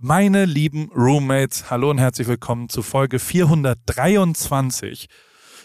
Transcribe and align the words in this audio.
Meine 0.00 0.44
lieben 0.44 0.92
Roommates, 0.94 1.72
hallo 1.72 1.90
und 1.90 1.98
herzlich 1.98 2.28
willkommen 2.28 2.68
zu 2.68 2.82
Folge 2.82 3.18
423 3.18 5.08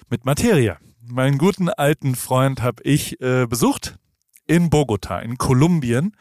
mit 0.09 0.25
Materia. 0.25 0.79
Meinen 1.05 1.37
guten 1.37 1.69
alten 1.69 2.15
Freund 2.15 2.63
habe 2.63 2.81
ich 2.81 3.21
äh, 3.21 3.45
besucht 3.45 3.99
in 4.47 4.71
Bogota, 4.71 5.19
in 5.19 5.37
Kolumbien. 5.37 6.17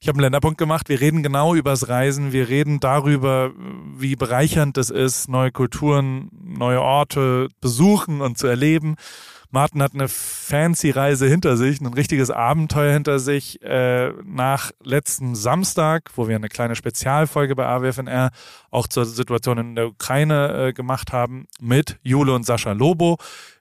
Ich 0.00 0.06
habe 0.06 0.14
einen 0.18 0.22
Länderpunkt 0.22 0.58
gemacht. 0.58 0.88
Wir 0.88 1.00
reden 1.00 1.24
genau 1.24 1.56
übers 1.56 1.88
Reisen. 1.88 2.32
Wir 2.32 2.48
reden 2.48 2.78
darüber, 2.78 3.50
wie 3.98 4.14
bereichernd 4.14 4.78
es 4.78 4.90
ist, 4.90 5.28
neue 5.28 5.50
Kulturen, 5.50 6.28
neue 6.40 6.80
Orte 6.80 7.48
besuchen 7.60 8.20
und 8.20 8.38
zu 8.38 8.46
erleben. 8.46 8.94
Martin 9.50 9.82
hat 9.82 9.94
eine 9.94 10.08
fancy 10.08 10.90
Reise 10.90 11.26
hinter 11.26 11.56
sich, 11.56 11.80
ein 11.80 11.92
richtiges 11.92 12.30
Abenteuer 12.30 12.92
hinter 12.92 13.18
sich. 13.18 13.62
Äh, 13.62 14.12
nach 14.24 14.72
letzten 14.82 15.34
Samstag, 15.34 16.10
wo 16.16 16.28
wir 16.28 16.36
eine 16.36 16.48
kleine 16.48 16.76
Spezialfolge 16.76 17.56
bei 17.56 17.66
AWFNR 17.66 18.30
auch 18.70 18.86
zur 18.86 19.04
Situation 19.04 19.58
in 19.58 19.74
der 19.74 19.88
Ukraine 19.88 20.68
äh, 20.68 20.72
gemacht 20.72 21.12
haben, 21.12 21.46
mit 21.60 21.98
Jule 22.02 22.34
und 22.34 22.44
Sascha 22.44 22.72
Lobo, 22.72 23.18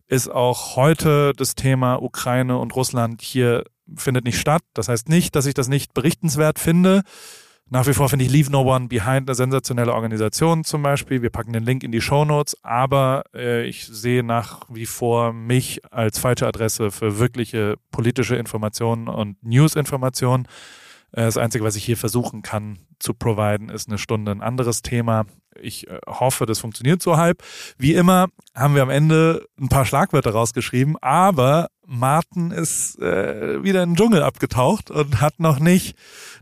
ist 0.08 0.30
auch 0.30 0.76
heute 0.76 1.34
das 1.36 1.56
Thema 1.56 2.02
Ukraine 2.02 2.58
und 2.58 2.76
Russland 2.76 3.22
hier 3.22 3.64
findet 3.96 4.26
nicht 4.26 4.40
statt. 4.40 4.64
Das 4.74 4.90
heißt 4.90 5.10
nicht, 5.10 5.36
dass 5.36 5.46
ich 5.46 5.54
das 5.54 5.68
nicht 5.68 5.94
berichtenswert 5.94 6.60
finde. 6.60 7.04
Nach 7.68 7.88
wie 7.88 7.94
vor 7.94 8.10
finde 8.10 8.26
ich 8.26 8.32
Leave 8.32 8.52
No 8.52 8.62
One 8.62 8.88
Behind 8.88 9.28
eine 9.28 9.34
sensationelle 9.34 9.92
Organisation 9.92 10.64
zum 10.64 10.84
Beispiel. 10.84 11.24
Wir 11.24 11.32
packen 11.32 11.52
den 11.52 11.64
Link 11.64 11.84
in 11.84 11.92
die 11.92 12.02
Show 12.02 12.24
Notes, 12.24 12.56
aber 12.64 13.24
äh, 13.34 13.66
ich 13.66 13.88
sehe 13.88 14.24
nach 14.24 14.62
wie 14.70 14.86
vor 14.86 15.34
mich 15.34 15.82
als 15.92 16.20
falsche 16.20 16.46
Adresse 16.46 16.92
für 16.92 17.18
wirkliche 17.18 17.76
politische 17.92 18.36
Informationen 18.36 19.08
und 19.08 19.44
News-Informationen. 19.44 20.48
Äh, 21.12 21.26
das 21.26 21.38
Einzige, 21.38 21.64
was 21.64 21.76
ich 21.76 21.84
hier 21.84 21.98
versuchen 21.98 22.44
kann 22.44 22.78
zu 23.00 23.16
providen, 23.16 23.70
ist 23.70 23.90
eine 23.90 23.98
Stunde 23.98 24.32
ein 24.32 24.42
anderes 24.42 24.84
Thema. 24.84 25.26
Ich 25.60 25.88
äh, 25.88 26.00
hoffe, 26.06 26.46
das 26.46 26.60
funktioniert 26.60 27.02
so 27.02 27.18
halb. 27.18 27.42
Wie 27.80 27.96
immer 27.96 28.28
haben 28.54 28.76
wir 28.76 28.84
am 28.84 28.92
Ende 28.92 29.48
ein 29.60 29.70
paar 29.70 29.86
Schlagwörter 29.86 30.32
rausgeschrieben, 30.32 30.98
aber 31.02 31.70
Martin 31.88 32.52
ist 32.52 33.00
äh, 33.00 33.64
wieder 33.64 33.84
in 33.84 33.92
den 33.92 33.96
Dschungel 33.96 34.24
abgetaucht 34.24 34.92
und 34.92 35.22
hat 35.22 35.40
noch 35.40 35.60
nicht 35.60 35.98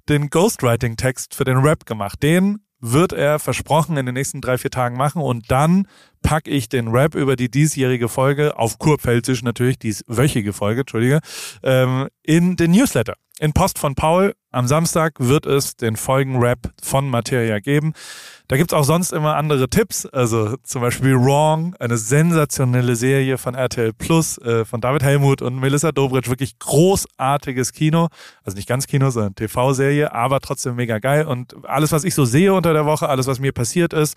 den 0.10 0.30
Ghostwriting-Text 0.30 1.36
für 1.36 1.44
den 1.44 1.58
Rap 1.58 1.86
gemacht. 1.86 2.22
Den 2.24 2.60
wird 2.80 3.14
er 3.14 3.40
versprochen 3.40 3.96
in 3.96 4.06
den 4.06 4.14
nächsten 4.14 4.42
drei, 4.42 4.58
vier 4.58 4.72
Tagen 4.72 4.98
machen 4.98 5.22
und 5.22 5.50
dann 5.50 5.88
packe 6.22 6.50
ich 6.50 6.68
den 6.68 6.90
Rap 6.90 7.16
über 7.16 7.36
die 7.36 7.50
diesjährige 7.50 8.10
Folge, 8.10 8.58
auf 8.58 8.78
Kurpfälzisch 8.78 9.42
natürlich, 9.42 9.80
dieswöchige 9.80 10.52
Folge, 10.52 10.82
Entschuldige, 10.82 11.20
ähm, 11.64 12.10
in 12.24 12.58
den 12.58 12.72
Newsletter. 12.72 13.16
In 13.40 13.54
Post 13.54 13.80
von 13.80 13.96
Paul 13.96 14.34
am 14.54 14.68
Samstag 14.68 15.16
wird 15.18 15.48
es 15.48 15.76
den 15.76 15.96
Folgenrap 15.96 16.72
von 16.82 17.10
Materia 17.10 17.60
geben. 17.60 17.94
Da 18.48 18.58
gibt's 18.58 18.74
auch 18.74 18.84
sonst 18.84 19.12
immer 19.12 19.36
andere 19.36 19.68
Tipps, 19.68 20.06
also 20.06 20.58
zum 20.62 20.82
Beispiel 20.82 21.16
Wrong, 21.16 21.76
eine 21.80 21.98
sensationelle 21.98 22.96
Serie 22.96 23.40
von 23.40 23.56
RTL 23.56 23.94
Plus, 23.94 24.38
äh, 24.38 24.64
von 24.64 24.80
David 24.80 25.02
Helmut 25.02 25.42
und 25.42 25.56
Melissa 25.56 25.92
Dobritsch, 25.92 26.30
wirklich 26.30 26.60
großartiges 26.60 27.72
Kino, 27.72 28.10
also 28.44 28.56
nicht 28.56 28.68
ganz 28.68 28.86
Kino, 28.86 29.10
sondern 29.10 29.34
TV-Serie, 29.34 30.14
aber 30.14 30.40
trotzdem 30.40 30.76
mega 30.76 31.00
geil. 31.00 31.26
Und 31.26 31.56
alles, 31.66 31.92
was 31.92 32.04
ich 32.04 32.14
so 32.14 32.26
sehe 32.26 32.54
unter 32.54 32.74
der 32.74 32.86
Woche, 32.86 33.10
alles, 33.10 33.26
was 33.26 33.40
mir 33.40 33.54
passiert 33.54 33.92
ist, 33.92 34.16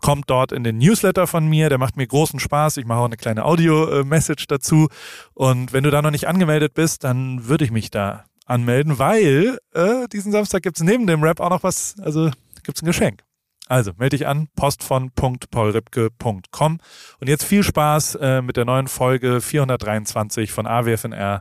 kommt 0.00 0.30
dort 0.30 0.52
in 0.52 0.64
den 0.64 0.78
Newsletter 0.78 1.26
von 1.26 1.46
mir, 1.46 1.68
der 1.68 1.76
macht 1.76 1.98
mir 1.98 2.06
großen 2.06 2.40
Spaß, 2.40 2.78
ich 2.78 2.86
mache 2.86 3.00
auch 3.00 3.04
eine 3.04 3.18
kleine 3.18 3.44
Audio-Message 3.44 4.46
dazu. 4.46 4.88
Und 5.34 5.74
wenn 5.74 5.84
du 5.84 5.90
da 5.90 6.00
noch 6.00 6.10
nicht 6.10 6.26
angemeldet 6.26 6.72
bist, 6.72 7.04
dann 7.04 7.48
würde 7.48 7.66
ich 7.66 7.70
mich 7.70 7.90
da 7.90 8.24
anmelden, 8.44 8.98
weil 8.98 9.58
äh, 9.72 10.06
diesen 10.08 10.32
Samstag 10.32 10.62
gibt's 10.62 10.82
neben 10.82 11.06
dem 11.06 11.22
Rap 11.22 11.40
auch 11.40 11.50
noch 11.50 11.62
was, 11.62 11.94
also 12.00 12.30
gibt's 12.64 12.82
ein 12.82 12.86
Geschenk. 12.86 13.22
Also 13.66 13.92
melde 13.96 14.18
dich 14.18 14.26
an, 14.26 14.48
postvon.paulripke.com 14.56 16.80
und 17.20 17.28
jetzt 17.28 17.44
viel 17.44 17.62
Spaß 17.62 18.16
äh, 18.16 18.42
mit 18.42 18.58
der 18.58 18.66
neuen 18.66 18.88
Folge 18.88 19.40
423 19.40 20.52
von 20.52 20.66
AWFNR 20.66 21.40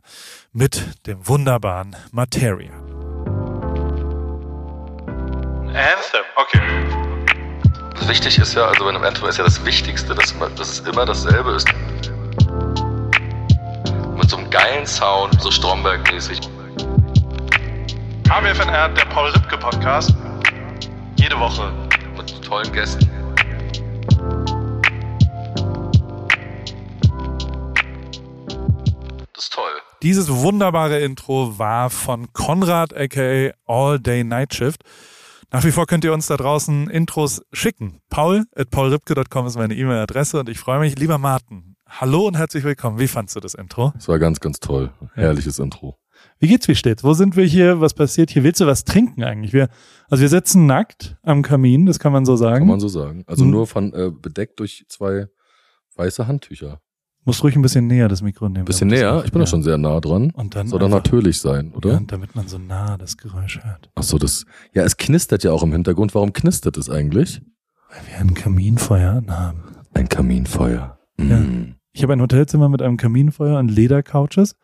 mit 0.53 1.05
dem 1.05 1.27
wunderbaren 1.27 1.97
Materia. 2.11 2.71
Anthem, 5.73 6.23
okay. 6.37 6.61
Wichtig 8.07 8.37
ist 8.37 8.53
ja, 8.53 8.67
also 8.67 8.85
bei 8.85 8.91
einem 8.91 9.03
Anthem 9.03 9.27
ist 9.27 9.37
ja 9.37 9.43
das 9.43 9.65
Wichtigste, 9.65 10.15
dass, 10.15 10.33
dass 10.55 10.79
es 10.79 10.87
immer 10.87 11.05
dasselbe 11.05 11.51
ist. 11.51 11.67
Mit 14.15 14.29
so 14.29 14.37
einem 14.37 14.49
geilen 14.49 14.87
Sound, 14.87 15.41
so 15.41 15.51
Stromberg-mäßig. 15.51 16.39
AWFNR, 18.33 18.89
der 18.89 19.05
Paul 19.13 19.29
Ripke 19.29 19.59
Podcast. 19.59 20.15
Jede 21.17 21.39
Woche. 21.39 21.71
Mit 22.17 22.41
tollen 22.41 22.73
Gästen. 22.73 23.07
Das 29.35 29.43
ist 29.43 29.53
toll. 29.53 29.69
Dieses 30.01 30.31
wunderbare 30.31 30.99
Intro 31.01 31.59
war 31.59 31.91
von 31.91 32.33
Konrad 32.33 32.97
aka 32.97 33.51
All 33.67 33.99
Day 33.99 34.23
Night 34.23 34.55
Shift. 34.55 34.81
Nach 35.51 35.63
wie 35.63 35.71
vor 35.71 35.85
könnt 35.85 36.03
ihr 36.03 36.11
uns 36.11 36.25
da 36.25 36.35
draußen 36.35 36.89
Intros 36.89 37.43
schicken. 37.51 38.01
Paul 38.09 38.45
at 38.55 38.71
paulripke.com 38.71 39.45
ist 39.45 39.57
meine 39.57 39.75
E-Mail-Adresse 39.75 40.39
und 40.39 40.49
ich 40.49 40.57
freue 40.57 40.79
mich. 40.79 40.97
Lieber 40.97 41.19
Martin, 41.19 41.75
hallo 41.87 42.25
und 42.25 42.35
herzlich 42.35 42.63
willkommen. 42.63 42.97
Wie 42.97 43.07
fandst 43.07 43.35
du 43.35 43.39
das 43.39 43.53
Intro? 43.53 43.93
Es 43.95 44.07
war 44.07 44.17
ganz, 44.17 44.39
ganz 44.39 44.59
toll. 44.59 44.91
Herrliches 45.13 45.59
Intro. 45.59 45.99
Wie 46.43 46.47
geht's, 46.49 46.67
wie 46.67 46.75
steht's? 46.75 47.05
Wo 47.05 47.13
sind 47.13 47.37
wir 47.37 47.45
hier? 47.45 47.79
Was 47.79 47.93
passiert 47.93 48.29
hier? 48.29 48.43
Willst 48.43 48.59
du 48.59 48.65
was 48.67 48.83
trinken 48.83 49.23
eigentlich? 49.23 49.53
Wir, 49.53 49.69
also 50.09 50.21
wir 50.23 50.27
sitzen 50.27 50.65
nackt 50.65 51.15
am 51.23 51.41
Kamin, 51.41 51.85
das 51.85 51.99
kann 51.99 52.11
man 52.11 52.25
so 52.25 52.35
sagen. 52.35 52.57
Kann 52.59 52.67
man 52.67 52.81
so 52.81 52.89
sagen. 52.89 53.23
Also 53.27 53.45
Mhm. 53.45 53.51
nur 53.51 53.65
von 53.65 53.93
äh, 53.93 54.11
bedeckt 54.11 54.59
durch 54.59 54.83
zwei 54.89 55.27
weiße 55.95 56.27
Handtücher. 56.27 56.81
Muss 57.23 57.41
ruhig 57.45 57.55
ein 57.55 57.61
bisschen 57.61 57.87
näher 57.87 58.09
das 58.09 58.21
Mikro 58.21 58.49
nehmen. 58.49 58.65
Bisschen 58.65 58.89
näher? 58.89 59.21
Ich 59.23 59.31
bin 59.31 59.39
ja. 59.39 59.45
doch 59.45 59.49
schon 59.51 59.63
sehr 59.63 59.77
nah 59.77 60.01
dran. 60.01 60.31
Und 60.31 60.53
dann 60.57 60.67
Soll 60.67 60.79
doch 60.79 60.89
natürlich 60.89 61.39
sein, 61.39 61.69
Ja, 61.71 61.77
oder? 61.77 61.95
und 61.95 62.11
damit 62.11 62.35
man 62.35 62.49
so 62.49 62.57
nah 62.57 62.97
das 62.97 63.15
Geräusch 63.15 63.63
hört. 63.63 63.89
Ach 63.95 64.03
so, 64.03 64.17
das. 64.17 64.45
Ja, 64.73 64.83
es 64.83 64.97
knistert 64.97 65.45
ja 65.45 65.53
auch 65.53 65.63
im 65.63 65.71
Hintergrund. 65.71 66.13
Warum 66.13 66.33
knistert 66.33 66.75
es 66.75 66.89
eigentlich? 66.89 67.41
Weil 67.89 68.01
wir 68.09 68.17
ein 68.19 68.33
Kaminfeuer 68.33 69.23
haben. 69.29 69.63
Ein 69.93 70.09
Kaminfeuer. 70.09 70.99
Ja. 71.17 71.37
Mm. 71.37 71.75
Ich 71.93 72.03
habe 72.03 72.11
ein 72.11 72.21
Hotelzimmer 72.21 72.67
mit 72.67 72.81
einem 72.81 72.97
Kaminfeuer 72.97 73.57
und 73.59 73.69
Ledercouches. 73.69 74.57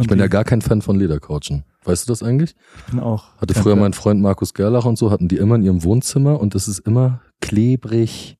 Und 0.00 0.04
Ich 0.06 0.08
bin 0.08 0.18
ja 0.18 0.28
gar 0.28 0.44
kein 0.44 0.62
Fan 0.62 0.80
von 0.82 0.98
Ledercouchen. 0.98 1.64
Weißt 1.84 2.08
du 2.08 2.12
das 2.12 2.22
eigentlich? 2.22 2.54
ich 2.78 2.92
bin 2.92 3.00
auch. 3.00 3.36
Hatte 3.36 3.54
früher 3.54 3.72
Fan. 3.72 3.80
mein 3.80 3.92
Freund 3.92 4.22
Markus 4.22 4.54
Gerlach 4.54 4.86
und 4.86 4.96
so, 4.96 5.10
hatten 5.10 5.28
die 5.28 5.36
immer 5.36 5.56
in 5.56 5.62
ihrem 5.62 5.84
Wohnzimmer 5.84 6.40
und 6.40 6.54
das 6.54 6.68
ist 6.68 6.80
immer 6.80 7.20
klebrig. 7.40 8.38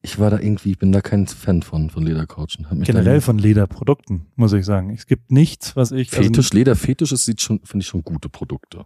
Ich 0.00 0.18
war 0.18 0.30
da 0.30 0.38
irgendwie, 0.38 0.72
ich 0.72 0.78
bin 0.78 0.92
da 0.92 1.00
kein 1.00 1.26
Fan 1.26 1.62
von, 1.62 1.90
von 1.90 2.04
Ledercouchen. 2.04 2.66
Generell 2.82 3.20
von 3.20 3.38
Lederprodukten, 3.38 4.26
muss 4.36 4.52
ich 4.52 4.64
sagen. 4.64 4.90
Es 4.90 5.06
gibt 5.06 5.30
nichts, 5.30 5.76
was 5.76 5.92
ich. 5.92 6.12
also 6.12 6.22
Fetisch, 6.22 6.52
Leder, 6.52 6.76
Fetisch, 6.76 7.12
es 7.12 7.24
sieht 7.24 7.40
schon, 7.40 7.60
finde 7.64 7.82
ich 7.82 7.88
schon 7.88 8.02
gute 8.02 8.28
Produkte. 8.28 8.84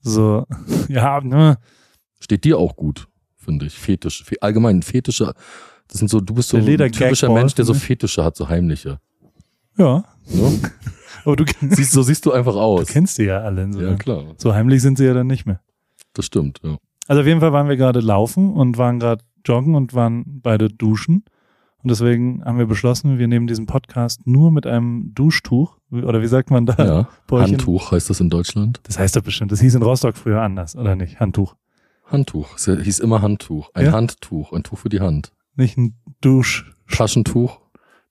so, 0.00 0.46
ja, 0.88 1.20
ne, 1.20 1.58
Steht 2.20 2.44
dir 2.44 2.58
auch 2.58 2.76
gut, 2.76 3.08
finde 3.36 3.66
ich. 3.66 3.74
Fetisch. 3.74 4.24
Fe 4.24 4.36
allgemein, 4.40 4.82
Fetische. 4.82 5.32
Das 5.88 5.98
sind 5.98 6.08
so, 6.08 6.20
du 6.20 6.34
bist 6.34 6.50
so 6.50 6.58
ein 6.58 6.64
Leder 6.64 6.90
typischer 6.90 7.32
Mensch, 7.32 7.54
der 7.54 7.64
so? 7.64 7.74
Fetische 7.74 8.22
hat, 8.22 8.36
so 8.36 8.48
heimliche. 8.48 9.00
Ja. 9.76 10.04
Ne? 10.32 10.60
Aber 11.24 11.36
du, 11.36 11.44
siehst, 11.70 11.92
so 11.92 12.02
siehst 12.02 12.24
du 12.26 12.32
einfach 12.32 12.52
du 12.54 12.60
aus. 12.60 12.86
kennst 12.88 13.18
die 13.18 13.24
ja 13.24 13.40
alle. 13.40 13.70
So, 13.72 13.80
ja, 13.80 13.94
klar. 13.94 14.24
so 14.38 14.54
heimlich 14.54 14.80
sind 14.82 14.96
sie 14.98 15.04
ja 15.04 15.12
dann 15.14 15.26
nicht 15.26 15.44
mehr. 15.46 15.60
Das 16.14 16.24
stimmt, 16.26 16.60
ja. 16.62 16.78
Also 17.08 17.20
auf 17.22 17.26
jeden 17.26 17.40
Fall 17.40 17.52
waren 17.52 17.68
wir 17.68 17.76
gerade 17.76 18.00
laufen 18.00 18.52
und 18.54 18.78
waren 18.78 19.00
gerade 19.00 19.24
joggen 19.44 19.74
und 19.74 19.94
waren 19.94 20.24
beide 20.42 20.68
duschen. 20.68 21.24
Und 21.82 21.90
deswegen 21.90 22.44
haben 22.44 22.58
wir 22.58 22.66
beschlossen, 22.66 23.18
wir 23.18 23.26
nehmen 23.26 23.46
diesen 23.46 23.66
Podcast 23.66 24.26
nur 24.26 24.50
mit 24.52 24.66
einem 24.66 25.12
Duschtuch. 25.14 25.78
Oder 25.90 26.20
wie 26.22 26.26
sagt 26.26 26.50
man 26.50 26.66
da? 26.66 26.74
ja. 26.78 27.08
in- 27.30 27.40
Handtuch 27.42 27.92
heißt 27.92 28.08
das 28.10 28.20
in 28.20 28.30
Deutschland. 28.30 28.80
Das 28.84 28.98
heißt 28.98 29.16
doch 29.16 29.22
bestimmt. 29.22 29.50
Das 29.50 29.60
hieß 29.60 29.74
in 29.74 29.82
Rostock 29.82 30.16
früher 30.16 30.42
anders, 30.42 30.76
oder 30.76 30.94
nicht? 30.94 31.20
Handtuch. 31.20 31.54
Handtuch. 32.06 32.54
Es 32.56 32.64
hieß 32.66 32.98
immer 33.00 33.22
Handtuch. 33.22 33.70
Ein 33.74 33.86
Ja? 33.86 33.92
Handtuch. 33.92 34.52
Ein 34.52 34.62
Tuch 34.62 34.78
für 34.78 34.88
die 34.88 35.00
Hand. 35.00 35.32
Nicht 35.56 35.76
ein 35.78 35.94
Dusch, 36.20 36.70
Taschentuch. 36.90 37.60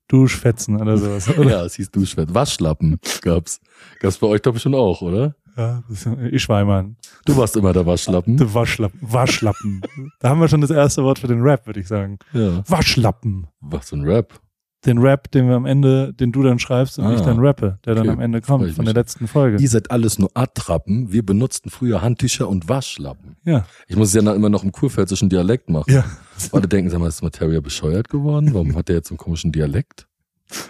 Duschfetzen 0.09 0.81
oder 0.81 0.97
sowas. 0.97 1.29
Oder? 1.37 1.49
Ja, 1.49 1.65
es 1.65 1.75
hieß 1.75 1.91
Duschwert. 1.91 2.33
Waschlappen 2.33 2.99
gab's. 3.21 3.61
Gab's 3.99 4.17
bei 4.17 4.27
euch, 4.27 4.41
glaube 4.41 4.57
ich, 4.57 4.61
schon 4.61 4.75
auch, 4.75 5.01
oder? 5.01 5.35
Ja, 5.55 5.83
ich 6.31 6.43
Schweimann. 6.43 6.95
Du 7.25 7.35
warst 7.37 7.55
immer 7.55 7.73
der 7.73 7.85
Waschlappen. 7.85 8.37
Der 8.37 8.53
Waschlappen. 8.53 8.99
Waschlappen. 9.01 9.81
da 10.19 10.29
haben 10.29 10.39
wir 10.39 10.47
schon 10.47 10.61
das 10.61 10.71
erste 10.71 11.03
Wort 11.03 11.19
für 11.19 11.27
den 11.27 11.41
Rap, 11.41 11.65
würde 11.67 11.79
ich 11.79 11.87
sagen. 11.87 12.17
Ja. 12.33 12.63
Waschlappen. 12.67 13.47
Was 13.59 13.89
für 13.89 13.97
ein 13.97 14.03
Rap. 14.03 14.39
Den 14.85 14.97
Rap, 14.99 15.29
den 15.31 15.49
wir 15.49 15.55
am 15.55 15.65
Ende, 15.65 16.13
den 16.13 16.31
du 16.31 16.41
dann 16.41 16.57
schreibst 16.57 16.99
und 16.99 17.05
Ah, 17.05 17.13
ich 17.13 17.21
dann 17.21 17.39
rappe, 17.39 17.79
der 17.85 17.95
dann 17.95 18.07
okay. 18.07 18.13
am 18.13 18.21
Ende 18.21 18.39
kommt 18.39 18.71
von 18.71 18.85
der 18.85 18.93
letzten 18.93 19.27
Folge. 19.27 19.61
Ihr 19.61 19.67
seid 19.67 19.91
alles 19.91 20.19
nur 20.19 20.31
Attrappen. 20.35 21.11
Wir 21.11 21.25
benutzten 21.25 21.69
früher 21.69 22.01
Handtücher 22.01 22.47
und 22.47 22.69
Waschlappen. 22.69 23.35
Ja. 23.43 23.65
Ich 23.87 23.97
muss 23.97 24.09
es 24.09 24.13
ja 24.13 24.21
noch 24.21 24.35
immer 24.35 24.49
noch 24.49 24.63
im 24.63 24.71
kurpfälzischen 24.71 25.27
Dialekt 25.27 25.69
machen. 25.69 25.91
Ja. 25.91 26.05
Alle 26.53 26.69
denken, 26.69 26.89
sag 26.89 26.99
mal, 26.99 27.07
ist 27.07 27.21
Materia 27.21 27.59
bescheuert 27.59 28.07
geworden? 28.07 28.53
Warum 28.53 28.73
hat 28.75 28.87
der 28.87 28.95
jetzt 28.95 29.09
so 29.09 29.13
einen 29.13 29.17
komischen 29.17 29.51
Dialekt? 29.51 30.07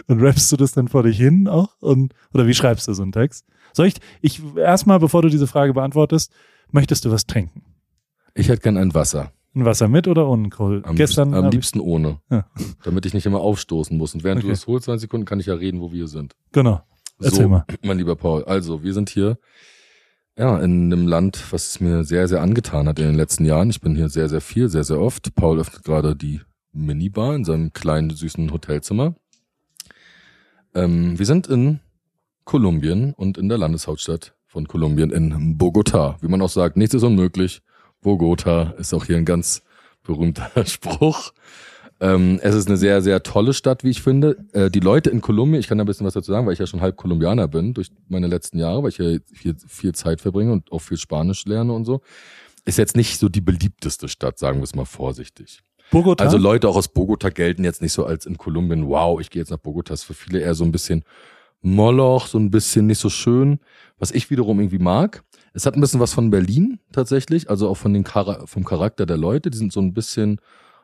Und 0.08 0.22
rappst 0.22 0.52
du 0.52 0.58
das 0.58 0.72
dann 0.72 0.88
vor 0.88 1.04
dich 1.04 1.18
hin 1.18 1.48
auch? 1.48 1.76
Und, 1.80 2.14
oder 2.34 2.48
wie 2.48 2.54
schreibst 2.56 2.88
du 2.88 2.94
so 2.94 3.04
einen 3.04 3.12
Text? 3.12 3.46
Soll 3.74 3.86
ich, 3.86 3.96
ich, 4.22 4.42
erstmal, 4.58 5.00
bevor 5.00 5.22
du 5.22 5.30
diese 5.30 5.48
Frage 5.48 5.74
beantwortest, 5.74 6.32
möchtest 6.72 7.06
du 7.06 7.12
was 7.12 7.28
trinken? 7.28 7.64
Ich 8.34 8.50
hätte 8.50 8.62
gern 8.62 8.78
ein 8.78 8.94
Wasser. 8.94 9.32
Ein 9.60 9.66
Wasser 9.66 9.90
mit 9.90 10.08
oder 10.08 10.28
ohne 10.30 10.50
Kohl? 10.50 10.82
Am, 10.86 10.96
Gestern 10.96 11.30
liebsten, 11.30 11.46
am 11.46 11.52
liebsten 11.52 11.80
ohne. 11.82 12.20
Ja. 12.30 12.46
Damit 12.84 13.06
ich 13.06 13.14
nicht 13.14 13.26
immer 13.26 13.42
aufstoßen 13.42 13.98
muss. 13.98 14.14
Und 14.14 14.24
während 14.24 14.40
Okay. 14.40 14.48
du 14.48 14.54
das 14.54 14.68
holst, 14.68 14.86
20 14.86 15.02
Sekunden, 15.02 15.26
kann 15.26 15.40
ich 15.42 15.48
ja 15.48 15.54
reden, 15.56 15.82
wo 15.82 15.92
wir 15.92 16.08
sind. 16.08 16.36
Genau. 16.54 16.82
Erzähl 17.22 17.44
so, 17.44 17.50
mal. 17.50 17.66
mein 17.84 17.98
lieber 17.98 18.16
Paul. 18.16 18.46
Also, 18.46 18.84
wir 18.84 18.94
sind 18.94 19.10
hier 19.10 19.38
ja 20.38 20.58
in 20.60 20.94
einem 20.94 21.08
Land, 21.08 21.44
was 21.52 21.68
es 21.72 21.80
mir 21.82 22.06
sehr, 22.06 22.30
sehr 22.30 22.42
angetan 22.42 22.88
hat 22.88 23.00
in 23.00 23.06
den 23.06 23.16
letzten 23.16 23.44
Jahren. 23.44 23.70
Ich 23.70 23.82
bin 23.82 23.96
hier 23.96 24.08
sehr, 24.08 24.30
sehr 24.30 24.40
viel, 24.40 24.70
sehr, 24.70 24.86
sehr 24.86 25.02
oft. 25.02 25.36
Paul 25.36 25.60
öffnet 25.60 25.84
gerade 25.84 26.16
die 26.16 26.40
Minibar 26.72 27.36
in 27.36 27.44
seinem 27.44 27.74
kleinen, 27.74 28.12
süßen 28.12 28.54
Hotelzimmer. 28.54 29.16
Ähm, 30.74 31.20
wir 31.20 31.26
sind 31.26 31.48
in 31.48 31.80
Kolumbien 32.46 33.14
und 33.14 33.38
in 33.38 33.50
der 33.50 33.58
Landeshauptstadt 33.58 34.36
von 34.48 34.68
Kolumbien 34.68 35.12
in 35.12 35.58
Bogotá. 35.58 36.16
Wie 36.22 36.28
man 36.28 36.42
auch 36.42 36.50
sagt, 36.50 36.78
nichts 36.78 36.96
ist 36.96 37.04
unmöglich. 37.04 37.62
Bogota 38.01 38.74
ist 38.78 38.94
auch 38.94 39.06
hier 39.06 39.18
ein 39.18 39.25
ganz 39.25 39.63
berühmter 40.04 40.50
Spruch. 40.66 41.34
Ähm, 42.01 42.40
es 42.42 42.56
ist 42.56 42.68
eine 42.68 42.78
sehr, 42.78 43.01
sehr 43.01 43.24
tolle 43.24 43.54
Stadt, 43.54 43.84
wie 43.84 43.90
ich 43.90 44.01
finde. 44.01 44.38
Äh, 44.54 44.72
die 44.72 44.80
Leute 44.80 45.10
in 45.10 45.19
Kolumbien, 45.19 45.60
ich 45.60 45.68
kann 45.68 45.78
da 45.78 45.84
ein 45.84 45.88
bisschen 45.88 46.06
was 46.06 46.13
dazu 46.13 46.31
sagen, 46.31 46.46
weil 46.46 46.54
ich 46.54 46.60
ja 46.60 46.68
schon 46.68 46.81
halb 46.81 46.96
Kolumbianer 46.96 47.48
bin 47.48 47.74
durch 47.74 47.90
meine 48.07 48.28
letzten 48.28 48.57
Jahre, 48.57 48.84
weil 48.84 48.90
ich 48.90 48.98
ja 48.98 49.18
viel, 49.34 49.56
viel 49.68 49.94
Zeit 49.94 50.22
verbringe 50.22 50.54
und 50.54 50.72
auch 50.72 50.80
viel 50.80 50.98
Spanisch 50.98 51.46
lerne 51.46 51.74
und 51.74 51.84
so. 51.84 52.01
Ist 52.66 52.78
jetzt 52.78 52.96
nicht 52.96 53.18
so 53.18 53.28
die 53.28 53.42
beliebteste 53.42 54.07
Stadt, 54.07 54.40
sagen 54.40 54.60
wir 54.60 54.63
es 54.63 54.75
mal 54.75 54.86
vorsichtig. 54.86 55.62
Bogota? 55.92 56.24
Also 56.24 56.38
Leute 56.38 56.69
auch 56.69 56.75
aus 56.75 56.88
Bogota 56.88 57.30
gelten 57.30 57.63
jetzt 57.63 57.81
nicht 57.81 57.94
so 57.94 58.06
als 58.06 58.25
in 58.25 58.38
Kolumbien, 58.38 58.88
wow, 58.88 59.19
ich 59.19 59.30
gehe 59.30 59.42
jetzt 59.42 59.50
nach 59.50 59.57
Bogota. 59.57 59.94
ist 59.94 60.04
für 60.04 60.13
viele 60.13 60.40
eher 60.40 60.56
so 60.56 60.63
ein 60.63 60.72
bisschen 60.72 61.04
Moloch, 61.62 62.28
so 62.28 62.38
ein 62.38 62.51
bisschen 62.51 62.88
nicht 62.88 63.00
so 63.00 63.10
schön. 63.10 63.60
Was 63.98 64.12
ich 64.12 64.30
wiederum 64.30 64.60
irgendwie 64.60 64.80
mag. 64.80 65.24
Es 65.54 65.66
hat 65.66 65.75
ein 65.75 65.81
bisschen 65.81 66.00
was 66.00 66.13
von 66.13 66.30
Berlin 66.30 66.80
tatsächlich, 66.92 67.50
also 67.50 67.69
auch 67.69 67.78
von 67.78 67.94
den 67.94 68.04
Chara 68.06 68.46
vom 68.46 68.63
Charakter 68.66 69.06
der 69.06 69.18
Leute. 69.18 69.50
Die 69.50 69.57
sind 69.57 69.74
so 69.74 69.80
ein 69.81 69.94
bisschen, 69.94 70.40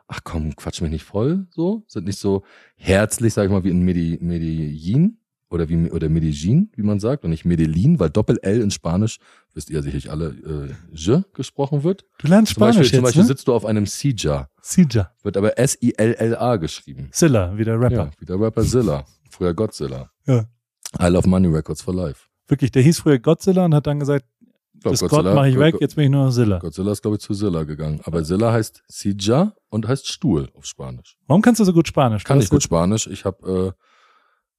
ach 0.07 0.21
komm, 0.23 0.56
quatsch 0.56 0.81
mich 0.81 0.91
nicht 0.91 1.03
voll, 1.03 1.47
so. 1.51 1.83
Sind 1.88 2.06
nicht 2.06 2.19
so 2.19 2.44
herzlich, 2.75 3.33
sag 3.33 3.45
ich 3.45 3.51
mal, 3.51 3.63
wie 3.63 3.69
in 3.69 3.81
Medi 3.83 4.17
Medellin 4.21 5.17
oder 5.50 5.69
wie 5.69 5.91
oder 5.91 6.09
Medellin, 6.09 6.71
wie 6.75 6.81
man 6.81 7.00
sagt, 7.00 7.23
und 7.23 7.29
nicht 7.29 7.45
Medellin, 7.45 8.00
weil 8.00 8.09
Doppel-L 8.09 8.62
in 8.62 8.71
Spanisch, 8.71 9.19
wisst 9.53 9.69
ihr 9.69 9.81
sicherlich 9.83 10.09
alle, 10.09 10.29
äh, 10.29 10.73
je 10.91 11.21
gesprochen 11.33 11.83
wird. 11.83 12.03
du 12.17 12.27
lernst 12.27 12.53
Zum 12.56 12.62
Beispiel, 12.62 12.83
Spanisch 12.83 12.89
zum 12.89 12.95
jetzt, 12.97 13.03
Beispiel 13.03 13.21
ne? 13.21 13.27
sitzt 13.27 13.47
du 13.47 13.53
auf 13.53 13.65
einem 13.65 13.85
Sija, 13.85 14.50
Sija. 14.62 15.12
wird 15.21 15.38
aber 15.38 15.57
S-I-L-L-A 15.59 16.56
geschrieben. 16.57 17.09
Silla, 17.12 17.56
wie 17.57 17.63
der 17.63 17.79
Rapper. 17.79 17.95
Ja, 17.95 18.12
wie 18.19 18.25
der 18.25 18.39
Rapper 18.39 18.63
Zilla. 18.63 19.06
Früher 19.29 19.53
Godzilla. 19.53 20.09
Ja. 20.25 20.45
I 21.00 21.07
love 21.07 21.27
Money 21.29 21.47
Records 21.47 21.81
for 21.81 21.94
Life. 21.94 22.25
Wirklich, 22.47 22.71
der 22.71 22.83
hieß 22.83 23.00
früher 23.00 23.19
Godzilla 23.19 23.65
und 23.65 23.73
hat 23.73 23.88
dann 23.88 24.00
gesagt, 24.00 24.25
Ich 24.93 24.99
glaub, 24.99 25.09
das 25.09 25.09
Gott 25.09 25.35
mache 25.35 25.49
ich 25.49 25.59
weg, 25.59 25.75
jetzt 25.79 25.95
bin 25.95 26.05
ich 26.05 26.09
nur 26.11 26.25
noch 26.25 26.31
Silla. 26.31 26.59
Godzilla 26.59 26.91
ist, 26.91 27.01
glaube 27.01 27.17
ich, 27.17 27.21
zu 27.21 27.33
Zilla 27.33 27.63
gegangen. 27.63 28.01
Aber 28.03 28.23
Zilla 28.23 28.51
heißt 28.51 28.83
Sija 28.87 29.53
und 29.69 29.87
heißt 29.87 30.07
Stuhl 30.07 30.49
auf 30.53 30.65
Spanisch. 30.65 31.17
Warum 31.27 31.41
kannst 31.41 31.59
du 31.59 31.65
so 31.65 31.73
gut 31.73 31.87
Spanisch? 31.87 32.23
Kann 32.23 32.39
ich 32.39 32.49
gut 32.49 32.63
Spanisch. 32.63 33.07
Ich 33.07 33.25
habe 33.25 33.73
äh, 33.75 33.81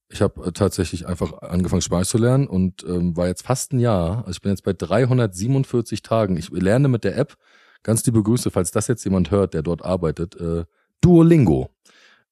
ich 0.09 0.21
habe 0.21 0.45
äh, 0.45 0.51
tatsächlich 0.51 1.07
einfach 1.07 1.33
angefangen 1.41 1.81
Spanisch 1.81 2.09
zu 2.09 2.17
lernen 2.17 2.47
und 2.47 2.83
ähm, 2.87 3.17
war 3.17 3.27
jetzt 3.27 3.43
fast 3.43 3.73
ein 3.73 3.79
Jahr. 3.79 4.19
Also 4.19 4.31
ich 4.31 4.41
bin 4.41 4.51
jetzt 4.51 4.63
bei 4.63 4.73
347 4.73 6.01
Tagen. 6.01 6.37
Ich 6.37 6.49
lerne 6.49 6.87
mit 6.87 7.03
der 7.03 7.17
App. 7.17 7.35
Ganz 7.83 8.05
liebe 8.05 8.23
Grüße, 8.23 8.49
falls 8.51 8.71
das 8.71 8.87
jetzt 8.87 9.03
jemand 9.03 9.31
hört, 9.31 9.53
der 9.53 9.63
dort 9.63 9.83
arbeitet. 9.83 10.35
Äh, 10.39 10.65
Duolingo. 11.01 11.69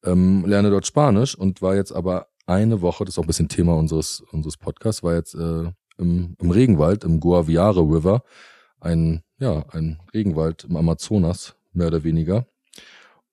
Ähm, 0.03 0.45
lerne 0.45 0.69
dort 0.69 0.85
Spanisch 0.85 1.35
und 1.35 1.61
war 1.61 1.75
jetzt 1.75 1.91
aber 1.91 2.27
eine 2.45 2.81
Woche, 2.81 3.05
das 3.05 3.15
ist 3.15 3.19
auch 3.19 3.23
ein 3.23 3.27
bisschen 3.27 3.49
Thema 3.49 3.75
unseres 3.75 4.21
unseres 4.31 4.57
Podcasts, 4.57 5.01
war 5.01 5.15
jetzt 5.15 5.33
äh, 5.33 5.71
im, 5.97 6.35
im 6.39 6.51
Regenwald, 6.51 7.03
im 7.03 7.19
Guaviare 7.19 7.81
River, 7.81 8.23
ein 8.79 9.21
ja 9.39 9.65
ein 9.71 9.99
Regenwald 10.13 10.63
im 10.65 10.75
Amazonas 10.77 11.55
mehr 11.73 11.87
oder 11.87 12.03
weniger 12.03 12.45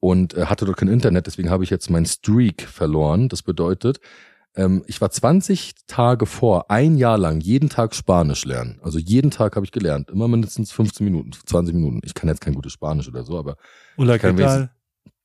und 0.00 0.34
äh, 0.34 0.46
hatte 0.46 0.64
dort 0.64 0.78
kein 0.78 0.88
Internet, 0.88 1.26
deswegen 1.26 1.50
habe 1.50 1.62
ich 1.64 1.70
jetzt 1.70 1.90
mein 1.90 2.06
Streak 2.06 2.62
verloren. 2.62 3.28
Das 3.28 3.42
bedeutet, 3.42 4.00
ähm, 4.56 4.82
ich 4.88 5.00
war 5.00 5.10
20 5.10 5.74
Tage 5.86 6.26
vor, 6.26 6.70
ein 6.70 6.96
Jahr 6.96 7.18
lang, 7.18 7.40
jeden 7.40 7.68
Tag 7.68 7.94
Spanisch 7.94 8.44
lernen. 8.44 8.80
Also 8.82 8.98
jeden 8.98 9.30
Tag 9.30 9.54
habe 9.54 9.64
ich 9.64 9.70
gelernt, 9.72 10.10
immer 10.10 10.26
mindestens 10.26 10.72
15 10.72 11.04
Minuten, 11.04 11.30
20 11.32 11.74
Minuten. 11.74 12.00
Ich 12.04 12.14
kann 12.14 12.28
jetzt 12.28 12.40
kein 12.40 12.54
gutes 12.54 12.72
Spanisch 12.72 13.08
oder 13.08 13.24
so, 13.24 13.38
aber 13.38 13.56
Hola, 13.96 14.18
kann 14.18 14.36
¿qué 14.36 14.42
tal? 14.42 14.70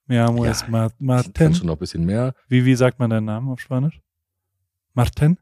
Me 0.06 0.22
amo 0.24 0.46
Ja, 0.46 0.52
es 0.52 0.68
Ma- 0.68 0.92
ich 1.22 1.34
kann 1.34 1.54
schon 1.54 1.68
noch 1.68 1.76
ein 1.76 1.80
bisschen 1.80 2.06
mehr. 2.06 2.34
Wie, 2.48 2.64
wie 2.64 2.76
sagt 2.76 3.00
man 3.00 3.10
deinen 3.10 3.26
Namen 3.26 3.50
auf 3.50 3.60
Spanisch? 3.60 4.00
Marten? 4.94 5.38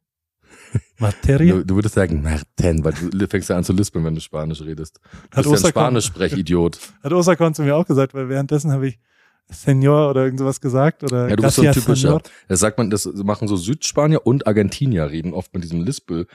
Materia? 0.98 1.54
Du, 1.56 1.66
du 1.66 1.76
würdest 1.76 1.96
sagen, 1.96 2.22
Martin, 2.22 2.84
weil 2.84 2.94
du 2.94 3.28
fängst 3.28 3.50
ja 3.50 3.58
an 3.58 3.64
zu 3.64 3.74
lispeln, 3.74 4.06
wenn 4.06 4.16
du 4.16 4.22
Spanisch 4.22 4.62
redest. 4.62 5.00
Du 5.32 5.38
Hat 5.38 5.46
bist 5.50 5.64
ja 5.64 5.68
ein 5.68 5.72
Spanisch-Sprechidiot. 5.72 6.80
Hat 7.04 7.14
Osakon 7.14 7.54
zu 7.54 7.64
mir 7.64 7.76
auch 7.76 7.86
gesagt, 7.86 8.14
weil 8.14 8.30
währenddessen 8.30 8.72
habe 8.72 8.88
ich 8.88 9.00
Senor 9.48 10.10
oder 10.10 10.24
irgend 10.24 10.40
sowas 10.40 10.60
gesagt 10.60 11.04
oder 11.04 11.30
Ja, 11.30 11.36
du 11.36 11.44
bist 11.44 11.56
so 11.56 11.62
ein 11.62 11.72
typischer. 11.72 11.96
Senor. 11.96 12.22
Das 12.48 12.60
sagt 12.60 12.78
man, 12.78 12.90
das 12.90 13.06
machen 13.06 13.48
so 13.48 13.56
Südspanier 13.56 14.26
und 14.26 14.48
Argentinier 14.48 15.12
reden 15.12 15.34
oft 15.34 15.54
mit 15.54 15.64
diesem 15.64 15.84
Lispel. 15.84 16.26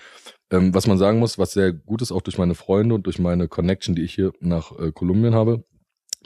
Ähm, 0.53 0.75
was 0.75 0.87
man 0.87 0.97
sagen 0.99 1.19
muss, 1.19 1.37
was 1.39 1.53
sehr 1.53 1.73
gut 1.73 2.03
ist, 2.03 2.13
auch 2.13 2.23
durch 2.23 2.39
meine 2.39 2.55
Freunde 2.55 2.95
und 2.95 3.07
durch 3.07 3.19
meine 3.19 3.49
Connection, 3.49 3.95
die 3.95 4.03
ich 4.03 4.15
hier 4.15 4.33
nach 4.41 4.79
äh, 4.79 4.93
Kolumbien 4.93 5.35
habe. 5.35 5.65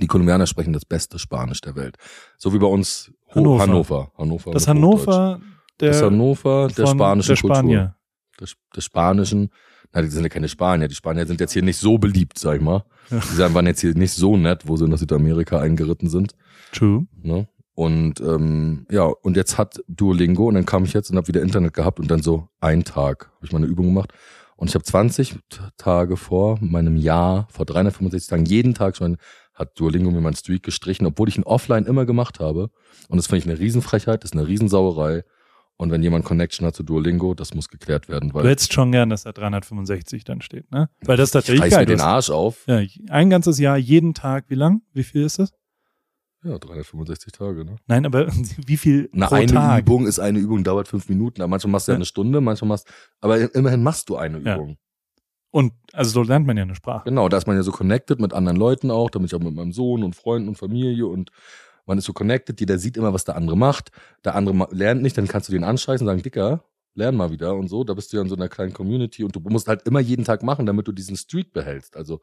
Die 0.00 0.06
Kolumbianer 0.08 0.46
sprechen 0.46 0.72
das 0.72 0.84
beste 0.84 1.18
Spanisch 1.18 1.60
der 1.60 1.76
Welt. 1.76 1.96
So 2.36 2.52
wie 2.52 2.58
bei 2.58 2.66
uns 2.66 3.12
Ho- 3.34 3.36
Hannover. 3.36 3.62
Hannover. 3.62 4.12
Hannover 4.18 4.50
Das. 4.50 4.66
Hannover 4.68 5.40
der, 5.80 5.94
Hannover 6.00 6.68
der 6.68 6.86
spanischen 6.86 7.34
der 7.34 7.40
Kultur. 7.40 7.56
Spanier. 7.56 7.96
Der, 8.40 8.48
der 8.76 8.80
spanischen. 8.80 9.50
Na, 9.92 10.02
die 10.02 10.08
sind 10.08 10.22
ja 10.22 10.28
keine 10.28 10.48
Spanier. 10.48 10.88
Die 10.88 10.94
Spanier 10.94 11.26
sind 11.26 11.40
jetzt 11.40 11.52
hier 11.52 11.62
nicht 11.62 11.78
so 11.78 11.98
beliebt, 11.98 12.38
sag 12.38 12.56
ich 12.56 12.62
mal. 12.62 12.84
Ja. 13.10 13.20
Die 13.20 13.54
waren 13.54 13.66
jetzt 13.66 13.80
hier 13.80 13.94
nicht 13.94 14.12
so 14.12 14.36
nett, 14.36 14.66
wo 14.66 14.76
sie 14.76 14.88
nach 14.88 14.98
Südamerika 14.98 15.60
eingeritten 15.60 16.08
sind. 16.08 16.34
True. 16.72 17.06
Ne? 17.22 17.46
Und 17.74 18.20
ähm, 18.20 18.86
ja, 18.90 19.04
und 19.04 19.36
jetzt 19.36 19.58
hat 19.58 19.82
Duolingo 19.88 20.46
und 20.46 20.54
dann 20.54 20.66
kam 20.66 20.84
ich 20.84 20.92
jetzt 20.92 21.10
und 21.10 21.16
habe 21.16 21.28
wieder 21.28 21.42
Internet 21.42 21.74
gehabt 21.74 21.98
und 21.98 22.08
dann 22.10 22.22
so 22.22 22.48
ein 22.60 22.84
Tag 22.84 23.30
habe 23.36 23.46
ich 23.46 23.52
meine 23.52 23.66
Übung 23.66 23.86
gemacht 23.86 24.12
und 24.56 24.68
ich 24.68 24.74
habe 24.76 24.84
20 24.84 25.30
T- 25.32 25.38
Tage 25.76 26.16
vor 26.16 26.58
meinem 26.60 26.96
Jahr, 26.96 27.48
vor 27.50 27.66
365 27.66 28.28
Tagen, 28.30 28.44
jeden 28.44 28.74
Tag 28.74 28.96
schon 28.96 29.16
hat 29.54 29.78
Duolingo 29.78 30.10
mir 30.12 30.20
meinen 30.20 30.36
Streak 30.36 30.62
gestrichen, 30.62 31.06
obwohl 31.06 31.28
ich 31.28 31.36
ihn 31.36 31.44
offline 31.44 31.86
immer 31.86 32.06
gemacht 32.06 32.38
habe. 32.40 32.70
Und 33.08 33.16
das 33.16 33.26
finde 33.26 33.38
ich 33.38 33.50
eine 33.50 33.58
Riesenfrechheit, 33.58 34.22
das 34.22 34.30
ist 34.32 34.36
eine 34.36 34.46
Riesensauerei. 34.46 35.24
Und 35.76 35.90
wenn 35.90 36.02
jemand 36.02 36.24
Connection 36.24 36.66
hat 36.66 36.76
zu 36.76 36.84
Duolingo, 36.84 37.34
das 37.34 37.52
muss 37.52 37.68
geklärt 37.68 38.08
werden, 38.08 38.28
Du 38.28 38.34
weil 38.36 38.48
hättest 38.48 38.72
schon 38.72 38.92
gern, 38.92 39.10
dass 39.10 39.24
da 39.24 39.32
365 39.32 40.22
dann 40.24 40.40
steht, 40.40 40.70
ne? 40.70 40.88
Weil 41.04 41.16
das 41.16 41.30
ich 41.30 41.32
tatsächlich 41.32 41.62
reiß 41.72 41.78
mir 41.80 41.86
den. 41.86 42.00
Arsch 42.00 42.30
auf. 42.30 42.64
Ja, 42.68 42.80
ein 43.10 43.28
ganzes 43.30 43.58
Jahr, 43.58 43.76
jeden 43.76 44.14
Tag, 44.14 44.44
wie 44.48 44.54
lang? 44.54 44.82
Wie 44.92 45.02
viel 45.02 45.22
ist 45.24 45.40
das? 45.40 45.52
Ja, 46.44 46.58
365 46.58 47.32
Tage, 47.32 47.64
ne? 47.64 47.76
Nein, 47.86 48.06
aber 48.06 48.28
wie 48.66 48.76
viel 48.76 49.08
Na, 49.12 49.26
pro 49.26 49.34
eine 49.36 49.46
Tag? 49.46 49.80
Übung 49.80 50.06
ist 50.06 50.18
eine 50.20 50.38
Übung, 50.38 50.62
dauert 50.62 50.86
fünf 50.88 51.08
Minuten. 51.08 51.40
Aber 51.42 51.48
manchmal 51.48 51.72
machst 51.72 51.88
du 51.88 51.92
ja 51.92 51.94
Ja. 51.94 51.98
eine 51.98 52.04
Stunde, 52.04 52.40
manchmal 52.40 52.68
machst, 52.68 52.86
aber 53.20 53.54
immerhin 53.54 53.82
machst 53.82 54.08
du 54.10 54.16
eine 54.16 54.38
Ja. 54.40 54.54
Übung. 54.56 54.76
Und 55.50 55.72
also 55.92 56.10
so 56.10 56.22
lernt 56.22 56.46
man 56.46 56.56
ja 56.56 56.64
eine 56.64 56.74
Sprache. 56.74 57.04
Genau, 57.08 57.28
da 57.28 57.36
ist 57.36 57.46
man 57.46 57.56
ja 57.56 57.62
so 57.62 57.70
connected 57.72 58.20
mit 58.20 58.32
anderen 58.32 58.56
Leuten 58.58 58.90
auch, 58.90 59.08
damit 59.10 59.30
ich 59.30 59.34
auch 59.36 59.42
mit 59.42 59.54
meinem 59.54 59.72
Sohn 59.72 60.02
und 60.02 60.14
Freunden 60.16 60.48
und 60.48 60.56
Familie 60.56 61.06
und 61.06 61.30
man 61.86 61.98
ist 61.98 62.04
so 62.04 62.12
connected, 62.12 62.58
jeder 62.60 62.78
sieht 62.78 62.96
immer, 62.96 63.12
was 63.12 63.24
der 63.24 63.36
andere 63.36 63.56
macht. 63.56 63.90
Der 64.24 64.34
andere 64.34 64.68
lernt 64.70 65.02
nicht, 65.02 65.16
dann 65.18 65.28
kannst 65.28 65.48
du 65.48 65.52
den 65.52 65.64
anscheißen 65.64 66.06
und 66.06 66.10
sagen, 66.10 66.22
Dicker, 66.22 66.64
lern 66.94 67.16
mal 67.16 67.30
wieder 67.30 67.54
und 67.54 67.68
so. 67.68 67.84
Da 67.84 67.94
bist 67.94 68.12
du 68.12 68.16
ja 68.16 68.22
in 68.22 68.28
so 68.28 68.36
einer 68.36 68.48
kleinen 68.48 68.72
Community 68.72 69.24
und 69.24 69.34
du 69.36 69.40
musst 69.40 69.68
halt 69.68 69.86
immer 69.86 70.00
jeden 70.00 70.24
Tag 70.24 70.42
machen, 70.42 70.66
damit 70.66 70.88
du 70.88 70.92
diesen 70.92 71.16
Streak 71.16 71.52
behältst. 71.52 71.96
Also 71.96 72.20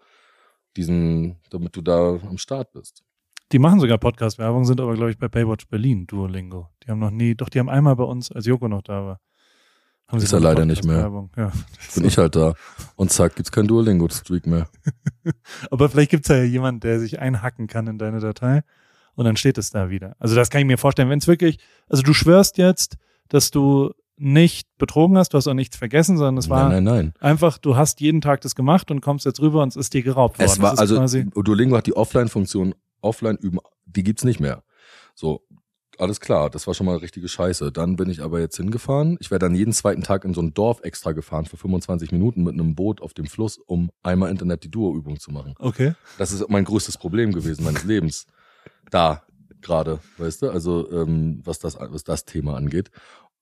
diesen, 0.75 1.37
damit 1.49 1.75
du 1.75 1.81
da 1.81 2.19
am 2.27 2.37
Start 2.37 2.71
bist. 2.71 3.03
Die 3.51 3.59
machen 3.59 3.81
sogar 3.81 3.97
Podcast-Werbung, 3.97 4.63
sind 4.63 4.79
aber, 4.79 4.93
glaube 4.93 5.11
ich, 5.11 5.17
bei 5.17 5.27
Baywatch 5.27 5.67
Berlin, 5.67 6.07
Duolingo. 6.07 6.69
Die 6.83 6.89
haben 6.89 6.99
noch 6.99 7.11
nie, 7.11 7.35
doch, 7.35 7.49
die 7.49 7.59
haben 7.59 7.69
einmal 7.69 7.97
bei 7.97 8.05
uns, 8.05 8.31
als 8.31 8.45
Joko 8.45 8.69
noch 8.69 8.81
da 8.81 9.05
war. 9.05 9.19
Haben 10.07 10.19
Ist 10.19 10.31
er 10.31 10.37
eine 10.37 10.45
leider 10.45 10.65
nicht 10.65 10.85
mehr. 10.85 11.29
Ja. 11.35 11.51
Bin 11.95 12.05
ich 12.05 12.17
halt 12.17 12.35
da. 12.35 12.53
Und 12.95 13.11
zack, 13.11 13.35
gibt's 13.35 13.51
kein 13.51 13.67
Duolingo-Streak 13.67 14.47
mehr. 14.47 14.69
Aber 15.71 15.89
vielleicht 15.89 16.11
gibt's 16.11 16.29
ja 16.29 16.43
jemand, 16.43 16.85
der 16.85 16.99
sich 16.99 17.19
einhacken 17.19 17.67
kann 17.67 17.87
in 17.87 17.97
deine 17.97 18.19
Datei 18.19 18.63
und 19.15 19.25
dann 19.25 19.35
steht 19.35 19.57
es 19.57 19.69
da 19.69 19.89
wieder. 19.89 20.15
Also 20.19 20.35
das 20.35 20.49
kann 20.49 20.61
ich 20.61 20.67
mir 20.67 20.77
vorstellen, 20.77 21.09
wenn 21.09 21.19
es 21.19 21.27
wirklich, 21.27 21.59
also 21.89 22.03
du 22.03 22.13
schwörst 22.13 22.57
jetzt, 22.57 22.97
dass 23.29 23.51
du 23.51 23.91
nicht 24.17 24.67
betrogen 24.77 25.17
hast, 25.17 25.33
du 25.33 25.37
hast 25.37 25.47
auch 25.47 25.55
nichts 25.55 25.77
vergessen, 25.77 26.15
sondern 26.17 26.37
es 26.37 26.49
war 26.49 26.69
nein, 26.69 26.83
nein, 26.83 26.95
nein. 26.95 27.13
einfach, 27.19 27.57
du 27.57 27.75
hast 27.75 28.01
jeden 28.01 28.21
Tag 28.21 28.41
das 28.41 28.53
gemacht 28.53 28.91
und 28.91 29.01
kommst 29.01 29.25
jetzt 29.25 29.41
rüber 29.41 29.63
und 29.63 29.69
es 29.69 29.75
ist 29.75 29.93
dir 29.93 30.03
geraubt 30.03 30.37
worden. 30.37 30.49
Es 30.49 30.61
war 30.61 30.77
also 30.77 31.03
Duolingo 31.41 31.75
hat 31.75 31.87
die 31.87 31.95
Offline-Funktion, 31.95 32.75
Offline 33.01 33.37
üben, 33.37 33.59
die 33.85 34.03
gibt's 34.03 34.23
nicht 34.23 34.39
mehr. 34.39 34.63
So, 35.15 35.41
alles 35.97 36.19
klar, 36.19 36.49
das 36.49 36.67
war 36.67 36.73
schon 36.73 36.85
mal 36.85 36.97
richtige 36.97 37.27
Scheiße. 37.27 37.71
Dann 37.71 37.95
bin 37.95 38.09
ich 38.09 38.21
aber 38.21 38.39
jetzt 38.39 38.57
hingefahren. 38.57 39.17
Ich 39.19 39.29
wäre 39.29 39.39
dann 39.39 39.55
jeden 39.55 39.73
zweiten 39.73 40.03
Tag 40.03 40.25
in 40.25 40.33
so 40.33 40.41
ein 40.41 40.53
Dorf 40.53 40.81
extra 40.83 41.11
gefahren 41.11 41.45
für 41.45 41.57
25 41.57 42.11
Minuten 42.11 42.43
mit 42.43 42.53
einem 42.53 42.75
Boot 42.75 43.01
auf 43.01 43.13
dem 43.13 43.25
Fluss, 43.25 43.57
um 43.57 43.91
einmal 44.03 44.31
Internet 44.31 44.63
die 44.63 44.71
Duo-Übung 44.71 45.19
zu 45.19 45.31
machen. 45.31 45.53
okay. 45.59 45.93
Das 46.17 46.31
ist 46.31 46.47
mein 46.49 46.63
größtes 46.63 46.97
Problem 46.97 47.31
gewesen 47.33 47.63
meines 47.63 47.83
Lebens. 47.83 48.25
Da 48.89 49.23
gerade, 49.61 49.99
weißt 50.17 50.41
du, 50.43 50.49
also 50.49 50.91
ähm, 50.91 51.41
was 51.43 51.59
das 51.59 51.77
was 51.79 52.03
das 52.03 52.25
Thema 52.25 52.55
angeht. 52.57 52.91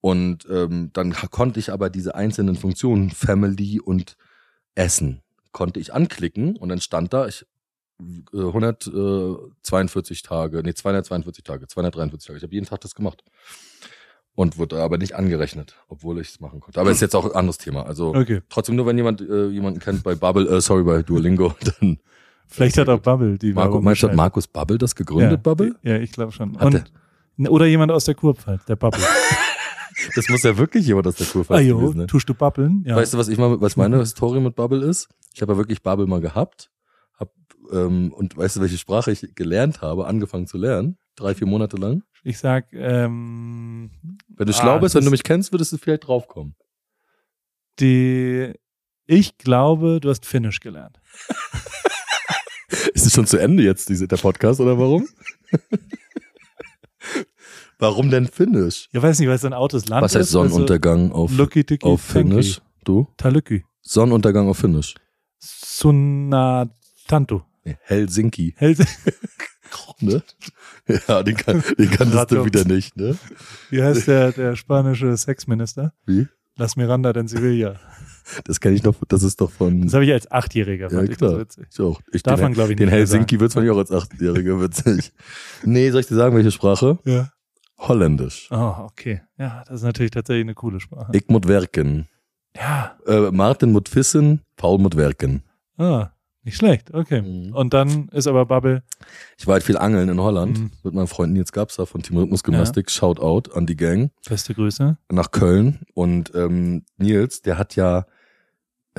Und 0.02 0.48
ähm, 0.50 0.92
dann 0.94 1.14
konnte 1.14 1.60
ich 1.60 1.72
aber 1.72 1.90
diese 1.90 2.16
einzelnen 2.16 2.56
Funktionen 2.56 3.10
Family 3.10 3.80
und 3.80 4.16
Essen 4.76 5.22
konnte 5.52 5.80
ich 5.80 5.94
anklicken 5.94 6.56
und 6.56 6.70
dann 6.70 6.80
stand 6.80 7.14
da, 7.14 7.28
ich 7.28 7.46
äh, 8.34 8.38
142 8.38 10.22
Tage, 10.22 10.62
nee, 10.64 10.74
242 10.74 11.44
Tage, 11.44 11.68
243 11.68 12.28
Tage. 12.28 12.38
Ich 12.38 12.44
habe 12.44 12.54
jeden 12.54 12.66
Tag 12.66 12.82
das 12.82 12.96
gemacht. 12.96 13.24
Und 14.36 14.58
wurde 14.58 14.82
aber 14.82 14.98
nicht 14.98 15.16
angerechnet, 15.16 15.76
obwohl 15.90 16.22
ich 16.22 16.30
es 16.30 16.40
machen 16.40 16.62
konnte. 16.62 16.80
Aber 16.80 16.92
ist 16.92 17.02
jetzt 17.02 17.16
auch 17.16 17.26
ein 17.26 17.34
anderes 17.34 17.58
Thema. 17.58 17.86
Also 17.86 18.16
Okay. 18.16 18.42
trotzdem 18.48 18.78
nur, 18.78 18.86
wenn 18.86 18.96
jemand 18.96 19.20
äh, 19.20 19.48
jemanden 19.50 19.82
kennt 19.82 20.02
bei 20.04 20.16
Bubble, 20.16 20.48
äh, 20.48 20.62
sorry, 20.62 20.84
bei 20.84 21.02
Duolingo, 21.04 21.56
dann 21.82 22.00
Vielleicht 22.50 22.77
hat 22.77 22.89
auch 22.89 23.00
Bubble 23.00 23.38
die 23.38 23.53
Marco, 23.53 23.79
meinst 23.79 24.03
du, 24.03 24.08
hat. 24.10 24.15
Markus 24.15 24.48
Bubble 24.48 24.77
das 24.77 24.96
gegründet, 24.96 25.32
ja, 25.32 25.38
Bubble? 25.38 25.75
Ja, 25.84 25.98
ich 25.98 26.12
glaube 26.12 26.32
schon. 26.32 26.56
Und, 26.56 26.91
oder 27.48 27.65
jemand 27.68 27.91
aus 27.91 28.06
der 28.06 28.15
Kurpfalz, 28.15 28.65
der 28.65 28.75
Bubble. 28.75 29.01
Das 30.15 30.29
muss 30.29 30.44
ja 30.44 30.58
wirklich 30.58 30.88
jemand 30.88 31.08
aus 31.08 31.15
der 31.15 31.27
Kurve 31.27 31.53
ah 31.53 31.60
jo, 31.60 31.77
gewesen 31.77 31.98
sein. 32.00 32.08
tust 32.08 32.29
du 32.29 32.34
babbeln? 32.34 32.84
Ja. 32.86 32.96
Weißt 32.96 33.13
du, 33.13 33.18
was 33.18 33.27
ich 33.27 33.38
mal, 33.38 33.60
was 33.60 33.75
meine 33.75 33.98
Historie 34.00 34.39
mit 34.39 34.56
Bubble 34.56 34.82
ist? 34.82 35.10
Ich 35.34 35.41
habe 35.41 35.51
ja 35.51 35.58
wirklich 35.58 35.84
Bubble 35.84 36.08
mal 36.08 36.22
gehabt, 36.22 36.72
hab, 37.18 37.34
ähm, 37.74 38.13
und 38.13 38.38
weißt 38.38 38.56
du, 38.56 38.62
welche 38.62 38.77
Sprache 38.77 39.12
ich 39.12 39.36
gelernt 39.36 39.82
habe, 39.82 40.08
angefangen 40.08 40.48
zu 40.48 40.58
lernen? 40.58 40.98
Drei, 41.18 41.36
vier 41.36 41.48
Monate 41.48 41.75
lang. 41.75 42.03
ich 42.24 42.38
sag, 42.39 42.68
ähm, 42.72 43.91
Wenn 44.29 44.48
du 44.48 44.53
Ah, 44.53 44.56
schlau 44.56 44.79
bist, 44.79 44.96
wenn 44.96 45.03
du 45.03 45.12
mich 45.12 45.24
kennst, 45.24 45.51
würdest 45.51 45.74
du 45.74 45.77
vielleicht 45.77 46.08
draufkommen. 46.08 46.56
die, 47.79 48.53
ich 49.06 49.38
glaube, 49.38 50.00
du 50.00 50.10
hast 50.10 50.25
Finnisch 50.25 50.62
gelernt. 50.62 51.00
Ist 52.93 53.05
es 53.05 53.13
schon 53.13 53.27
zu 53.27 53.38
Ende 53.38 53.63
jetzt, 53.63 53.89
diese, 53.89 54.08
der 54.08 54.17
Podcast, 54.17 54.60
oder 54.60 54.77
warum? 54.77 55.08
warum 57.79 58.10
denn 58.10 58.27
Finnisch? 58.27 58.89
Ich 58.91 59.01
weiß 59.01 59.19
nicht, 59.19 59.27
weil 59.27 59.36
es 59.36 59.46
ein 59.46 59.53
Autos 59.53 59.88
Land 59.88 60.03
Was 60.03 60.15
heißt 60.15 60.29
ist. 60.29 60.36
also 60.36 60.50
Sonnenuntergang 60.50 61.12
auf, 61.12 61.31
Lucky 61.31 61.63
Tiki 61.63 61.86
auf 61.86 62.01
Finnisch? 62.01 62.62
Du? 62.84 63.08
Talücki. 63.17 63.65
Sonnenuntergang 63.81 64.50
auf 64.50 64.58
Finnisch. 64.58 64.96
Sunatantu. 65.39 67.41
Nee, 67.63 67.77
Helsinki. 67.81 68.53
Helse 68.58 68.86
Ne? 70.01 70.24
Ja, 71.08 71.24
den, 71.24 71.36
kann, 71.36 71.63
den 71.77 71.91
kanntest 71.91 72.31
du 72.31 72.46
wieder 72.46 72.65
nicht, 72.65 72.98
ne? 72.98 73.17
Wie 73.69 73.84
heißt 73.84 74.08
der, 74.08 74.31
der 74.31 74.55
spanische 74.55 75.15
Sexminister? 75.15 75.93
Wie? 76.05 76.27
Las 76.55 76.75
Miranda 76.75 77.13
de 77.13 77.27
Sevilla. 77.27 77.79
Das 78.45 78.59
kenne 78.59 78.75
ich 78.75 78.81
doch, 78.81 78.95
das 79.07 79.24
ist 79.24 79.39
doch 79.41 79.51
von. 79.51 79.81
Das 79.83 79.93
habe 79.93 80.05
ich 80.05 80.12
als 80.12 80.29
Achtjähriger, 80.31 80.89
fand 80.89 81.01
Ja, 81.07 81.12
ich 81.12 81.17
das 81.17 81.29
klar. 81.29 81.39
witzig. 81.39 81.67
Ich 81.71 81.79
auch. 81.79 82.01
Ich, 82.12 82.24
Darf 82.24 82.36
den, 82.39 82.43
man, 82.43 82.53
glaube 82.53 82.71
ich, 82.71 82.77
den 82.77 82.86
nicht 82.86 82.91
mehr 82.91 83.00
Helsinki 83.00 83.39
wird's 83.39 83.55
man 83.55 83.65
ja 83.65 83.71
auch 83.74 83.77
als 83.77 83.91
Achtjähriger 83.91 84.59
witzig. 84.62 85.12
nee, 85.63 85.89
soll 85.91 86.01
ich 86.01 86.07
dir 86.07 86.15
sagen, 86.15 86.36
welche 86.36 86.51
Sprache? 86.51 87.00
Ja. 87.05 87.29
Holländisch. 87.77 88.50
Oh, 88.51 88.75
okay. 88.79 89.21
Ja, 89.38 89.63
das 89.65 89.77
ist 89.77 89.83
natürlich 89.83 90.12
tatsächlich 90.12 90.43
eine 90.43 90.53
coole 90.55 90.79
Sprache. 90.79 91.12
Ich 91.13 91.27
muss 91.29 91.48
werken. 91.48 92.07
ja, 92.55 92.98
Äh, 93.07 93.31
Martin 93.31 93.71
muss 93.71 93.83
wissen, 93.93 94.41
Paul 94.57 94.79
muss 94.79 94.95
werken. 94.98 95.43
ah, 95.77 96.12
nicht 96.43 96.55
schlecht. 96.57 96.93
Okay. 96.93 97.21
Mhm. 97.21 97.53
Und 97.53 97.74
dann 97.74 98.07
ist 98.09 98.25
aber 98.27 98.45
Bubble. 98.45 98.81
Ich 99.38 99.45
war 99.45 99.53
halt 99.53 99.63
viel 99.63 99.77
angeln 99.77 100.09
in 100.09 100.19
Holland 100.19 100.57
Mhm. 100.57 100.71
mit 100.83 100.93
meinem 100.93 101.07
Freund 101.07 101.33
Nils 101.33 101.51
Gabser 101.51 101.86
von 101.86 102.01
Team 102.01 102.17
Rhythmusgymnastik. 102.17 102.89
Shout 102.89 103.19
out 103.19 103.53
an 103.55 103.65
die 103.65 103.75
Gang 103.75 104.12
Beste 104.27 104.53
Grüße. 104.55 104.98
nach 105.12 105.31
Köln. 105.31 105.79
Und 105.93 106.33
ähm, 106.36 106.83
Nils, 106.98 107.41
der 107.41 107.57
hat 107.57 107.75
ja 107.75 108.05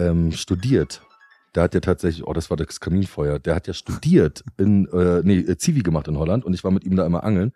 ähm, 0.01 0.33
studiert. 0.33 1.03
Der 1.55 1.65
hat 1.65 1.75
ja 1.75 1.81
tatsächlich, 1.81 2.27
oh, 2.27 2.33
das 2.33 2.49
war 2.51 2.57
das 2.57 2.81
Kaminfeuer. 2.81 3.39
Der 3.39 3.55
hat 3.55 3.67
ja 3.67 3.75
studiert 3.75 4.45
in, 4.57 4.87
äh, 4.93 5.23
nee, 5.25 5.39
äh, 5.39 5.57
Zivi 5.57 5.83
gemacht 5.83 6.07
in 6.09 6.17
Holland 6.17 6.45
und 6.45 6.55
ich 6.55 6.63
war 6.63 6.71
mit 6.71 6.85
ihm 6.85 6.97
da 6.97 7.05
immer 7.05 7.25
angeln. 7.25 7.53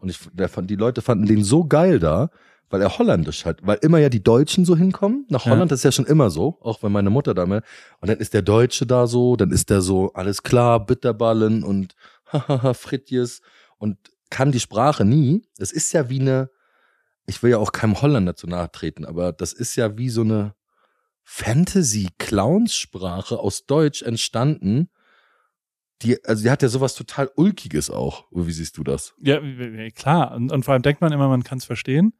Und 0.00 0.10
ich, 0.10 0.18
der 0.32 0.48
fand, 0.48 0.70
die 0.70 0.76
Leute 0.76 1.02
fanden 1.02 1.26
den 1.26 1.42
so 1.44 1.64
geil 1.64 1.98
da, 1.98 2.30
weil 2.70 2.80
er 2.82 2.98
holländisch 2.98 3.44
hat, 3.44 3.58
weil 3.66 3.78
immer 3.82 3.98
ja 3.98 4.08
die 4.08 4.22
Deutschen 4.22 4.64
so 4.64 4.76
hinkommen. 4.76 5.26
Nach 5.28 5.44
Ja. 5.44 5.52
Holland 5.52 5.70
das 5.72 5.80
ist 5.80 5.84
ja 5.84 5.92
schon 5.92 6.06
immer 6.06 6.30
so, 6.30 6.58
auch 6.60 6.82
wenn 6.82 6.92
meine 6.92 7.10
Mutter 7.10 7.34
da 7.34 7.44
mal. 7.46 7.62
Und 8.00 8.08
dann 8.08 8.18
ist 8.18 8.32
der 8.32 8.42
Deutsche 8.42 8.86
da 8.86 9.06
so, 9.06 9.36
dann 9.36 9.50
ist 9.50 9.70
der 9.70 9.80
so, 9.80 10.12
alles 10.12 10.42
klar, 10.42 10.84
Bitterballen 10.84 11.64
und 11.64 11.94
hahaha, 12.32 12.74
Frittjes 12.74 13.40
und 13.78 13.96
kann 14.30 14.52
die 14.52 14.60
Sprache 14.60 15.04
nie. 15.04 15.42
Das 15.58 15.72
ist 15.72 15.92
ja 15.92 16.08
wie 16.08 16.20
eine, 16.20 16.50
ich 17.26 17.42
will 17.42 17.50
ja 17.50 17.58
auch 17.58 17.72
keinem 17.72 18.00
Holländer 18.00 18.36
zu 18.36 18.46
nahe 18.46 18.70
treten, 18.70 19.04
aber 19.04 19.32
das 19.32 19.52
ist 19.52 19.74
ja 19.76 19.98
wie 19.98 20.10
so 20.10 20.20
eine 20.20 20.54
Fantasy-Clowns-Sprache 21.32 23.38
aus 23.38 23.66
Deutsch 23.66 24.02
entstanden. 24.02 24.88
Die, 26.02 26.22
also 26.24 26.42
die 26.42 26.50
hat 26.50 26.62
ja 26.62 26.68
sowas 26.68 26.94
total 26.94 27.30
Ulkiges 27.36 27.90
auch. 27.90 28.24
Wie 28.30 28.50
siehst 28.52 28.78
du 28.78 28.84
das? 28.84 29.14
Ja, 29.20 29.38
klar. 29.90 30.34
Und, 30.34 30.50
und 30.50 30.64
vor 30.64 30.72
allem 30.74 30.82
denkt 30.82 31.00
man 31.00 31.12
immer, 31.12 31.28
man 31.28 31.44
kann 31.44 31.58
es 31.58 31.64
verstehen 31.64 32.14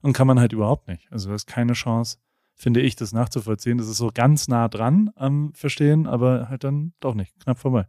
und 0.00 0.14
kann 0.14 0.26
man 0.26 0.40
halt 0.40 0.52
überhaupt 0.52 0.88
nicht. 0.88 1.10
Also 1.12 1.30
es 1.32 1.42
ist 1.42 1.46
keine 1.46 1.74
Chance, 1.74 2.18
finde 2.54 2.80
ich, 2.80 2.96
das 2.96 3.12
nachzuvollziehen. 3.12 3.78
Das 3.78 3.88
ist 3.88 3.98
so 3.98 4.10
ganz 4.12 4.48
nah 4.48 4.68
dran 4.68 5.10
am 5.16 5.52
Verstehen, 5.54 6.06
aber 6.06 6.48
halt 6.48 6.64
dann 6.64 6.92
doch 7.00 7.14
nicht. 7.14 7.38
Knapp 7.40 7.58
vorbei. 7.58 7.86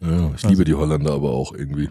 Ja, 0.00 0.26
ich 0.28 0.32
Also- 0.44 0.48
liebe 0.48 0.64
die 0.64 0.74
Holländer 0.74 1.12
aber 1.12 1.30
auch 1.30 1.52
irgendwie. 1.52 1.90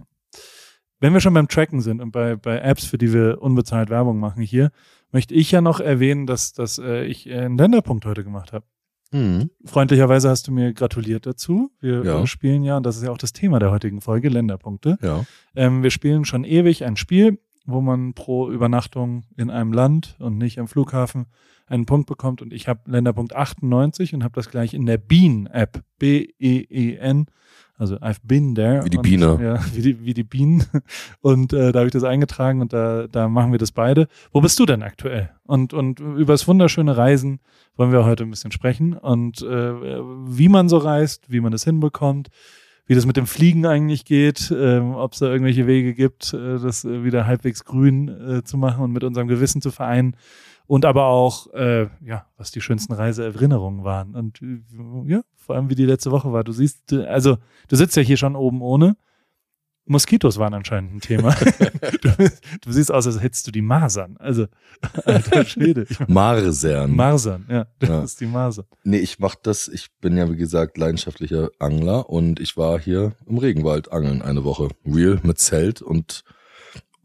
Wenn 0.99 1.13
wir 1.13 1.19
schon 1.21 1.33
beim 1.33 1.47
Tracken 1.47 1.81
sind 1.81 2.01
und 2.01 2.11
bei, 2.11 2.35
bei 2.35 2.57
Apps, 2.59 2.85
für 2.85 2.97
die 2.97 3.13
wir 3.13 3.41
unbezahlt 3.41 3.89
Werbung 3.89 4.19
machen 4.19 4.41
hier, 4.41 4.71
möchte 5.15 5.33
ich 5.33 5.49
ja 5.51 5.61
noch 5.61 5.79
erwähnen, 5.79 6.25
dass, 6.27 6.51
dass 6.51 6.77
äh, 6.77 7.05
ich 7.05 7.27
äh, 7.29 7.37
einen 7.39 7.57
Länderpunkt 7.57 8.05
heute 8.05 8.25
gemacht 8.25 8.51
habe. 8.51 8.65
Mhm. 9.13 9.49
Freundlicherweise 9.63 10.29
hast 10.29 10.47
du 10.47 10.51
mir 10.51 10.73
gratuliert 10.73 11.25
dazu. 11.25 11.71
Wir 11.79 12.03
Ja. 12.03 12.21
äh, 12.21 12.27
spielen 12.27 12.63
ja, 12.63 12.75
und 12.75 12.85
das 12.85 12.97
ist 12.97 13.03
ja 13.03 13.11
auch 13.11 13.17
das 13.17 13.31
Thema 13.31 13.59
der 13.59 13.71
heutigen 13.71 14.01
Folge, 14.01 14.27
Länderpunkte. 14.27 14.97
Ja. 15.01 15.25
Ähm, 15.55 15.83
wir 15.83 15.91
spielen 15.91 16.25
schon 16.25 16.43
ewig 16.43 16.83
ein 16.83 16.97
Spiel, 16.97 17.39
wo 17.65 17.79
man 17.79 18.13
pro 18.13 18.49
Übernachtung 18.51 19.23
in 19.37 19.49
einem 19.49 19.71
Land 19.71 20.17
und 20.19 20.37
nicht 20.37 20.59
am 20.59 20.67
Flughafen 20.67 21.27
einen 21.67 21.85
Punkt 21.85 22.07
bekommt. 22.07 22.41
Und 22.41 22.51
ich 22.51 22.67
habe 22.67 22.81
Länderpunkt 22.91 23.33
98 23.35 24.13
und 24.13 24.23
habe 24.23 24.33
das 24.35 24.49
gleich 24.49 24.73
in 24.73 24.85
der 24.85 24.97
Bean-App, 24.97 25.81
B-E-E-N, 25.99 27.27
also 27.77 27.95
I've 27.97 28.19
been 28.23 28.55
there. 28.55 28.83
Wie 28.85 28.89
die 28.89 28.97
und, 28.97 29.03
Biene. 29.03 29.39
Ja, 29.41 29.59
wie 29.73 29.81
die, 29.81 30.05
wie 30.05 30.13
die 30.13 30.23
Bienen. 30.23 30.63
Und 31.21 31.51
äh, 31.53 31.71
da 31.71 31.79
habe 31.79 31.87
ich 31.87 31.93
das 31.93 32.03
eingetragen 32.03 32.61
und 32.61 32.71
da, 32.71 33.07
da 33.07 33.27
machen 33.27 33.51
wir 33.51 33.59
das 33.59 33.71
beide. 33.71 34.07
Wo 34.31 34.41
bist 34.41 34.59
du 34.59 34.65
denn 34.65 34.83
aktuell? 34.83 35.31
Und, 35.43 35.73
und 35.73 35.99
über 35.99 36.33
das 36.33 36.47
wunderschöne 36.47 36.95
Reisen 36.95 37.39
wollen 37.75 37.91
wir 37.91 38.05
heute 38.05 38.23
ein 38.23 38.29
bisschen 38.29 38.51
sprechen. 38.51 38.93
Und 38.93 39.41
äh, 39.41 39.73
wie 39.73 40.49
man 40.49 40.69
so 40.69 40.77
reist, 40.77 41.29
wie 41.29 41.41
man 41.41 41.51
das 41.51 41.63
hinbekommt, 41.63 42.29
wie 42.87 42.95
das 42.95 43.05
mit 43.05 43.17
dem 43.17 43.25
Fliegen 43.25 43.65
eigentlich 43.65 44.05
geht, 44.05 44.53
ähm, 44.55 44.93
ob 44.93 45.13
es 45.13 45.19
da 45.19 45.27
irgendwelche 45.27 45.67
Wege 45.67 45.93
gibt, 45.93 46.33
äh, 46.33 46.59
das 46.59 46.85
äh, 46.85 47.03
wieder 47.03 47.25
halbwegs 47.25 47.65
grün 47.65 48.07
äh, 48.07 48.43
zu 48.43 48.57
machen 48.57 48.83
und 48.83 48.91
mit 48.91 49.03
unserem 49.03 49.27
Gewissen 49.27 49.61
zu 49.61 49.71
vereinen. 49.71 50.15
Und 50.67 50.83
aber 50.85 51.05
auch, 51.05 51.53
äh, 51.53 51.87
ja, 52.03 52.25
was 52.37 52.51
die 52.51 52.61
schönsten 52.61 52.93
Reiseerinnerungen 52.93 53.83
waren. 53.83 54.15
Und 54.15 54.41
äh, 54.41 54.61
ja, 55.05 55.21
vor 55.35 55.55
allem 55.55 55.69
wie 55.69 55.75
die 55.75 55.85
letzte 55.85 56.11
Woche 56.11 56.31
war. 56.33 56.43
Du 56.43 56.51
siehst, 56.53 56.91
äh, 56.91 57.05
also 57.05 57.37
du 57.67 57.75
sitzt 57.75 57.95
ja 57.95 58.01
hier 58.01 58.17
schon 58.17 58.35
oben 58.35 58.61
ohne. 58.61 58.97
Moskitos 59.87 60.39
waren 60.39 60.55
anscheinend 60.55 60.95
ein 60.95 60.99
Thema. 61.01 61.29
du, 62.01 62.09
du 62.61 62.71
siehst 62.71 62.91
aus, 62.91 63.05
als 63.05 63.21
hättest 63.21 63.45
du 63.45 63.51
die 63.51 63.61
Masern. 63.61 64.17
Also, 64.17 64.47
alter 65.05 65.45
Schwede. 65.45 65.85
Marsern. 66.07 66.95
Masern, 66.95 67.45
ja, 67.47 67.67
das 67.77 67.89
Ja. 67.89 68.03
ist 68.03 68.19
die 68.21 68.25
Masern. 68.25 68.65
nee, 68.83 68.97
ich 68.97 69.19
mach 69.19 69.35
das. 69.35 69.67
Ich 69.67 69.89
bin 70.01 70.17
ja, 70.17 70.27
wie 70.31 70.37
gesagt, 70.37 70.79
leidenschaftlicher 70.79 71.49
Angler 71.59 72.09
und 72.09 72.39
ich 72.39 72.57
war 72.57 72.79
hier 72.79 73.11
im 73.27 73.37
Regenwald 73.37 73.91
angeln 73.91 74.23
eine 74.23 74.43
Woche. 74.43 74.69
Real 74.87 75.19
mit 75.21 75.37
Zelt 75.37 75.83
und 75.83 76.23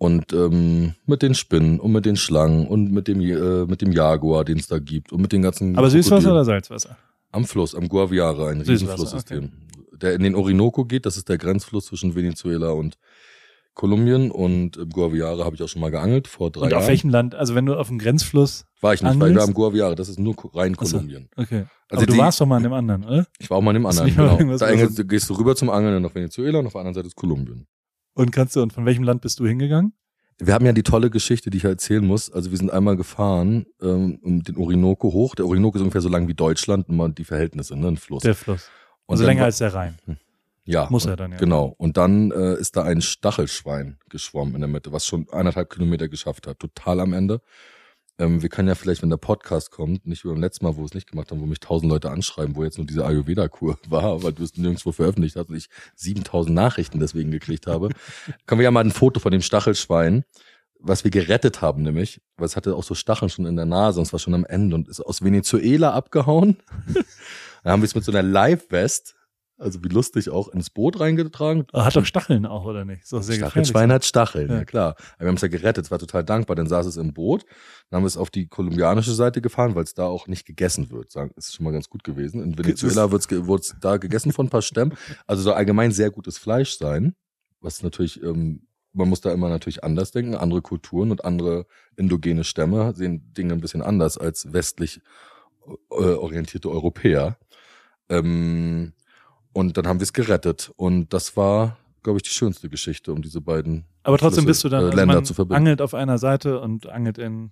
und 0.01 0.33
ähm, 0.33 0.95
mit 1.05 1.21
den 1.21 1.35
Spinnen 1.35 1.79
und 1.79 1.93
mit 1.93 2.07
den 2.07 2.17
Schlangen 2.17 2.67
und 2.67 2.91
mit 2.91 3.07
dem 3.07 3.21
äh, 3.21 3.67
mit 3.67 3.83
dem 3.83 3.93
Jaguar, 3.93 4.45
den 4.47 4.59
es 4.59 4.67
da 4.67 4.79
gibt 4.79 5.13
und 5.13 5.21
mit 5.21 5.31
den 5.33 5.43
ganzen 5.43 5.77
Aber 5.77 5.91
Süßwasser 5.91 6.11
Krokodilen. 6.29 6.33
oder 6.33 6.45
Salzwasser? 6.47 6.97
Am 7.33 7.45
Fluss, 7.45 7.75
am 7.75 7.87
Guaviare, 7.89 8.49
ein 8.49 8.63
Riesenflusssystem. 8.63 9.51
Der 10.01 10.15
in 10.15 10.23
den 10.23 10.35
Orinoco 10.35 10.87
geht, 10.87 11.05
das 11.05 11.19
ist 11.19 11.29
der 11.29 11.37
Grenzfluss 11.37 11.85
zwischen 11.87 12.15
Venezuela 12.15 12.71
und 12.71 12.97
Kolumbien 13.75 14.31
und 14.31 14.77
im 14.79 14.89
Guaviare 14.89 15.45
habe 15.45 15.55
ich 15.55 15.63
auch 15.63 15.69
schon 15.69 15.81
mal 15.83 15.91
geangelt 15.91 16.27
vor 16.29 16.51
drei 16.51 16.63
Und 16.65 16.71
Jahren. 16.73 16.83
auf 16.83 16.89
welchem 16.89 17.11
Land? 17.11 17.35
Also 17.35 17.55
wenn 17.55 17.67
du 17.67 17.75
auf 17.79 17.89
dem 17.89 17.99
Grenzfluss, 17.99 18.65
war 18.81 18.95
ich 18.95 19.03
nicht, 19.03 19.11
weil 19.11 19.17
ich 19.17 19.23
angelst? 19.23 19.37
war 19.39 19.49
am 19.49 19.55
Guaviare, 19.55 19.95
das 19.95 20.09
ist 20.09 20.19
nur 20.19 20.35
rein 20.55 20.75
Ach 20.79 20.85
so. 20.87 20.97
Kolumbien. 20.97 21.29
okay. 21.37 21.67
Also 21.89 22.03
Aber 22.03 22.07
du 22.07 22.13
die- 22.15 22.19
warst 22.19 22.41
doch 22.41 22.47
mal 22.47 22.57
an 22.57 22.63
dem 22.63 22.73
anderen, 22.73 23.05
oder? 23.05 23.27
Ich 23.39 23.49
war 23.51 23.59
auch 23.59 23.63
mal 23.63 23.71
in 23.77 23.83
dem 23.83 23.87
anderen, 23.87 24.09
genau. 24.39 24.57
Da 24.57 24.67
angelst, 24.67 25.09
gehst 25.09 25.29
du 25.31 25.35
rüber 25.35 25.55
zum 25.55 25.69
Angeln 25.71 26.03
nach 26.03 26.15
Venezuela 26.15 26.59
und 26.59 26.67
auf 26.67 26.73
der 26.73 26.81
anderen 26.81 26.95
Seite 26.95 27.07
ist 27.09 27.17
Kolumbien. 27.17 27.67
Und 28.15 28.33
kannst 28.33 28.57
du, 28.57 28.63
und 28.63 28.73
von 28.73 28.85
welchem 28.87 29.05
Land 29.05 29.23
bist 29.23 29.39
du 29.41 29.47
hingegangen? 29.47 29.93
Wir 30.39 30.55
haben 30.55 30.65
ja 30.65 30.73
die 30.73 30.83
tolle 30.83 31.11
Geschichte, 31.11 31.51
die 31.51 31.59
ich 31.59 31.65
erzählen 31.65 32.05
muss. 32.05 32.31
Also 32.33 32.51
wir 32.51 32.57
sind 32.59 32.71
einmal 32.71 32.97
gefahren 32.97 33.67
ähm, 33.83 34.19
um 34.23 34.43
den 34.43 34.57
Orinoco 34.57 35.13
hoch. 35.13 35.35
Der 35.35 35.45
Orinoco 35.47 35.77
ist 35.77 35.83
ungefähr 35.83 36.01
so 36.01 36.09
lang 36.09 36.29
wie 36.29 36.35
Deutschland, 36.35 36.89
immer 36.89 37.11
die 37.11 37.25
Verhältnisse, 37.25 37.77
ne, 37.77 37.89
ein 37.89 37.97
Fluss. 37.99 38.23
Der 38.23 38.35
Fluss. 38.35 38.69
Und 39.07 39.15
Also 39.15 39.27
länger 39.27 39.41
war- 39.41 39.47
als 39.47 39.59
der 39.59 39.75
Rhein. 39.75 39.97
Ja. 40.65 40.87
Muss 40.91 41.05
er 41.05 41.17
dann, 41.17 41.33
ja. 41.33 41.37
Genau. 41.39 41.75
Und 41.79 41.97
dann 41.97 42.31
äh, 42.31 42.55
ist 42.55 42.77
da 42.77 42.85
ein 42.85 43.03
Stachelschwein 43.03 43.99
geschwommen 44.09 44.55
in 44.55 44.61
der 44.61 44.69
Mitte, 44.69 44.93
was 44.93 45.05
schon 45.05 45.27
eineinhalb 45.31 45.69
Kilometer 45.71 46.09
geschafft 46.09 46.47
hat. 46.47 46.59
Total 46.59 47.01
am 47.01 47.13
Ende. 47.13 47.41
Ähm, 48.21 48.43
wir 48.43 48.51
können 48.51 48.69
ja 48.69 48.75
vielleicht, 48.75 49.01
wenn 49.01 49.09
der 49.09 49.17
Podcast 49.17 49.71
kommt, 49.71 50.07
nicht 50.07 50.25
wie 50.25 50.29
beim 50.29 50.41
letzten 50.41 50.67
Mal, 50.67 50.77
wo 50.77 50.83
wir 50.83 50.85
es 50.85 50.95
nicht 50.95 51.11
gemacht 51.11 51.31
haben, 51.31 51.41
wo 51.41 51.47
mich 51.47 51.59
tausend 51.59 51.91
Leute 51.91 52.11
anschreiben, 52.11 52.55
wo 52.55 52.63
jetzt 52.63 52.77
nur 52.77 52.87
diese 52.87 53.07
Ayurveda-Kur 53.07 53.79
war, 53.89 54.23
weil 54.23 54.35
du 54.35 54.45
es 54.45 54.57
nirgendwo 54.57 54.93
veröffentlicht 54.93 55.37
hast 55.37 55.49
und 55.49 55.57
ich 55.57 55.69
7000 55.97 56.55
Nachrichten 56.55 57.01
deswegen 57.01 57.31
gekriegt 57.31 57.67
habe, 57.67 57.89
können 58.47 58.59
wir 58.59 58.65
ja 58.65 58.71
mal 58.71 58.85
ein 58.85 58.91
Foto 58.91 59.21
von 59.21 59.33
dem 59.33 59.41
Stachelschwein, 59.41 60.25
was 60.79 61.03
wir 61.03 61.11
gerettet 61.11 61.63
haben 61.63 61.83
nämlich, 61.83 62.21
weil 62.37 62.47
es 62.47 62.57
hatte 62.57 62.75
auch 62.75 62.85
so 62.85 62.95
Stacheln 62.95 63.31
schon 63.31 63.47
in 63.47 63.57
der 63.57 63.67
Nase 63.67 64.01
und 64.01 64.07
es 64.07 64.13
war 64.13 64.21
schon 64.21 64.35
am 64.35 64.45
Ende 64.45 64.77
und 64.77 64.89
ist 64.89 65.01
aus 65.01 65.23
Venezuela 65.23 65.93
abgehauen. 65.93 66.59
dann 67.65 67.73
haben 67.73 67.83
wir 67.83 67.87
es 67.87 67.95
mit 67.95 68.05
so 68.05 68.13
einer 68.13 68.23
Live-West 68.23 69.15
Also 69.61 69.85
wie 69.85 69.89
lustig 69.89 70.31
auch 70.31 70.49
ins 70.49 70.71
Boot 70.71 70.99
reingetragen. 71.01 71.67
Aber 71.73 71.85
Hat 71.85 71.95
doch 71.95 72.07
Stacheln 72.07 72.47
auch, 72.47 72.65
oder 72.65 72.85
nicht? 72.87 73.07
So 73.07 73.19
sehr 73.21 73.35
gefährlich. 73.37 73.51
Stachelschwein 73.53 73.93
hat 73.93 74.05
Stacheln, 74.07 74.49
ja, 74.49 74.57
Ja. 74.59 74.65
klar. 74.65 74.95
Aber 75.17 75.21
wir 75.21 75.29
haben 75.29 75.35
es 75.37 75.43
ja 75.43 75.49
gerettet, 75.49 75.85
es 75.85 75.91
war 75.91 75.99
total 75.99 76.25
dankbar. 76.25 76.57
Dann 76.57 76.67
saß 76.67 76.87
es 76.87 76.97
im 76.97 77.13
Boot, 77.13 77.45
dann 77.91 77.99
haben 77.99 78.05
wir 78.05 78.09
es 78.09 78.17
auf 78.17 78.31
die 78.31 78.47
kolumbianische 78.49 79.13
Seite 79.13 79.43
gefahren, 79.43 79.75
weil 79.75 79.85
es 79.85 79.93
da 79.95 80.07
auch 80.07 80.27
nicht 80.29 80.47
gegessen 80.47 80.91
wird. 80.91 81.11
Sagen, 81.13 81.33
ist 81.37 81.55
schon 81.55 81.65
mal 81.65 81.73
ganz 81.73 81.91
gut 81.91 82.05
gewesen. 82.05 82.43
In 82.43 82.57
Venezuela 82.59 83.11
wird's 83.13 83.29
ge 83.29 83.47
wird's 83.47 83.77
da 83.81 83.99
gegessen 83.99 84.33
von 84.33 84.47
ein 84.47 84.51
paar 84.51 84.63
Stämmen. 84.63 84.95
Also 85.27 85.43
soll 85.43 85.53
allgemein 85.53 85.93
sehr 85.93 86.11
gutes 86.11 86.39
Fleisch 86.39 86.79
sein, 86.79 87.15
was 87.61 87.83
natürlich, 87.83 88.23
ähm, 88.23 88.67
man 88.95 89.09
muss 89.11 89.21
da 89.21 89.31
immer 89.31 89.51
natürlich 89.51 89.85
anders 89.85 90.11
denken. 90.11 90.35
Andere 90.35 90.63
Kulturen 90.63 91.11
und 91.11 91.25
andere 91.27 91.67
indogene 91.97 92.45
Stämme 92.45 92.95
sehen 92.95 93.33
Dinge 93.35 93.53
ein 93.53 93.61
bisschen 93.61 93.83
anders 93.83 94.17
als 94.17 94.53
westlich 94.55 95.03
äh, 95.91 95.95
orientierte 96.15 96.71
Europäer. 96.71 97.37
Ähm, 98.09 98.95
und 99.53 99.77
dann 99.77 99.87
haben 99.87 99.99
wir 100.01 100.05
es 100.05 100.13
gerettet. 100.13 100.73
Und 100.77 101.13
das 101.13 101.37
war, 101.37 101.77
glaube 102.03 102.19
ich, 102.19 102.23
die 102.23 102.31
schönste 102.31 102.69
Geschichte, 102.69 103.13
um 103.13 103.23
diese 103.23 103.41
beiden 103.41 103.85
Aber 104.03 104.19
trotzdem 104.19 104.45
Schlüssel- 104.45 104.47
bist 104.47 104.65
du 104.65 104.69
dann, 104.69 104.83
äh, 104.83 104.87
also 104.87 104.97
Länder 104.97 105.25
zu 105.25 105.35
verbinden. 105.35 105.57
angelt 105.57 105.81
auf 105.83 105.95
einer 105.95 106.19
Seite 106.19 106.61
und 106.61 106.87
angelt 106.89 107.19
in, 107.19 107.51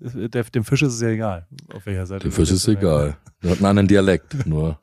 der, 0.00 0.44
dem 0.44 0.64
Fisch 0.64 0.82
ist 0.82 0.94
es 0.94 1.00
ja 1.00 1.08
egal, 1.08 1.46
auf 1.72 1.86
welcher 1.86 2.06
Seite. 2.06 2.24
Dem 2.28 2.32
Fisch 2.32 2.50
ist 2.50 2.68
egal. 2.68 3.16
Der 3.42 3.50
hat 3.52 3.58
einen 3.58 3.66
anderen 3.66 3.88
Dialekt, 3.88 4.34
nur. 4.46 4.78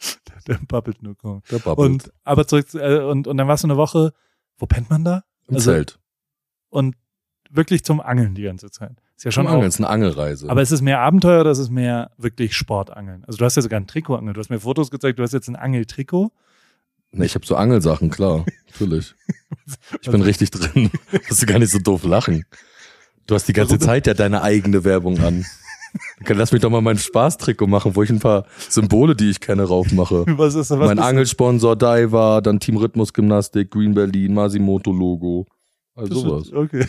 Der 0.47 0.59
babbelt 0.67 1.03
nur. 1.03 1.15
komisch. 1.15 1.43
Der 1.51 1.59
babbelt. 1.59 1.77
Und, 1.91 2.11
aber 2.23 2.47
zurück, 2.47 2.67
zu- 2.69 2.79
äh, 2.79 3.03
und, 3.03 3.27
und 3.27 3.37
dann 3.37 3.47
warst 3.47 3.63
du 3.63 3.67
eine 3.67 3.77
Woche, 3.77 4.11
wo 4.57 4.65
pennt 4.65 4.89
man 4.89 5.03
da? 5.03 5.23
Im 5.47 5.55
also- 5.55 5.71
Zelt. 5.71 5.99
Und 6.69 6.95
wirklich 7.49 7.83
zum 7.83 7.99
Angeln 7.99 8.33
die 8.33 8.43
ganze 8.43 8.71
Zeit. 8.71 8.93
Ist 9.21 9.25
ja 9.25 9.31
Schon 9.31 9.45
Angeln, 9.45 9.67
ist 9.67 9.77
eine 9.77 9.87
Angelreise. 9.87 10.49
aber 10.49 10.63
ist 10.63 10.71
es 10.71 10.81
mehr 10.81 10.99
Abenteuer 10.99 11.41
oder 11.41 11.51
ist 11.51 11.59
es 11.59 11.69
mehr 11.69 12.09
wirklich 12.17 12.55
Sportangeln? 12.55 13.23
Also 13.27 13.37
du 13.37 13.45
hast 13.45 13.55
ja 13.55 13.61
sogar 13.61 13.79
ein 13.79 13.85
Trikot 13.85 14.15
angelt. 14.15 14.35
Du 14.35 14.39
hast 14.39 14.49
mir 14.49 14.59
Fotos 14.59 14.89
gezeigt, 14.89 15.19
du 15.19 15.21
hast 15.21 15.31
jetzt 15.31 15.47
ein 15.47 15.55
Angeltrikot. 15.55 16.31
nee, 17.11 17.25
ich 17.25 17.35
habe 17.35 17.45
so 17.45 17.55
Angelsachen, 17.55 18.09
klar. 18.09 18.47
Natürlich. 18.71 19.13
Ich 20.01 20.09
bin 20.09 20.23
richtig 20.23 20.49
drin. 20.49 20.89
Musst 21.29 21.39
du 21.39 21.45
gar 21.45 21.59
nicht 21.59 21.69
so 21.69 21.77
doof 21.77 22.03
lachen. 22.03 22.45
Du 23.27 23.35
hast 23.35 23.47
die 23.47 23.53
ganze 23.53 23.73
Warum? 23.75 23.85
Zeit 23.85 24.07
ja 24.07 24.15
deine 24.15 24.41
eigene 24.41 24.83
Werbung 24.85 25.19
an. 25.19 25.45
Dann 26.25 26.37
Lass 26.37 26.51
mich 26.51 26.61
doch 26.63 26.71
mal 26.71 26.81
mein 26.81 26.97
Spaßtrikot 26.97 27.67
machen, 27.67 27.95
wo 27.95 28.01
ich 28.01 28.09
ein 28.09 28.19
paar 28.19 28.45
Symbole, 28.69 29.15
die 29.15 29.29
ich 29.29 29.39
kenne, 29.39 29.65
raufmache. 29.65 30.25
Was 30.37 30.55
ist 30.55 30.71
was 30.71 30.79
mein? 30.79 30.97
Angelsponsor 30.97 31.75
Daiwa, 31.75 32.41
dann 32.41 32.59
Team 32.59 32.77
Rhythmus 32.77 33.13
Gymnastik, 33.13 33.69
Green 33.69 33.93
Berlin, 33.93 34.33
Masimoto 34.33 34.91
Logo. 34.91 35.45
Also 35.95 36.13
Das 36.13 36.23
sowas. 36.23 36.43
ist- 36.47 36.53
Okay. 36.53 36.85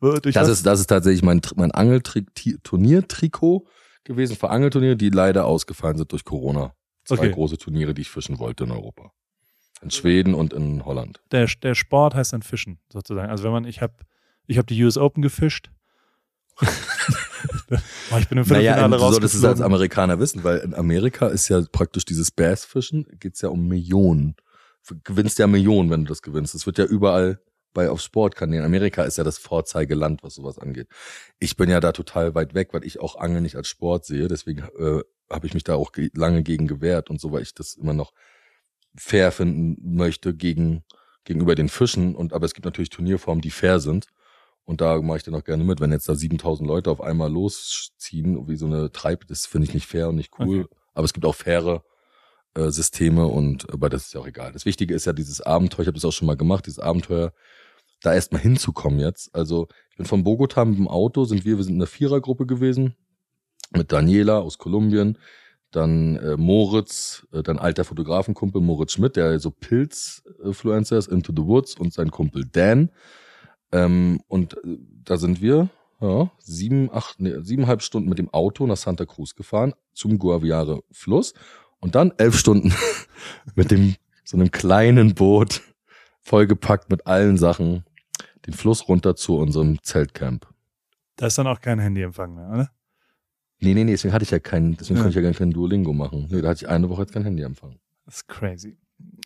Durch 0.22 0.34
Das 0.34 0.48
ist, 0.48 0.64
das 0.64 0.80
ist 0.80 0.86
tatsächlich 0.86 1.22
mein, 1.22 1.40
mein 1.56 1.70
Angelturniertrikot 1.72 3.66
gewesen 4.04 4.36
für 4.36 4.50
Angelturniere, 4.50 4.96
die 4.96 5.10
leider 5.10 5.46
ausgefallen 5.46 5.96
sind 5.98 6.12
durch 6.12 6.24
Corona. 6.24 6.74
Zwei 7.04 7.16
Okay. 7.18 7.30
große 7.32 7.58
Turniere, 7.58 7.94
die 7.94 8.02
ich 8.02 8.10
fischen 8.10 8.38
wollte 8.38 8.64
in 8.64 8.70
Europa. 8.70 9.12
In 9.82 9.90
Schweden 9.90 10.34
und 10.34 10.52
in 10.52 10.84
Holland. 10.84 11.20
der, 11.32 11.46
der 11.62 11.74
Sport 11.74 12.14
heißt 12.14 12.32
dann 12.32 12.42
Fischen, 12.42 12.78
sozusagen. 12.92 13.30
Also 13.30 13.44
wenn 13.44 13.52
man, 13.52 13.64
ich 13.64 13.82
habe 13.82 13.94
ich 14.46 14.56
hab 14.58 14.66
die 14.66 14.82
US 14.84 14.96
Open 14.96 15.22
gefischt. 15.22 15.70
oh, 16.60 16.66
ich 18.18 18.28
bin 18.28 18.38
im 18.38 18.46
Naja, 18.46 18.74
Viertelfinale 18.74 18.96
du 18.96 18.98
solltest 19.12 19.34
es 19.34 19.44
als. 19.44 19.60
Amerikaner 19.60 20.18
wissen, 20.20 20.44
weil 20.44 20.58
in 20.58 20.74
Amerika 20.74 21.26
ist 21.28 21.48
ja 21.48 21.62
praktisch 21.72 22.04
dieses 22.04 22.30
Bassfischen, 22.30 23.06
geht's 23.18 23.40
ja 23.42 23.48
um 23.48 23.66
Millionen. 23.66 24.36
Du 24.86 24.94
gewinnst 25.02 25.38
ja 25.38 25.46
Millionen, 25.46 25.90
wenn 25.90 26.04
du 26.04 26.08
das 26.10 26.22
gewinnst. 26.22 26.54
Das 26.54 26.66
wird 26.66 26.78
ja 26.78 26.84
überall 26.84 27.40
bei 27.74 27.90
auf 27.90 28.00
Sportkanälen. 28.00 28.64
Amerika 28.64 29.04
ist 29.04 29.18
ja 29.18 29.24
das 29.24 29.36
Vorzeigeland, 29.36 30.22
was 30.22 30.34
sowas 30.34 30.58
angeht. 30.58 30.88
Ich 31.38 31.56
bin 31.56 31.68
ja 31.68 31.80
da 31.80 31.92
total 31.92 32.34
weit 32.34 32.54
weg, 32.54 32.70
weil 32.72 32.84
ich 32.84 33.00
auch 33.00 33.16
Angeln 33.16 33.42
nicht 33.42 33.56
als 33.56 33.68
Sport 33.68 34.06
sehe. 34.06 34.28
Deswegen 34.28 34.60
äh, 34.78 35.02
habe 35.30 35.46
ich 35.46 35.54
mich 35.54 35.64
da 35.64 35.74
auch 35.74 35.92
ge 35.92 36.10
lange 36.14 36.42
gegen 36.42 36.66
gewehrt 36.66 37.10
und 37.10 37.20
so, 37.20 37.32
weil 37.32 37.42
ich 37.42 37.54
das 37.54 37.74
immer 37.74 37.92
noch 37.92 38.12
fair 38.96 39.32
finden 39.32 39.96
möchte 39.96 40.34
gegen 40.34 40.84
gegenüber 41.24 41.54
den 41.54 41.68
Fischen. 41.68 42.14
Und 42.14 42.32
aber 42.32 42.46
es 42.46 42.54
gibt 42.54 42.64
natürlich 42.64 42.90
Turnierformen, 42.90 43.42
die 43.42 43.50
fair 43.50 43.80
sind. 43.80 44.06
Und 44.64 44.80
da 44.80 45.00
mache 45.02 45.18
ich 45.18 45.22
dann 45.24 45.34
auch 45.34 45.44
gerne 45.44 45.64
mit, 45.64 45.80
wenn 45.80 45.92
jetzt 45.92 46.08
da 46.08 46.14
7000 46.14 46.66
Leute 46.66 46.90
auf 46.90 47.02
einmal 47.02 47.30
losziehen, 47.30 48.48
wie 48.48 48.56
so 48.56 48.64
eine 48.66 48.90
Treib, 48.92 49.26
das 49.26 49.44
finde 49.44 49.66
ich 49.68 49.74
nicht 49.74 49.86
fair 49.86 50.08
und 50.08 50.16
nicht 50.16 50.32
cool. 50.38 50.60
Okay. 50.64 50.74
Aber 50.94 51.04
es 51.04 51.12
gibt 51.12 51.26
auch 51.26 51.34
faire 51.34 51.84
äh, 52.54 52.70
Systeme 52.70 53.26
und 53.26 53.70
aber 53.72 53.90
das 53.90 54.06
ist 54.06 54.14
ja 54.14 54.20
auch 54.20 54.26
egal. 54.26 54.52
Das 54.52 54.64
Wichtige 54.64 54.94
ist 54.94 55.04
ja 55.04 55.12
dieses 55.12 55.40
Abenteuer, 55.40 55.80
ich 55.82 55.86
habe 55.88 55.96
das 55.96 56.04
auch 56.04 56.12
schon 56.12 56.26
mal 56.26 56.36
gemacht, 56.36 56.66
dieses 56.66 56.78
Abenteuer, 56.78 57.32
da 58.04 58.14
erstmal 58.14 58.42
hinzukommen 58.42 59.00
jetzt. 59.00 59.34
Also 59.34 59.68
ich 59.90 59.96
bin 59.96 60.06
von 60.06 60.24
Bogota 60.24 60.64
mit 60.64 60.78
dem 60.78 60.88
Auto, 60.88 61.24
sind 61.24 61.44
wir, 61.44 61.56
wir 61.56 61.64
sind 61.64 61.74
in 61.74 61.80
einer 61.80 61.86
Vierergruppe 61.86 62.46
gewesen, 62.46 62.94
mit 63.72 63.92
Daniela 63.92 64.38
aus 64.38 64.58
Kolumbien, 64.58 65.18
dann 65.70 66.16
äh, 66.16 66.36
Moritz, 66.36 67.26
äh, 67.32 67.42
dein 67.42 67.58
alter 67.58 67.84
Fotografenkumpel 67.84 68.60
Moritz 68.60 68.92
Schmidt, 68.92 69.16
der 69.16 69.38
so 69.40 69.50
Pilz-Influencer 69.50 70.98
ist, 70.98 71.08
Into 71.08 71.32
the 71.34 71.42
Woods 71.42 71.74
und 71.74 71.92
sein 71.92 72.10
Kumpel 72.10 72.44
Dan. 72.50 72.90
Ähm, 73.72 74.20
und 74.28 74.54
äh, 74.58 74.78
da 75.04 75.16
sind 75.16 75.40
wir 75.40 75.70
ja, 76.00 76.30
sieben, 76.38 76.90
acht, 76.92 77.20
nee, 77.20 77.34
siebeneinhalb 77.40 77.82
Stunden 77.82 78.08
mit 78.08 78.18
dem 78.18 78.32
Auto 78.32 78.66
nach 78.66 78.76
Santa 78.76 79.04
Cruz 79.04 79.34
gefahren 79.34 79.74
zum 79.94 80.18
Guaviare 80.18 80.82
Fluss 80.92 81.34
und 81.80 81.94
dann 81.94 82.12
elf 82.18 82.38
Stunden 82.38 82.72
mit 83.54 83.70
dem 83.70 83.96
so 84.24 84.36
einem 84.36 84.50
kleinen 84.50 85.14
Boot 85.14 85.62
vollgepackt 86.20 86.90
mit 86.90 87.06
allen 87.06 87.36
Sachen 87.36 87.84
den 88.46 88.54
Fluss 88.54 88.88
runter 88.88 89.16
zu 89.16 89.36
unserem 89.36 89.82
Zeltcamp. 89.82 90.46
Da 91.16 91.26
ist 91.26 91.38
dann 91.38 91.46
auch 91.46 91.60
kein 91.60 91.78
Handyempfang 91.78 92.34
mehr, 92.34 92.48
oder? 92.50 92.70
Nee, 93.60 93.72
nee, 93.74 93.84
nee, 93.84 93.92
deswegen 93.92 94.12
hatte 94.12 94.24
ich 94.24 94.30
ja 94.30 94.38
keinen, 94.40 94.76
deswegen 94.76 94.96
Ja. 94.96 95.02
konnte 95.04 95.18
ich 95.18 95.24
ja 95.24 95.30
gar 95.30 95.36
kein 95.38 95.50
Duolingo 95.52 95.92
machen. 95.92 96.26
Nee, 96.30 96.42
da 96.42 96.48
hatte 96.48 96.64
ich 96.64 96.68
eine 96.68 96.88
Woche 96.90 97.02
jetzt 97.02 97.12
kein 97.12 97.22
Handyempfang. 97.24 97.78
Das 98.04 98.16
ist 98.16 98.28
crazy. 98.28 98.76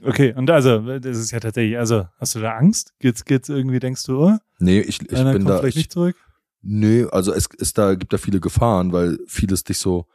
Okay, 0.02 0.32
und 0.34 0.50
also, 0.50 0.98
das 0.98 1.16
ist 1.18 1.30
ja 1.30 1.40
tatsächlich, 1.40 1.78
also, 1.78 2.06
hast 2.18 2.34
du 2.34 2.40
da 2.40 2.52
Angst? 2.56 2.92
Geht's, 3.00 3.24
geht's 3.24 3.48
irgendwie, 3.48 3.80
denkst 3.80 4.04
du, 4.04 4.22
oh, 4.24 4.38
Nee, 4.60 4.80
ich, 4.80 5.00
ich 5.00 5.08
bin 5.08 5.44
da. 5.44 5.58
vielleicht 5.58 5.68
Ich, 5.68 5.76
nicht 5.76 5.92
zurück? 5.92 6.16
nee, 6.62 7.04
also 7.10 7.32
es 7.32 7.46
ist 7.58 7.78
da, 7.78 7.94
gibt 7.94 8.12
da 8.12 8.18
viele 8.18 8.40
Gefahren, 8.40 8.92
weil 8.92 9.18
vieles 9.26 9.64
dich 9.64 9.78
so 9.78 10.06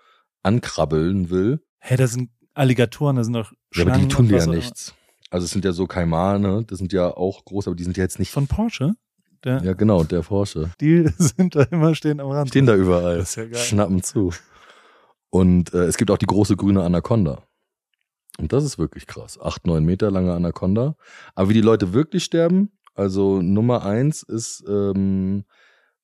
ankrabbeln 0.43 1.29
will. 1.29 1.61
Hey, 1.79 1.97
da 1.97 2.07
sind 2.07 2.29
Alligatoren, 2.53 3.15
da 3.15 3.23
sind 3.23 3.33
doch 3.33 3.51
Ja, 3.51 3.83
aber 3.83 3.91
Schlangen. 3.91 4.07
die 4.09 4.15
tun 4.15 4.27
dir 4.27 4.37
ja 4.37 4.45
nichts. 4.47 4.93
Also 5.33 5.45
es 5.45 5.51
sind 5.51 5.65
ja 5.65 5.71
so 5.71 5.87
Kaimane, 5.87 6.63
das 6.67 6.77
sind 6.77 6.93
ja 6.93 7.07
auch 7.07 7.43
groß, 7.43 7.65
aber 7.65 7.75
die 7.75 7.83
sind 7.83 7.97
ja 7.97 8.03
jetzt 8.03 8.19
nicht. 8.19 8.29
Von 8.29 8.45
Porsche? 8.45 8.93
Der, 9.43 9.63
ja, 9.63 9.73
genau, 9.73 10.03
der 10.03 10.21
Porsche. 10.21 10.69
Die 10.79 11.07
sind 11.17 11.55
da 11.55 11.63
immer 11.63 11.95
stehen 11.95 12.19
am 12.19 12.29
Rand. 12.29 12.49
Stehen 12.49 12.67
da 12.67 12.75
überall. 12.75 13.17
Das 13.17 13.31
ist 13.31 13.35
ja 13.37 13.45
geil. 13.45 13.55
Schnappen 13.55 14.03
zu. 14.03 14.31
Und 15.31 15.73
äh, 15.73 15.85
es 15.85 15.97
gibt 15.97 16.11
auch 16.11 16.19
die 16.19 16.27
große 16.27 16.55
grüne 16.55 16.83
Anaconda. 16.83 17.41
Und 18.37 18.53
das 18.53 18.63
ist 18.63 18.77
wirklich 18.77 19.07
krass. 19.07 19.39
Acht, 19.41 19.65
neun 19.65 19.83
Meter 19.85 20.11
lange 20.11 20.33
Anaconda. 20.33 20.95
Aber 21.33 21.49
wie 21.49 21.55
die 21.55 21.61
Leute 21.61 21.93
wirklich 21.93 22.25
sterben, 22.25 22.71
also 22.93 23.41
Nummer 23.41 23.83
eins 23.83 24.21
ist, 24.21 24.63
ähm, 24.67 25.45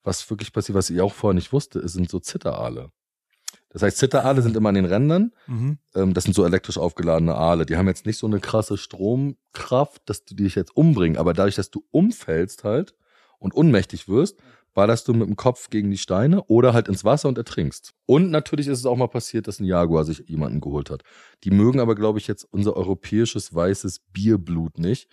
was 0.01 0.27
wirklich 0.31 0.51
passiert, 0.51 0.75
was 0.75 0.89
ich 0.89 1.01
auch 1.01 1.13
vorher 1.13 1.35
nicht 1.35 1.53
wusste, 1.53 1.77
ist, 1.77 1.93
sind 1.93 2.09
so 2.09 2.17
Zitteraale. 2.17 2.89
Das 3.71 3.83
heißt, 3.83 3.97
Zitteraale 3.97 4.41
sind 4.41 4.55
immer 4.55 4.69
an 4.69 4.75
den 4.75 4.85
Rändern. 4.85 5.31
Mhm. 5.47 5.77
Ähm, 5.95 6.13
das 6.13 6.23
sind 6.23 6.33
so 6.33 6.43
elektrisch 6.45 6.77
aufgeladene 6.77 7.35
Aale. 7.35 7.65
Die 7.65 7.77
haben 7.77 7.87
jetzt 7.87 8.05
nicht 8.05 8.17
so 8.17 8.25
eine 8.27 8.39
krasse 8.39 8.77
Stromkraft, 8.77 10.01
dass 10.09 10.25
die 10.25 10.35
dich 10.35 10.55
jetzt 10.55 10.75
umbringen. 10.75 11.17
Aber 11.17 11.33
dadurch, 11.33 11.55
dass 11.55 11.69
du 11.71 11.83
umfällst 11.91 12.63
halt 12.63 12.95
und 13.37 13.53
ohnmächtig 13.55 14.07
wirst, 14.07 14.39
ballerst 14.73 15.07
du 15.07 15.13
mit 15.13 15.27
dem 15.27 15.35
Kopf 15.35 15.69
gegen 15.69 15.91
die 15.91 15.97
Steine 15.97 16.43
oder 16.45 16.73
halt 16.73 16.87
ins 16.87 17.03
Wasser 17.03 17.27
und 17.27 17.37
ertrinkst. 17.37 17.93
Und 18.05 18.29
natürlich 18.31 18.67
ist 18.67 18.79
es 18.79 18.85
auch 18.85 18.95
mal 18.97 19.07
passiert, 19.07 19.47
dass 19.47 19.59
ein 19.59 19.65
Jaguar 19.65 20.03
sich 20.05 20.23
jemanden 20.27 20.61
geholt 20.61 20.89
hat. 20.89 21.03
Die 21.43 21.51
mögen 21.51 21.79
aber, 21.79 21.95
glaube 21.95 22.19
ich, 22.19 22.27
jetzt 22.27 22.47
unser 22.51 22.75
europäisches 22.77 23.53
weißes 23.53 23.99
Bierblut 24.13 24.77
nicht. 24.79 25.09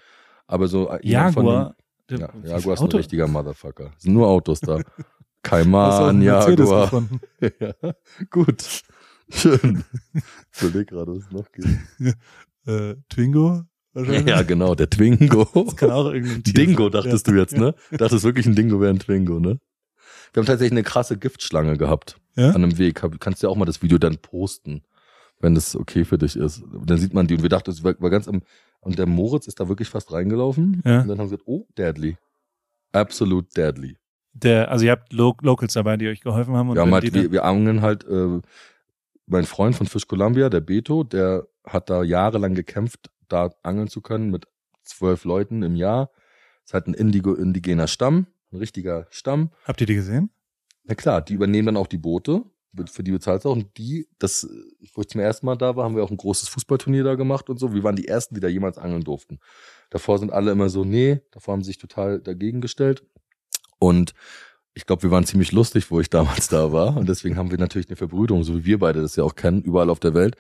Aber 0.47 0.69
so 0.69 0.89
äh, 0.89 0.99
von 0.99 1.01
Jaguar. 1.11 1.77
der- 2.11 2.19
ja, 2.21 2.29
Jaguar 2.45 2.75
ist 2.75 2.81
ein 2.81 2.93
richtiger 2.93 3.27
Motherfucker. 3.29 3.93
Es 3.97 4.05
sind 4.05 4.13
nur 4.15 4.29
Autos 4.29 4.61
da. 4.61 4.79
Kaiman, 5.47 6.23
Jaguar. 6.23 6.91
ja, 7.61 7.73
gut. 8.31 8.83
Schön. 9.31 9.85
Ich 10.53 10.63
überleg 10.63 10.89
gerade, 10.89 11.13
was 11.13 11.25
es 11.25 11.31
noch 11.31 11.51
gibt. 11.53 11.69
Äh, 12.69 12.97
Twingo? 13.09 13.63
Ja, 13.95 14.43
genau, 14.43 14.75
der 14.75 14.91
Twingo. 14.91 15.45
Das 15.55 15.77
kann 15.77 15.93
auch 15.93 16.07
irgendein 16.07 16.43
Tier 16.43 16.55
Dingo, 16.55 16.91
sein. 16.91 16.91
dachtest 17.01 17.29
ja. 17.29 17.33
du 17.33 17.39
jetzt, 17.39 17.57
ne? 17.57 17.77
Dachtest 17.93 18.25
wirklich 18.25 18.45
ein 18.47 18.57
Dingo 18.57 18.81
wäre 18.81 18.93
ein 18.93 18.99
Twingo, 18.99 19.39
ne? 19.39 19.61
Wir 20.33 20.41
haben 20.41 20.47
tatsächlich 20.49 20.73
eine 20.73 20.83
krasse 20.83 21.17
Giftschlange 21.17 21.77
gehabt 21.77 22.19
Ja? 22.35 22.49
an 22.49 22.57
einem 22.57 22.77
Weg. 22.77 23.01
Kannst 23.21 23.41
du 23.41 23.47
ja 23.47 23.53
auch 23.53 23.57
mal 23.57 23.67
das 23.67 23.83
Video 23.83 23.99
dann 23.99 24.19
posten, 24.19 24.83
wenn 25.39 25.55
das 25.55 25.77
okay 25.77 26.05
für 26.05 26.19
dich 26.19 26.35
ist. 26.35 26.65
Dann 26.85 26.99
sieht 26.99 27.15
man 27.15 27.29
die 27.29 27.37
und 27.37 27.43
wir 27.43 27.51
dachten, 27.51 27.71
es 27.71 27.85
war, 27.85 27.95
war 28.01 28.11
ganz 28.11 28.27
am, 28.27 28.43
und 28.81 28.99
der 28.99 29.07
Moritz 29.07 29.47
ist 29.47 29.61
da 29.61 29.69
wirklich 29.69 29.89
fast 29.91 30.11
reingelaufen. 30.11 30.83
Ja. 30.85 31.03
Und 31.03 31.09
dann 31.09 31.19
haben 31.21 31.29
sie 31.29 31.37
gesagt, 31.37 31.47
oh, 31.49 31.69
deadly. 31.79 32.17
Absolut 32.91 33.57
deadly. 33.57 33.97
Der, 34.43 34.71
also 34.71 34.85
ihr 34.85 34.91
habt 34.91 35.13
Lo 35.13 35.35
Locals 35.41 35.73
dabei, 35.73 35.97
die 35.97 36.09
euch 36.09 36.21
geholfen 36.21 36.55
haben. 36.55 36.69
Und 36.69 36.77
Wir, 36.77 36.83
haben 36.83 36.93
halt, 36.93 37.05
die 37.05 37.15
wir, 37.15 37.33
wir 37.33 37.45
angeln 37.45 37.81
halt, 37.81 38.05
äh, 38.05 38.41
mein 39.27 39.45
Freund 39.45 39.75
von 39.75 39.87
Fish 39.87 40.07
Columbia, 40.07 40.51
der 40.51 40.61
Beto, 40.61 41.05
der 41.05 41.47
hat 41.67 41.91
da 41.91 42.03
jahrelang 42.03 42.55
gekämpft, 42.55 43.11
da 43.29 43.51
angeln 43.63 43.89
zu 43.89 44.01
können 44.01 44.31
mit 44.31 44.47
zwölf 44.83 45.25
Leuten 45.25 45.63
im 45.63 45.75
Jahr. 45.75 46.11
ist 46.65 46.75
halt 46.75 46.87
ein 46.87 46.95
Indigo, 46.95 47.35
indigener 47.35 47.89
Stamm, 47.89 48.27
ein 48.53 48.59
richtiger 48.59 49.07
Stamm. 49.11 49.51
habt 49.65 49.81
ihr 49.81 49.87
die 49.87 49.95
gesehen? 49.95 50.31
Na 50.85 50.95
klar, 50.95 51.23
die 51.23 51.35
übernehmen 51.35 51.67
dann 51.67 51.77
auch 51.77 51.89
die 51.89 51.99
Boote. 51.99 52.45
für 52.93 53.03
die 53.03 53.11
bezahlst 53.11 53.45
du 53.45 53.49
auch. 53.49 53.57
Und 53.57 53.77
die, 53.79 54.07
das, 54.19 54.49
wo 54.95 55.01
ich 55.01 55.09
zum 55.09 55.21
ersten 55.21 55.47
Mal 55.47 55.57
da 55.57 55.75
war, 55.75 55.85
haben 55.85 55.97
wir 55.97 56.05
auch 56.05 56.11
ein 56.11 56.17
großes 56.17 56.49
Fußballturnier 56.51 57.03
da 57.03 57.15
gemacht 57.15 57.51
und 57.51 57.59
so. 57.59 57.75
Wir 57.75 57.83
waren 57.83 57.97
die 57.97 58.07
ersten, 58.07 58.35
die 58.35 58.41
da 58.41 58.49
jemals 58.49 58.79
angeln 58.79 59.03
durften. 59.03 59.41
Davor 59.91 60.19
sind 60.19 60.31
alle 60.33 60.53
immer 60.53 60.69
so, 60.69 60.85
nee, 60.85 61.21
davor 61.33 61.53
haben 61.53 61.63
sie 61.63 61.69
sich 61.69 61.79
total 61.79 62.21
dagegen 62.21 62.61
gestellt. 62.61 63.03
Und 63.79 64.13
ich 64.75 64.87
glaube, 64.87 65.03
wir 65.03 65.11
waren 65.11 65.25
ziemlich 65.25 65.53
lustig, 65.53 65.91
wo 65.91 66.01
ich 66.01 66.11
damals 66.11 66.49
da 66.49 66.73
war. 66.73 66.97
Und 66.97 67.09
deswegen 67.09 67.37
haben 67.37 67.51
wir 67.51 67.59
natürlich 67.59 67.89
eine 67.89 67.97
Verbrüderung, 67.97 68.45
so 68.45 68.55
wie 68.55 68.65
wir 68.65 68.79
beide 68.79 69.03
das 69.03 69.17
ja 69.17 69.25
auch 69.25 69.35
kennen, 69.35 69.63
überall 69.63 69.91
auf 69.91 70.01
der 70.01 70.15
Welt. 70.15 70.37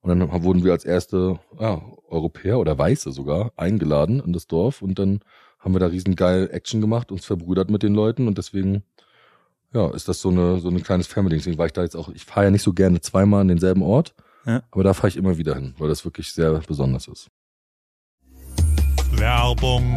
Und 0.00 0.10
dann 0.10 0.42
wurden 0.42 0.64
wir 0.64 0.72
als 0.72 0.84
erste 0.84 1.38
ja, 1.58 1.80
Europäer 2.08 2.58
oder 2.58 2.76
Weiße 2.76 3.10
sogar 3.12 3.52
eingeladen 3.56 4.20
in 4.20 4.34
das 4.34 4.46
Dorf. 4.46 4.82
Und 4.82 4.98
dann 4.98 5.20
haben 5.58 5.74
wir 5.74 5.80
da 5.80 5.86
riesen 5.86 6.14
geil 6.14 6.50
Action 6.52 6.82
gemacht, 6.82 7.10
uns 7.10 7.24
verbrüdert 7.24 7.70
mit 7.70 7.82
den 7.82 7.94
Leuten. 7.94 8.28
Und 8.28 8.36
deswegen, 8.36 8.82
ja, 9.72 9.88
ist 9.94 10.08
das 10.08 10.20
so 10.20 10.28
eine 10.28 10.60
so 10.60 10.68
ein 10.68 10.82
kleines 10.82 11.06
Family. 11.06 11.36
Deswegen 11.36 11.56
war 11.56 11.66
ich 11.66 11.72
da 11.72 11.82
jetzt 11.82 11.96
auch, 11.96 12.10
ich 12.10 12.26
fahre 12.26 12.46
ja 12.46 12.50
nicht 12.50 12.62
so 12.62 12.74
gerne 12.74 13.00
zweimal 13.00 13.40
an 13.40 13.48
denselben 13.48 13.82
Ort. 13.82 14.14
Ja. 14.44 14.62
Aber 14.70 14.84
da 14.84 14.92
fahre 14.92 15.08
ich 15.08 15.16
immer 15.16 15.38
wieder 15.38 15.54
hin, 15.54 15.74
weil 15.78 15.88
das 15.88 16.04
wirklich 16.04 16.32
sehr 16.32 16.52
besonders 16.66 17.08
ist. 17.08 17.30
Werbung. 19.12 19.96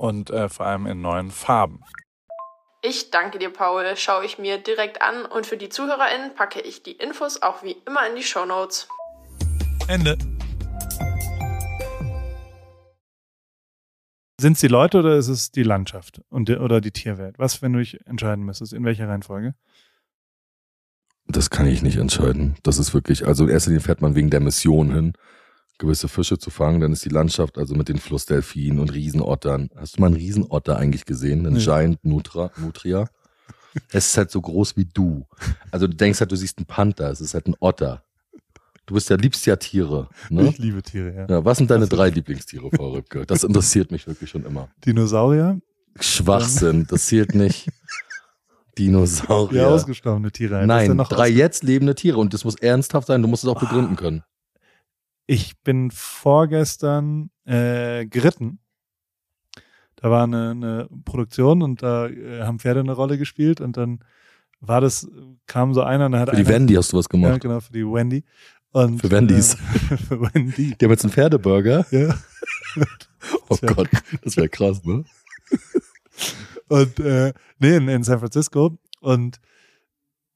und 0.00 0.30
äh, 0.30 0.48
vor 0.48 0.66
allem 0.66 0.86
in 0.86 1.02
neuen 1.02 1.30
Farben. 1.30 1.84
Ich 2.82 3.10
danke 3.10 3.38
dir, 3.38 3.50
Paul. 3.50 3.84
Schaue 3.96 4.24
ich 4.24 4.38
mir 4.38 4.56
direkt 4.56 5.02
an 5.02 5.26
und 5.26 5.46
für 5.46 5.58
die 5.58 5.68
ZuhörerInnen 5.68 6.34
packe 6.34 6.60
ich 6.60 6.82
die 6.82 6.92
Infos 6.92 7.42
auch 7.42 7.62
wie 7.62 7.76
immer 7.86 8.08
in 8.08 8.16
die 8.16 8.22
Show 8.22 8.46
Notes. 8.46 8.88
Ende. 9.88 10.16
Sind 14.40 14.54
es 14.54 14.60
die 14.60 14.68
Leute 14.68 15.00
oder 15.00 15.16
ist 15.16 15.28
es 15.28 15.50
die 15.50 15.62
Landschaft 15.62 16.22
und 16.30 16.48
die, 16.48 16.56
oder 16.56 16.80
die 16.80 16.92
Tierwelt? 16.92 17.38
Was, 17.38 17.60
wenn 17.60 17.74
du 17.74 17.80
dich 17.80 18.00
entscheiden 18.06 18.46
müsstest? 18.46 18.72
In 18.72 18.86
welcher 18.86 19.06
Reihenfolge? 19.06 19.54
Das 21.26 21.50
kann 21.50 21.66
ich 21.66 21.82
nicht 21.82 21.98
entscheiden. 21.98 22.56
Das 22.62 22.78
ist 22.78 22.94
wirklich, 22.94 23.26
also 23.26 23.44
in 23.44 23.50
erster 23.50 23.70
Linie 23.70 23.84
fährt 23.84 24.00
man 24.00 24.14
wegen 24.14 24.30
der 24.30 24.40
Mission 24.40 24.94
hin, 24.94 25.12
gewisse 25.80 26.06
Fische 26.08 26.38
zu 26.38 26.50
fangen. 26.50 26.80
Dann 26.80 26.92
ist 26.92 27.04
die 27.04 27.08
Landschaft, 27.08 27.58
also 27.58 27.74
mit 27.74 27.88
den 27.88 27.98
Flussdelfinen 27.98 28.78
und 28.78 28.94
Riesenottern. 28.94 29.70
Hast 29.74 29.96
du 29.96 30.00
mal 30.02 30.06
einen 30.06 30.16
Riesenotter 30.16 30.76
eigentlich 30.76 31.04
gesehen? 31.04 31.46
Einen 31.46 31.56
Nee. 31.56 31.64
Giant 31.64 32.04
Nutra, 32.04 32.52
Nutria? 32.56 33.08
Es 33.92 34.10
ist 34.10 34.16
halt 34.16 34.30
so 34.30 34.40
groß 34.40 34.76
wie 34.76 34.84
du. 34.84 35.26
Also 35.70 35.86
du 35.86 35.94
denkst 35.94 36.20
halt, 36.20 36.30
du 36.30 36.36
siehst 36.36 36.58
einen 36.58 36.66
Panther. 36.66 37.10
Es 37.10 37.20
ist 37.20 37.34
halt 37.34 37.46
ein 37.48 37.56
Otter. 37.60 38.04
Du 38.86 38.94
bist 38.94 39.08
ja, 39.08 39.16
liebst 39.16 39.46
ja 39.46 39.56
Tiere. 39.56 40.08
Ne? 40.30 40.48
Ich 40.48 40.58
liebe 40.58 40.82
Tiere, 40.82 41.14
ja. 41.14 41.26
Ja, 41.28 41.44
was 41.44 41.58
sind 41.58 41.70
deine 41.70 41.86
drei 41.86 42.10
Lieblingstiere, 42.10 42.70
Frau 42.74 42.90
Rübke? 42.92 43.24
Das 43.24 43.44
interessiert 43.44 43.92
mich 43.92 44.06
wirklich 44.08 44.30
schon 44.30 44.44
immer. 44.44 44.68
Dinosaurier? 44.84 45.60
Schwachsinn, 46.00 46.86
das 46.88 47.06
zählt 47.06 47.34
nicht. 47.34 47.68
Dinosaurier. 48.78 49.62
Ja, 49.62 49.68
ausgestorbene 49.68 50.32
Tiere. 50.32 50.66
Nein, 50.66 50.96
drei 51.08 51.28
jetzt 51.28 51.62
lebende 51.62 51.94
Tiere 51.94 52.18
und 52.18 52.34
das 52.34 52.44
muss 52.44 52.56
ernsthaft 52.56 53.06
sein, 53.06 53.22
du 53.22 53.28
musst 53.28 53.44
es 53.44 53.50
auch 53.50 53.60
begründen 53.60 53.96
können. 53.96 54.24
Ich 55.30 55.60
bin 55.62 55.92
vorgestern 55.92 57.30
äh, 57.44 58.04
geritten. 58.04 58.58
Da 59.94 60.10
war 60.10 60.24
eine, 60.24 60.50
eine 60.50 60.88
Produktion 61.04 61.62
und 61.62 61.84
da 61.84 62.08
äh, 62.08 62.42
haben 62.42 62.58
Pferde 62.58 62.80
eine 62.80 62.90
Rolle 62.90 63.16
gespielt 63.16 63.60
und 63.60 63.76
dann 63.76 64.00
war 64.58 64.80
das, 64.80 65.06
kam 65.46 65.72
so 65.72 65.82
einer 65.82 66.06
und 66.06 66.16
hat 66.16 66.30
Für 66.30 66.34
die 66.34 66.40
einer, 66.42 66.48
Wendy 66.48 66.74
hast 66.74 66.92
du 66.92 66.96
was 66.96 67.04
Ja, 67.04 67.10
gemacht. 67.10 67.40
genau, 67.42 67.60
für 67.60 67.72
die 67.72 67.84
Wendy. 67.84 68.24
Und, 68.72 69.02
Für 69.02 69.10
Wendys. 69.12 69.54
Äh, 69.54 69.96
für 70.08 70.20
Wendy. 70.20 70.74
Die 70.74 70.84
haben 70.84 70.90
jetzt 70.90 71.04
einen 71.04 71.12
Pferdeburger. 71.12 71.86
Ja. 71.92 72.18
Oh 73.50 73.56
Gott, 73.60 73.88
das 74.24 74.36
wäre 74.36 74.48
krass, 74.48 74.82
ne? 74.84 75.04
Und 76.68 76.98
äh, 77.00 77.32
nee, 77.58 77.76
in, 77.76 77.86
in 77.88 78.02
San 78.02 78.18
Francisco. 78.18 78.78
Und 79.00 79.40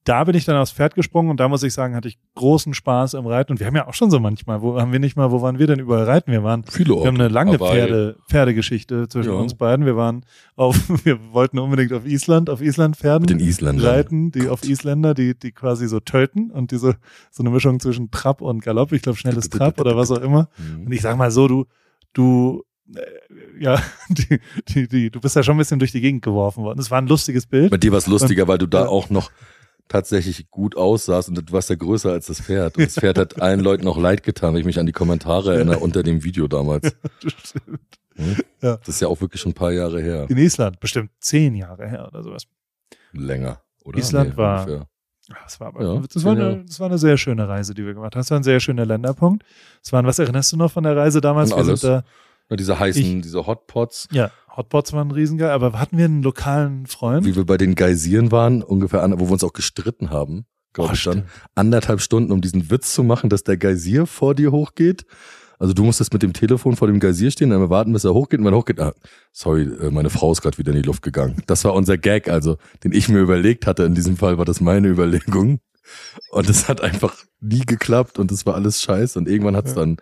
da 0.05 0.23
bin 0.25 0.35
ich 0.35 0.45
dann 0.45 0.57
aufs 0.57 0.71
Pferd 0.73 0.95
gesprungen 0.95 1.31
und 1.31 1.41
da 1.41 1.49
muss 1.49 1.63
ich 1.63 1.73
sagen, 1.73 1.95
hatte 1.97 2.09
ich 2.09 2.19
großen 2.35 2.75
Spaß 2.75 3.15
am 3.15 3.27
Reiten. 3.27 3.53
Und 3.53 3.61
wir 3.61 3.67
haben 3.67 3.75
ja 3.75 3.89
auch 3.89 3.95
schon 3.95 4.11
so 4.11 4.21
manchmal, 4.21 4.61
wo 4.61 4.79
haben 4.79 4.93
wir 4.93 4.99
nicht 4.99 5.17
mal, 5.17 5.31
wo 5.31 5.41
waren 5.41 5.59
wir 5.59 5.67
denn 5.67 5.79
überall 5.79 6.05
reiten? 6.05 6.31
Wir 6.31 6.43
waren 6.45 6.63
Viele 6.65 6.95
Wir 6.95 7.07
haben 7.07 7.15
eine 7.19 7.29
lange. 7.29 7.59
Pferde, 7.59 8.17
Pferdegeschichte 8.29 9.09
zwischen 9.09 9.33
Ja. 9.33 9.39
uns 9.39 9.55
beiden. 9.55 9.87
Wir 9.87 9.97
waren 9.97 10.27
auf, 10.57 10.77
wir 11.07 11.19
wollten 11.33 11.59
unbedingt 11.59 11.93
auf 11.95 12.05
Island, 12.05 12.51
auf 12.51 12.61
Island 12.61 12.97
Pferden 12.97 13.23
Mit 13.23 13.31
den 13.31 13.41
Isländern. 13.41 13.87
reiten, 13.87 14.31
die 14.31 14.49
auf 14.49 14.63
Isländer, 14.63 15.15
die, 15.15 15.39
die 15.39 15.53
quasi 15.53 15.89
so 15.89 16.01
töten 16.01 16.51
und 16.51 16.71
diese, 16.71 16.97
so 17.31 17.43
eine 17.43 17.49
Mischung 17.51 17.81
zwischen 17.81 18.11
Trab 18.11 18.43
und 18.43 18.63
Galopp. 18.63 18.93
Ich 18.93 19.01
glaube, 19.01 19.17
schnelles 19.17 19.49
Trab 19.49 19.81
oder 19.81 19.97
was 19.97 20.11
auch 20.11 20.21
immer. 20.21 20.49
Mhm. 20.59 20.87
Und 20.87 20.93
ich 20.93 21.01
sag 21.01 21.17
mal 21.17 21.31
so, 21.31 21.49
du, 21.49 21.65
du, 22.13 22.63
äh, 22.95 23.01
ja, 23.59 23.81
die, 24.11 24.39
die, 24.69 24.87
die, 24.87 25.11
du 25.11 25.19
bist 25.21 25.35
ja 25.35 25.43
schon 25.43 25.55
ein 25.55 25.59
bisschen 25.59 25.79
durch 25.79 25.93
die 25.93 26.03
Gegend 26.03 26.23
geworfen 26.23 26.63
worden. 26.63 26.79
Es 26.79 26.91
war 26.91 26.99
ein 27.01 27.07
lustiges 27.07 27.47
Bild. 27.47 27.71
Bei 27.71 27.79
dir 27.79 27.91
war 27.93 27.99
es 27.99 28.07
lustiger, 28.07 28.47
weil 28.49 28.59
du 28.59 28.67
da 28.67 28.83
Ja. 28.83 28.89
auch 28.89 29.09
noch 29.09 29.31
tatsächlich 29.89 30.51
gut 30.51 30.77
aussahst 30.77 31.29
und 31.29 31.35
du 31.37 31.53
warst 31.53 31.71
ja 31.71 31.77
größer 31.77 32.11
als 32.11 32.27
das 32.27 32.41
Pferd. 32.41 32.77
Und 32.77 32.87
das 32.87 32.95
Pferd 32.95 33.19
hat 33.19 33.41
allen 33.43 33.61
Leuten 33.61 33.87
auch 33.87 33.99
leid 33.99 34.23
getan, 34.23 34.55
wenn 34.55 34.61
ich 34.61 34.67
mich 34.67 34.79
an 34.79 34.87
die 34.87 34.93
Kommentare 34.93 35.55
erinnere 35.57 35.79
unter 35.79 36.03
dem 36.03 36.25
Video 36.25 36.49
damals. 36.49 36.95
Hm? 38.17 38.37
Ja. 38.63 38.77
Das 38.77 38.89
ist 38.89 39.01
ja 39.01 39.09
auch 39.09 39.21
wirklich 39.21 39.41
schon 39.41 39.51
ein 39.51 39.55
paar 39.57 39.73
Jahre 39.73 40.01
her. 40.01 40.27
In 40.31 40.37
Island, 40.39 40.79
bestimmt 40.79 41.11
zehn 41.19 41.55
Jahre 41.57 41.89
her 41.89 42.07
oder 42.07 42.23
sowas. 42.23 42.45
Länger, 43.13 43.61
oder? 43.85 43.99
Island 43.99 44.37
war- 44.37 44.61
ungefähr. 44.61 44.87
Ja, 45.31 45.37
Das 45.43 45.59
war, 45.59 45.69
aber, 45.69 45.83
Ja, 45.95 46.01
das, 46.13 46.23
war 46.25 46.33
eine, 46.33 46.65
das 46.65 46.79
war 46.81 46.87
eine 46.89 46.99
sehr 46.99 47.17
schöne 47.17 47.49
Reise, 47.49 47.75
die 47.75 47.85
wir 47.85 47.95
gemacht 47.95 48.15
haben. 48.15 48.21
Das 48.21 48.31
war 48.31 48.39
ein 48.39 48.43
sehr 48.45 48.61
schöner 48.61 48.85
Länderpunkt. 48.87 49.43
Das 49.83 49.93
waren, 49.93 50.07
was 50.07 50.19
erinnerst 50.19 50.53
du 50.53 50.57
noch 50.59 50.71
von 50.71 50.85
der 50.85 50.97
Reise 50.97 51.21
damals? 51.21 51.51
An 51.51 51.59
Wir 51.59 51.65
alles. 51.65 51.81
sind 51.81 51.91
da, 51.91 52.05
Ja, 52.51 52.57
diese 52.57 52.79
heißen, 52.79 53.03
Ich- 53.03 53.23
diese 53.23 53.47
Hotpots, 53.47 54.07
ja, 54.13 54.31
Hotpots 54.57 54.93
waren 54.93 55.11
riesengeil, 55.11 55.51
aber 55.51 55.79
hatten 55.79 55.99
wir 55.99 56.05
einen 56.05 56.23
lokalen 56.23 56.87
Freund? 56.87 57.27
wie 57.27 57.37
wir 57.37 57.45
bei 57.45 57.57
den 57.57 57.75
Geysiren 57.75 58.31
waren, 58.31 58.63
ungefähr, 58.63 59.03
an, 59.03 59.19
wo 59.19 59.27
wir 59.27 59.33
uns 59.33 59.45
auch 59.45 59.53
gestritten 59.53 60.11
haben, 60.11 60.47
glaube 60.73 60.91
Oh, 60.91 60.95
ich 60.95 61.03
dann. 61.05 61.25
Anderthalb 61.55 62.01
Stunden, 62.01 62.33
um 62.33 62.41
diesen 62.41 62.71
Witz 62.71 62.95
zu 62.95 63.03
machen, 63.03 63.31
dass 63.31 63.45
der 63.45 63.57
Geysir 63.57 64.07
vor 64.07 64.35
dir 64.35 64.53
hochgeht. 64.53 65.05
Also 65.59 65.73
du 65.73 65.85
musstest 65.85 66.13
mit 66.13 66.23
dem 66.23 66.33
Telefon 66.33 66.77
vor 66.77 66.89
dem 66.89 66.99
Geysir 67.01 67.31
stehen, 67.31 67.51
dann 67.51 67.71
warten, 67.71 67.93
bis 67.93 68.05
er 68.05 68.13
hochgeht 68.13 68.41
und 68.41 68.45
wenn 68.47 68.53
er 68.53 68.59
hochgeht, 68.59 68.81
ah, 68.81 68.93
sorry, 69.33 69.63
äh, 69.63 69.91
meine 69.91 70.11
Frau 70.11 70.31
ist 70.33 70.43
gerade 70.43 70.59
wieder 70.59 70.73
in 70.73 70.77
die 70.77 70.87
Luft 70.87 71.03
gegangen. 71.03 71.43
Das 71.47 71.65
war 71.65 71.75
unser 71.75 71.97
Gag, 71.97 72.29
also, 72.29 72.57
den 72.83 72.93
ich 72.93 73.09
mir 73.09 73.21
überlegt 73.21 73.67
hatte. 73.67 73.85
In 73.85 73.95
diesem 73.95 74.17
Fall 74.17 74.37
war 74.37 74.45
das 74.45 74.61
meine 74.61 74.89
Überlegung. 74.89 75.61
Und 76.31 76.49
es 76.49 76.69
hat 76.69 76.81
einfach 76.81 77.15
nie 77.41 77.61
geklappt 77.67 78.19
und 78.19 78.33
es 78.33 78.47
war 78.47 78.55
alles 78.55 78.83
scheiße 78.83 79.19
und 79.19 79.29
irgendwann 79.29 79.55
hat's 79.57 79.75
dann, 79.75 79.99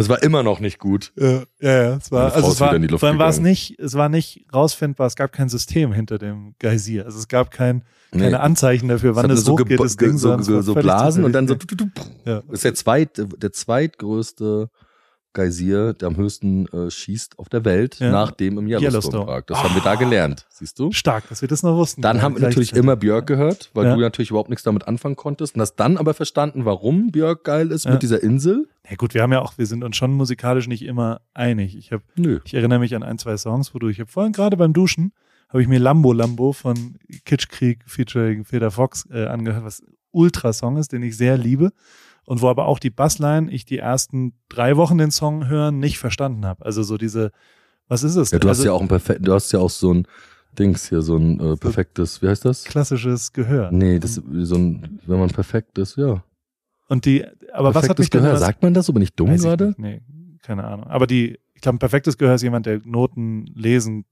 es 0.00 0.08
war 0.08 0.22
immer 0.22 0.42
noch 0.42 0.60
nicht 0.60 0.78
gut. 0.78 1.12
Ja, 1.16 1.42
ja, 1.60 1.82
ja, 1.82 1.96
es 1.96 2.10
war, 2.12 2.34
also 2.34 2.48
es 2.48 2.60
war, 2.60 2.98
vor 2.98 3.08
allem 3.08 3.18
war 3.18 3.28
es 3.28 3.40
nicht, 3.40 3.78
es 3.78 3.94
war 3.94 4.08
nicht 4.08 4.46
rausfindbar, 4.52 5.06
es 5.06 5.16
gab 5.16 5.32
kein 5.32 5.48
System 5.48 5.92
hinter 5.92 6.18
dem 6.18 6.54
Geysir. 6.58 7.04
Also 7.06 7.18
es 7.18 7.28
gab 7.28 7.50
kein, 7.50 7.82
keine 8.12 8.30
Nee. 8.30 8.34
Anzeichen 8.34 8.88
dafür, 8.88 9.16
wann 9.16 9.24
hat 9.24 9.32
es 9.32 9.44
so, 9.44 9.52
hochgeht, 9.52 9.80
das 9.80 9.96
Ding, 9.96 10.16
so, 10.18 10.32
es 10.34 10.46
so, 10.46 10.62
so 10.62 10.74
Blasen 10.74 11.24
und 11.24 11.32
dann 11.32 11.48
so. 11.48 11.56
Ja. 12.24 12.42
Das 12.42 12.44
ist 12.50 12.64
der, 12.64 12.74
zweit, 12.74 13.10
der 13.18 13.52
zweitgrößte 13.52 14.70
Geysir, 15.32 15.92
der 15.94 16.08
am 16.08 16.16
höchsten 16.16 16.66
äh, 16.68 16.90
schießt 16.90 17.38
auf 17.38 17.48
der 17.48 17.64
Welt, 17.64 17.98
Ja. 18.00 18.10
nach 18.10 18.32
dem 18.32 18.58
im 18.58 18.66
Yellowstone, 18.66 18.90
Yellowstone. 18.90 19.26
Park. 19.26 19.46
Das 19.46 19.62
haben 19.62 19.74
wir 19.74 19.82
da 19.82 19.92
Ah. 19.92 19.94
gelernt, 19.96 20.46
siehst 20.50 20.78
du? 20.78 20.90
Stark, 20.92 21.28
dass 21.28 21.40
wir 21.40 21.48
das 21.48 21.62
noch 21.62 21.76
wussten. 21.76 22.02
Dann 22.02 22.16
Ja, 22.16 22.22
haben 22.22 22.34
wir 22.36 22.42
natürlich 22.42 22.72
immer 22.74 22.96
Björk 22.96 23.26
gehört, 23.26 23.70
weil 23.74 23.86
Ja. 23.86 23.94
du 23.94 24.00
natürlich 24.00 24.30
überhaupt 24.30 24.50
nichts 24.50 24.64
damit 24.64 24.88
anfangen 24.88 25.16
konntest 25.16 25.54
und 25.54 25.60
hast 25.60 25.76
dann 25.76 25.96
aber 25.98 26.14
verstanden, 26.14 26.64
warum 26.64 27.12
Björk 27.12 27.44
geil 27.44 27.70
ist 27.70 27.88
mit 27.88 28.02
dieser 28.02 28.22
Insel. 28.22 28.68
Ja 28.88 28.96
gut, 28.96 29.14
wir 29.14 29.22
haben 29.22 29.32
ja 29.32 29.40
auch, 29.40 29.56
wir 29.56 29.66
sind 29.66 29.84
uns 29.84 29.96
schon 29.96 30.12
musikalisch 30.12 30.66
nicht 30.66 30.82
immer 30.82 31.20
einig. 31.32 31.76
Ich 31.76 31.92
habe, 31.92 32.02
Nö. 32.16 32.40
ich 32.44 32.54
erinnere 32.54 32.80
mich 32.80 32.94
an 32.96 33.02
ein, 33.04 33.18
zwei 33.18 33.36
Songs, 33.36 33.72
wo 33.74 33.78
du, 33.78 33.88
ich 33.88 34.00
habe 34.00 34.10
vorhin 34.10 34.32
gerade 34.32 34.56
beim 34.56 34.72
Duschen, 34.72 35.12
habe 35.48 35.62
ich 35.62 35.68
mir 35.68 35.78
Lambo 35.78 36.12
Lambo 36.12 36.52
von 36.52 36.96
Kitschkrieg 37.24 37.80
featuring 37.86 38.44
Peter 38.44 38.70
Fox 38.70 39.06
äh, 39.12 39.26
angehört, 39.26 39.64
was 39.64 39.82
Ultrasong 40.12 40.76
ist, 40.76 40.92
den 40.92 41.02
ich 41.04 41.16
sehr 41.16 41.36
liebe. 41.38 41.70
Und 42.30 42.42
wo 42.42 42.48
aber 42.48 42.66
auch 42.66 42.78
die 42.78 42.90
Bassline, 42.90 43.50
ich 43.50 43.64
die 43.64 43.78
ersten 43.78 44.34
drei 44.48 44.76
Wochen 44.76 44.98
den 44.98 45.10
Song 45.10 45.48
hören, 45.48 45.80
nicht 45.80 45.98
verstanden 45.98 46.46
habe. 46.46 46.64
Also 46.64 46.84
so 46.84 46.96
diese, 46.96 47.32
was 47.88 48.04
ist 48.04 48.14
es? 48.14 48.30
Ja, 48.30 48.38
du 48.38 48.48
hast 48.48 48.58
also, 48.58 48.68
ja 48.68 48.72
auch 48.72 48.80
ein 48.80 48.86
perfekt, 48.86 49.26
du 49.26 49.32
hast 49.34 49.50
ja 49.50 49.58
auch 49.58 49.68
so 49.68 49.92
ein 49.92 50.06
Dings 50.56 50.88
hier, 50.88 51.02
so 51.02 51.16
ein 51.16 51.40
äh, 51.40 51.56
perfektes, 51.56 52.22
wie 52.22 52.28
heißt 52.28 52.44
das? 52.44 52.62
klassisches 52.62 53.32
Gehör. 53.32 53.72
Nee, 53.72 53.98
das 53.98 54.14
so 54.14 54.54
ein, 54.54 55.00
wenn 55.06 55.18
man 55.18 55.30
perfekt 55.30 55.76
ist, 55.78 55.96
ja. 55.96 56.22
Und 56.86 57.04
die, 57.04 57.24
aber 57.52 57.70
was 57.74 57.82
hat 57.82 57.96
Perfektes 57.96 58.04
mich 58.04 58.10
Gehör. 58.12 58.34
was- 58.34 58.40
Sagt 58.42 58.62
man 58.62 58.74
das? 58.74 58.86
So 58.86 58.92
bin 58.92 59.02
ich 59.02 59.12
dumm 59.12 59.36
gerade? 59.36 59.66
nicht, 59.70 59.78
Nee, 59.80 60.00
keine 60.44 60.62
Ahnung. 60.62 60.86
Aber 60.86 61.08
die, 61.08 61.36
ich 61.54 61.62
glaube, 61.62 61.76
ein 61.76 61.80
perfektes 61.80 62.16
Gehör 62.16 62.36
ist 62.36 62.42
jemand, 62.42 62.64
der 62.64 62.80
Noten 62.84 63.46
lesen. 63.56 64.04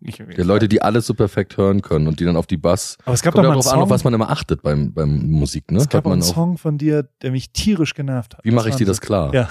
Ich, 0.00 0.18
Ja, 0.18 0.44
Leute, 0.44 0.68
die 0.68 0.82
alles 0.82 1.06
so 1.06 1.14
perfekt 1.14 1.56
hören 1.56 1.80
können 1.82 2.06
und 2.06 2.20
die 2.20 2.24
dann 2.24 2.36
auf 2.36 2.46
die 2.46 2.56
Bass. 2.58 2.98
aber 3.04 3.14
es 3.14 3.22
gab 3.22 3.32
Kommt 3.32 3.44
doch 3.44 3.48
mal 3.48 3.54
einen 3.54 3.62
darauf 3.62 3.72
an, 3.74 3.80
auf 3.80 3.88
Song, 3.88 3.90
was 3.94 4.04
man 4.04 4.14
immer 4.14 4.30
achtet 4.30 4.62
beim, 4.62 4.92
beim 4.92 5.26
Musik, 5.30 5.70
ne? 5.70 5.78
es 5.78 5.88
gab 5.88 5.98
Hat 6.00 6.04
man 6.04 6.12
einen 6.14 6.22
auch, 6.22 6.34
Song 6.34 6.58
von 6.58 6.76
dir, 6.78 7.08
der 7.22 7.30
mich 7.30 7.50
tierisch 7.52 7.94
genervt 7.94 8.36
hat. 8.36 8.44
wie 8.44 8.50
mache 8.50 8.68
ich 8.68 8.76
dir 8.76 8.86
das 8.86 9.00
klar? 9.00 9.32
Ja. 9.34 9.48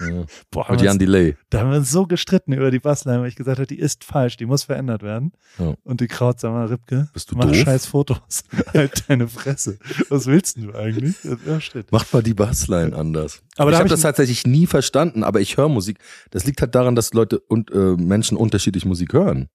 Ja. 0.00 0.24
Boah, 0.50 0.70
Mit 0.70 0.82
Jan 0.82 0.98
Delay. 0.98 1.36
da 1.50 1.60
haben 1.60 1.70
wir 1.70 1.78
uns 1.78 1.90
so 1.90 2.06
gestritten 2.06 2.52
über 2.52 2.70
die 2.70 2.78
Bassline, 2.78 3.20
weil 3.20 3.28
ich 3.28 3.36
gesagt 3.36 3.58
habe, 3.58 3.66
die 3.66 3.78
ist 3.78 4.04
falsch, 4.04 4.36
die 4.36 4.46
muss 4.46 4.64
verändert 4.64 5.02
werden. 5.02 5.32
Ja. 5.58 5.74
Und 5.84 6.00
die 6.00 6.06
Kraut, 6.06 6.40
sag 6.40 6.52
mal, 6.52 6.66
Ripke, 6.66 7.08
Bist 7.12 7.30
du 7.30 7.36
mach 7.36 7.46
doof? 7.46 7.56
scheiß 7.56 7.86
Fotos. 7.86 8.44
halt 8.74 9.04
deine 9.08 9.28
Fresse. 9.28 9.78
Was 10.08 10.26
willst 10.26 10.58
du 10.58 10.74
eigentlich? 10.74 11.16
Ja, 11.46 11.60
steht. 11.60 11.92
Macht 11.92 12.12
mal 12.12 12.22
die 12.22 12.34
Bassline 12.34 12.94
anders. 12.94 13.42
Aber 13.56 13.70
ich 13.70 13.72
da 13.72 13.78
hab 13.78 13.80
habe 13.80 13.86
ich 13.88 13.92
das 13.92 14.00
tatsächlich 14.02 14.46
nie 14.46 14.66
verstanden, 14.66 15.24
aber 15.24 15.40
ich 15.40 15.56
höre 15.56 15.68
Musik. 15.68 15.98
Das 16.30 16.44
liegt 16.44 16.60
halt 16.60 16.74
daran, 16.74 16.94
dass 16.94 17.12
Leute 17.14 17.40
und 17.40 17.70
äh, 17.70 17.96
Menschen 17.96 18.36
unterschiedlich 18.36 18.84
Musik 18.84 19.12
hören. 19.12 19.48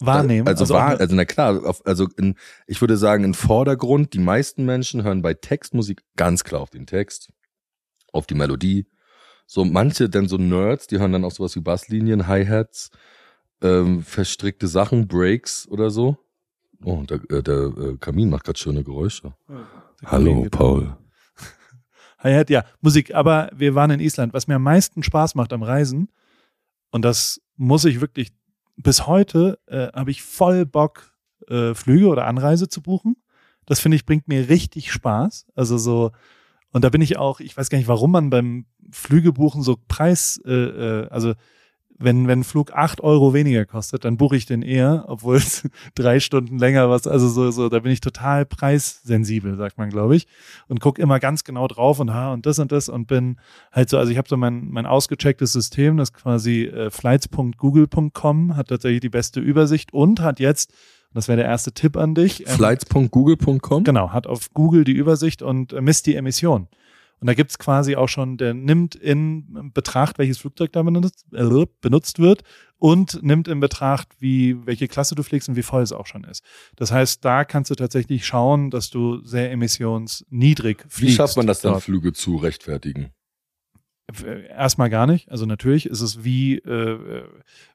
Wahrnehmen. 0.00 0.48
Also, 0.48 0.64
auch 0.64 0.70
wahr, 0.70 0.98
also 0.98 1.14
na 1.14 1.24
klar, 1.26 1.62
auf, 1.66 1.84
also 1.86 2.08
in, 2.16 2.36
ich 2.66 2.80
würde 2.80 2.96
sagen, 2.96 3.22
im 3.24 3.34
Vordergrund, 3.34 4.14
die 4.14 4.18
meisten 4.18 4.64
Menschen 4.64 5.02
hören 5.02 5.20
bei 5.22 5.34
Textmusik 5.34 6.02
ganz 6.16 6.42
klar 6.42 6.62
auf 6.62 6.70
den 6.70 6.86
Text, 6.86 7.30
auf 8.12 8.26
die 8.26 8.34
Melodie. 8.34 8.86
So 9.52 9.64
manche 9.64 10.08
dann 10.08 10.28
so 10.28 10.36
Nerds, 10.36 10.86
die 10.86 11.00
hören 11.00 11.10
dann 11.10 11.24
auch 11.24 11.32
sowas 11.32 11.56
wie 11.56 11.60
Basslinien, 11.60 12.28
Hi-Hats, 12.28 12.92
ähm, 13.60 14.04
verstrickte 14.04 14.68
Sachen, 14.68 15.08
Breaks 15.08 15.66
oder 15.66 15.90
so. 15.90 16.18
Oh, 16.84 17.02
der, 17.02 17.18
äh, 17.36 17.42
der 17.42 17.56
äh, 17.56 17.96
Kamin 17.98 18.30
macht 18.30 18.44
gerade 18.44 18.60
schöne 18.60 18.84
Geräusche. 18.84 19.34
Hallo, 20.04 20.46
Paul. 20.52 20.96
Hi-Hat, 22.20 22.48
ja, 22.48 22.64
Musik. 22.80 23.12
Aber 23.12 23.50
wir 23.52 23.74
waren 23.74 23.90
in 23.90 23.98
Island. 23.98 24.34
Was 24.34 24.46
mir 24.46 24.54
am 24.54 24.62
meisten 24.62 25.02
Spaß 25.02 25.34
macht 25.34 25.52
am 25.52 25.64
Reisen, 25.64 26.12
und 26.92 27.04
das 27.04 27.40
muss 27.56 27.84
ich 27.84 28.00
wirklich, 28.00 28.30
bis 28.76 29.08
heute 29.08 29.58
äh, 29.66 29.88
habe 29.92 30.12
ich 30.12 30.22
voll 30.22 30.64
Bock, 30.64 31.12
äh, 31.48 31.74
Flüge 31.74 32.06
oder 32.06 32.28
Anreise 32.28 32.68
zu 32.68 32.82
buchen. 32.82 33.16
Das 33.66 33.80
finde 33.80 33.96
ich, 33.96 34.06
bringt 34.06 34.28
mir 34.28 34.48
richtig 34.48 34.92
Spaß. 34.92 35.46
Also 35.56 35.76
so, 35.76 36.12
und 36.70 36.84
da 36.84 36.88
bin 36.88 37.02
ich 37.02 37.16
auch, 37.16 37.40
ich 37.40 37.56
weiß 37.56 37.68
gar 37.68 37.78
nicht, 37.78 37.88
warum 37.88 38.12
man 38.12 38.30
beim 38.30 38.66
Flügebuchen 38.90 39.62
so 39.62 39.76
Preis, 39.88 40.40
äh, 40.44 40.52
äh, 40.52 41.08
also 41.08 41.34
wenn, 42.00 42.26
wenn 42.26 42.40
ein 42.40 42.44
Flug 42.44 42.72
acht 42.72 43.02
Euro 43.02 43.34
weniger 43.34 43.66
kostet, 43.66 44.04
dann 44.06 44.16
buche 44.16 44.34
ich 44.34 44.46
den 44.46 44.62
eher, 44.62 45.04
obwohl 45.06 45.36
es 45.36 45.68
drei 45.94 46.18
Stunden 46.18 46.58
länger 46.58 46.88
was, 46.88 47.06
also 47.06 47.28
so, 47.28 47.50
so, 47.50 47.68
da 47.68 47.80
bin 47.80 47.92
ich 47.92 48.00
total 48.00 48.46
preissensibel, 48.46 49.56
sagt 49.56 49.76
man, 49.76 49.90
glaube 49.90 50.16
ich. 50.16 50.26
Und 50.66 50.80
guck 50.80 50.98
immer 50.98 51.20
ganz 51.20 51.44
genau 51.44 51.68
drauf 51.68 52.00
und 52.00 52.12
ha 52.12 52.32
und 52.32 52.46
das 52.46 52.58
und 52.58 52.72
das 52.72 52.88
und 52.88 53.06
bin 53.06 53.38
halt 53.70 53.90
so, 53.90 53.98
also 53.98 54.10
ich 54.10 54.18
habe 54.18 54.28
so 54.28 54.38
mein, 54.38 54.68
mein 54.70 54.86
ausgechecktes 54.86 55.52
System, 55.52 55.98
das 55.98 56.14
quasi 56.14 56.64
äh, 56.64 56.90
flights.google.com 56.90 58.56
hat 58.56 58.68
tatsächlich 58.68 59.00
die 59.00 59.10
beste 59.10 59.40
Übersicht 59.40 59.92
und 59.92 60.20
hat 60.20 60.40
jetzt, 60.40 60.72
das 61.12 61.28
wäre 61.28 61.36
der 61.36 61.46
erste 61.46 61.72
Tipp 61.72 61.98
an 61.98 62.14
dich, 62.14 62.48
ähm, 62.48 62.54
Flights.google.com? 62.54 63.84
Genau, 63.84 64.10
hat 64.10 64.26
auf 64.26 64.54
Google 64.54 64.84
die 64.84 64.92
Übersicht 64.92 65.42
und 65.42 65.74
äh, 65.74 65.82
misst 65.82 66.06
die 66.06 66.14
Emission. 66.16 66.68
Und 67.20 67.26
da 67.26 67.34
gibt's 67.34 67.58
quasi 67.58 67.96
auch 67.96 68.08
schon, 68.08 68.38
der 68.38 68.54
nimmt 68.54 68.94
in 68.94 69.70
Betracht, 69.74 70.18
welches 70.18 70.38
Flugzeug 70.38 70.72
da 70.72 70.82
benutzt, 70.82 71.26
äh, 71.32 71.66
benutzt 71.82 72.18
wird 72.18 72.42
und 72.78 73.22
nimmt 73.22 73.46
in 73.46 73.60
Betracht, 73.60 74.08
wie, 74.18 74.66
welche 74.66 74.88
Klasse 74.88 75.14
du 75.14 75.22
fliegst 75.22 75.48
und 75.48 75.56
wie 75.56 75.62
voll 75.62 75.82
es 75.82 75.92
auch 75.92 76.06
schon 76.06 76.24
ist. 76.24 76.42
Das 76.76 76.90
heißt, 76.92 77.22
da 77.24 77.44
kannst 77.44 77.70
du 77.70 77.74
tatsächlich 77.74 78.24
schauen, 78.26 78.70
dass 78.70 78.88
du 78.88 79.22
sehr 79.22 79.52
emissionsniedrig 79.52 80.84
Wie 80.84 80.90
fliegst. 80.90 81.16
schafft 81.16 81.36
man 81.36 81.46
das 81.46 81.60
dann, 81.60 81.72
dort. 81.72 81.84
Flüge 81.84 82.14
zu 82.14 82.36
rechtfertigen? 82.36 83.10
Erstmal 84.48 84.90
gar 84.90 85.06
nicht. 85.06 85.30
Also 85.30 85.46
natürlich 85.46 85.86
ist 85.86 86.00
es 86.00 86.24
wie, 86.24 86.56
äh, 86.56 87.24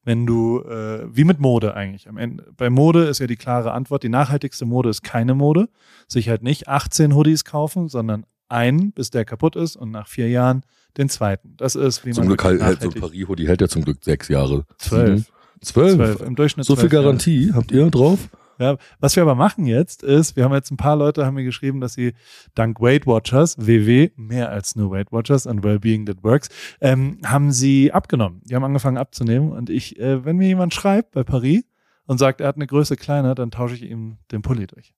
wenn 0.03 0.25
du, 0.25 0.62
äh, 0.63 1.05
wie 1.15 1.23
mit 1.23 1.39
Mode 1.39 1.75
eigentlich. 1.75 2.10
Am 2.10 2.17
Ende, 2.17 2.51
bei 2.58 2.69
Mode 2.69 3.05
ist 3.05 3.19
ja 3.19 3.27
die 3.27 3.38
klare 3.38 3.71
Antwort, 3.71 4.03
die 4.03 4.10
nachhaltigste 4.10 4.65
Mode 4.65 4.89
ist 4.89 5.01
keine 5.01 5.34
Mode. 5.34 5.69
Sich 6.08 6.27
halt 6.27 6.43
nicht 6.43 6.67
18 6.67 7.15
Hoodies 7.15 7.45
kaufen, 7.45 7.88
sondern 7.88 8.25
einen, 8.49 8.91
bis 8.91 9.10
der 9.10 9.25
kaputt 9.25 9.55
ist 9.55 9.75
und 9.75 9.91
nach 9.91 10.08
vier 10.08 10.29
Jahren 10.29 10.63
den 10.97 11.10
zweiten. 11.10 11.55
Das 11.58 11.75
ist, 11.75 12.05
wie 12.05 12.12
Zum 12.12 12.21
man 12.23 12.27
Glück 12.29 12.43
halt, 12.43 12.62
hält 12.62 12.81
so 12.81 12.89
nachhaltig- 12.89 12.99
Paris-Hoodie 13.01 13.47
hält 13.47 13.62
ja 13.62 13.67
zum 13.67 13.84
Glück 13.84 13.97
sechs 14.03 14.27
Jahre. 14.27 14.65
Zwölf. 14.77 15.31
Zwölf? 15.62 15.95
zwölf, 15.95 16.21
im 16.21 16.36
Durchschnitt 16.36 16.65
So 16.65 16.75
viel 16.75 16.81
zwölf 16.84 16.93
Jahre. 16.93 17.05
Garantie 17.05 17.51
habt 17.53 17.71
ihr 17.71 17.89
drauf? 17.89 18.29
Ja, 18.58 18.77
was 19.01 19.15
wir 19.17 19.23
aber 19.23 19.36
machen 19.36 19.65
jetzt 19.65 20.01
ist, 20.01 20.38
wir 20.38 20.45
haben 20.45 20.53
jetzt 20.53 20.71
ein 20.71 20.77
paar 20.77 20.95
Leute 20.95 21.25
haben 21.25 21.34
mir 21.36 21.43
geschrieben, 21.43 21.81
dass 21.81 21.93
sie 21.93 22.13
dank 22.53 22.79
Weight 22.79 23.05
Watchers, 23.05 23.58
WW, 23.58 24.12
mehr 24.15 24.49
als 24.49 24.77
nur 24.77 24.91
Weight 24.91 25.12
Watchers 25.12 25.45
und 25.45 25.62
Wellbeing 25.65 26.05
That 26.05 26.23
Works, 26.23 26.47
ähm, 26.79 27.17
haben 27.25 27.51
sie 27.51 27.91
abgenommen. 27.91 28.41
Die 28.45 28.55
haben 28.55 28.63
angefangen 28.63 28.97
abzunehmen 28.97 29.51
und 29.51 29.69
ich, 29.69 29.99
äh, 29.99 30.23
wenn 30.23 30.38
mir 30.38 30.47
jemand 30.47 30.73
schreibt 30.73 31.12
bei 31.12 31.23
Paris 31.23 31.63
und 32.05 32.17
sagt, 32.17 32.39
er 32.39 32.47
hat 32.47 32.55
eine 32.55 32.67
Größe 32.67 32.95
kleiner, 32.95 33.36
dann 33.36 33.51
tausche 33.51 33.75
ich 33.75 33.84
ihm 33.84 34.19
den 34.31 34.41
Pulli 34.41 34.67
durch. 34.67 34.93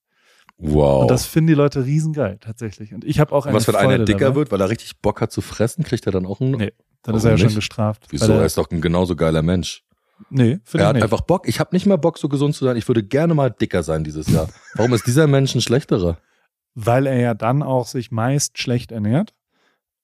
Wow. 0.58 1.02
Und 1.02 1.10
das 1.10 1.24
finden 1.26 1.46
die 1.48 1.54
Leute 1.54 1.84
riesengeil, 1.84 2.38
tatsächlich. 2.40 2.92
Und 2.92 3.04
ich 3.04 3.20
habe 3.20 3.32
auch 3.32 3.46
eine 3.46 3.54
was, 3.56 3.66
wenn 3.68 3.74
Freude 3.76 3.88
einer 3.94 4.04
dicker 4.04 4.18
dabei. 4.26 4.34
wird, 4.36 4.52
weil 4.52 4.60
er 4.60 4.68
richtig 4.70 4.98
Bock 5.00 5.20
hat 5.20 5.30
zu 5.30 5.40
fressen, 5.40 5.84
kriegt 5.84 6.04
er 6.06 6.12
dann 6.12 6.26
auch 6.26 6.40
einen. 6.40 6.52
Nee, 6.52 6.72
Dann 7.02 7.14
ist 7.14 7.24
er 7.24 7.32
ja 7.32 7.38
schon 7.38 7.46
nicht? 7.46 7.56
gestraft. 7.56 8.06
Wieso? 8.10 8.32
Er 8.32 8.44
ist 8.44 8.58
doch 8.58 8.68
ein 8.70 8.80
genauso 8.80 9.14
geiler 9.14 9.42
Mensch. 9.42 9.84
nee, 10.30 10.58
finde 10.64 10.78
Er 10.78 10.80
ich 10.82 10.86
hat 10.88 10.94
nicht. 10.96 11.02
einfach 11.04 11.20
Bock. 11.20 11.46
Ich 11.48 11.60
habe 11.60 11.70
nicht 11.74 11.86
mal 11.86 11.96
Bock, 11.96 12.18
so 12.18 12.28
gesund 12.28 12.56
zu 12.56 12.64
sein. 12.64 12.76
Ich 12.76 12.88
würde 12.88 13.04
gerne 13.04 13.34
mal 13.34 13.50
dicker 13.50 13.84
sein 13.84 14.02
dieses 14.02 14.26
Jahr. 14.28 14.48
Warum 14.74 14.92
ist 14.94 15.06
dieser 15.06 15.26
Mensch 15.28 15.54
ein 15.54 15.60
schlechterer? 15.60 16.18
weil 16.80 17.06
er 17.06 17.18
ja 17.18 17.34
dann 17.34 17.64
auch 17.64 17.86
sich 17.88 18.12
meist 18.12 18.56
schlecht 18.58 18.92
ernährt. 18.92 19.32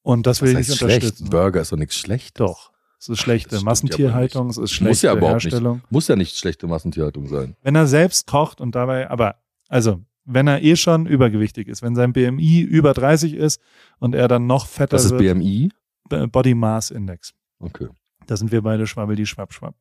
Und 0.02 0.26
das 0.26 0.42
will 0.42 0.50
ich 0.50 0.56
heißt 0.56 0.68
nicht 0.70 0.78
schlecht? 0.78 1.02
unterstützen. 1.04 1.30
Burger 1.30 1.60
ist 1.60 1.70
doch 1.72 1.76
nichts 1.76 1.94
Schlechtes. 1.96 2.32
Doch. 2.34 2.72
Es 2.98 3.08
ist 3.08 3.20
schlechte 3.20 3.50
Das 3.50 3.62
Massentierhaltung, 3.62 4.48
es 4.48 4.56
ist 4.56 4.60
Muss 4.62 4.70
schlechte 4.72 5.06
ja 5.06 5.12
überhaupt 5.14 5.42
Herstellung. 5.44 5.76
nicht. 5.76 5.92
Muss 5.92 6.08
ja 6.08 6.16
nicht 6.16 6.36
schlechte 6.36 6.66
Massentierhaltung 6.66 7.28
sein. 7.28 7.54
Wenn 7.62 7.76
er 7.76 7.86
selbst 7.86 8.26
kocht 8.26 8.60
und 8.60 8.74
dabei, 8.74 9.08
aber, 9.08 9.36
also, 9.68 10.00
wenn 10.24 10.46
er 10.46 10.62
eh 10.62 10.76
schon 10.76 11.06
übergewichtig 11.06 11.68
ist, 11.68 11.82
wenn 11.82 11.94
sein 11.94 12.12
BMI 12.12 12.60
über 12.60 12.94
30 12.94 13.34
ist 13.34 13.60
und 13.98 14.14
er 14.14 14.28
dann 14.28 14.46
noch 14.46 14.66
fetter 14.66 14.96
Das 14.96 15.04
ist 15.06 15.10
wird, 15.12 15.34
BMI? 15.36 15.70
B- 16.08 16.26
Body 16.26 16.54
Mass 16.54 16.90
Index. 16.90 17.32
Okay. 17.58 17.88
Da 18.26 18.36
sind 18.36 18.50
wir 18.52 18.62
beide 18.62 18.86
schwabbel 18.86 19.16
die 19.16 19.26
schwapp 19.26 19.52
schwapp. 19.52 19.74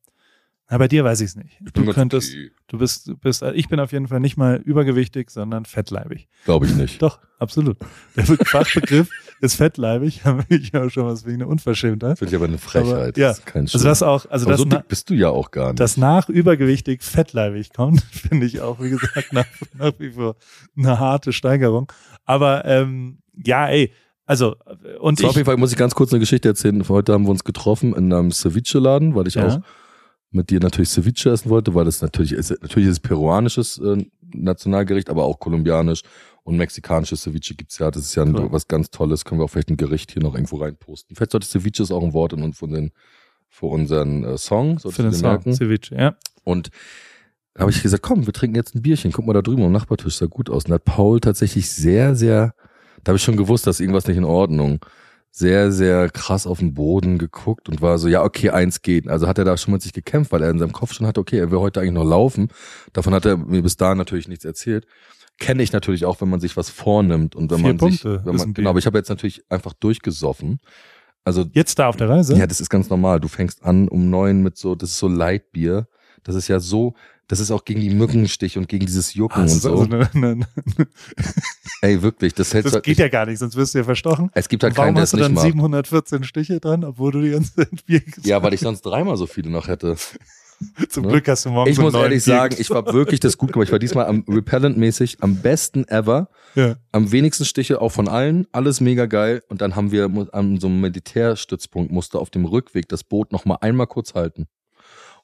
Aber 0.66 0.78
bei 0.84 0.88
dir 0.88 1.04
weiß 1.04 1.20
ich 1.20 1.26
es 1.28 1.36
nicht. 1.36 1.58
Du 1.74 1.84
könntest, 1.92 2.30
okay. 2.32 2.50
du 2.68 2.78
bist, 2.78 3.06
du 3.06 3.16
bist, 3.18 3.42
ich 3.42 3.68
bin 3.68 3.78
auf 3.80 3.92
jeden 3.92 4.08
Fall 4.08 4.20
nicht 4.20 4.38
mal 4.38 4.56
übergewichtig, 4.56 5.30
sondern 5.30 5.66
fettleibig. 5.66 6.26
Glaube 6.46 6.64
ich 6.66 6.74
nicht. 6.74 7.02
Doch, 7.02 7.18
absolut. 7.38 7.76
Der 8.16 8.24
Fachbegriff 8.24 9.10
ist 9.42 9.56
fettleibig, 9.56 10.24
habe 10.24 10.42
ich 10.48 10.74
auch 10.74 10.88
schon 10.88 11.04
was 11.04 11.26
wie 11.26 11.34
eine 11.34 11.46
Unverschämtheit. 11.46 12.18
Finde 12.18 12.30
ich 12.30 12.36
aber 12.36 12.46
eine 12.46 12.56
Frechheit. 12.56 12.92
Aber, 13.14 13.18
ja. 13.18 13.28
Das 13.28 13.38
ist 13.40 13.46
kein 13.46 13.62
Also 13.64 13.78
das 13.84 14.02
auch, 14.02 14.24
also 14.30 14.46
aber 14.46 14.52
das, 14.52 14.60
so 14.60 14.66
na, 14.66 14.76
dick 14.78 14.88
bist 14.88 15.10
du 15.10 15.14
ja 15.14 15.28
auch 15.28 15.50
gar 15.50 15.68
nicht. 15.68 15.80
das 15.80 15.98
nach 15.98 16.30
übergewichtig 16.30 17.02
fettleibig 17.02 17.74
kommt, 17.74 18.00
finde 18.10 18.46
ich 18.46 18.62
auch, 18.62 18.80
wie 18.80 18.90
gesagt, 18.90 19.32
nach, 19.34 19.46
nach 19.78 19.92
wie 19.98 20.12
vor 20.12 20.36
eine 20.78 20.98
harte 20.98 21.34
Steigerung. 21.34 21.92
Aber 22.24 22.64
ähm, 22.64 23.18
ja, 23.36 23.68
ey, 23.68 23.92
also 24.24 24.56
und 24.98 25.18
So, 25.18 25.26
auf 25.26 25.32
ich, 25.32 25.36
jeden 25.36 25.46
Fall 25.46 25.58
muss 25.58 25.72
ich 25.72 25.76
ganz 25.76 25.94
kurz 25.94 26.10
eine 26.12 26.20
Geschichte 26.20 26.48
erzählen. 26.48 26.82
Heute 26.88 27.12
haben 27.12 27.24
wir 27.24 27.30
uns 27.30 27.44
getroffen 27.44 27.94
in 27.94 28.10
einem 28.10 28.32
Ceviche-Laden, 28.32 29.14
weil 29.14 29.26
ich 29.28 29.34
Ja. 29.34 29.46
auch 29.48 29.60
mit 30.34 30.50
dir 30.50 30.60
natürlich 30.60 30.90
Ceviche 30.90 31.30
essen 31.30 31.50
wollte, 31.50 31.74
weil 31.74 31.84
das 31.84 32.02
natürlich 32.02 32.32
ist, 32.32 32.50
natürlich 32.62 32.88
ist 32.88 32.94
es 32.94 33.00
peruanisches 33.00 33.78
äh, 33.78 34.04
Nationalgericht, 34.34 35.08
aber 35.10 35.24
auch 35.24 35.38
kolumbianisch 35.38 36.02
und 36.42 36.56
mexikanisches 36.56 37.22
Ceviche 37.22 37.54
gibt's 37.54 37.78
ja. 37.78 37.90
Das 37.90 38.02
ist 38.02 38.14
ja 38.14 38.24
Cool. 38.24 38.52
was 38.52 38.68
ganz 38.68 38.90
Tolles. 38.90 39.24
Können 39.24 39.40
wir 39.40 39.44
auch 39.44 39.50
vielleicht 39.50 39.70
ein 39.70 39.76
Gericht 39.76 40.12
hier 40.12 40.22
noch 40.22 40.34
irgendwo 40.34 40.56
reinposten. 40.56 41.16
Vielleicht 41.16 41.32
sollte 41.32 41.46
Ceviche 41.46 41.82
ist 41.82 41.90
auch 41.90 42.02
ein 42.02 42.12
Wort 42.12 42.32
in 42.32 42.42
uns 42.42 42.58
von 42.58 42.70
den 42.70 42.90
für 43.48 43.66
unseren 43.66 44.24
äh, 44.24 44.36
Song, 44.36 44.78
für 44.80 44.90
den 44.90 45.12
dir 45.12 45.16
Song, 45.16 45.28
merken. 45.30 45.54
Ceviche, 45.54 45.94
ja. 45.94 46.16
Und 46.42 46.70
da 47.54 47.60
habe 47.62 47.70
ich 47.70 47.80
gesagt, 47.82 48.02
komm, 48.02 48.26
wir 48.26 48.32
trinken 48.32 48.56
jetzt 48.56 48.74
ein 48.74 48.82
Bierchen. 48.82 49.12
Guck 49.12 49.26
mal 49.26 49.32
da 49.32 49.40
drüben 49.42 49.62
am 49.62 49.70
Nachbartisch, 49.72 50.16
sah 50.16 50.26
gut 50.26 50.50
aus. 50.50 50.64
Und 50.64 50.70
da 50.70 50.74
hat 50.74 50.84
Paul 50.84 51.20
tatsächlich 51.20 51.70
sehr, 51.70 52.16
sehr, 52.16 52.54
da 53.04 53.10
habe 53.10 53.16
ich 53.16 53.22
schon 53.22 53.36
gewusst, 53.36 53.66
dass 53.66 53.78
irgendwas 53.80 54.06
nicht 54.08 54.16
in 54.16 54.24
Ordnung. 54.24 54.84
Sehr, 55.36 55.72
sehr 55.72 56.10
krass 56.10 56.46
auf 56.46 56.60
den 56.60 56.74
Boden 56.74 57.18
geguckt 57.18 57.68
und 57.68 57.82
war 57.82 57.98
so, 57.98 58.06
ja, 58.06 58.22
okay, 58.22 58.50
eins 58.50 58.82
geht. 58.82 59.08
Also 59.08 59.26
hat 59.26 59.36
er 59.36 59.44
da 59.44 59.56
schon 59.56 59.72
mit 59.72 59.82
sich 59.82 59.92
gekämpft, 59.92 60.30
weil 60.30 60.44
er 60.44 60.50
in 60.50 60.60
seinem 60.60 60.70
Kopf 60.70 60.92
schon 60.92 61.08
hatte, 61.08 61.18
okay, 61.18 61.38
er 61.38 61.50
will 61.50 61.58
heute 61.58 61.80
eigentlich 61.80 61.94
noch 61.94 62.04
laufen. 62.04 62.50
Davon 62.92 63.12
hat 63.12 63.24
er 63.24 63.36
mir 63.36 63.60
bis 63.60 63.76
dahin 63.76 63.98
natürlich 63.98 64.28
nichts 64.28 64.44
erzählt. 64.44 64.86
Kenne 65.40 65.64
ich 65.64 65.72
natürlich 65.72 66.04
auch, 66.04 66.20
wenn 66.20 66.28
man 66.28 66.38
sich 66.38 66.56
was 66.56 66.70
vornimmt 66.70 67.34
und 67.34 67.50
wenn 67.50 67.58
Vier 67.58 67.74
man 67.74 67.90
sich, 67.90 68.02
Punkte 68.04 68.24
wenn 68.24 68.36
ist 68.36 68.44
man, 68.46 68.54
genau, 68.54 68.70
aber 68.70 68.78
ich 68.78 68.86
habe 68.86 68.96
jetzt 68.96 69.08
natürlich 69.08 69.42
einfach 69.48 69.72
durchgesoffen. 69.72 70.60
Also 71.24 71.44
Jetzt 71.52 71.80
da 71.80 71.88
auf 71.88 71.96
der 71.96 72.08
Reise. 72.08 72.36
ja, 72.36 72.46
das 72.46 72.60
ist 72.60 72.70
ganz 72.70 72.88
normal. 72.88 73.18
Du 73.18 73.26
fängst 73.26 73.64
an 73.64 73.88
um 73.88 74.10
neun 74.10 74.40
mit 74.40 74.56
so, 74.56 74.76
das 74.76 74.90
ist 74.90 74.98
so 74.98 75.08
Leitbier. 75.08 75.88
Das 76.22 76.36
ist 76.36 76.46
ja 76.46 76.60
so, 76.60 76.94
das 77.28 77.40
ist 77.40 77.50
auch 77.50 77.64
gegen 77.64 77.80
die 77.80 77.90
Mückenstich 77.90 78.58
und 78.58 78.68
gegen 78.68 78.86
dieses 78.86 79.14
Jucken 79.14 79.38
Ah, 79.40 79.42
und 79.42 79.48
so. 79.48 79.70
also 79.70 79.82
eine, 79.84 80.10
eine, 80.14 80.46
Ey, 81.80 82.02
wirklich, 82.02 82.34
das 82.34 82.52
hält 82.54 82.66
das 82.66 82.82
geht 82.82 82.98
ja 82.98 83.08
gar 83.08 83.26
nicht, 83.26 83.38
sonst 83.38 83.56
wirst 83.56 83.74
du 83.74 83.78
ja 83.78 83.84
verstochen. 83.84 84.30
Es 84.34 84.48
gibt 84.48 84.62
halt 84.62 84.76
warum 84.76 84.88
keinen, 84.88 84.94
der 84.96 85.02
hast 85.02 85.08
es 85.08 85.10
du 85.12 85.16
nicht 85.18 85.26
dann 85.28 85.34
macht. 85.34 85.44
714 85.44 86.24
Stiche 86.24 86.60
dran, 86.60 86.84
obwohl 86.84 87.12
du 87.12 87.20
die 87.22 87.30
ganze 87.30 87.54
Zeit 87.54 87.84
Bier 87.86 88.02
Ja, 88.22 88.42
weil 88.42 88.54
ich 88.54 88.60
sonst 88.60 88.82
dreimal 88.82 89.16
so 89.16 89.26
viele 89.26 89.50
noch 89.50 89.68
hätte. 89.68 89.90
hast? 89.92 90.18
Zum 90.88 91.04
ne? 91.04 91.10
Glück 91.10 91.28
hast 91.28 91.44
du 91.44 91.50
morgen 91.50 91.68
Ich 91.70 91.78
muss 91.78 91.94
ehrlich 91.94 92.24
Bier 92.24 92.34
sagen, 92.34 92.56
ich 92.58 92.70
war 92.70 92.86
wirklich 92.92 93.20
das 93.20 93.36
gut 93.36 93.52
gemacht. 93.52 93.66
Ich 93.68 93.72
war 93.72 93.78
diesmal 93.80 94.06
am 94.06 94.24
Repellent-mäßig 94.28 95.18
am 95.20 95.36
besten 95.36 95.84
ever. 95.88 96.28
Ja. 96.54 96.76
Am 96.92 97.10
wenigsten 97.10 97.44
Stiche 97.44 97.80
auch 97.82 97.90
von 97.90 98.08
allen. 98.08 98.46
Alles 98.52 98.80
mega 98.80 99.06
geil. 99.06 99.42
Und 99.48 99.60
dann 99.60 99.74
haben 99.76 99.90
wir 99.90 100.04
an 100.32 100.60
so 100.60 100.68
einem 100.68 100.80
Militärstützpunkt 100.80 101.90
musste 101.92 102.18
auf 102.18 102.30
dem 102.30 102.44
Rückweg 102.44 102.88
das 102.88 103.02
Boot 103.04 103.32
noch 103.32 103.44
mal 103.44 103.56
einmal 103.60 103.88
kurz 103.88 104.14
halten. 104.14 104.46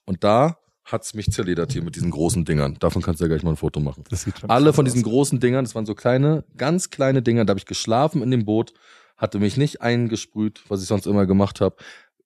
Und 0.04 0.24
da 0.24 0.58
hat's 0.92 1.14
mich 1.14 1.30
zerledert 1.30 1.72
hier 1.72 1.82
mit 1.82 1.96
diesen 1.96 2.10
großen 2.10 2.44
Dingern. 2.44 2.76
Davon 2.78 3.02
kannst 3.02 3.20
du 3.20 3.24
ja 3.24 3.28
gleich 3.28 3.42
mal 3.42 3.50
ein 3.50 3.56
Foto 3.56 3.80
machen. 3.80 4.04
Alle 4.48 4.72
von 4.72 4.84
diesen 4.84 5.00
aus. 5.00 5.10
großen 5.10 5.40
Dingern, 5.40 5.64
das 5.64 5.74
waren 5.74 5.86
so 5.86 5.94
kleine, 5.94 6.44
ganz 6.56 6.90
kleine 6.90 7.22
Dinger, 7.22 7.44
da 7.44 7.52
habe 7.52 7.58
ich 7.58 7.66
geschlafen 7.66 8.22
in 8.22 8.30
dem 8.30 8.44
Boot, 8.44 8.72
hatte 9.16 9.38
mich 9.38 9.56
nicht 9.56 9.82
eingesprüht, 9.82 10.62
was 10.68 10.82
ich 10.82 10.88
sonst 10.88 11.06
immer 11.06 11.26
gemacht 11.26 11.60
habe. 11.60 11.76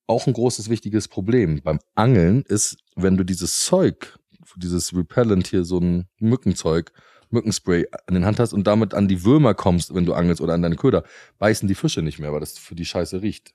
Auch 0.07 0.27
ein 0.27 0.33
großes, 0.33 0.69
wichtiges 0.69 1.09
Problem 1.09 1.61
beim 1.63 1.81
Angeln 1.95 2.43
ist, 2.47 2.77
wenn 2.95 3.17
du 3.17 3.25
dieses 3.25 3.65
Zeug, 3.65 4.19
dieses 4.57 4.95
Repellent 4.95 5.47
hier, 5.47 5.65
so 5.65 5.79
ein 5.79 6.07
Mückenzeug, 6.19 6.93
Mückenspray 7.31 7.87
an 8.07 8.15
den 8.15 8.25
Hand 8.25 8.39
hast 8.39 8.53
und 8.53 8.67
damit 8.67 8.95
an 8.95 9.09
die 9.09 9.25
Würmer 9.25 9.55
kommst, 9.55 9.95
wenn 9.95 10.07
du 10.07 10.15
angelst 10.15 10.41
oder 10.41 10.55
an 10.55 10.63
deine 10.63 10.77
Köder, 10.77 11.05
beißen 11.39 11.69
die 11.69 11.75
Fische 11.75 12.03
nicht 12.03 12.19
mehr, 12.19 12.33
weil 12.33 12.41
das 12.41 12.59
für 12.59 12.75
die 12.75 12.85
Scheiße 12.85 13.23
riecht. 13.23 13.55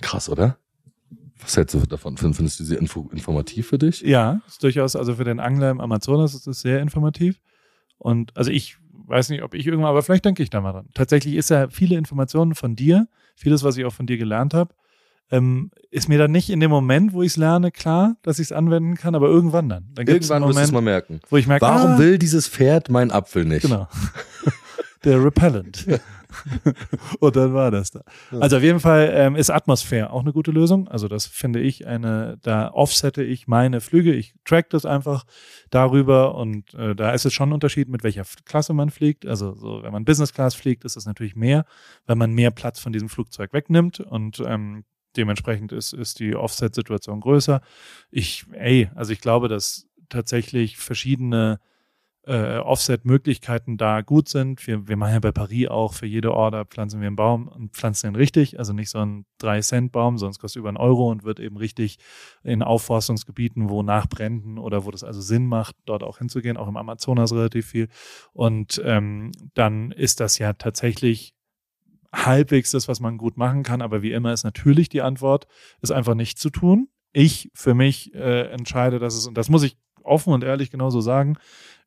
Krass, 0.00 0.28
oder? 0.28 0.58
Was 1.42 1.56
hältst 1.56 1.74
du 1.74 1.80
davon? 1.80 2.16
Findest 2.16 2.58
du 2.58 2.64
diese 2.64 2.76
Info 2.76 3.08
informativ 3.12 3.68
für 3.68 3.78
dich? 3.78 4.00
Ja, 4.02 4.40
ist 4.46 4.62
durchaus, 4.62 4.96
also 4.96 5.14
für 5.14 5.24
den 5.24 5.40
Angler 5.40 5.70
im 5.70 5.80
Amazonas 5.80 6.34
ist 6.34 6.46
es 6.46 6.60
sehr 6.60 6.80
informativ. 6.80 7.40
Und 7.98 8.36
also 8.36 8.50
ich 8.50 8.76
weiß 9.06 9.30
nicht, 9.30 9.42
ob 9.42 9.54
ich 9.54 9.66
irgendwann, 9.66 9.90
aber 9.90 10.02
vielleicht 10.02 10.24
denke 10.24 10.42
ich 10.42 10.50
da 10.50 10.60
mal 10.60 10.72
dran. 10.72 10.88
Tatsächlich 10.94 11.34
ist 11.34 11.50
ja 11.50 11.68
viele 11.68 11.96
Informationen 11.96 12.54
von 12.54 12.76
dir, 12.76 13.08
vieles, 13.34 13.62
was 13.62 13.76
ich 13.76 13.84
auch 13.84 13.92
von 13.92 14.06
dir 14.06 14.18
gelernt 14.18 14.54
habe, 14.54 14.74
ähm, 15.32 15.70
ist 15.90 16.08
mir 16.08 16.18
dann 16.18 16.32
nicht 16.32 16.50
in 16.50 16.60
dem 16.60 16.70
Moment, 16.70 17.12
wo 17.12 17.22
ich 17.22 17.32
es 17.32 17.36
lerne, 17.36 17.70
klar, 17.70 18.16
dass 18.22 18.38
ich 18.38 18.48
es 18.48 18.52
anwenden 18.52 18.96
kann, 18.96 19.14
aber 19.14 19.28
irgendwann 19.28 19.68
dann. 19.68 19.88
Dann 19.94 20.06
Irgendwann 20.06 20.42
wirst 20.42 20.58
du 20.58 20.62
es 20.62 20.72
mal 20.72 20.80
merken. 20.80 21.20
wo 21.28 21.36
ich 21.36 21.46
merke, 21.46 21.64
Warum 21.64 21.92
ah, 21.92 21.98
will 21.98 22.18
dieses 22.18 22.48
Pferd 22.48 22.88
meinen 22.88 23.10
Apfel 23.10 23.44
nicht? 23.44 23.62
Genau. 23.62 23.88
Der 25.04 25.22
Repellent. 25.24 25.86
Und 27.20 27.36
dann 27.36 27.54
war 27.54 27.70
das 27.70 27.90
da. 27.90 28.02
Also 28.38 28.58
auf 28.58 28.62
jeden 28.62 28.80
Fall 28.80 29.10
ähm, 29.14 29.34
ist 29.34 29.50
Atmosphäre 29.50 30.10
auch 30.10 30.20
eine 30.20 30.32
gute 30.32 30.50
Lösung. 30.50 30.88
Also 30.88 31.08
das 31.08 31.26
finde 31.26 31.60
ich 31.60 31.86
eine, 31.86 32.38
da 32.42 32.70
offsette 32.72 33.22
ich 33.22 33.48
meine 33.48 33.80
Flüge. 33.80 34.12
Ich 34.12 34.34
track 34.44 34.70
das 34.70 34.84
einfach 34.84 35.24
darüber 35.70 36.34
und 36.34 36.74
äh, 36.74 36.94
da 36.94 37.12
ist 37.12 37.24
es 37.24 37.32
schon 37.32 37.50
ein 37.50 37.54
Unterschied, 37.54 37.88
mit 37.88 38.04
welcher 38.04 38.24
Klasse 38.44 38.74
man 38.74 38.90
fliegt. 38.90 39.26
Also 39.26 39.54
so, 39.54 39.82
wenn 39.82 39.92
man 39.92 40.04
Business 40.04 40.32
Class 40.32 40.54
fliegt, 40.54 40.84
ist 40.84 40.96
es 40.96 41.06
natürlich 41.06 41.34
mehr, 41.34 41.64
weil 42.06 42.16
man 42.16 42.32
mehr 42.32 42.50
Platz 42.50 42.78
von 42.78 42.92
diesem 42.92 43.08
Flugzeug 43.08 43.52
wegnimmt 43.52 44.00
und 44.00 44.40
ähm, 44.46 44.84
dementsprechend 45.16 45.72
ist, 45.72 45.92
ist 45.92 46.20
die 46.20 46.36
Offset-Situation 46.36 47.20
größer. 47.20 47.60
Ich, 48.10 48.44
ey, 48.52 48.90
also 48.94 49.12
ich 49.12 49.20
glaube, 49.20 49.48
dass 49.48 49.88
tatsächlich 50.08 50.76
verschiedene 50.76 51.60
äh, 52.26 52.58
Offset-Möglichkeiten 52.58 53.78
da 53.78 54.02
gut 54.02 54.28
sind. 54.28 54.66
Wir, 54.66 54.86
wir 54.86 54.96
machen 54.96 55.14
ja 55.14 55.20
bei 55.20 55.32
Paris 55.32 55.68
auch 55.68 55.94
für 55.94 56.06
jede 56.06 56.34
Order 56.34 56.66
pflanzen 56.66 57.00
wir 57.00 57.06
einen 57.06 57.16
Baum 57.16 57.48
und 57.48 57.72
pflanzen 57.72 58.08
den 58.08 58.16
richtig, 58.16 58.58
also 58.58 58.72
nicht 58.72 58.90
so 58.90 58.98
einen 58.98 59.24
3-Cent-Baum, 59.40 60.18
sonst 60.18 60.38
kostet 60.38 60.60
über 60.60 60.68
einen 60.68 60.76
Euro 60.76 61.10
und 61.10 61.24
wird 61.24 61.40
eben 61.40 61.56
richtig 61.56 61.98
in 62.42 62.62
Aufforstungsgebieten, 62.62 63.70
wo 63.70 63.82
nach 63.82 64.06
Bränden 64.06 64.58
oder 64.58 64.84
wo 64.84 64.90
das 64.90 65.02
also 65.02 65.20
Sinn 65.20 65.46
macht, 65.46 65.76
dort 65.86 66.02
auch 66.02 66.18
hinzugehen, 66.18 66.56
auch 66.56 66.68
im 66.68 66.76
Amazonas 66.76 67.32
relativ 67.32 67.66
viel. 67.66 67.88
Und 68.32 68.80
ähm, 68.84 69.32
dann 69.54 69.90
ist 69.90 70.20
das 70.20 70.38
ja 70.38 70.52
tatsächlich 70.52 71.34
halbwegs 72.12 72.72
das, 72.72 72.88
was 72.88 73.00
man 73.00 73.18
gut 73.18 73.36
machen 73.36 73.62
kann, 73.62 73.82
aber 73.82 74.02
wie 74.02 74.12
immer 74.12 74.32
ist 74.32 74.44
natürlich 74.44 74.88
die 74.88 75.02
Antwort, 75.02 75.46
ist 75.80 75.92
einfach 75.92 76.14
nicht 76.14 76.38
zu 76.38 76.50
tun. 76.50 76.88
Ich 77.12 77.50
für 77.54 77.74
mich 77.74 78.14
äh, 78.14 78.50
entscheide, 78.50 78.98
dass 78.98 79.14
es, 79.14 79.26
und 79.26 79.34
das 79.34 79.48
muss 79.48 79.62
ich 79.62 79.76
offen 80.10 80.32
und 80.32 80.44
ehrlich 80.44 80.70
genauso 80.70 81.00
sagen, 81.00 81.36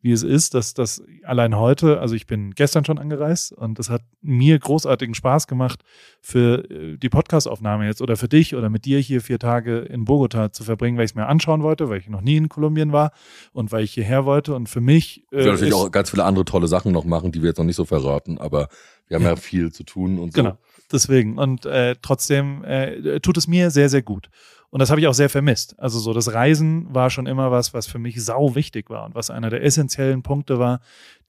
wie 0.04 0.12
es 0.12 0.22
ist, 0.22 0.54
dass 0.54 0.74
das 0.74 1.02
allein 1.24 1.58
heute, 1.58 2.02
also 2.02 2.14
ich 2.14 2.28
bin 2.28 2.52
gestern 2.52 2.84
schon 2.84 3.00
angereist 3.00 3.54
und 3.54 3.80
das 3.80 3.90
hat 3.90 4.02
mir 4.22 4.60
großartigen 4.60 5.16
Spaß 5.16 5.48
gemacht, 5.48 5.82
für 6.20 6.70
äh, 6.70 6.98
die 6.98 7.08
Podcastaufnahme 7.08 7.86
jetzt 7.86 8.02
oder 8.02 8.18
für 8.18 8.28
dich 8.28 8.54
oder 8.54 8.70
mit 8.70 8.84
dir 8.84 9.00
hier 9.00 9.22
vier 9.22 9.40
Tage 9.40 9.80
in 9.80 10.04
Bogota 10.04 10.52
zu 10.52 10.66
verbringen, 10.66 10.98
weil 10.98 11.06
ich 11.06 11.12
es 11.12 11.16
mir 11.16 11.28
anschauen 11.28 11.64
wollte, 11.64 11.90
weil 11.90 12.00
ich 12.00 12.10
noch 12.10 12.20
nie 12.20 12.36
in 12.36 12.50
Kolumbien 12.50 12.92
war 12.92 13.14
und 13.54 13.72
weil 13.72 13.86
ich 13.86 13.94
hierher 13.94 14.26
wollte. 14.26 14.54
Und 14.56 14.68
für 14.68 14.82
mich 14.82 15.26
Wir 15.30 15.38
werden 15.38 15.48
äh, 15.48 15.52
natürlich 15.52 15.74
ist, 15.74 15.80
auch 15.80 15.90
ganz 15.90 16.10
viele 16.10 16.26
andere 16.26 16.44
tolle 16.44 16.68
Sachen 16.68 16.92
noch 16.92 17.06
machen, 17.06 17.32
die 17.32 17.42
wir 17.42 17.48
jetzt 17.48 17.58
noch 17.58 17.66
nicht 17.66 17.78
so 17.78 17.86
verraten, 17.86 18.38
aber 18.40 18.68
wir 19.08 19.16
haben 19.16 19.24
ja, 19.24 19.38
viel 19.38 19.72
zu 19.72 19.84
tun 19.84 20.20
und 20.20 20.34
so. 20.34 20.44
Genau, 20.44 20.58
deswegen. 20.92 21.38
Und 21.38 21.66
äh, 21.66 21.96
trotzdem 22.02 22.64
äh, 22.64 23.20
tut 23.20 23.38
es 23.38 23.48
mir 23.48 23.70
sehr, 23.72 23.90
sehr 23.90 24.02
gut. 24.02 24.30
Und 24.70 24.80
das 24.80 24.90
habe 24.90 25.00
ich 25.00 25.08
auch 25.08 25.14
sehr 25.14 25.30
vermisst. 25.30 25.80
Also 25.80 26.00
so 26.00 26.14
das 26.14 26.34
Reisen 26.34 26.88
war 26.94 27.12
schon 27.12 27.28
immer 27.28 27.52
was, 27.52 27.76
was 27.76 27.86
für 27.86 28.00
mich 28.00 28.24
sau 28.24 28.56
wichtig 28.56 28.90
war 28.90 29.06
und 29.06 29.14
was 29.14 29.30
einer 29.30 29.52
der 29.52 29.64
essentiellen 29.64 30.24
Punkte 30.24 30.58
war, 30.58 30.80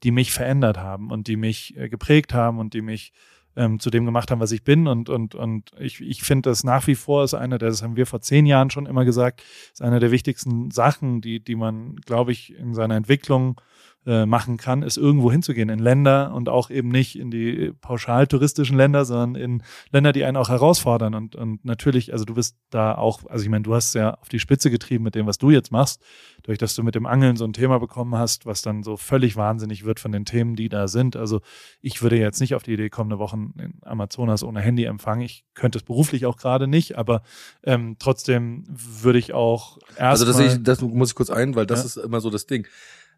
die 0.01 0.09
mich 0.09 0.31
verändert 0.31 0.77
haben 0.77 1.11
und 1.11 1.27
die 1.27 1.35
mich 1.37 1.77
äh, 1.77 1.87
geprägt 1.87 2.33
haben 2.33 2.57
und 2.57 2.73
die 2.73 2.81
mich 2.81 3.13
ähm, 3.55 3.79
zu 3.79 3.91
dem 3.91 4.03
gemacht 4.03 4.31
haben, 4.31 4.39
was 4.39 4.51
ich 4.51 4.63
bin. 4.63 4.87
Und, 4.87 5.09
und, 5.09 5.35
und 5.35 5.71
ich, 5.77 6.01
ich 6.01 6.23
finde 6.23 6.49
das 6.49 6.63
nach 6.63 6.87
wie 6.87 6.95
vor 6.95 7.23
ist 7.23 7.35
eine, 7.35 7.59
der- 7.59 7.69
das 7.69 7.83
haben 7.83 7.95
wir 7.95 8.07
vor 8.07 8.19
zehn 8.19 8.47
Jahren 8.47 8.71
schon 8.71 8.87
immer 8.87 9.05
gesagt, 9.05 9.43
ist 9.71 9.81
eine 9.83 9.99
der 9.99 10.09
wichtigsten 10.09 10.71
Sachen, 10.71 11.21
die, 11.21 11.39
die 11.39 11.55
man, 11.55 11.97
glaube 11.97 12.31
ich, 12.31 12.51
in 12.57 12.73
seiner 12.73 12.95
Entwicklung 12.95 13.61
äh, 14.05 14.25
machen 14.25 14.57
kann, 14.57 14.83
ist 14.83 14.97
irgendwo 14.97 15.31
hinzugehen 15.31 15.69
in 15.69 15.79
Länder 15.79 16.33
und 16.33 16.47
auch 16.47 16.69
eben 16.69 16.89
nicht 16.89 17.17
in 17.17 17.31
die 17.31 17.71
pauschal 17.81 18.27
touristischen 18.27 18.77
Länder, 18.77 19.03
sondern 19.05 19.35
in 19.35 19.63
Länder, 19.91 20.11
die 20.13 20.23
einen 20.25 20.37
auch 20.37 20.49
herausfordern. 20.49 21.15
Und, 21.15 21.35
und 21.35 21.65
natürlich, 21.65 22.13
also 22.13 22.23
du 22.25 22.35
bist 22.35 22.55
da 22.69 22.95
auch, 22.95 23.25
also 23.29 23.43
ich 23.43 23.49
meine, 23.49 23.63
du 23.63 23.73
hast 23.73 23.87
es 23.87 23.93
ja 23.95 24.13
auf 24.15 24.29
die 24.29 24.39
Spitze 24.39 24.69
getrieben 24.69 25.03
mit 25.03 25.15
dem, 25.15 25.25
was 25.25 25.37
du 25.37 25.49
jetzt 25.49 25.71
machst, 25.71 26.01
durch 26.43 26.57
dass 26.59 26.75
du 26.75 26.83
mit 26.83 26.93
dem 26.95 27.05
Angeln 27.05 27.35
so 27.35 27.45
ein 27.45 27.53
Thema 27.53 27.79
bekommen 27.79 28.15
hast, 28.15 28.45
was 28.45 28.61
dann 28.61 28.83
so 28.83 28.95
völlig 28.97 29.35
wahnsinnig 29.35 29.85
wird 29.85 29.99
von 29.99 30.11
den 30.11 30.25
Themen, 30.25 30.55
die 30.55 30.69
da 30.69 30.87
sind. 30.87 31.15
Also 31.15 31.41
ich 31.81 32.01
würde 32.03 32.17
jetzt 32.17 32.39
nicht 32.39 32.53
auf 32.53 32.63
die 32.63 32.73
Idee 32.73 32.89
kommen, 32.89 33.11
eine 33.11 33.19
Woche 33.19 33.35
in 33.35 33.79
Amazonas 33.81 34.43
ohne 34.43 34.61
Handy 34.61 34.83
empfangen. 34.83 35.21
Ich 35.21 35.45
könnte 35.55 35.79
es 35.79 35.83
beruflich 35.83 36.25
auch 36.25 36.37
gerade 36.37 36.67
nicht, 36.67 36.97
aber 36.97 37.23
ähm, 37.63 37.95
trotzdem 37.97 38.63
würde 38.67 39.19
ich 39.19 39.33
auch 39.33 39.79
erst 39.97 40.21
Also 40.21 40.25
das, 40.25 40.35
mal, 40.37 40.43
sehe 40.49 40.57
ich, 40.57 40.63
das 40.63 40.81
muss 40.81 41.09
ich 41.09 41.15
kurz 41.15 41.29
ein, 41.31 41.55
weil 41.55 41.65
das 41.65 41.79
Ja. 41.79 41.85
ist 41.85 41.97
immer 41.97 42.21
so 42.21 42.29
das 42.29 42.45
Ding. 42.45 42.67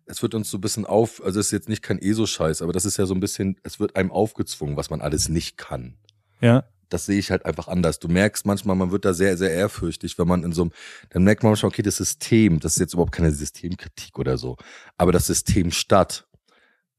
Es 0.07 0.21
wird 0.21 0.33
uns 0.33 0.49
so 0.49 0.57
ein 0.57 0.61
bisschen 0.61 0.85
auf, 0.85 1.21
also 1.23 1.39
es 1.39 1.47
ist 1.47 1.51
jetzt 1.51 1.69
nicht 1.69 1.83
kein 1.83 1.99
ESO-Scheiß, 1.99 2.61
aber 2.61 2.73
das 2.73 2.85
ist 2.85 2.97
ja 2.97 3.05
so 3.05 3.13
ein 3.13 3.19
bisschen, 3.19 3.57
es 3.63 3.79
wird 3.79 3.95
einem 3.95 4.11
aufgezwungen, 4.11 4.77
was 4.77 4.89
man 4.89 5.01
alles 5.01 5.29
nicht 5.29 5.57
kann. 5.57 5.97
ja, 6.41 6.63
das 6.89 7.05
sehe 7.05 7.19
ich 7.19 7.31
halt 7.31 7.43
einfach 7.45 7.67
anders. 7.67 7.99
Du 7.99 8.07
merkst 8.07 8.45
manchmal, 8.45 8.77
man 8.77 8.91
wird 8.91 9.03
da 9.03 9.13
sehr, 9.13 9.35
sehr 9.35 9.51
ehrfürchtig, 9.51 10.17
wenn 10.17 10.27
man 10.29 10.43
in 10.43 10.53
so 10.53 10.61
einem, 10.61 10.71
dann 11.09 11.25
merkt 11.25 11.43
man 11.43 11.51
manchmal, 11.51 11.67
okay, 11.67 11.81
das 11.81 11.97
System, 11.97 12.61
das 12.61 12.73
ist 12.75 12.79
jetzt 12.79 12.93
überhaupt 12.93 13.11
keine 13.11 13.33
Systemkritik 13.33 14.17
oder 14.17 14.37
so, 14.37 14.55
aber 14.97 15.11
das 15.11 15.27
System 15.27 15.71
Stadt 15.71 16.25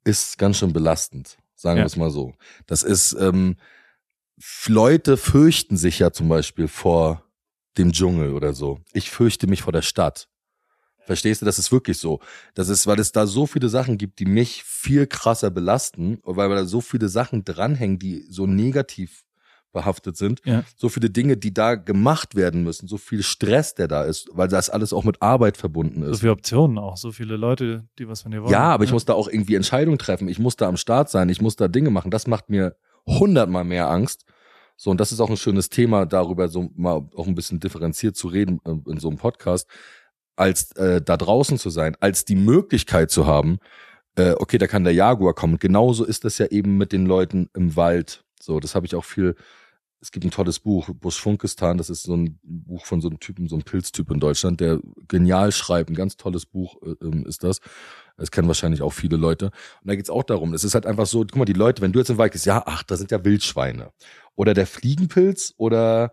ist 0.05 0.37
ganz 0.37 0.59
schön 0.59 0.75
belastend, 0.75 1.39
sagen 1.57 1.79
Ja. 1.79 1.85
wir 1.85 1.87
es 1.87 1.97
mal 1.97 2.11
so. 2.11 2.35
Das 2.67 2.83
ist, 2.83 3.15
ähm, 3.19 3.57
Leute 4.67 5.17
fürchten 5.17 5.79
sich 5.79 5.99
ja 6.01 6.13
zum 6.13 6.29
Beispiel 6.29 6.69
vor 6.69 7.25
dem 7.79 7.93
Dschungel 7.93 8.35
oder 8.35 8.53
so. 8.53 8.81
Ich 8.93 9.11
fürchte 9.11 9.47
mich 9.47 9.63
vor 9.63 9.73
der 9.73 9.81
Stadt. 9.83 10.29
Verstehst 11.09 11.41
du? 11.41 11.47
Das 11.47 11.59
ist 11.59 11.73
wirklich 11.73 11.97
so. 11.97 12.21
Das 12.53 12.69
ist, 12.69 12.87
weil 12.87 13.01
es 13.01 13.13
da 13.13 13.27
so 13.27 13.47
viele 13.47 13.71
Sachen 13.71 13.97
gibt, 13.97 14.19
die 14.19 14.27
mich 14.27 14.63
viel 14.63 15.07
krasser 15.07 15.51
belasten, 15.51 16.19
weil 16.23 16.51
da 16.51 16.67
so 16.67 16.83
viele 16.83 17.09
Sachen 17.09 17.47
dranhängen, 17.47 17.99
die 17.99 18.27
so 18.29 18.47
negativ 18.47 19.25
behaftet 19.73 20.19
sind. 20.19 20.43
Ja. 20.45 20.65
So 20.77 20.91
viele 20.91 21.09
Dinge, 21.09 21.39
die 21.39 21.55
da 21.55 21.77
gemacht 21.77 22.35
werden 22.35 22.63
müssen, 22.63 22.89
so 22.89 22.99
viel 22.99 23.23
Stress, 23.23 23.75
der 23.75 23.89
da 23.89 24.03
ist, 24.05 24.29
weil 24.35 24.49
das 24.49 24.69
alles 24.69 24.93
auch 24.93 25.05
mit 25.05 25.23
Arbeit 25.23 25.57
verbunden 25.57 26.03
So 26.05 26.11
ist. 26.11 26.21
viele 26.21 26.33
Optionen 26.33 26.77
auch, 26.77 26.99
so 26.99 27.11
viele 27.11 27.39
Leute, 27.39 27.89
die 27.99 28.07
was 28.07 28.21
von 28.21 28.31
dir 28.33 28.43
wollen. 28.43 28.53
Ja, 28.53 28.65
aber 28.65 28.85
ich 28.85 28.93
muss 28.93 29.07
da 29.07 29.15
auch 29.15 29.29
irgendwie 29.29 29.55
Entscheidungen 29.55 29.97
treffen. 29.99 30.29
Ich 30.29 30.39
muss 30.39 30.57
da 30.57 30.69
am 30.69 30.77
Start 30.77 31.09
sein. 31.09 31.31
Ich 31.31 31.41
muss 31.41 31.57
da 31.57 31.69
Dinge 31.69 31.89
machen. 31.89 32.11
Das 32.11 32.27
macht 32.27 32.51
mir 32.51 32.77
hundertmal 33.07 33.65
mehr 33.65 33.89
Angst. 33.89 34.27
So, 34.77 34.91
und 34.91 35.01
das 35.01 35.11
ist 35.11 35.19
auch 35.21 35.29
ein 35.31 35.37
schönes 35.37 35.71
Thema, 35.71 36.07
darüber 36.07 36.49
so 36.49 36.71
mal 36.77 37.09
auch 37.17 37.27
ein 37.27 37.35
bisschen 37.35 37.59
differenziert 37.59 38.15
zu 38.15 38.29
reden 38.29 38.61
äh, 38.65 38.91
in 38.91 39.01
so 39.01 39.09
einem 39.09 39.19
Podcast, 39.19 39.67
als 40.39 40.73
äh, 40.73 41.03
da 41.03 41.17
draußen 41.17 41.59
zu 41.59 41.71
sein, 41.71 41.97
als 42.01 42.25
die 42.25 42.37
Möglichkeit 42.37 43.11
zu 43.11 43.27
haben, 43.27 43.59
äh, 44.17 44.33
okay, 44.33 44.59
da 44.59 44.67
kann 44.67 44.85
der 44.85 44.95
Jaguar 44.95 45.35
kommen. 45.35 45.59
Genauso 45.59 46.05
ist 46.05 46.25
das 46.25 46.39
ja 46.39 46.47
eben 46.47 46.77
mit 46.77 46.93
den 46.93 47.07
Leuten 47.07 47.49
im 47.55 47.77
Wald. 47.77 48.25
So, 48.41 48.61
das 48.61 48.75
habe 48.75 48.87
ich 48.87 48.95
auch 48.95 49.05
viel. 49.05 49.35
Es 50.01 50.13
gibt 50.13 50.25
ein 50.25 50.31
tolles 50.31 50.61
Buch, 50.61 50.91
Busch 50.95 51.21
Funkistan, 51.21 51.77
das 51.77 51.91
ist 51.91 52.05
so 52.05 52.17
ein 52.17 52.39
Buch 52.45 52.87
von 52.87 53.01
so 53.01 53.09
einem 53.09 53.19
Typen, 53.19 53.49
so 53.49 53.57
einem 53.57 53.65
Pilztyp 53.65 54.09
in 54.13 54.21
Deutschland, 54.21 54.61
der 54.61 54.79
genial 55.09 55.51
schreibt. 55.51 55.91
Ein 55.91 55.97
ganz 55.97 56.17
tolles 56.17 56.47
Buch 56.47 56.77
äh, 56.83 56.95
ähm, 57.05 57.27
ist 57.27 57.43
das. 57.43 57.61
Das 58.17 58.31
kennen 58.31 58.47
wahrscheinlich 58.47 58.83
auch 58.83 58.93
viele 58.93 59.17
Leute. 59.17 59.47
Und 59.47 59.89
da 59.89 59.97
geht's 59.97 60.11
auch 60.11 60.23
darum, 60.23 60.55
es 60.55 60.63
ist 60.63 60.75
halt 60.75 60.87
einfach 60.87 61.07
so, 61.07 61.21
guck 61.21 61.37
mal, 61.37 61.45
die 61.45 61.53
Leute, 61.53 61.83
wenn 61.83 61.93
du 61.93 61.99
jetzt 61.99 62.11
im 62.11 62.19
Wald 62.19 62.33
gehst, 62.33 62.47
ja, 62.47 62.63
ach, 62.65 62.85
da 62.85 62.97
sind 62.97 63.11
ja 63.11 63.25
Wildschweine. 63.25 63.91
Oder 64.37 64.55
der 64.55 64.69
Fliegenpilz 64.69 65.55
oder 65.57 66.13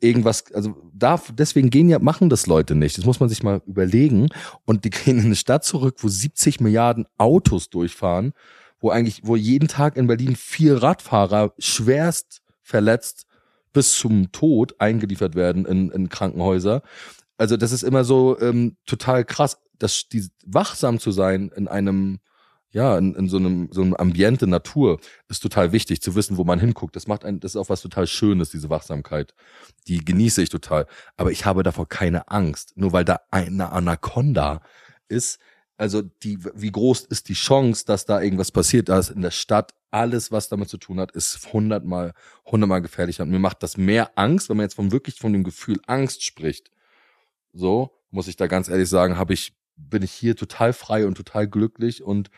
irgendwas, 0.00 0.52
also 0.52 0.76
da, 0.92 1.20
deswegen 1.32 1.70
gehen 1.70 1.88
ja, 1.88 1.98
machen 1.98 2.30
das 2.30 2.46
Leute 2.46 2.74
nicht. 2.74 2.98
Das 2.98 3.04
muss 3.04 3.20
man 3.20 3.28
sich 3.28 3.42
mal 3.42 3.62
überlegen. 3.66 4.28
Und 4.64 4.84
die 4.84 4.90
gehen 4.90 5.18
in 5.18 5.26
eine 5.26 5.36
Stadt 5.36 5.64
zurück, 5.64 5.96
wo 6.00 6.08
70 6.08 6.60
Milliarden 6.60 7.06
Autos 7.18 7.70
durchfahren, 7.70 8.32
wo 8.80 8.90
eigentlich, 8.90 9.20
wo 9.24 9.36
jeden 9.36 9.68
Tag 9.68 9.96
in 9.96 10.06
Berlin 10.06 10.36
vier 10.36 10.82
Radfahrer 10.82 11.52
schwerst 11.58 12.42
verletzt 12.62 13.26
bis 13.72 13.94
zum 13.94 14.32
Tod 14.32 14.74
eingeliefert 14.80 15.34
werden 15.34 15.64
in, 15.64 15.90
in 15.90 16.08
Krankenhäuser. 16.08 16.82
Also 17.36 17.56
das 17.56 17.72
ist 17.72 17.82
immer 17.82 18.04
so 18.04 18.38
ähm, 18.40 18.76
total 18.86 19.24
krass, 19.24 19.58
dass 19.78 20.08
die 20.08 20.26
wachsam 20.44 20.98
zu 20.98 21.10
sein 21.10 21.50
in 21.54 21.68
einem 21.68 22.18
ja, 22.72 22.96
in, 22.98 23.14
in 23.14 23.28
so 23.28 23.36
einem 23.36 23.68
so 23.72 23.82
einem 23.82 23.94
Ambiente 23.94 24.46
Natur 24.46 25.00
ist 25.28 25.40
total 25.40 25.72
wichtig 25.72 26.00
zu 26.00 26.14
wissen, 26.14 26.36
wo 26.36 26.44
man 26.44 26.60
hinguckt. 26.60 26.94
Das 26.94 27.06
macht 27.08 27.24
ein, 27.24 27.40
das 27.40 27.52
ist 27.52 27.56
auch 27.56 27.68
was 27.68 27.82
total 27.82 28.06
Schönes, 28.06 28.50
diese 28.50 28.70
Wachsamkeit. 28.70 29.34
Die 29.88 30.04
genieße 30.04 30.42
ich 30.42 30.50
total. 30.50 30.86
Aber 31.16 31.32
ich 31.32 31.44
habe 31.46 31.62
davor 31.62 31.88
keine 31.88 32.28
Angst. 32.28 32.76
Nur 32.76 32.92
weil 32.92 33.04
da 33.04 33.20
eine 33.30 33.72
Anaconda 33.72 34.62
ist, 35.08 35.40
also 35.76 36.02
die, 36.02 36.38
wie 36.54 36.70
groß 36.70 37.06
ist 37.06 37.28
die 37.28 37.34
Chance, 37.34 37.84
dass 37.86 38.04
da 38.04 38.20
irgendwas 38.20 38.52
passiert? 38.52 38.88
Da 38.88 38.98
ist 38.98 39.10
in 39.10 39.22
der 39.22 39.30
Stadt 39.30 39.74
alles, 39.90 40.30
was 40.30 40.48
damit 40.48 40.68
zu 40.68 40.76
tun 40.76 41.00
hat, 41.00 41.10
ist 41.12 41.52
hundertmal, 41.52 42.12
hundertmal 42.44 42.82
gefährlicher. 42.82 43.24
Und 43.24 43.30
mir 43.30 43.38
macht 43.38 43.62
das 43.62 43.76
mehr 43.76 44.12
Angst, 44.14 44.48
wenn 44.48 44.58
man 44.58 44.64
jetzt 44.64 44.74
von 44.74 44.92
wirklich 44.92 45.16
von 45.16 45.32
dem 45.32 45.42
Gefühl 45.42 45.80
Angst 45.86 46.22
spricht. 46.22 46.70
So, 47.52 47.90
muss 48.10 48.28
ich 48.28 48.36
da 48.36 48.46
ganz 48.46 48.68
ehrlich 48.68 48.88
sagen, 48.88 49.16
habe 49.16 49.32
ich, 49.32 49.54
bin 49.88 50.02
ich 50.02 50.12
hier 50.12 50.36
total 50.36 50.72
frei 50.72 51.06
und 51.06 51.16
total 51.16 51.48
glücklich 51.48 52.02
und 52.02 52.30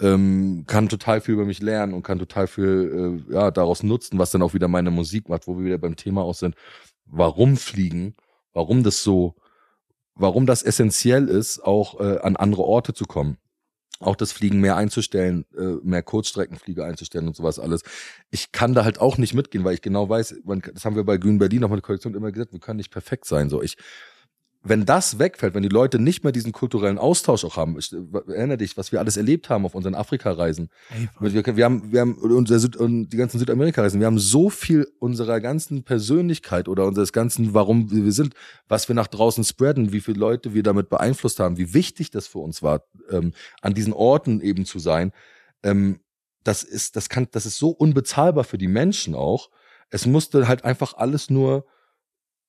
ähm, 0.00 0.64
kann 0.66 0.88
total 0.88 1.20
viel 1.20 1.34
über 1.34 1.44
mich 1.44 1.60
lernen 1.60 1.92
und 1.92 2.02
kann 2.02 2.18
total 2.18 2.46
viel 2.46 3.24
äh, 3.28 3.34
ja, 3.34 3.50
daraus 3.50 3.82
nutzen, 3.82 4.18
was 4.18 4.30
dann 4.30 4.42
auch 4.42 4.54
wieder 4.54 4.68
meine 4.68 4.90
Musik 4.90 5.28
macht, 5.28 5.46
wo 5.46 5.58
wir 5.58 5.64
wieder 5.64 5.78
beim 5.78 5.96
Thema 5.96 6.22
auch 6.22 6.34
sind. 6.34 6.54
Warum 7.04 7.56
fliegen? 7.56 8.14
Warum 8.52 8.82
das 8.82 9.02
so, 9.02 9.36
warum 10.14 10.46
das 10.46 10.62
essentiell 10.62 11.28
ist, 11.28 11.60
auch 11.60 12.00
äh, 12.00 12.18
an 12.18 12.36
andere 12.36 12.62
Orte 12.62 12.94
zu 12.94 13.04
kommen. 13.04 13.36
Auch 14.00 14.16
das 14.16 14.32
Fliegen 14.32 14.60
mehr 14.60 14.76
einzustellen, 14.76 15.44
äh, 15.56 15.76
mehr 15.82 16.02
Kurzstreckenflieger 16.02 16.84
einzustellen 16.84 17.28
und 17.28 17.36
sowas 17.36 17.58
alles. 17.58 17.82
Ich 18.30 18.50
kann 18.50 18.72
da 18.72 18.84
halt 18.84 18.98
auch 18.98 19.18
nicht 19.18 19.34
mitgehen, 19.34 19.62
weil 19.64 19.74
ich 19.74 19.82
genau 19.82 20.08
weiß, 20.08 20.36
man, 20.44 20.62
das 20.72 20.86
haben 20.86 20.96
wir 20.96 21.04
bei 21.04 21.18
Grün 21.18 21.38
Berlin 21.38 21.62
auch 21.64 21.68
mit 21.68 21.76
der 21.76 21.82
Kollektion 21.82 22.14
immer 22.14 22.32
gesagt, 22.32 22.52
wir 22.52 22.60
können 22.60 22.78
nicht 22.78 22.90
perfekt 22.90 23.26
sein. 23.26 23.50
So, 23.50 23.62
ich, 23.62 23.76
wenn 24.62 24.84
das 24.84 25.18
wegfällt, 25.18 25.54
wenn 25.54 25.62
die 25.62 25.70
Leute 25.70 25.98
nicht 25.98 26.22
mehr 26.22 26.32
diesen 26.32 26.52
kulturellen 26.52 26.98
Austausch 26.98 27.44
auch 27.44 27.56
haben, 27.56 27.78
ich, 27.78 27.94
erinnere 28.28 28.58
dich, 28.58 28.76
was 28.76 28.92
wir 28.92 28.98
alles 28.98 29.16
erlebt 29.16 29.48
haben 29.48 29.64
auf 29.64 29.74
unseren 29.74 29.94
Afrika-Reisen. 29.94 30.68
Wir, 31.18 31.56
wir 31.56 31.64
haben, 31.64 31.90
wir 31.92 32.00
haben 32.02 32.14
unser 32.14 32.58
Süd, 32.58 32.76
und 32.76 33.08
die 33.08 33.16
ganzen 33.16 33.38
Südamerika-Reisen, 33.38 34.00
wir 34.00 34.06
haben 34.06 34.18
so 34.18 34.50
viel 34.50 34.86
unserer 34.98 35.40
ganzen 35.40 35.82
Persönlichkeit 35.82 36.68
oder 36.68 36.86
unseres 36.86 37.12
ganzen, 37.12 37.54
warum 37.54 37.90
wir 37.90 38.12
sind, 38.12 38.34
was 38.68 38.86
wir 38.88 38.94
nach 38.94 39.06
draußen 39.06 39.44
spreaden, 39.44 39.92
wie 39.92 40.00
viele 40.00 40.18
Leute 40.18 40.52
wir 40.52 40.62
damit 40.62 40.90
beeinflusst 40.90 41.40
haben, 41.40 41.56
wie 41.56 41.72
wichtig 41.72 42.10
das 42.10 42.26
für 42.26 42.38
uns 42.38 42.62
war, 42.62 42.82
ähm, 43.10 43.32
an 43.62 43.72
diesen 43.72 43.94
Orten 43.94 44.42
eben 44.42 44.66
zu 44.66 44.78
sein. 44.78 45.12
Ähm, 45.62 46.00
das 46.44 46.62
ist, 46.62 46.96
das 46.96 47.08
kann, 47.08 47.28
das 47.30 47.46
ist 47.46 47.56
so 47.56 47.70
unbezahlbar 47.70 48.44
für 48.44 48.58
die 48.58 48.68
Menschen 48.68 49.14
auch. 49.14 49.48
Es 49.88 50.04
musste 50.04 50.48
halt 50.48 50.64
einfach 50.64 50.94
alles 50.94 51.30
nur 51.30 51.64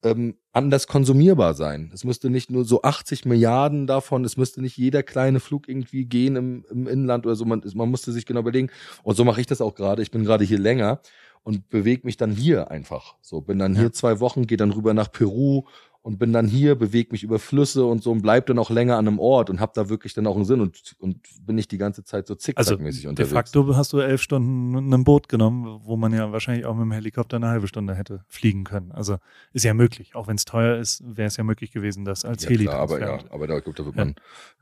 ähm, 0.03 0.35
anders 0.51 0.87
konsumierbar 0.87 1.53
sein. 1.53 1.91
Es 1.93 2.03
müsste 2.03 2.29
nicht 2.29 2.49
nur 2.49 2.65
so 2.65 2.81
80 2.81 3.25
Milliarden 3.25 3.87
davon, 3.87 4.25
es 4.25 4.37
müsste 4.37 4.61
nicht 4.61 4.77
jeder 4.77 5.03
kleine 5.03 5.39
Flug 5.39 5.67
irgendwie 5.69 6.05
gehen 6.05 6.35
im, 6.35 6.65
im 6.69 6.87
Inland 6.87 7.25
oder 7.25 7.35
so. 7.35 7.45
Man, 7.45 7.61
man 7.75 7.89
musste 7.89 8.11
sich 8.11 8.25
genau 8.25 8.41
überlegen. 8.41 8.69
Und 9.03 9.15
so 9.15 9.23
mache 9.23 9.41
ich 9.41 9.47
das 9.47 9.61
auch 9.61 9.75
gerade. 9.75 10.01
Ich 10.01 10.11
bin 10.11 10.23
gerade 10.23 10.43
hier 10.43 10.59
länger 10.59 11.01
und 11.43 11.69
bewege 11.69 12.01
mich 12.05 12.17
dann 12.17 12.31
hier 12.31 12.69
einfach. 12.71 13.15
So 13.21 13.41
bin 13.41 13.59
dann 13.59 13.73
Ja. 13.75 13.81
hier 13.81 13.93
zwei 13.93 14.19
Wochen, 14.19 14.47
gehe 14.47 14.57
dann 14.57 14.71
rüber 14.71 14.93
nach 14.93 15.11
Peru 15.11 15.63
und 16.03 16.17
bin 16.17 16.33
dann 16.33 16.47
hier, 16.47 16.75
bewege 16.75 17.09
mich 17.11 17.23
über 17.23 17.37
Flüsse 17.37 17.85
und 17.85 18.01
so 18.01 18.11
und 18.11 18.21
bleib 18.23 18.47
dann 18.47 18.57
auch 18.57 18.71
länger 18.71 18.97
an 18.97 19.07
einem 19.07 19.19
Ort 19.19 19.49
und 19.51 19.59
habe 19.59 19.71
da 19.75 19.87
wirklich 19.87 20.13
dann 20.15 20.25
auch 20.25 20.35
einen 20.35 20.45
Sinn 20.45 20.59
und, 20.59 20.95
und 20.99 21.19
bin 21.45 21.55
nicht 21.55 21.71
die 21.71 21.77
ganze 21.77 22.03
Zeit 22.03 22.25
so 22.25 22.33
Also 22.33 22.39
zickzackmäßig 22.45 23.01
de 23.03 23.09
unterwegs. 23.09 23.33
facto 23.33 23.75
hast 23.75 23.93
du 23.93 23.99
elf 23.99 24.21
Stunden 24.21 24.91
ein 24.93 25.03
Boot 25.03 25.29
genommen, 25.29 25.79
wo 25.83 25.97
man 25.97 26.11
ja 26.11 26.31
wahrscheinlich 26.31 26.65
auch 26.65 26.73
mit 26.73 26.83
dem 26.85 26.91
Helikopter 26.91 27.37
eine 27.37 27.49
halbe 27.49 27.67
Stunde 27.67 27.93
hätte 27.93 28.25
fliegen 28.27 28.63
können. 28.63 28.91
Also 28.91 29.17
ist 29.53 29.63
ja 29.63 29.75
möglich. 29.75 30.15
Auch 30.15 30.27
wenn 30.27 30.37
es 30.37 30.45
teuer 30.45 30.77
ist, 30.77 31.03
wäre 31.05 31.27
es 31.27 31.37
ja 31.37 31.43
möglich 31.43 31.71
gewesen, 31.71 32.03
das 32.03 32.25
als 32.25 32.43
ja, 32.43 32.49
Heli 32.49 32.65
klar, 32.65 32.79
aber 32.79 32.99
ja, 32.99 33.19
aber 33.29 33.45
da, 33.45 33.59
glaub, 33.59 33.75
da 33.75 33.85
wird 33.85 33.95
Ja. 33.95 34.05
man, 34.05 34.15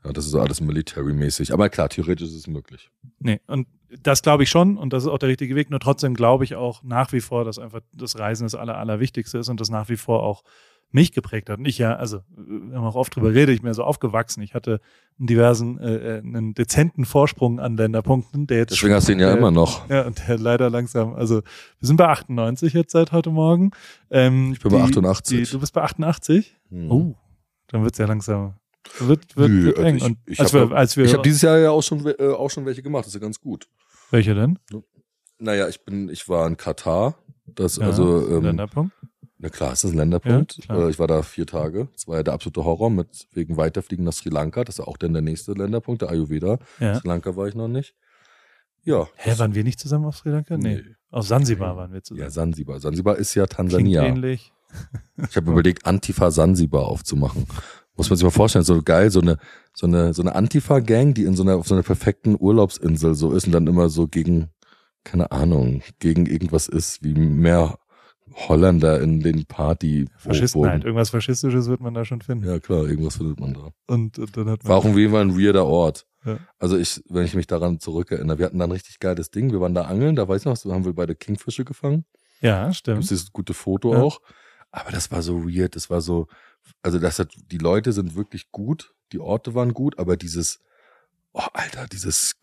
ja, 0.04 0.12
das 0.12 0.26
ist 0.26 0.34
alles 0.34 0.60
military-mäßig. 0.60 1.52
Aber 1.54 1.70
klar, 1.70 1.88
theoretisch 1.88 2.28
ist 2.28 2.34
es 2.34 2.46
möglich. 2.48 2.90
Nee, 3.18 3.40
und 3.46 3.66
das 4.02 4.22
glaube 4.22 4.42
ich 4.42 4.50
schon 4.50 4.76
und 4.76 4.92
das 4.92 5.04
ist 5.04 5.08
auch 5.08 5.18
der 5.18 5.30
richtige 5.30 5.56
Weg. 5.56 5.70
Nur 5.70 5.80
trotzdem 5.80 6.14
glaube 6.14 6.44
ich 6.44 6.54
auch 6.54 6.82
nach 6.82 7.12
wie 7.12 7.20
vor, 7.20 7.44
dass 7.44 7.58
einfach 7.58 7.80
das 7.92 8.18
Reisen 8.18 8.44
das 8.44 8.54
Aller, 8.54 8.76
Allerwichtigste 8.76 9.38
ist 9.38 9.48
und 9.48 9.60
das 9.60 9.70
nach 9.70 9.88
wie 9.88 9.96
vor 9.96 10.22
auch 10.22 10.44
mich 10.92 11.12
geprägt 11.12 11.48
hat. 11.50 11.58
Und 11.58 11.66
ich 11.66 11.78
ja, 11.78 11.94
also 11.94 12.20
wir 12.36 12.76
haben 12.76 12.84
auch 12.84 12.94
oft 12.96 13.14
drüber 13.14 13.28
geredet, 13.32 13.54
ich 13.54 13.60
bin 13.60 13.68
ja 13.68 13.74
so 13.74 13.84
aufgewachsen. 13.84 14.42
Ich 14.42 14.54
hatte 14.54 14.80
einen 15.18 15.26
diversen, 15.28 15.78
äh, 15.78 16.16
äh, 16.16 16.18
einen 16.18 16.54
dezenten 16.54 17.04
Vorsprung 17.04 17.60
an 17.60 17.76
Länderpunkten, 17.76 18.46
der 18.46 18.58
jetzt 18.58 18.72
Deswegen 18.72 18.94
hast 18.94 19.08
du 19.08 19.12
ihn 19.12 19.20
ja 19.20 19.28
der- 19.28 19.38
immer 19.38 19.50
noch. 19.50 19.88
Ja, 19.88 20.06
und 20.06 20.20
der 20.26 20.38
leider 20.38 20.68
langsam, 20.70 21.14
also 21.14 21.36
wir 21.36 21.86
sind 21.86 21.96
bei 21.96 22.08
98 22.08 22.72
jetzt 22.72 22.92
seit 22.92 23.12
heute 23.12 23.30
Morgen. 23.30 23.70
Ähm, 24.10 24.52
Ich 24.52 24.60
bin 24.60 24.72
bei 24.72 24.82
88. 24.82 25.38
Die, 25.46 25.52
du 25.52 25.60
bist 25.60 25.72
bei 25.72 25.82
88? 25.82 26.56
Hm. 26.70 26.90
Oh, 26.90 27.14
dann 27.68 27.84
wird's 27.84 27.98
ja 27.98 28.06
langsam, 28.06 28.54
wird, 28.98 29.36
wird, 29.36 29.50
Nö, 29.50 29.64
wird 29.66 29.78
also 29.78 29.88
eng. 30.06 30.16
ich- 30.26 30.32
ich 30.32 30.40
als, 30.40 30.52
hab- 30.54 30.70
wir, 30.70 30.76
als 30.76 30.96
wir, 30.96 31.04
Ich 31.04 31.12
habe 31.12 31.22
dieses 31.22 31.42
Jahr 31.42 31.58
ja 31.58 31.70
auch 31.70 31.82
schon, 31.82 32.04
äh, 32.06 32.28
auch 32.32 32.50
schon 32.50 32.66
welche 32.66 32.82
gemacht, 32.82 33.02
das 33.02 33.08
ist 33.08 33.14
ja 33.14 33.20
ganz 33.20 33.40
gut. 33.40 33.68
welche 34.10 34.34
denn? 34.34 34.58
Naja, 35.38 35.68
ich 35.68 35.84
bin, 35.84 36.08
ich 36.08 36.28
war 36.28 36.46
in 36.46 36.56
Katar. 36.56 37.14
Das, 37.46 37.76
Ja, 37.76 37.86
also, 37.86 38.28
ähm, 38.28 38.42
Länderpunkt? 38.44 38.92
Na 39.42 39.48
klar, 39.48 39.72
ist 39.72 39.84
das 39.84 39.92
ein 39.92 39.96
Länderpunkt. 39.96 40.58
Ja, 40.68 40.86
äh, 40.86 40.90
ich 40.90 40.98
war 40.98 41.06
da 41.06 41.22
vier 41.22 41.46
Tage. 41.46 41.88
Das 41.94 42.06
war 42.06 42.16
ja 42.16 42.22
der 42.22 42.34
absolute 42.34 42.62
Horror 42.62 42.90
mit 42.90 43.26
wegen 43.32 43.56
Weiterfliegen 43.56 44.04
nach 44.04 44.12
Sri 44.12 44.28
Lanka. 44.28 44.64
Das 44.64 44.78
ist 44.78 44.84
auch 44.84 44.98
dann 44.98 45.14
der 45.14 45.22
nächste 45.22 45.52
Länderpunkt, 45.52 46.02
der 46.02 46.10
Ayurveda. 46.10 46.58
Ja. 46.78 46.96
Sri 46.96 47.08
Lanka 47.08 47.36
war 47.36 47.48
ich 47.48 47.54
noch 47.54 47.68
nicht. 47.68 47.94
Ja. 48.84 49.08
Hä, 49.16 49.38
waren 49.38 49.54
wir 49.54 49.64
nicht 49.64 49.80
zusammen 49.80 50.04
auf 50.04 50.18
Sri 50.18 50.30
Lanka? 50.30 50.58
Nee. 50.58 50.74
Nee. 50.76 50.94
Auf 51.10 51.26
Sansibar 51.26 51.74
waren 51.76 51.92
wir 51.92 52.02
zusammen. 52.02 52.22
Ja, 52.22 52.30
Sansibar. 52.30 52.80
Sansibar 52.80 53.16
ist 53.16 53.34
ja 53.34 53.46
Klingt 53.46 53.72
Tansania. 53.72 54.04
ähnlich. 54.04 54.52
Ich 55.28 55.36
habe 55.36 55.50
überlegt, 55.50 55.86
Antifa 55.86 56.30
Sansibar 56.30 56.86
aufzumachen. 56.86 57.46
Muss 57.96 58.10
man 58.10 58.16
sich 58.16 58.24
mal 58.24 58.30
vorstellen, 58.30 58.64
so 58.64 58.80
geil, 58.82 59.10
so 59.10 59.20
eine, 59.20 59.38
so 59.72 59.86
eine, 59.86 60.14
so 60.14 60.22
eine 60.22 60.34
Antifa-Gang, 60.34 61.14
die 61.14 61.24
in 61.24 61.34
so 61.34 61.42
einer, 61.42 61.56
auf 61.56 61.66
so 61.66 61.74
einer 61.74 61.82
perfekten 61.82 62.36
Urlaubsinsel 62.38 63.14
so 63.14 63.32
ist 63.32 63.46
und 63.46 63.52
dann 63.52 63.66
immer 63.66 63.88
so 63.88 64.06
gegen, 64.06 64.50
keine 65.02 65.32
Ahnung, 65.32 65.82
gegen 65.98 66.26
irgendwas 66.26 66.68
ist, 66.68 67.02
wie 67.02 67.14
mehr 67.14 67.78
Holländer 68.34 69.00
in 69.00 69.20
den 69.20 69.44
Party. 69.46 70.06
Faschisten 70.16 70.64
halt. 70.66 70.84
Irgendwas 70.84 71.10
Faschistisches 71.10 71.68
wird 71.68 71.80
man 71.80 71.94
da 71.94 72.04
schon 72.04 72.20
finden. 72.22 72.46
Ja, 72.46 72.58
klar, 72.60 72.86
irgendwas 72.86 73.16
findet 73.16 73.40
man 73.40 73.54
da. 73.54 73.70
Und, 73.86 74.18
und 74.18 74.36
dann 74.36 74.48
hat 74.48 74.62
man. 74.64 74.70
War 74.70 74.78
auch 74.78 74.84
irgendwie 74.84 75.04
immer 75.04 75.20
ein 75.20 75.36
weirder 75.38 75.66
Ort. 75.66 76.06
Ja. 76.24 76.38
Also 76.58 76.76
ich, 76.76 77.02
wenn 77.08 77.24
ich 77.24 77.34
mich 77.34 77.46
daran 77.46 77.80
zurückerinnere, 77.80 78.38
wir 78.38 78.46
hatten 78.46 78.58
da 78.58 78.66
ein 78.66 78.72
richtig 78.72 78.98
geiles 78.98 79.30
Ding. 79.30 79.52
Wir 79.52 79.60
waren 79.60 79.74
da 79.74 79.82
angeln, 79.82 80.16
da 80.16 80.28
weiß 80.28 80.42
ich 80.42 80.46
noch, 80.46 80.56
so 80.56 80.72
haben 80.72 80.84
wir 80.84 80.92
beide 80.92 81.14
Kingfische 81.14 81.64
gefangen. 81.64 82.04
Ja, 82.40 82.64
Gibt's 82.64 82.78
stimmt. 82.78 83.02
dieses 83.02 83.32
gute 83.32 83.54
Foto 83.54 83.92
Ja. 83.94 84.02
auch. 84.02 84.20
Aber 84.70 84.92
das 84.92 85.10
war 85.10 85.22
so 85.22 85.44
weird, 85.48 85.74
das 85.74 85.90
war 85.90 86.00
so, 86.00 86.28
also 86.82 86.98
das 87.00 87.18
hat, 87.18 87.32
die 87.50 87.58
Leute 87.58 87.92
sind 87.92 88.14
wirklich 88.14 88.52
gut, 88.52 88.94
die 89.12 89.18
Orte 89.18 89.54
waren 89.54 89.74
gut, 89.74 89.98
aber 89.98 90.16
dieses, 90.16 90.60
oh 91.32 91.42
Alter, 91.54 91.86
dieses 91.88 92.36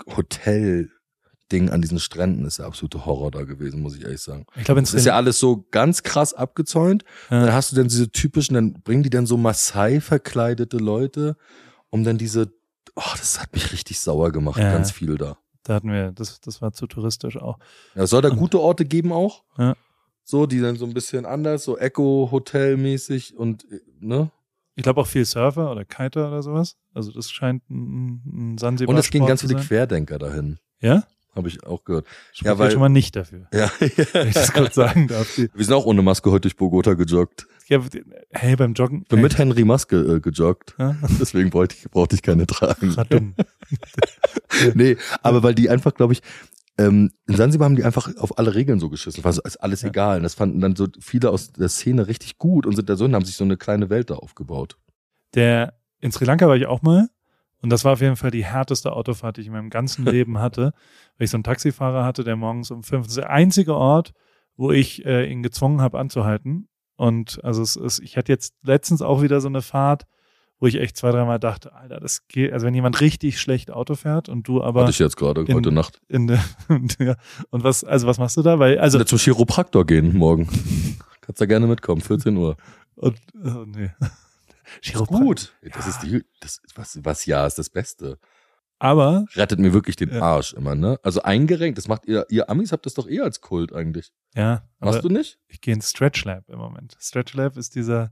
Hotel-Ding 1.52 1.70
an 1.70 1.82
diesen 1.82 2.00
Stränden 2.00 2.45
ist 2.45 2.60
der 2.60 2.66
absolute 2.66 3.06
Horror 3.06 3.32
da 3.32 3.43
gewesen, 3.43 3.82
muss 3.82 3.95
ich 3.95 4.04
ehrlich 4.04 4.22
sagen. 4.22 4.45
Ich 4.56 4.64
glaube, 4.66 4.82
Es 4.82 4.93
ist 4.93 5.06
ja 5.06 5.16
alles 5.16 5.39
so 5.39 5.66
ganz 5.72 6.04
krass 6.04 6.34
abgezäunt. 6.34 7.04
Ja. 7.30 7.45
Dann 7.45 7.54
hast 7.54 7.72
du 7.72 7.76
dann 7.76 7.88
diese 7.88 8.10
typischen, 8.12 8.54
dann 8.56 8.74
bringen 8.82 9.04
die 9.04 9.10
dann 9.10 9.26
so 9.26 9.38
Maasai 9.38 10.02
verkleidete 10.02 10.78
Leute, 10.78 11.36
um 11.89 12.04
dann 12.04 12.18
diese, 12.18 12.52
oh, 12.95 13.02
das 13.18 13.41
hat 13.41 13.54
mich 13.54 13.72
richtig 13.72 14.00
sauer 14.00 14.32
gemacht, 14.32 14.60
Ja. 14.60 14.72
ganz 14.72 14.91
viel 14.91 15.18
da. 15.18 15.38
da 15.64 15.76
hatten 15.76 15.91
wir, 15.91 16.12
das, 16.12 16.39
das 16.41 16.62
war 16.62 16.72
zu 16.74 16.88
touristisch 16.88 17.38
auch. 17.38 17.60
Ja, 17.95 18.04
es 18.04 18.10
soll 18.10 18.22
da 18.22 18.30
Und- 18.30 18.38
gute 18.38 18.60
Orte 18.60 18.86
geben 18.86 19.12
auch. 19.12 19.43
Ja. 19.58 19.76
So, 20.24 20.45
die 20.45 20.60
dann 20.60 20.76
so 20.76 20.86
ein 20.86 20.93
bisschen 20.93 21.26
anders, 21.26 21.64
so 21.64 21.78
Eco-Hotel-mäßig 21.78 23.38
und, 23.38 23.64
äh, 23.72 23.80
ne? 24.00 24.32
Ich 24.76 24.84
glaube 24.84 25.02
auch 25.02 25.08
viel 25.08 25.26
Surfer 25.26 25.72
oder 25.72 25.86
Kiter 25.86 26.28
oder 26.28 26.43
sowas. 26.43 26.76
Also 26.93 27.12
das 27.12 27.32
scheint 27.32 27.68
ein, 27.70 28.22
ein 28.54 28.58
Sansibar 28.60 28.93
Und 28.93 29.00
es 29.00 29.10
gehen 29.10 29.26
ganz 29.26 29.41
viele. 29.41 29.56
Querdenker 29.56 30.20
dahin. 30.20 30.60
Ja? 30.82 31.04
Habe 31.38 31.47
ich 31.47 31.63
auch 31.63 31.83
gehört. 31.85 32.05
Spricht 32.33 32.45
Ja, 32.45 32.57
weil- 32.59 32.71
schon 32.71 32.79
mal 32.81 32.89
nicht 32.89 33.15
dafür. 33.15 33.47
Ja, 33.53 33.71
Wenn 33.79 34.27
ich 34.27 34.33
das 34.33 34.51
kurz 34.51 34.75
sagen 34.75 35.07
darf. 35.07 35.38
Wir 35.38 35.49
sind 35.65 35.73
auch 35.73 35.85
ohne 35.85 36.01
Maske 36.01 36.31
heute 36.31 36.41
durch 36.41 36.55
Bogota 36.57 36.93
gejoggt. 36.95 37.47
Ja, 37.67 37.79
hey, 38.31 38.55
beim 38.55 38.73
Joggen. 38.73 39.01
Ich 39.03 39.07
bin 39.09 39.19
hey, 39.19 39.23
mit 39.23 39.38
Henry 39.38 39.63
Maske 39.65 39.97
äh, 40.15 40.19
gejoggt. 40.19 40.75
Ja? 40.79 40.95
Deswegen 41.19 41.53
wollte 41.53 41.75
ich, 41.77 41.89
brauchte 41.89 42.15
ich 42.15 42.21
keine 42.21 42.45
tragen. 42.47 42.89
Grad 42.91 43.13
dumm. 43.13 43.35
nee, 44.73 44.97
aber 45.21 45.43
weil 45.43 45.55
die 45.55 45.69
einfach, 45.69 45.93
glaube 45.93 46.13
ich, 46.13 46.21
ähm, 46.77 47.11
in 47.27 47.35
Sansibar 47.35 47.65
haben 47.65 47.75
die 47.75 47.83
einfach 47.83 48.15
auf 48.17 48.38
alle 48.38 48.53
Regeln 48.55 48.79
so 48.79 48.89
geschissen. 48.89 49.23
War 49.23 49.33
so, 49.33 49.41
ist 49.41 49.57
alles 49.57 49.81
Ja. 49.81 49.89
egal. 49.89 50.17
Und 50.17 50.23
das 50.23 50.35
fanden 50.35 50.59
dann 50.61 50.75
so 50.75 50.88
viele 50.99 51.29
aus 51.31 51.51
der 51.53 51.69
Szene 51.69 52.07
richtig 52.07 52.38
gut 52.38 52.65
und 52.65 52.75
sind 52.75 52.89
da 52.89 52.95
so 52.95 53.05
und 53.05 53.15
haben 53.15 53.25
sich 53.25 53.35
so 53.35 53.43
eine 53.43 53.57
kleine 53.57 53.89
Welt 53.89 54.09
da 54.09 54.15
aufgebaut. 54.15 54.77
Der, 55.35 55.73
in 55.99 56.11
Sri 56.11 56.25
Lanka 56.25 56.47
war 56.47 56.55
ich 56.55 56.67
auch 56.67 56.81
mal. 56.83 57.09
Und 57.62 57.72
das 57.72 57.84
war 57.84 57.93
auf 57.93 58.01
jeden 58.01 58.16
Fall 58.16 58.32
die 58.32 58.45
härteste 58.45 58.93
Autofahrt, 58.93 59.38
die 59.38 59.41
ich 59.41 59.47
in 59.47 59.53
meinem 59.53 59.70
ganzen 59.70 60.05
Leben 60.05 60.38
hatte. 60.39 60.74
Weil 61.18 61.26
ich 61.26 61.32
so 61.32 61.38
einen 61.38 61.43
Taxifahrer 61.43 62.03
hatte, 62.05 62.24
der 62.24 62.36
morgens 62.36 62.70
um 62.72 62.84
fünf, 62.84 63.05
das 63.08 63.14
ist 63.14 63.18
der 63.24 63.30
einzige 63.32 63.76
Ort, 63.76 64.12
wo 64.55 64.72
ich 64.72 65.05
äh, 65.05 65.30
ihn 65.32 65.43
gezwungen 65.43 65.82
habe 65.82 65.99
anzuhalten. 65.99 66.68
Und 66.95 67.39
also 67.43 67.62
es 67.62 67.76
ist, 67.76 67.99
ich 67.99 68.18
hatte 68.18 68.32
jetzt 68.32 68.53
letztens 68.64 69.01
auch 69.01 69.22
wieder 69.22 69.39
so 69.41 69.47
eine 69.47 69.62
Fahrt, 69.62 70.05
wo 70.60 70.66
ich 70.66 70.76
echt 70.76 70.97
zwei, 70.97 71.12
dreimal 71.12 71.38
dachte, 71.39 71.74
Alter, 71.76 71.99
das 71.99 72.28
geht, 72.28 72.51
also 72.51 72.66
wenn 72.66 72.74
jemand 72.74 72.99
richtig 73.01 73.39
schlecht 73.39 73.70
Auto 73.70 73.93
fährt 73.93 74.28
und 74.30 74.47
du 74.47 74.64
aber 74.64 74.82
Hatte 74.82 74.89
ich 74.91 74.97
jetzt 74.97 75.16
gerade, 75.16 75.41
in- 75.41 75.53
heute 75.53 75.72
Nacht. 75.72 75.99
in 76.08 76.26
der, 76.26 76.43
ja, 76.99 77.16
und 77.51 77.64
was, 77.64 77.84
also 77.84 78.08
was 78.08 78.18
machst 78.18 78.38
du 78.38 78.41
da? 78.41 78.58
Weil, 78.58 78.80
also, 78.80 78.97
Also 78.97 79.05
zum 79.05 79.20
Chiropraktor 79.20 79.86
gehen 79.86 80.18
morgen. 80.18 80.47
Kannst 81.22 81.39
da 81.41 81.45
gerne 81.45 81.68
mitkommen, 81.68 82.01
14 82.01 82.36
Uhr. 82.38 82.58
und, 82.95 83.20
oh, 83.43 83.66
nee. 83.68 83.91
Ist 84.82 84.91
Chiropraktor. 84.91 85.20
gut. 85.26 85.53
Das 85.74 85.88
ist 85.88 86.01
die, 86.03 86.24
das, 86.41 86.61
was, 86.76 86.99
was 87.03 87.26
ja 87.26 87.45
ist 87.45 87.57
das 87.57 87.70
Beste. 87.70 88.20
Aber 88.80 89.26
Rettet 89.34 89.57
mir 89.59 89.74
wirklich 89.74 89.95
den 89.95 90.13
Ja. 90.13 90.22
Arsch 90.22 90.53
immer, 90.53 90.76
ne? 90.76 90.99
Also 91.01 91.24
eingerenkt, 91.24 91.78
das 91.80 91.88
macht 91.88 92.05
ihr, 92.05 92.26
ihr 92.30 92.49
Amis 92.49 92.72
habt 92.72 92.86
das 92.86 92.93
doch 92.93 93.07
eher 93.07 93.24
als 93.24 93.41
Kult 93.41 93.74
eigentlich. 93.74 94.11
ja, 94.36 94.68
Machst 94.80 95.03
du 95.03 95.09
nicht? 95.09 95.39
ich 95.47 95.61
gehe 95.61 95.74
ins 95.74 95.89
Stretch 95.89 96.24
Lab 96.26 96.47
im 96.49 96.59
Moment. 96.59 96.95
Stretch 96.99 97.34
Lab 97.34 97.57
ist 97.57 97.74
dieser 97.76 98.11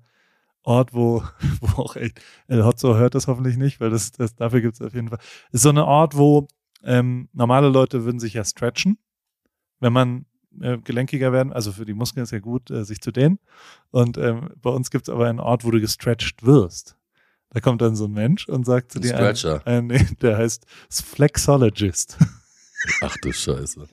Ort, 0.64 0.94
wo, 0.96 1.24
wo 1.62 1.84
auch 1.84 1.96
echt, 1.96 2.20
El 2.48 2.66
Hotzo 2.66 2.96
hört 2.96 3.14
das 3.14 3.28
hoffentlich 3.28 3.58
nicht, 3.58 3.80
weil 3.80 3.92
das, 3.92 4.12
das 4.12 4.34
dafür 4.36 4.62
gibt 4.62 4.74
es 4.74 4.82
auf 4.82 4.96
jeden 4.96 5.10
Fall. 5.10 5.20
Ist 5.52 5.62
so 5.62 5.70
ein 5.70 5.78
Ort, 5.78 6.18
wo 6.18 6.48
ähm, 6.84 7.30
normale 7.34 7.70
Leute 7.70 8.04
würden 8.06 8.20
sich 8.20 8.34
ja 8.34 8.44
stretchen, 8.44 8.98
wenn 9.80 9.94
man 9.94 10.26
äh, 10.62 10.78
gelenkiger 10.78 11.32
werden. 11.32 11.54
Also 11.54 11.72
für 11.72 11.86
die 11.86 11.94
Muskeln 11.94 12.24
ist 12.24 12.32
ja 12.32 12.40
gut, 12.40 12.70
äh, 12.72 12.84
sich 12.84 13.02
zu 13.02 13.12
dehnen. 13.12 13.40
Und 13.92 14.18
ähm, 14.18 14.50
bei 14.62 14.70
uns 14.70 14.92
gibt 14.92 15.08
es 15.08 15.14
aber 15.14 15.28
einen 15.28 15.40
Ort, 15.40 15.64
wo 15.64 15.72
du 15.72 15.80
gestretched 15.80 16.46
wirst. 16.46 16.96
Da 17.50 17.62
kommt 17.62 17.82
dann 17.82 17.96
so 17.96 18.06
ein 18.06 18.12
Mensch 18.12 18.50
und 18.50 18.66
sagt 18.66 18.92
zu 18.92 19.00
dir. 19.00 19.16
Ein, 19.66 19.92
ein, 19.92 20.18
der 20.22 20.38
heißt 20.38 20.66
Flexologist. 20.90 22.18
Ach 23.02 23.16
du 23.22 23.32
Scheiße. 23.32 23.88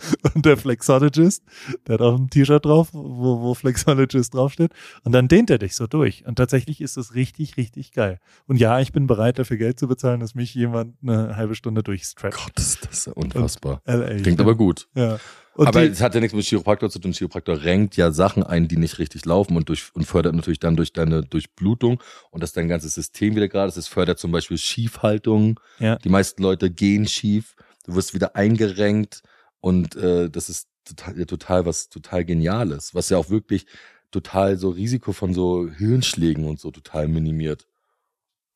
Und 0.34 0.44
der 0.44 0.56
Flexologist, 0.56 1.42
der 1.86 1.94
hat 1.94 2.00
auch 2.00 2.18
ein 2.18 2.30
T-Shirt 2.30 2.64
drauf, 2.64 2.88
wo, 2.92 3.40
wo 3.40 3.54
Flexologist 3.54 4.34
draufsteht. 4.34 4.72
Und 5.04 5.12
dann 5.12 5.28
dehnt 5.28 5.50
er 5.50 5.58
dich 5.58 5.74
so 5.74 5.86
durch. 5.86 6.26
Und 6.26 6.36
tatsächlich 6.36 6.80
ist 6.80 6.96
es 6.96 7.14
richtig, 7.14 7.56
richtig 7.56 7.92
geil. 7.92 8.20
Und 8.46 8.56
ja, 8.56 8.80
ich 8.80 8.92
bin 8.92 9.06
bereit, 9.06 9.38
dafür 9.38 9.56
Geld 9.56 9.78
zu 9.78 9.88
bezahlen, 9.88 10.20
dass 10.20 10.34
mich 10.34 10.54
jemand 10.54 10.96
eine 11.02 11.36
halbe 11.36 11.54
Stunde 11.54 11.82
durchstretcht. 11.82 12.38
Gott, 12.38 12.52
das, 12.54 12.78
das 12.80 12.98
ist 12.98 13.06
ja 13.06 13.12
unfassbar. 13.14 13.82
LA. 13.86 14.20
Klingt 14.20 14.38
ja. 14.38 14.44
aber 14.44 14.54
gut. 14.54 14.88
Ja. 14.94 15.18
Und 15.58 15.66
aber 15.66 15.82
es 15.82 16.00
hat 16.00 16.14
ja 16.14 16.20
nichts 16.20 16.36
mit 16.36 16.44
Chiropraktor 16.44 16.88
zu 16.88 17.00
tun. 17.00 17.12
Chiropraktor 17.12 17.60
renkt 17.64 17.96
ja 17.96 18.12
Sachen 18.12 18.44
ein, 18.44 18.68
die 18.68 18.76
nicht 18.76 19.00
richtig 19.00 19.24
laufen 19.24 19.56
und, 19.56 19.68
durch, 19.68 19.90
und 19.92 20.04
fördert 20.04 20.36
natürlich 20.36 20.60
dann 20.60 20.76
durch 20.76 20.92
deine 20.92 21.22
Durchblutung 21.22 22.00
und 22.30 22.44
das 22.44 22.52
dein 22.52 22.68
ganzes 22.68 22.94
System 22.94 23.34
wieder 23.34 23.48
gerade 23.48 23.66
ist. 23.66 23.76
Es 23.76 23.88
fördert 23.88 24.20
zum 24.20 24.30
Beispiel 24.30 24.56
Schiefhaltung. 24.56 25.58
Ja. 25.80 25.96
Die 25.96 26.10
meisten 26.10 26.44
Leute 26.44 26.70
gehen 26.70 27.08
schief. 27.08 27.56
Du 27.84 27.96
wirst 27.96 28.14
wieder 28.14 28.36
eingerenkt 28.36 29.22
und 29.60 29.96
äh, 29.96 30.30
das 30.30 30.48
ist 30.48 30.68
total, 30.84 31.18
ja, 31.18 31.24
total 31.24 31.66
was 31.66 31.88
total 31.88 32.24
Geniales, 32.24 32.94
was 32.94 33.08
ja 33.10 33.18
auch 33.18 33.30
wirklich 33.30 33.66
total 34.10 34.56
so 34.56 34.70
Risiko 34.70 35.12
von 35.12 35.34
so 35.34 35.68
Hirnschlägen 35.68 36.44
und 36.44 36.58
so 36.60 36.70
total 36.70 37.08
minimiert. 37.08 37.66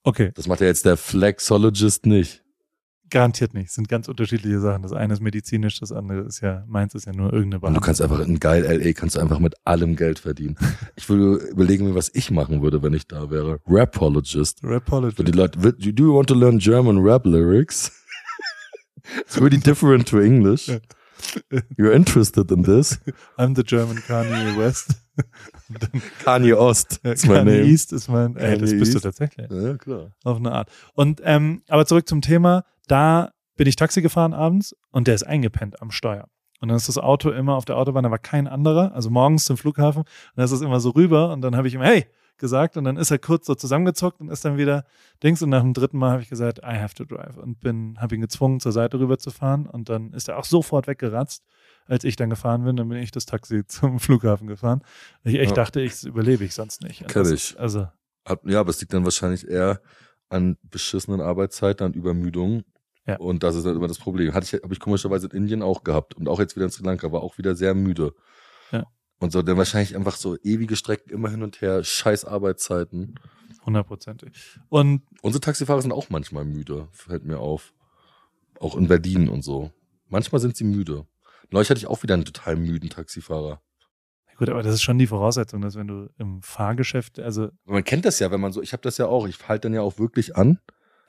okay, 0.05 0.33
Das 0.35 0.47
macht 0.47 0.61
ja 0.61 0.67
jetzt 0.67 0.85
der 0.87 0.97
Flexologist 0.97 2.07
nicht. 2.07 2.43
garantiert 3.11 3.53
nicht. 3.53 3.69
Es 3.69 3.75
sind 3.75 3.89
ganz 3.91 4.09
unterschiedliche 4.09 4.59
Sachen. 4.61 4.83
Das 4.83 4.93
eine 4.95 5.13
ist 5.13 5.21
medizinisch, 5.21 5.79
das 5.79 5.93
andere 5.93 6.21
ist 6.23 6.41
ja, 6.41 6.65
meins 6.67 6.95
ist 6.95 7.05
ja 7.05 7.13
nur 7.13 7.27
irgendeine 7.31 7.57
Und 7.57 7.75
du 7.75 7.81
Behandlung. 7.81 7.83
kannst 7.85 8.01
einfach 8.01 8.21
in 8.21 8.41
geil 8.41 8.65
LA 8.65 8.93
kannst 8.95 9.17
du 9.17 9.21
einfach 9.21 9.39
mit 9.39 9.55
allem 9.67 9.95
Geld 9.97 10.19
verdienen. 10.19 10.57
Ich 10.97 11.09
würde 11.11 11.45
überlegen 11.49 11.85
mir, 11.87 11.95
was 11.95 12.11
ich 12.15 12.31
machen 12.31 12.63
würde, 12.63 12.83
wenn 12.83 12.95
ich 12.95 13.07
da 13.07 13.29
wäre. 13.31 13.61
Rapologist. 13.67 14.61
Rapologist. 14.63 15.17
Für 15.19 15.25
die 15.25 15.33
Leute, 15.33 15.63
"Will- 15.63 15.73
do 15.93 16.05
you 16.05 16.15
want 16.15 16.29
to 16.29 16.35
learn 16.35 16.59
German 16.59 16.97
rap 16.99 17.27
lyrics? 17.27 17.93
It's 19.21 19.39
really 19.41 19.59
different 19.59 20.09
to 20.09 20.21
English. 20.21 20.69
You're 21.79 21.93
interested 21.93 22.51
in 22.51 22.63
this? 22.63 22.99
I'm 23.39 23.55
the 23.55 23.63
German 23.63 23.99
Kanye 23.99 24.57
West. 24.57 24.97
Kanye 26.25 26.57
Ost. 26.57 27.01
That's 27.03 27.27
my 27.27 27.39
Kanye 27.39 27.45
name. 27.45 27.65
East 27.67 27.93
ist 27.93 28.09
mein, 28.09 28.37
ey, 28.37 28.59
das 28.59 28.71
bist 28.73 28.93
du 28.93 28.97
East. 28.97 29.03
tatsächlich. 29.05 29.51
Ja, 29.51 29.77
klar. 29.77 30.13
Auf 30.25 30.39
eine 30.39 30.53
Art. 30.53 30.71
Und 30.95 31.21
ähm, 31.25 31.63
aber 31.69 31.87
zurück 31.87 32.09
zum 32.09 32.23
Thema, 32.23 32.65
da 32.89 33.33
bin 33.57 33.67
ich 33.67 33.77
Taxi 33.77 34.03
gefahren 34.03 34.35
abends 34.35 34.75
und 34.91 35.07
der 35.07 35.15
ist 35.15 35.23
eingepennt 35.25 35.81
am 35.81 35.91
Steuer. 35.91 36.29
Und 36.61 36.69
dann 36.69 36.77
ist 36.77 36.89
das 36.89 36.99
Auto 36.99 37.31
immer 37.31 37.57
auf 37.57 37.65
der 37.65 37.77
Autobahn, 37.77 38.05
da 38.05 38.11
war 38.11 38.19
kein 38.19 38.47
anderer, 38.47 38.93
also 38.95 39.11
morgens 39.11 39.45
zum 39.45 39.57
Flughafen, 39.57 40.03
und 40.03 40.09
dann 40.37 40.45
ist 40.45 40.53
es 40.53 40.61
immer 40.61 40.79
so 40.81 40.91
rüber 40.91 41.33
und 41.33 41.41
dann 41.41 41.57
habe 41.57 41.67
ich 41.67 41.75
ihm, 41.75 41.83
hey, 41.83 42.07
gesagt 42.39 42.77
und 42.77 42.85
dann 42.85 42.97
ist 42.97 43.11
er 43.11 43.19
kurz 43.19 43.47
so 43.47 43.55
zusammengezuckt 43.55 44.21
und 44.21 44.29
ist 44.31 44.45
dann 44.45 44.57
wieder 44.57 44.85
Dings 45.23 45.43
und 45.43 45.51
nach 45.51 45.63
dem 45.63 45.75
dritten 45.75 45.99
Mal 45.99 46.13
habe 46.13 46.23
ich 46.23 46.29
gesagt, 46.29 46.59
I 46.59 46.77
have 46.79 46.95
to 46.95 47.05
drive 47.05 47.37
und 47.37 47.61
bin, 47.61 47.97
habe 48.01 48.15
ihn 48.15 48.21
gezwungen, 48.21 48.59
zur 48.61 48.73
Seite 48.73 48.99
rüber 48.99 49.19
zu 49.19 49.31
fahren 49.31 49.67
und 49.67 49.89
dann 49.89 50.13
ist 50.13 50.29
er 50.29 50.39
auch 50.39 50.45
sofort 50.45 50.87
weggeratzt, 50.87 51.45
als 51.87 52.05
ich 52.05 52.17
dann 52.17 52.31
gefahren 52.31 52.65
bin, 52.65 52.77
dann 52.77 52.89
bin 52.89 52.99
ich 52.99 53.11
das 53.11 53.27
Taxi 53.27 53.65
zum 53.67 54.01
Flughafen 54.01 54.47
gefahren. 54.47 54.83
Ich 55.25 55.37
echt 55.37 55.51
Ja. 55.51 55.57
dachte, 55.57 55.81
ich 55.81 56.03
überlebe 56.05 56.45
ich 56.45 56.55
sonst 56.55 56.83
nicht. 56.83 57.07
Kenn 57.07 57.23
das 57.23 57.31
ich. 57.31 57.59
Also, 57.61 57.89
Ja, 58.45 58.61
aber 58.61 58.71
es 58.71 58.81
liegt 58.81 58.93
dann 58.93 59.05
wahrscheinlich 59.05 59.47
eher 59.49 59.81
an 60.29 60.57
beschissenen 60.63 61.21
Arbeitszeiten, 61.21 61.87
an 61.87 61.93
Übermüdung. 61.93 62.63
Ja. 63.07 63.17
Und 63.17 63.43
das 63.43 63.57
ist 63.57 63.67
dann 63.67 63.77
immer 63.77 63.89
das 63.89 63.99
Problem. 63.99 64.33
Hatte 64.33 64.57
ich, 64.57 64.63
habe 64.63 64.73
ich 64.73 64.81
komischerweise 64.81 65.27
in 65.27 65.37
Indien 65.37 65.63
auch 65.63 65.83
gehabt 65.85 66.15
und 66.15 66.29
auch 66.29 66.39
jetzt 66.39 66.55
wieder 66.57 66.67
in 66.67 66.71
Sri 66.71 66.85
Lanka, 66.85 67.11
war 67.13 67.23
auch 67.23 67.37
wieder 67.37 67.55
sehr 67.57 67.75
müde. 67.75 68.15
Ja. 68.71 68.85
Und 69.23 69.31
so, 69.31 69.41
dann 69.43 69.57
wahrscheinlich 69.57 69.95
einfach 69.95 70.17
so 70.17 70.37
ewige 70.43 70.75
Strecken 70.75 71.11
immer 71.11 71.31
hin 71.31 71.45
und 71.45 71.61
her, 71.61 71.85
scheiß 71.85 72.25
Arbeitszeiten. 72.25 73.15
hundertprozentig. 73.65 74.59
Und 74.69 75.03
Unsere 75.23 75.41
Taxifahrer 75.41 75.81
sind 75.81 75.93
auch 75.93 76.11
manchmal 76.11 76.45
müde, 76.45 76.89
fällt 76.91 77.25
mir 77.25 77.39
auf. 77.39 77.73
Auch 78.59 78.77
in 78.77 78.89
Berlin 78.89 79.29
und 79.29 79.43
so. 79.43 79.71
Manchmal 80.09 80.41
sind 80.41 80.57
sie 80.57 80.65
müde. 80.65 81.07
Neulich 81.51 81.71
hatte 81.71 81.79
ich 81.79 81.87
auch 81.87 82.03
wieder 82.03 82.15
einen 82.15 82.25
total 82.25 82.57
müden 82.57 82.91
Taxifahrer. 82.91 83.61
Gut, 84.39 84.49
aber 84.49 84.65
das 84.65 84.75
ist 84.75 84.83
schon 84.83 84.99
die 84.99 85.07
Voraussetzung, 85.07 85.61
dass 85.61 85.77
wenn 85.77 85.87
du 85.87 86.09
im 86.19 86.43
Fahrgeschäft, 86.43 87.21
also 87.21 87.51
Man 87.65 87.85
kennt 87.85 88.05
das 88.05 88.19
ja, 88.19 88.31
wenn 88.33 88.41
man 88.41 88.51
so, 88.53 88.61
ich 88.61 88.73
habe 88.73 88.83
das 88.83 88.99
ja 88.99 89.07
auch, 89.07 89.29
ich 89.29 89.47
halte 89.49 89.69
dann 89.69 89.75
ja 89.75 89.83
auch 89.83 89.99
wirklich 90.01 90.35
an. 90.37 90.59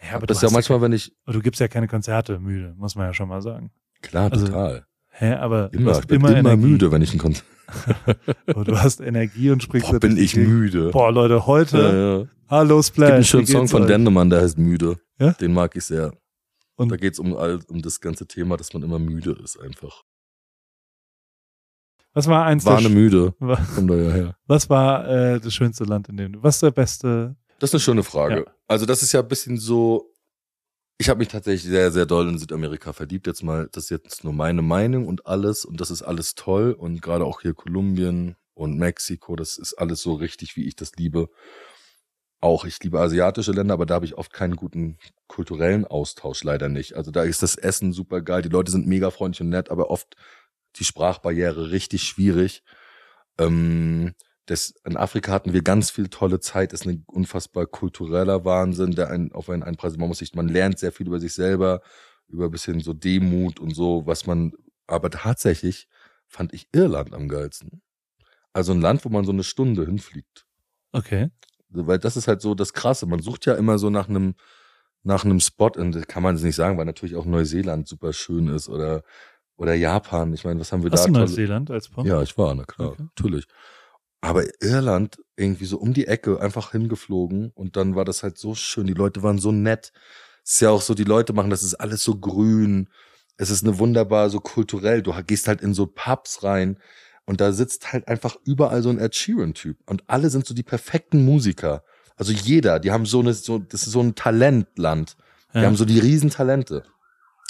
ja, 0.03 0.17
aber 0.17 0.27
das 0.27 0.39
du, 0.39 0.45
ja 0.45 0.51
manchmal, 0.51 0.81
wenn 0.81 0.91
ich, 0.93 1.15
aber 1.25 1.33
du 1.33 1.41
gibst 1.41 1.59
ja 1.59 1.67
keine 1.67 1.87
Konzerte 1.87 2.37
müde, 2.39 2.75
muss 2.77 2.93
man 2.95 3.07
ja 3.07 3.13
schon 3.15 3.29
mal 3.29 3.41
sagen. 3.41 3.71
klar, 4.03 4.31
Also, 4.31 4.45
total. 4.45 4.85
Hä, 5.15 5.33
aber 5.35 5.71
Immer, 5.73 5.99
ich 5.99 6.07
bin 6.07 6.19
immer, 6.19 6.35
immer, 6.35 6.55
müde, 6.57 6.91
wenn 6.91 7.01
ich 7.01 7.13
ein 7.13 7.19
Konzert. 7.19 7.45
Du 8.65 8.77
hast 8.77 8.99
Energie 8.99 9.49
und 9.51 9.63
sprichst 9.63 9.89
Boah, 9.91 9.99
bin 9.99 10.17
ich 10.17 10.35
müde. 10.35 10.89
Boah, 10.91 11.11
Leute, 11.11 11.45
heute, 11.47 11.77
Ja, 11.77 12.17
ja. 12.19 12.27
hallo 12.49 12.79
Es 12.79 12.87
gibt 12.87 12.95
Splash. 12.97 13.11
einen 13.13 13.23
schönen 13.23 13.47
Song 13.47 13.67
von 13.67 13.81
euch? 13.83 13.87
Dendemann, 13.87 14.29
der 14.29 14.41
heißt 14.41 14.57
Müde. 14.57 14.97
Ja? 15.19 15.31
Den 15.33 15.53
mag 15.53 15.75
ich 15.75 15.85
sehr. 15.85 16.13
Und- 16.75 16.91
da 16.91 16.97
geht's 16.97 17.19
um, 17.19 17.35
all, 17.37 17.59
um 17.67 17.81
das 17.81 17.99
ganze 18.01 18.27
Thema, 18.27 18.57
dass 18.57 18.73
man 18.73 18.83
immer 18.83 18.99
müde 18.99 19.37
ist 19.43 19.59
einfach. 19.59 20.03
Was 22.13 22.27
war 22.27 22.45
eins 22.45 22.65
War 22.65 22.77
der, 22.77 22.87
eine 22.87 22.95
müde. 22.95 23.33
Wa- 23.39 23.59
Kommt 23.75 23.89
da 23.89 23.95
ja 23.95 24.11
her. 24.11 24.35
was 24.47 24.69
war 24.69 25.07
äh, 25.07 25.39
das 25.39 25.53
schönste 25.53 25.83
Land, 25.83 26.09
in 26.09 26.17
dem 26.17 26.33
du, 26.33 26.43
was 26.43 26.55
ist 26.55 26.63
der 26.63 26.71
beste, 26.71 27.35
Das 27.59 27.69
ist 27.69 27.75
eine 27.75 27.79
schöne 27.81 28.03
Frage. 28.03 28.35
Ja. 28.45 28.51
Also 28.67 28.85
das 28.85 29.01
ist 29.03 29.11
ja 29.13 29.21
ein 29.21 29.27
bisschen 29.27 29.57
so, 29.57 30.11
Ich 30.97 31.09
habe 31.09 31.19
mich 31.19 31.27
tatsächlich 31.27 31.63
sehr, 31.63 31.91
sehr 31.91 32.05
doll 32.05 32.29
in 32.29 32.37
Südamerika 32.37 32.93
verliebt. 32.93 33.27
Jetzt 33.27 33.43
mal, 33.43 33.67
das 33.71 33.85
ist 33.85 33.89
jetzt 33.89 34.23
nur 34.23 34.33
meine 34.33 34.61
Meinung 34.61 35.07
und 35.07 35.25
alles. 35.25 35.65
Und 35.65 35.81
das 35.81 35.91
ist 35.91 36.01
alles 36.03 36.35
toll. 36.35 36.71
Und 36.71 37.01
gerade 37.01 37.25
auch 37.25 37.41
hier 37.41 37.53
Kolumbien 37.53 38.35
und 38.53 38.77
Mexiko, 38.77 39.35
das 39.35 39.57
ist 39.57 39.73
alles 39.73 40.01
so 40.01 40.13
richtig, 40.13 40.55
wie 40.55 40.65
ich 40.67 40.75
das 40.75 40.93
liebe. 40.95 41.29
Auch 42.41 42.65
ich 42.65 42.81
liebe 42.83 42.99
asiatische 42.99 43.53
Länder, 43.53 43.73
aber 43.73 43.85
da 43.85 43.95
habe 43.95 44.05
ich 44.05 44.15
oft 44.15 44.33
keinen 44.33 44.55
guten 44.57 44.97
kulturellen 45.27 45.85
Austausch, 45.85 46.43
leider 46.43 46.67
nicht. 46.67 46.93
Also 46.95 47.09
da 47.09 47.23
ist 47.23 47.41
das 47.41 47.55
Essen 47.55 47.93
super 47.93 48.21
geil, 48.21 48.41
die 48.41 48.49
Leute 48.49 48.69
sind 48.69 48.85
mega 48.85 49.11
freundlich 49.11 49.41
und 49.41 49.49
nett, 49.49 49.71
aber 49.71 49.89
oft 49.89 50.17
die 50.75 50.83
Sprachbarriere 50.83 51.71
richtig 51.71 52.03
schwierig. 52.03 52.63
Ähm, 53.39 54.13
das, 54.45 54.73
in 54.85 54.97
Afrika 54.97 55.31
hatten 55.31 55.53
wir 55.53 55.61
ganz 55.61 55.89
viel 55.89 56.09
tolle 56.09 56.39
Zeit, 56.39 56.73
ist 56.73 56.85
ein 56.85 57.03
unfassbar 57.07 57.65
kultureller 57.65 58.43
Wahnsinn, 58.45 58.91
der 58.91 59.09
einen 59.09 59.31
auf 59.31 59.49
einen 59.49 59.63
einpreist. 59.63 59.97
Man 59.97 60.09
muss 60.09 60.17
sich, 60.19 60.33
man 60.35 60.49
lernt 60.49 60.79
sehr 60.79 60.91
viel 60.91 61.07
über 61.07 61.19
sich 61.19 61.33
selber, 61.33 61.81
über 62.27 62.45
ein 62.45 62.51
bisschen 62.51 62.79
so 62.81 62.93
Demut 62.93 63.59
und 63.59 63.73
so, 63.75 64.05
was 64.05 64.25
man, 64.25 64.51
aber 64.87 65.09
tatsächlich 65.09 65.87
fand 66.27 66.53
ich 66.53 66.67
Irland 66.73 67.13
am 67.13 67.29
geilsten. 67.29 67.81
Also 68.51 68.73
ein 68.73 68.81
Land, 68.81 69.05
wo 69.05 69.09
man 69.09 69.23
so 69.25 69.31
eine 69.31 69.43
Stunde 69.43 69.85
hinfliegt. 69.85 70.45
Okay. 70.91 71.29
Weil 71.69 71.99
das 71.99 72.17
ist 72.17 72.27
halt 72.27 72.41
so 72.41 72.53
das 72.53 72.73
Krasse. 72.73 73.05
Man 73.05 73.21
sucht 73.21 73.45
ja 73.45 73.53
immer 73.55 73.77
so 73.79 73.89
nach 73.89 74.09
einem, 74.09 74.35
nach 75.03 75.25
einem 75.25 75.39
Spot, 75.39 75.71
und 75.75 75.93
das 75.95 76.05
kann 76.07 76.21
man 76.23 76.35
es 76.35 76.43
nicht 76.43 76.55
sagen, 76.55 76.77
weil 76.77 76.85
natürlich 76.85 77.15
auch 77.15 77.25
Neuseeland 77.25 77.87
super 77.87 78.13
schön 78.13 78.47
ist 78.47 78.69
oder, 78.69 79.03
oder 79.55 79.73
Japan. 79.73 80.33
Ich 80.33 80.43
meine, 80.43 80.59
was 80.59 80.71
haben 80.71 80.83
wir 80.83 80.91
Hast 80.91 81.03
da? 81.03 81.07
du 81.07 81.13
tolle- 81.13 81.25
Neuseeland 81.25 81.71
als 81.71 81.89
Punkt? 81.89 82.09
Ja, 82.09 82.21
ich 82.21 82.37
war, 82.37 82.53
na 82.55 82.63
klar, 82.65 82.89
Okay. 82.89 83.03
natürlich. 83.03 83.47
Aber 84.23 84.45
Irland 84.61 85.17
irgendwie 85.35 85.65
so 85.65 85.77
um 85.77 85.93
die 85.93 86.07
Ecke 86.07 86.39
einfach 86.39 86.71
hingeflogen 86.71 87.51
und 87.55 87.75
dann 87.75 87.95
war 87.95 88.05
das 88.05 88.23
halt 88.23 88.37
so 88.37 88.55
schön. 88.55 88.87
Die 88.87 88.93
Leute 88.93 89.21
waren 89.21 89.37
so 89.37 89.51
nett. 89.51 89.91
Es 90.45 90.53
ist 90.53 90.61
ja 90.61 90.69
auch 90.69 90.81
so, 90.81 90.93
die 90.93 91.03
Leute 91.03 91.33
machen, 91.33 91.49
das 91.49 91.61
ist 91.61 91.75
alles 91.75 92.03
so 92.03 92.17
grün. 92.17 92.87
Es 93.35 93.49
ist 93.49 93.65
eine 93.65 93.79
wunderbar 93.79 94.29
so 94.29 94.39
kulturell. 94.39 95.01
Du 95.01 95.11
gehst 95.27 95.49
halt 95.49 95.61
in 95.61 95.73
so 95.73 95.87
Pubs 95.87 96.41
rein 96.43 96.77
und 97.25 97.41
da 97.41 97.51
sitzt 97.51 97.91
halt 97.91 98.07
einfach 98.07 98.37
überall 98.45 98.81
so 98.81 98.89
ein 98.89 98.97
Ed 98.97 99.13
Sheeran-Typ 99.13 99.77
und 99.87 100.03
alle 100.07 100.29
sind 100.29 100.45
so 100.45 100.53
die 100.53 100.63
perfekten 100.63 101.25
Musiker. 101.25 101.83
Also 102.15 102.31
jeder, 102.31 102.79
die 102.79 102.91
haben 102.91 103.05
so 103.05 103.19
eine, 103.19 103.33
so, 103.33 103.59
das 103.59 103.83
ist 103.83 103.91
so 103.91 103.99
ein 103.99 104.15
Talentland. 104.15 105.17
Die 105.53 105.59
Ja. 105.59 105.65
haben 105.65 105.75
so 105.75 105.83
die 105.83 105.99
Riesentalente. 105.99 106.83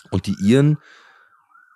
Und 0.10 0.26
die 0.26 0.36
Iren, 0.42 0.76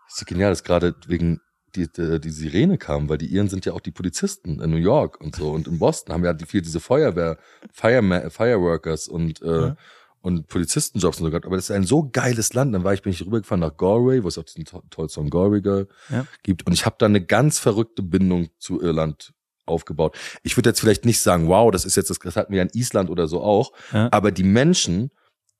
das 0.07 0.13
ist 0.13 0.19
so 0.21 0.25
genial, 0.25 0.49
dass 0.49 0.63
gerade 0.63 0.95
wegen 1.05 1.39
die, 1.77 1.87
die, 1.91 2.19
die 2.19 2.29
Sirene 2.29 2.77
kam, 2.77 3.07
weil 3.09 3.17
die 3.17 3.27
Iren 3.27 3.47
sind 3.49 3.65
ja 3.65 3.73
auch 3.73 3.79
die 3.81 3.91
Polizisten 3.91 4.59
in 4.59 4.69
New 4.69 4.77
York 4.77 5.21
und 5.21 5.35
so. 5.35 5.51
Und 5.51 5.67
in 5.67 5.79
Boston 5.79 6.13
haben 6.13 6.25
ja 6.25 6.33
die 6.33 6.45
viel 6.45 6.61
diese 6.61 6.79
Feuerwehr, 6.79 7.37
Fireman, 7.71 8.29
Fireworkers 8.31 9.07
und, 9.07 9.41
äh, 9.41 9.61
Ja. 9.67 9.77
und 10.21 10.47
Polizistenjobs 10.47 11.19
und 11.19 11.25
so 11.25 11.29
gehabt. 11.31 11.45
Aber 11.45 11.55
das 11.55 11.65
ist 11.69 11.75
ein 11.75 11.83
so 11.85 12.09
geiles 12.11 12.53
Land. 12.53 12.73
Dann 12.73 12.83
war 12.83 12.93
ich, 12.93 13.01
bin 13.03 13.13
ich 13.13 13.25
rübergefahren 13.25 13.61
nach 13.61 13.77
Galway, 13.77 14.23
wo 14.23 14.27
es 14.27 14.37
auch 14.37 14.43
diesen 14.43 14.65
to 14.65 14.81
tollen 14.89 15.09
Song 15.09 15.29
Galway 15.29 15.61
Girl 15.61 15.87
Ja. 16.09 16.25
gibt. 16.43 16.65
Und 16.67 16.73
ich 16.73 16.85
habe 16.85 16.95
da 16.99 17.05
eine 17.05 17.23
ganz 17.23 17.59
verrückte 17.59 18.01
Bindung 18.03 18.49
zu 18.59 18.81
Irland 18.81 19.33
aufgebaut. 19.65 20.17
Ich 20.43 20.57
würde 20.57 20.69
jetzt 20.69 20.79
vielleicht 20.79 21.05
nicht 21.05 21.21
sagen, 21.21 21.47
wow, 21.47 21.71
das 21.71 21.85
ist 21.85 21.95
jetzt, 21.95 22.09
das, 22.09 22.19
das 22.19 22.35
hatten 22.35 22.51
wir 22.51 22.57
ja 22.57 22.63
in 22.63 22.71
Island 22.73 23.09
oder 23.09 23.27
so 23.27 23.41
auch. 23.41 23.71
Ja. 23.93 24.09
Aber 24.11 24.31
die 24.31 24.43
Menschen, 24.43 25.11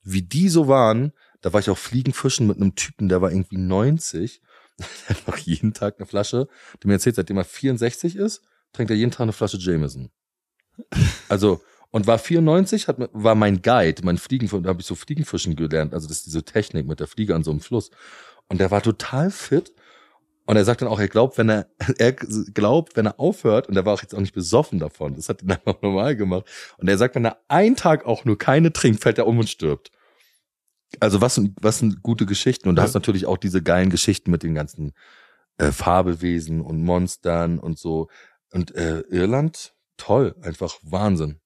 wie 0.03 0.21
die 0.21 0.49
so 0.49 0.67
waren, 0.67 1.11
da 1.41 1.53
war 1.53 1.59
ich 1.59 1.69
auch 1.69 1.77
Fliegenfischen 1.77 2.47
mit 2.47 2.55
einem 2.57 2.73
Typen, 2.75 3.09
der 3.09 3.21
war 3.21 3.31
irgendwie 3.31 3.57
90. 3.57 4.41
Noch 5.27 5.37
jeden 5.37 5.73
Tag 5.73 5.95
eine 5.97 6.05
Flasche. 6.05 6.47
Der 6.81 6.87
mir 6.87 6.93
erzählt, 6.93 7.15
seitdem 7.15 7.37
er 7.37 7.45
64 7.45 8.15
ist, 8.15 8.41
trinkt 8.73 8.91
er 8.91 8.97
jeden 8.97 9.11
Tag 9.11 9.21
eine 9.21 9.33
Flasche 9.33 9.57
Jameson. 9.57 10.09
Also, 11.29 11.61
und 11.91 12.07
war 12.07 12.19
94, 12.19 12.87
hat, 12.87 12.97
war 13.11 13.35
mein 13.35 13.61
Guide, 13.61 14.03
mein 14.03 14.17
Fliegenfischen, 14.17 14.63
da 14.63 14.69
habe 14.69 14.81
ich 14.81 14.87
so 14.87 14.95
Fliegenfischen 14.95 15.55
gelernt. 15.55 15.93
Also, 15.93 16.07
das 16.07 16.17
ist 16.17 16.27
diese 16.27 16.43
Technik 16.43 16.87
mit 16.87 16.99
der 16.99 17.07
Fliege 17.07 17.35
an 17.35 17.43
so 17.43 17.51
einem 17.51 17.59
Fluss. 17.59 17.91
Und 18.47 18.59
der 18.59 18.71
war 18.71 18.81
total 18.81 19.31
fit. 19.31 19.73
Und 20.45 20.55
er 20.55 20.63
sagt 20.63 20.81
dann 20.81 20.87
auch, 20.87 20.99
er 20.99 21.09
glaubt, 21.09 21.37
wenn 21.37 21.49
er, 21.49 21.67
er 21.97 22.13
glaubt, 22.13 22.95
wenn 22.95 23.07
er 23.07 23.19
aufhört, 23.19 23.67
und 23.67 23.75
er 23.75 23.85
war 23.85 23.93
auch 23.93 24.01
jetzt 24.01 24.15
auch 24.15 24.21
nicht 24.21 24.33
besoffen 24.33 24.79
davon, 24.79 25.15
das 25.15 25.29
hat 25.29 25.43
ihn 25.43 25.51
einfach 25.51 25.81
normal 25.81 26.15
gemacht. 26.15 26.45
Und 26.77 26.87
er 26.87 26.97
sagt, 26.97 27.15
wenn 27.15 27.25
er 27.25 27.37
einen 27.47 27.75
Tag 27.75 28.05
auch 28.05 28.25
nur 28.25 28.37
keine 28.37 28.71
trinkt, 28.71 29.01
fällt 29.01 29.17
er 29.17 29.27
um 29.27 29.39
und 29.39 29.49
stirbt. 29.49 29.91
Also 30.99 31.21
was, 31.21 31.35
sind- 31.35 31.57
was 31.61 31.79
sind 31.79 32.01
gute 32.03 32.25
Geschichten? 32.25 32.69
Und 32.69 32.75
da 32.75 32.81
Ja. 32.83 32.87
hast 32.87 32.93
natürlich 32.93 33.25
auch 33.25 33.37
diese 33.37 33.61
geilen 33.61 33.89
Geschichten 33.89 34.31
mit 34.31 34.43
den 34.43 34.55
ganzen 34.55 34.93
äh, 35.57 35.71
Fabelwesen 35.71 36.61
und 36.61 36.81
Monstern 36.83 37.59
und 37.59 37.77
so. 37.79 38.07
Und 38.53 38.73
äh, 38.75 39.01
Irland, 39.09 39.73
toll, 39.97 40.35
einfach 40.41 40.75
Wahnsinn. 40.83 41.39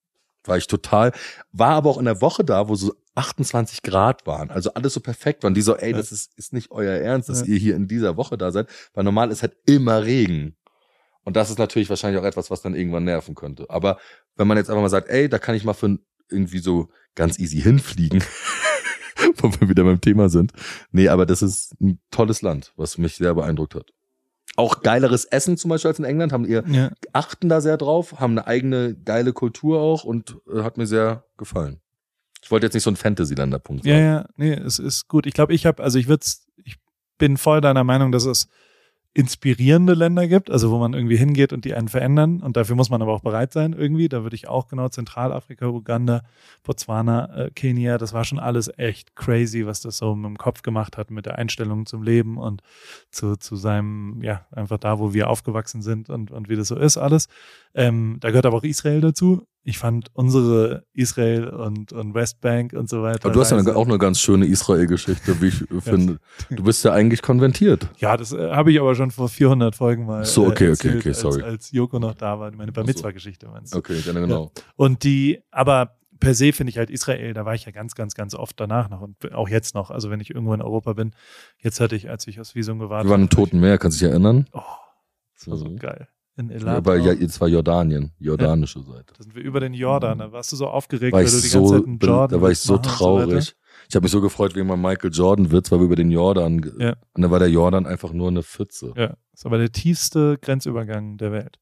War 0.44 0.58
ich 0.58 0.68
total, 0.68 1.12
war 1.52 1.70
aber 1.76 1.90
auch 1.92 1.98
in 2.00 2.06
der 2.06 2.20
Woche 2.22 2.44
da, 2.44 2.68
wo 2.68 2.76
so 2.76 2.94
28 3.16 3.84
Grad 3.84 4.26
waren, 4.26 4.50
also 4.50 4.74
alles 4.74 4.94
so 4.94 5.00
perfekt 5.00 5.44
waren. 5.44 5.54
Die 5.54 5.62
so, 5.62 5.76
ey, 5.76 5.92
Ja. 5.92 5.98
das 5.98 6.12
ist, 6.12 6.38
ist 6.38 6.52
nicht 6.54 6.72
euer 6.72 6.94
Ernst, 6.96 7.30
dass 7.30 7.42
Ja. 7.42 7.48
ihr 7.48 7.58
hier 7.60 7.76
in 7.76 7.88
dieser 7.88 8.18
Woche 8.18 8.38
da 8.38 8.52
seid, 8.52 8.68
weil 8.94 9.04
normal 9.04 9.32
ist 9.32 9.44
halt 9.44 9.56
immer 9.66 10.04
Regen. 10.04 10.56
Und 11.24 11.36
das 11.36 11.50
ist 11.52 11.60
natürlich 11.60 11.90
wahrscheinlich 11.90 12.20
auch 12.20 12.26
etwas, 12.26 12.50
was 12.50 12.62
dann 12.62 12.74
irgendwann 12.74 13.04
nerven 13.04 13.36
könnte. 13.36 13.70
Aber 13.70 14.00
wenn 14.36 14.48
man 14.48 14.58
jetzt 14.58 14.70
einfach 14.70 14.82
mal 14.82 14.90
sagt, 14.90 15.10
ey, 15.10 15.30
da 15.30 15.38
kann 15.38 15.54
ich 15.56 15.64
mal 15.64 15.74
für 15.74 16.00
irgendwie 16.30 16.60
so 16.60 16.90
ganz 17.14 17.38
easy 17.38 17.62
hinfliegen, 17.62 18.24
wo 19.44 19.52
wir 19.60 19.70
wieder 19.70 19.84
beim 19.84 20.02
Thema 20.02 20.30
sind. 20.30 20.52
Nee, 20.92 21.08
aber 21.10 21.26
das 21.26 21.42
ist 21.42 21.74
ein 21.82 22.00
tolles 22.12 22.42
Land, 22.42 22.74
was 22.76 22.98
mich 22.98 23.16
sehr 23.16 23.34
beeindruckt 23.36 23.76
hat. 23.76 23.92
Auch 24.58 24.82
geileres 24.82 25.26
Essen 25.26 25.56
zum 25.58 25.70
Beispiel 25.70 25.90
als 25.90 26.00
in 26.00 26.06
England, 26.06 26.34
haben 26.34 26.46
ihr, 26.46 26.64
Ja. 26.68 26.92
achten 27.14 27.48
da 27.48 27.62
sehr 27.62 27.78
drauf, 27.78 28.20
haben 28.20 28.34
eine 28.34 28.48
eigene 28.48 28.96
geile 28.96 29.32
Kultur 29.34 29.80
auch 29.80 30.04
und 30.04 30.38
äh, 30.54 30.62
hat 30.64 30.78
mir 30.78 30.86
sehr 30.88 31.24
gefallen. 31.38 31.80
Ich 32.44 32.52
wollte 32.52 32.66
jetzt 32.66 32.74
nicht 32.74 32.84
so 32.84 32.90
ein 32.92 32.96
Fantasy-Länder-Punkt 32.96 33.86
Ja, 33.86 33.98
ja, 33.98 34.26
nee, 34.36 34.54
es 34.54 34.80
ist 34.80 35.08
gut. 35.08 35.26
Ich 35.26 35.34
glaube, 35.34 35.54
ich 35.54 35.66
habe, 35.66 35.82
also 35.82 36.00
ich 36.00 36.08
würde, 36.08 36.26
ich 36.64 36.76
bin 37.18 37.38
voll 37.38 37.62
deiner 37.62 37.84
Meinung, 37.84 38.12
dass 38.12 38.26
es 38.26 38.48
inspirierende 39.14 39.94
Länder 39.94 40.28
gibt, 40.28 40.50
also 40.50 40.72
wo 40.72 40.78
man 40.78 40.94
irgendwie 40.94 41.18
hingeht 41.18 41.52
und 41.52 41.66
die 41.66 41.74
einen 41.74 41.90
verändern. 41.90 42.42
Und 42.42 42.56
dafür 42.56 42.78
muss 42.78 42.90
man 42.90 43.02
aber 43.02 43.14
auch 43.14 43.22
bereit 43.22 43.52
sein 43.52 43.74
irgendwie. 43.74 44.08
Da 44.08 44.24
würde 44.24 44.36
ich 44.36 44.48
auch 44.48 44.70
genau 44.70 44.88
Zentralafrika, 44.88 45.68
Uganda, 45.68 46.22
Botswana, 46.64 47.38
äh, 47.38 47.52
Kenia, 47.52 47.98
das 47.98 48.14
war 48.14 48.24
schon 48.24 48.40
alles 48.40 48.72
echt 48.78 49.16
crazy, 49.16 49.66
was 49.66 49.82
das 49.82 49.98
so 49.98 50.16
mit 50.16 50.26
dem 50.26 50.38
Kopf 50.38 50.62
gemacht 50.62 50.98
hat, 50.98 51.12
mit 51.12 51.26
der 51.26 51.38
Einstellung 51.38 51.86
zum 51.86 52.04
Leben 52.04 52.38
und 52.38 52.62
zu, 53.12 53.36
zu 53.36 53.58
seinem, 53.58 54.22
ja, 54.24 54.46
einfach 54.52 54.78
da, 54.78 54.98
wo 54.98 55.14
wir 55.14 55.30
aufgewachsen 55.30 55.82
sind 55.82 56.10
und, 56.10 56.32
und 56.32 56.48
wie 56.48 56.56
das 56.56 56.70
so 56.70 56.78
ist, 56.78 56.98
alles. 56.98 57.28
Ähm, 57.74 58.18
da 58.22 58.30
gehört 58.30 58.46
aber 58.46 58.58
auch 58.58 58.64
Israel 58.64 59.02
dazu. 59.02 59.46
Ich 59.64 59.78
fand 59.78 60.10
unsere 60.14 60.86
Israel 60.94 61.48
und, 61.50 61.94
und 61.94 62.16
Westbank 62.16 62.74
und 62.74 62.90
so 62.90 63.04
weiter. 63.04 63.26
Aber 63.26 63.34
du 63.34 63.42
hast 63.42 63.52
ja 63.52 63.76
auch 63.76 63.88
eine 63.88 64.00
ganz 64.00 64.20
schöne 64.20 64.46
Israel-Geschichte, 64.48 65.40
wie 65.40 65.50
ich 65.50 65.64
finde. 65.84 66.20
Du 66.50 66.64
bist 66.64 66.84
ja 66.84 66.94
eigentlich 66.94 67.22
konventiert. 67.22 67.88
Ja, 68.00 68.18
das 68.18 68.32
äh, 68.32 68.50
habe 68.52 68.72
ich 68.72 68.80
aber 68.80 68.96
schon 68.96 69.12
vor 69.12 69.30
400 69.30 69.76
Folgen 69.76 70.06
mal 70.06 70.26
So, 70.26 70.48
okay, 70.48 70.52
okay, 70.52 70.66
äh, 70.66 70.70
erzählt, 70.72 70.96
okay, 70.98 71.14
sorry. 71.14 71.44
Als, 71.44 71.52
als 71.52 71.72
Joko 71.72 72.00
noch 72.00 72.16
da 72.16 72.40
war, 72.40 72.52
meine 72.52 72.72
Bar. 72.72 72.86
Mitzvah-Geschichte 72.86 73.48
meinst 73.50 73.74
du. 73.74 73.78
Okay, 73.78 74.02
genau, 74.04 74.22
genau. 74.22 74.52
Und 74.76 75.04
die, 75.04 75.42
aber 75.52 75.98
per 76.20 76.34
se 76.34 76.54
finde 76.54 76.70
ich 76.72 76.78
halt 76.78 76.90
Israel, 76.90 77.34
da 77.34 77.46
war 77.46 77.54
ich 77.54 77.66
ja 77.66 77.72
ganz, 77.72 77.94
ganz, 77.96 78.16
ganz 78.16 78.34
oft 78.34 78.60
danach 78.60 78.90
noch 78.90 79.02
und 79.02 79.32
auch 79.34 79.50
jetzt 79.50 79.76
noch. 79.76 79.92
Also 79.92 80.10
wenn 80.10 80.20
ich 80.20 80.30
irgendwo 80.32 80.54
in 80.56 80.62
Europa 80.62 80.94
bin, 80.94 81.12
jetzt 81.60 81.80
hatte 81.80 81.96
ich, 81.96 82.10
als 82.10 82.26
ich 82.28 82.40
aus 82.40 82.56
Visum 82.56 82.80
gewartet 82.80 83.08
Wir 83.08 83.12
waren 83.12 83.22
im 83.22 83.28
habe, 83.28 83.36
Toten 83.36 83.60
Meer, 83.60 83.78
kannst 83.78 84.00
du 84.02 84.06
dich 84.06 84.12
erinnern? 84.12 84.48
Oh, 84.54 84.62
das 85.36 85.48
war 85.48 85.58
so 85.58 85.66
Mhm. 85.66 85.78
geil. 85.78 86.08
In 86.50 86.50
Ja, 86.50 86.56
Elat. 86.58 86.78
aber 86.78 86.98
ja, 86.98 87.14
es 87.14 87.40
war 87.40 87.48
Jordanien, 87.48 88.12
jordanische 88.20 88.82
Seite. 88.82 89.14
da 89.18 89.24
sind 89.24 89.36
wir 89.36 89.44
über 89.44 89.60
den 89.60 89.74
Jordan. 89.74 90.20
Da 90.20 90.32
warst 90.32 90.52
du 90.52 90.56
so 90.56 90.68
aufgeregt, 90.68 91.14
War 91.14 91.20
weil 91.20 91.26
du 91.26 91.32
die 91.32 91.50
ganze 91.50 91.50
so, 91.50 91.70
Zeit 91.78 91.86
einen 91.88 91.98
Jordan 92.00 92.30
da 92.40 92.42
war 92.42 92.52
ich 92.52 92.60
so 92.60 92.76
und 92.76 92.86
so 92.86 92.92
traurig. 92.92 93.56
Ich 93.90 93.96
habe 93.96 94.04
mich 94.04 94.12
so 94.12 94.22
gefreut 94.22 94.56
wegen 94.56 94.68
meinem 94.68 94.82
Michael 94.82 95.12
Jordan 95.12 95.52
Witz, 95.52 95.72
weil 95.72 95.80
wir 95.80 95.86
über 95.86 95.96
den 95.96 96.12
Jordan 96.12 96.62
Ja. 96.80 96.96
und 97.14 97.22
dann 97.22 97.32
war 97.32 97.40
der 97.40 97.50
Jordan 97.50 97.86
einfach 97.86 98.14
nur 98.14 98.30
eine 98.30 98.42
Pfütze. 98.44 98.94
Ja, 98.96 99.16
ist 99.34 99.46
aber 99.46 99.58
der 99.58 99.72
tiefste 99.72 100.38
Grenzübergang 100.42 101.18
der 101.18 101.32
Welt. 101.32 101.58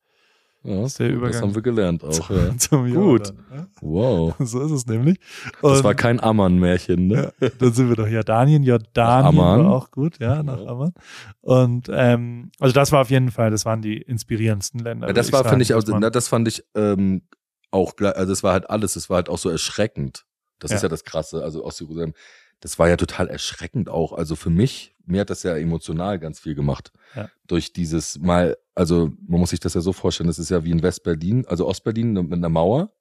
Ja, 0.63 0.83
ist 0.83 0.99
der 0.99 1.07
das 1.07 1.15
Übergang. 1.17 1.41
haben 1.41 1.55
wir 1.55 1.61
gelernt 1.61 2.03
auch. 2.03 2.29
Ja. 2.29 2.57
Zum 2.57 2.83
Gut. 2.93 3.27
Jordan. 3.29 3.45
Ja? 3.55 3.67
Wow. 3.81 4.35
So 4.39 4.61
ist 4.61 4.71
es 4.71 4.85
nämlich. 4.87 5.17
Das 5.61 5.77
Und- 5.79 5.83
war 5.85 5.95
kein 5.95 6.19
Ammann-Märchen, 6.19 7.07
ne? 7.07 7.31
Ja, 7.39 7.49
dann 7.59 7.71
sind 7.73 7.87
wir 7.89 7.95
doch 7.95 8.07
Jordanien. 8.07 8.63
Jordanien 8.63 9.37
war 9.37 9.65
auch 9.71 9.89
gut, 9.91 10.19
ja, 10.19 10.43
nach 10.43 10.59
Ja. 10.59 10.67
Amman. 10.67 10.93
Und 11.41 11.89
ähm, 11.93 12.51
also 12.59 12.73
das 12.73 12.91
war 12.91 13.01
auf 13.01 13.09
jeden 13.09 13.31
Fall, 13.31 13.51
das 13.51 13.63
waren 13.65 13.81
die 13.81 14.01
inspirierendsten 14.01 14.81
Länder. 14.81 15.07
Ja, 15.07 15.13
das 15.13 15.31
war, 15.31 15.45
finde 15.47 15.63
ich, 15.63 15.73
also, 15.73 15.97
das 15.97 16.27
fand 16.27 16.47
ich 16.49 16.63
ähm, 16.75 17.21
auch, 17.71 17.95
gleich- 17.95 18.15
also 18.17 18.31
das 18.33 18.43
war 18.43 18.51
halt 18.53 18.69
alles, 18.69 18.95
das 18.95 19.09
war 19.09 19.15
halt 19.17 19.29
auch 19.29 19.37
so 19.37 19.49
erschreckend. 19.49 20.25
Das 20.59 20.71
ist 20.71 20.81
Ja. 20.81 20.87
ja 20.87 20.89
das 20.89 21.05
Krasse, 21.05 21.41
also 21.43 21.63
aus 21.63 21.79
Jerusalem. 21.79 22.13
Das 22.59 22.77
war 22.77 22.89
ja 22.89 22.97
total 22.97 23.29
erschreckend 23.29 23.87
auch. 23.87 24.11
Also 24.11 24.35
für 24.35 24.49
mich, 24.49 24.93
mir 25.09 25.21
hat 25.21 25.29
das 25.29 25.43
ja 25.43 25.55
emotional 25.57 26.19
ganz 26.19 26.39
viel 26.39 26.55
gemacht. 26.55 26.91
Ja. 27.15 27.29
Durch 27.47 27.73
dieses 27.73 28.19
Mal, 28.19 28.57
also 28.75 29.11
man 29.27 29.39
muss 29.39 29.49
sich 29.51 29.59
das 29.59 29.73
ja 29.73 29.81
so 29.81 29.93
vorstellen, 29.93 30.27
das 30.27 30.39
ist 30.39 30.49
ja 30.49 30.63
wie 30.63 30.71
in 30.71 30.81
West-Berlin, 30.83 31.45
also 31.47 31.67
Ostberlin 31.67 32.13
mit 32.13 32.33
einer 32.33 32.49
Mauer 32.49 32.91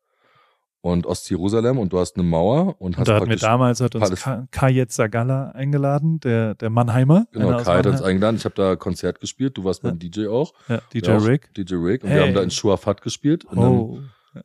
und 0.81 1.07
Ost-Jerusalem 1.07 1.77
und 1.79 1.93
du 1.93 1.99
hast 1.99 2.17
eine 2.17 2.23
Mauer 2.25 2.81
und 2.81 2.97
hast 2.97 3.01
und 3.01 3.09
da 3.09 3.15
hat 3.15 3.23
mir 3.23 3.27
praktisch, 3.27 3.41
damals 3.43 3.81
hat 3.81 3.95
uns 3.97 4.05
Paläst- 4.05 4.23
Ka- 4.23 4.47
Kayet 4.53 4.93
Sagala 4.93 5.51
eingeladen, 5.51 6.21
der, 6.21 6.55
der 6.55 6.71
Mannheimer. 6.71 7.27
genau, 7.33 7.57
Kai 7.63 7.79
hat 7.79 7.87
uns 7.87 8.01
eingeladen. 8.01 8.37
Ich 8.37 8.45
habe 8.45 8.55
da 8.55 8.77
Konzert 8.77 9.21
gespielt, 9.21 9.57
du 9.59 9.65
warst 9.65 9.83
Ja. 9.83 9.91
dem 9.91 9.99
DJ 9.99 10.29
auch. 10.29 10.55
Ja, 10.69 10.81
DJ 10.95 11.11
auch 11.11 11.27
Rick. 11.27 11.53
DJ 11.55 11.75
Rick. 11.75 12.05
Und 12.05 12.11
Hey. 12.11 12.19
wir 12.21 12.27
haben 12.27 12.35
da 12.35 12.43
in 12.43 12.51
Shuafat 12.51 13.03
gespielt. 13.03 13.45
In 13.51 13.59
einem, 13.59 13.79
Oh. 13.79 13.99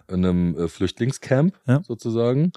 in 0.10 0.26
einem 0.26 0.58
äh, 0.58 0.68
Flüchtlingscamp 0.68 1.54
Ja. 1.68 1.82
sozusagen. 1.84 2.52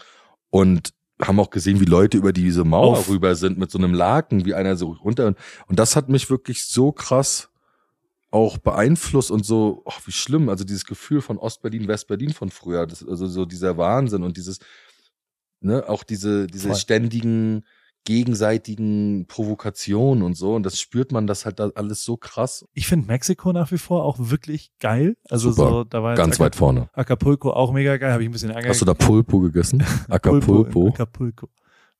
Und 0.51 0.95
haben 1.21 1.41
auch 1.41 1.51
gesehen, 1.51 1.81
wie 1.81 1.87
Leute 1.87 2.19
über 2.19 2.33
diese 2.33 2.65
Mauer 2.65 2.99
Auf. 2.99 3.09
rüber 3.09 3.35
sind 3.37 3.59
mit 3.59 3.71
so 3.71 3.79
einem 3.79 3.95
Laken, 3.95 4.45
wie 4.45 4.55
einer 4.55 4.77
so 4.77 4.93
runter. 4.93 5.35
Und 5.67 5.79
das 5.79 5.97
hat 5.97 6.09
mich 6.09 6.29
wirklich 6.29 6.65
so 6.65 6.93
krass 6.93 7.49
auch 8.31 8.59
beeinflusst 8.59 9.31
und 9.31 9.47
so, 9.47 9.83
ach, 9.87 10.01
wie 10.05 10.13
schlimm, 10.13 10.49
also 10.49 10.65
dieses 10.65 10.85
Gefühl 10.85 11.23
von 11.23 11.39
Ostberlin, 11.39 11.89
Westberlin 11.89 12.33
von 12.33 12.51
früher, 12.51 12.87
das, 12.87 13.07
also 13.07 13.27
so 13.27 13.47
dieser 13.47 13.79
Wahnsinn 13.79 14.23
und 14.23 14.37
dieses, 14.37 14.59
ne, 15.61 15.89
auch 15.89 16.03
diese, 16.03 16.47
diese 16.47 16.69
Voll. 16.69 16.77
ständigen 16.77 17.65
gegenseitigen 18.07 19.27
Provokationen 19.27 20.23
und 20.23 20.35
so. 20.35 20.55
Und 20.55 20.63
das 20.63 20.81
spürt 20.81 21.13
man 21.13 21.27
das 21.27 21.45
halt 21.45 21.59
da 21.59 21.71
alles 21.75 22.03
so 22.05 22.17
krass. 22.17 22.65
Ich 22.73 22.87
finde 22.87 23.07
Mexiko 23.07 23.53
nach 23.53 23.71
wie 23.73 23.79
vor 23.79 24.05
auch 24.05 24.17
wirklich 24.19 24.71
geil. 24.81 25.17
Also 25.29 25.51
Super. 25.51 25.69
so, 25.69 25.85
da 25.85 26.03
war 26.03 26.15
Ganz 26.15 26.41
weit 26.41 26.57
vorne. 26.57 26.89
Acapulco 26.95 27.51
auch 27.51 27.73
mega 27.73 27.99
geil, 27.99 28.13
habe 28.13 28.23
ich 28.23 28.29
ein 28.29 28.33
bisschen 28.33 28.51
Ärger 28.51 28.71
Hast 28.71 28.81
du 28.81 28.87
da 28.87 28.95
Pulpo 28.95 29.41
gegessen? 29.41 29.85
Acapulco? 30.09 30.89
Acapulco. 30.89 31.49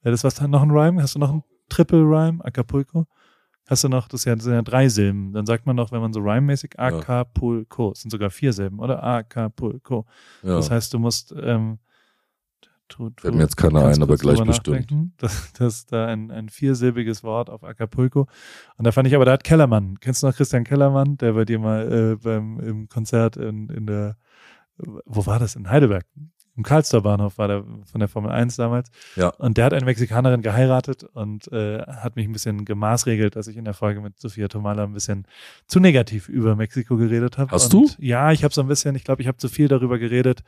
Ja, 0.03 0.13
das 0.13 0.25
was 0.25 0.37
dann 0.37 0.51
noch 0.51 0.63
ein 0.63 0.71
Rhyme? 0.71 1.03
Hast 1.03 1.17
du 1.17 1.19
noch 1.19 1.33
ein 1.33 1.43
Triple 1.69 2.03
Rhyme? 2.03 2.43
Acapulco? 2.43 3.07
Hast 3.69 3.83
du 3.83 3.89
noch, 3.89 4.07
das 4.07 4.23
sind 4.23 4.45
ja, 4.45 4.53
ja 4.53 4.63
drei 4.63 4.89
Silben. 4.89 5.33
Dann 5.33 5.45
sagt 5.45 5.67
man 5.67 5.75
noch, 5.75 5.91
wenn 5.91 6.01
man 6.01 6.13
so 6.13 6.21
rhymemäßig 6.21 6.79
Acapulco, 6.79 7.91
das 7.91 8.03
sind 8.03 8.13
sogar 8.13 8.31
vier 8.31 8.53
Silben, 8.53 8.79
oder? 8.79 9.03
Acapulco. 9.03 10.07
Ja. 10.45 10.55
Das 10.55 10.71
heißt, 10.71 10.95
du 10.95 11.01
musst, 11.01 11.35
ähm, 11.37 11.81
tu, 12.89 13.11
tu, 13.11 13.23
Fällt 13.23 13.35
mir 13.35 13.43
jetzt 13.43 13.57
keiner 13.57 13.85
ein, 13.87 14.03
aber 14.03 14.17
gleich 14.17 14.43
bestimmt. 14.43 14.93
Das, 15.19 15.53
das 15.53 15.75
ist 15.75 15.93
da 15.93 16.07
ein, 16.07 16.31
ein 16.31 16.49
viersilbiges 16.49 17.23
Wort 17.23 17.51
auf 17.51 17.65
Acapulco. 17.65 18.27
Und 18.77 18.85
da 18.85 18.93
fand 18.93 19.09
ich 19.09 19.15
aber, 19.15 19.25
da 19.25 19.33
hat 19.33 19.45
Kellermann, 19.45 19.99
kennst 20.01 20.23
du 20.23 20.27
noch 20.27 20.35
Christian 20.35 20.65
Kellermann, 20.65 21.17
der 21.17 21.33
bei 21.33 21.45
dir 21.45 21.59
mal 21.59 21.93
äh, 21.93 22.17
beim 22.17 22.61
im 22.61 22.89
Konzert 22.89 23.37
in, 23.37 23.69
in 23.69 23.87
der, 23.87 24.17
wo 24.79 25.27
war 25.27 25.39
das? 25.39 25.57
In 25.57 25.71
Heidelberg. 25.71 26.05
Im 26.57 26.63
Karlstor 26.63 27.03
Bahnhof 27.03 27.37
war 27.37 27.49
der 27.49 27.65
von 27.85 27.99
der 27.99 28.09
Formel 28.09 28.31
1 28.31 28.57
damals. 28.57 28.91
Ja. 29.15 29.29
Und 29.29 29.59
der 29.59 29.67
hat 29.67 29.75
eine 29.75 29.85
Mexikanerin 29.85 30.41
geheiratet 30.41 31.05
und 31.05 31.53
äh, 31.53 31.83
hat 31.83 32.17
mich 32.17 32.27
ein 32.27 32.33
bisschen 32.33 32.65
gemaßregelt, 32.65 33.37
dass 33.37 33.47
ich 33.47 33.59
in 33.59 33.67
der 33.67 33.75
Folge 33.75 34.01
mit 34.01 34.19
Sophia 34.19 34.49
Tomala 34.49 34.85
ein 34.85 34.95
bisschen 34.95 35.27
zu 35.67 35.81
negativ 35.81 36.31
über 36.31 36.57
Mexiko 36.57 36.97
geredet 36.97 37.37
habe. 37.37 37.51
Hast 37.51 37.75
und, 37.75 37.99
Ja, 38.01 38.33
ich 38.33 38.43
habe 38.43 38.55
so 38.55 38.63
ein 38.63 38.69
bisschen, 38.69 38.95
ich 38.95 39.05
glaube, 39.05 39.21
ich 39.21 39.29
habe 39.29 39.37
zu 39.37 39.51
viel 39.51 39.69
darüber 39.69 39.99
geredet, 39.99 40.43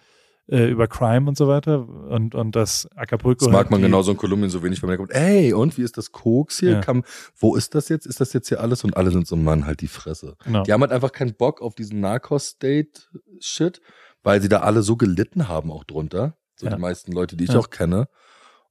äh, 0.51 0.69
über 0.71 0.89
Crime 0.89 1.29
und 1.29 1.37
so 1.37 1.47
weiter 1.49 1.87
und, 1.89 2.35
und 2.35 2.57
das 2.57 2.89
Acapulco. 2.97 3.45
Das 3.45 3.53
mag 3.53 3.65
halt 3.65 3.71
man 3.71 3.83
genauso 3.83 4.11
in 4.13 4.17
Kolumbien 4.17 4.51
so 4.51 4.63
wenig, 4.63 4.83
wenn 4.83 4.89
man 4.89 4.99
kommt, 4.99 5.13
ey, 5.13 5.53
und 5.53 5.77
wie 5.77 5.83
ist 5.83 5.97
das 5.99 6.11
Koks 6.13 6.59
hier? 6.59 6.73
Ja. 6.73 6.81
Kam, 6.81 7.05
wo 7.37 7.55
ist 7.55 7.75
das 7.75 7.89
jetzt? 7.89 8.07
Ist 8.07 8.21
das 8.21 8.33
jetzt 8.33 8.49
hier 8.49 8.61
alles? 8.61 8.83
Und 8.85 8.97
alle 8.97 9.11
sind 9.11 9.27
so, 9.27 9.37
Mann, 9.37 9.67
halt 9.67 9.81
die 9.81 9.89
Fresse. 9.89 10.37
Genau. 10.45 10.63
Die 10.63 10.73
haben 10.73 10.81
halt 10.81 10.93
einfach 10.93 11.13
keinen 11.13 11.35
Bock 11.35 11.61
auf 11.61 11.75
diesen 11.75 12.01
Narcos-State-Shit, 12.01 13.81
weil 14.23 14.41
sie 14.43 14.49
da 14.49 14.61
alle 14.61 14.83
so 14.83 14.97
gelitten 14.97 15.49
haben 15.49 15.71
auch 15.71 15.85
drunter. 15.85 16.37
So 16.57 16.67
Ja. 16.67 16.75
die 16.75 16.81
meisten 16.81 17.13
Leute, 17.13 17.37
die 17.37 17.45
ich 17.45 17.51
Ja. 17.53 17.59
auch 17.59 17.71
kenne. 17.71 18.09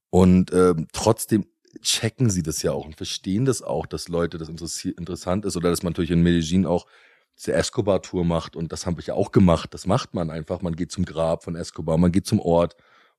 Und 0.10 0.52
ähm, 0.54 0.88
trotzdem 0.94 1.46
checken 1.82 2.30
sie 2.30 2.44
das 2.44 2.64
ja 2.64 2.72
auch 2.72 2.86
und 2.86 2.96
verstehen 2.96 3.46
das 3.46 3.62
auch, 3.62 3.86
dass 3.86 4.08
Leute 4.08 4.38
das 4.38 4.50
interessant 4.50 5.46
ist 5.46 5.56
oder 5.58 5.70
dass 5.70 5.84
man 5.84 5.92
natürlich 5.92 6.12
in 6.12 6.24
Medellin 6.24 6.66
auch 6.66 6.88
diese 7.38 7.54
Escobar-Tour 7.54 8.26
macht 8.26 8.56
und 8.56 8.72
das 8.72 8.86
habe 8.86 9.00
ich 9.00 9.08
ja 9.08 9.14
auch 9.14 9.32
gemacht. 9.32 9.74
Das 9.74 9.86
macht 9.86 10.14
man 10.14 10.30
einfach. 10.30 10.62
Man 10.62 10.76
geht 10.76 10.92
zum 10.92 11.06
Grab 11.06 11.44
von 11.44 11.56
Escobar, 11.56 11.98
man 11.98 12.12
geht 12.12 12.26
zum 12.26 12.40
Ort, 12.40 12.76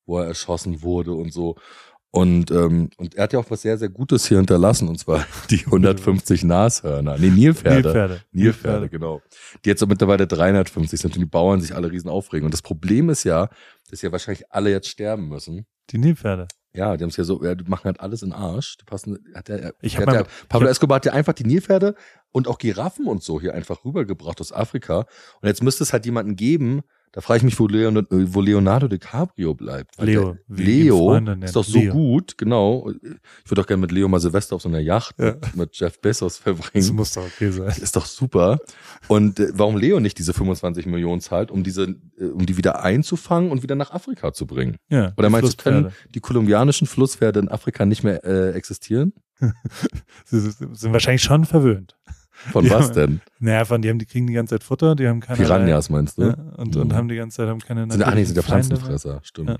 wo 0.06 0.18
er 0.18 0.26
erschossen 0.26 0.82
wurde 0.82 1.12
und 1.12 1.32
so. 1.32 1.56
Und, 2.10 2.50
ähm, 2.50 2.88
und 2.96 3.14
er 3.16 3.24
hat 3.24 3.34
ja 3.34 3.38
auch 3.38 3.50
was 3.50 3.62
sehr, 3.62 3.76
sehr 3.76 3.90
Gutes 3.90 4.26
hier 4.26 4.38
hinterlassen, 4.38 4.88
und 4.88 4.98
zwar 4.98 5.26
die 5.50 5.64
150 5.66 6.42
Nashörner. 6.42 7.18
Nee, 7.18 7.28
Nilpferde. 7.28 7.82
Nilpferde. 7.82 8.20
Nilpferde, 8.32 8.88
genau. 8.88 9.20
Die 9.64 9.68
jetzt 9.68 9.80
so 9.80 9.86
mittlerweile 9.86 10.26
350 10.26 10.98
sind 10.98 11.14
und 11.14 11.20
die 11.20 11.26
Bauern 11.26 11.60
sich 11.60 11.74
alle 11.74 11.90
riesen 11.90 12.08
aufregen. 12.08 12.46
Und 12.46 12.54
das 12.54 12.62
Problem 12.62 13.10
ist 13.10 13.24
ja, 13.24 13.50
dass 13.90 14.00
ja 14.00 14.10
wahrscheinlich 14.10 14.50
alle 14.50 14.70
jetzt 14.70 14.88
sterben 14.88 15.28
müssen. 15.28 15.66
Die 15.90 15.98
Nilpferde. 15.98 16.48
Ja, 16.78 16.96
die 16.96 17.02
haben 17.02 17.10
es 17.10 17.16
ja 17.16 17.24
so, 17.24 17.42
ja, 17.42 17.56
die 17.56 17.64
machen 17.64 17.86
halt 17.86 17.98
alles 17.98 18.22
in 18.22 18.30
den 18.30 18.38
Arsch. 18.38 18.76
Die 18.76 18.84
passen, 18.84 19.18
hat 19.34 19.48
der, 19.48 19.74
Ich 19.80 19.98
hat 19.98 20.06
der, 20.12 20.26
Pablo 20.48 20.68
ich 20.68 20.70
Escobar 20.70 20.96
hat 20.96 21.06
ja 21.06 21.12
einfach 21.12 21.32
die 21.32 21.42
Nilpferde 21.42 21.96
und 22.30 22.46
auch 22.46 22.58
Giraffen 22.58 23.06
und 23.08 23.20
so 23.20 23.40
hier 23.40 23.52
einfach 23.52 23.84
rübergebracht 23.84 24.40
aus 24.40 24.52
Afrika. 24.52 25.06
Und 25.40 25.48
jetzt 25.48 25.60
müsste 25.60 25.82
es 25.82 25.92
halt 25.92 26.06
jemanden 26.06 26.36
geben, 26.36 26.82
da 27.12 27.20
frage 27.20 27.38
ich 27.38 27.44
mich, 27.44 27.58
wo 27.58 27.66
Leonardo, 27.66 28.06
wo 28.10 28.40
Leonardo 28.40 28.88
DiCaprio 28.88 29.54
bleibt. 29.54 30.00
Leo, 30.00 30.36
Leo 30.48 31.14
ist 31.42 31.56
doch 31.56 31.64
so 31.64 31.78
Leo. 31.78 31.92
gut, 31.92 32.36
genau. 32.38 32.90
Ich 33.44 33.50
würde 33.50 33.62
auch 33.62 33.66
gerne 33.66 33.80
mit 33.80 33.92
Leo 33.92 34.08
mal 34.08 34.20
Silvester 34.20 34.56
auf 34.56 34.62
so 34.62 34.68
einer 34.68 34.80
Yacht 34.80 35.14
Ja. 35.18 35.32
mit, 35.34 35.56
mit 35.56 35.76
Jeff 35.76 36.00
Bezos 36.00 36.34
Das 36.34 36.42
verbringen. 36.42 36.94
muss 36.96 37.12
doch 37.12 37.24
okay 37.24 37.50
sein. 37.50 37.68
Ist 37.68 37.96
doch 37.96 38.06
super. 38.06 38.58
Und 39.08 39.40
äh, 39.40 39.48
warum 39.54 39.76
Leo 39.76 40.00
nicht 40.00 40.18
diese 40.18 40.32
25 40.34 40.86
Millionen 40.86 41.20
zahlt, 41.20 41.50
um 41.50 41.62
diese, 41.64 41.96
äh, 42.18 42.24
um 42.24 42.44
die 42.46 42.56
wieder 42.56 42.82
einzufangen 42.82 43.50
und 43.50 43.62
wieder 43.62 43.74
nach 43.74 43.90
Afrika 43.92 44.32
zu 44.32 44.46
bringen? 44.46 44.76
Ja. 44.88 45.12
Oder 45.16 45.30
meinst 45.30 45.52
du, 45.60 45.62
können 45.62 45.92
die 46.14 46.20
kolumbianischen 46.20 46.86
Flusspferde 46.86 47.40
in 47.40 47.48
Afrika 47.48 47.84
nicht 47.86 48.04
mehr 48.04 48.24
äh, 48.24 48.50
existieren? 48.52 49.12
Sie 50.24 50.40
sind 50.40 50.92
wahrscheinlich 50.92 51.22
schon 51.22 51.44
verwöhnt. 51.44 51.96
Von 52.52 52.64
Ja. 52.64 52.78
was 52.78 52.92
denn? 52.92 53.20
Naja, 53.40 53.64
von 53.64 53.82
die 53.82 53.88
haben, 53.90 53.98
die 53.98 54.06
kriegen 54.06 54.26
die 54.26 54.32
ganze 54.32 54.54
Zeit 54.56 54.64
Futter, 54.64 54.94
die 54.94 55.08
haben 55.08 55.20
keine. 55.20 55.38
Piranhas 55.38 55.90
meinst 55.90 56.18
du? 56.18 56.22
Ja, 56.28 56.34
und, 56.56 56.76
und 56.76 56.88
Mhm. 56.88 56.94
haben 56.94 57.08
die 57.08 57.16
ganze 57.16 57.38
Zeit 57.38 57.48
haben 57.48 57.58
keine 57.60 57.90
Sind, 57.90 58.02
ach 58.02 58.14
nee, 58.14 58.24
sind 58.24 58.36
ja 58.36 58.42
Feinde 58.42 58.68
mehr. 58.68 58.76
Pflanzenfresser, 58.78 59.20
stimmt. 59.24 59.50
Ja. 59.50 59.56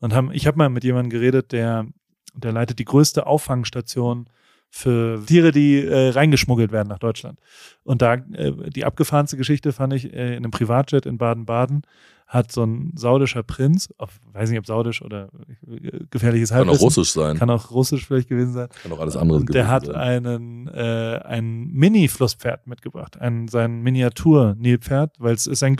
Und 0.00 0.14
haben, 0.14 0.30
ich 0.32 0.46
habe 0.46 0.58
mal 0.58 0.68
mit 0.68 0.84
jemandem 0.84 1.10
geredet, 1.10 1.52
der, 1.52 1.86
der 2.34 2.52
leitet 2.52 2.78
die 2.78 2.84
größte 2.84 3.26
Auffangstation 3.26 4.28
für 4.70 5.24
Tiere, 5.24 5.50
die 5.50 5.82
äh, 5.82 6.10
reingeschmuggelt 6.10 6.72
werden 6.72 6.88
nach 6.88 6.98
Deutschland. 6.98 7.38
Und 7.84 8.02
da 8.02 8.14
äh, 8.14 8.52
die 8.70 8.84
abgefahrenste 8.84 9.36
Geschichte 9.36 9.72
fand 9.72 9.94
ich 9.94 10.12
äh, 10.12 10.32
in 10.36 10.44
einem 10.44 10.50
Privatjet 10.50 11.06
in 11.06 11.16
Baden-Baden 11.18 11.82
hat 12.28 12.52
so 12.52 12.62
ein 12.62 12.92
saudischer 12.94 13.42
Prinz, 13.42 13.88
auf, 13.96 14.20
weiß 14.34 14.50
nicht 14.50 14.58
ob 14.58 14.66
saudisch 14.66 15.00
oder 15.00 15.30
äh, 15.66 16.04
gefährliches 16.10 16.50
Kann 16.50 16.60
auch 16.60 16.66
Halbwissen, 16.66 16.84
russisch 16.84 17.12
sein. 17.12 17.38
kann 17.38 17.48
auch 17.48 17.70
russisch 17.70 18.06
vielleicht 18.06 18.28
gewesen 18.28 18.52
sein. 18.52 18.68
Kann 18.82 18.92
auch 18.92 19.00
alles 19.00 19.16
andere 19.16 19.38
Und 19.38 19.52
der 19.54 19.64
gewesen 19.64 19.72
hat 19.72 19.86
sein. 19.86 19.94
einen 19.94 20.68
äh, 20.68 21.20
ein 21.24 21.68
Mini-Flusspferd 21.72 22.66
mitgebracht, 22.66 23.18
ein 23.18 23.48
sein 23.48 23.80
Miniatur-Nilpferd, 23.80 25.16
weil 25.18 25.34
es 25.34 25.46
ist 25.46 25.62
ein 25.62 25.76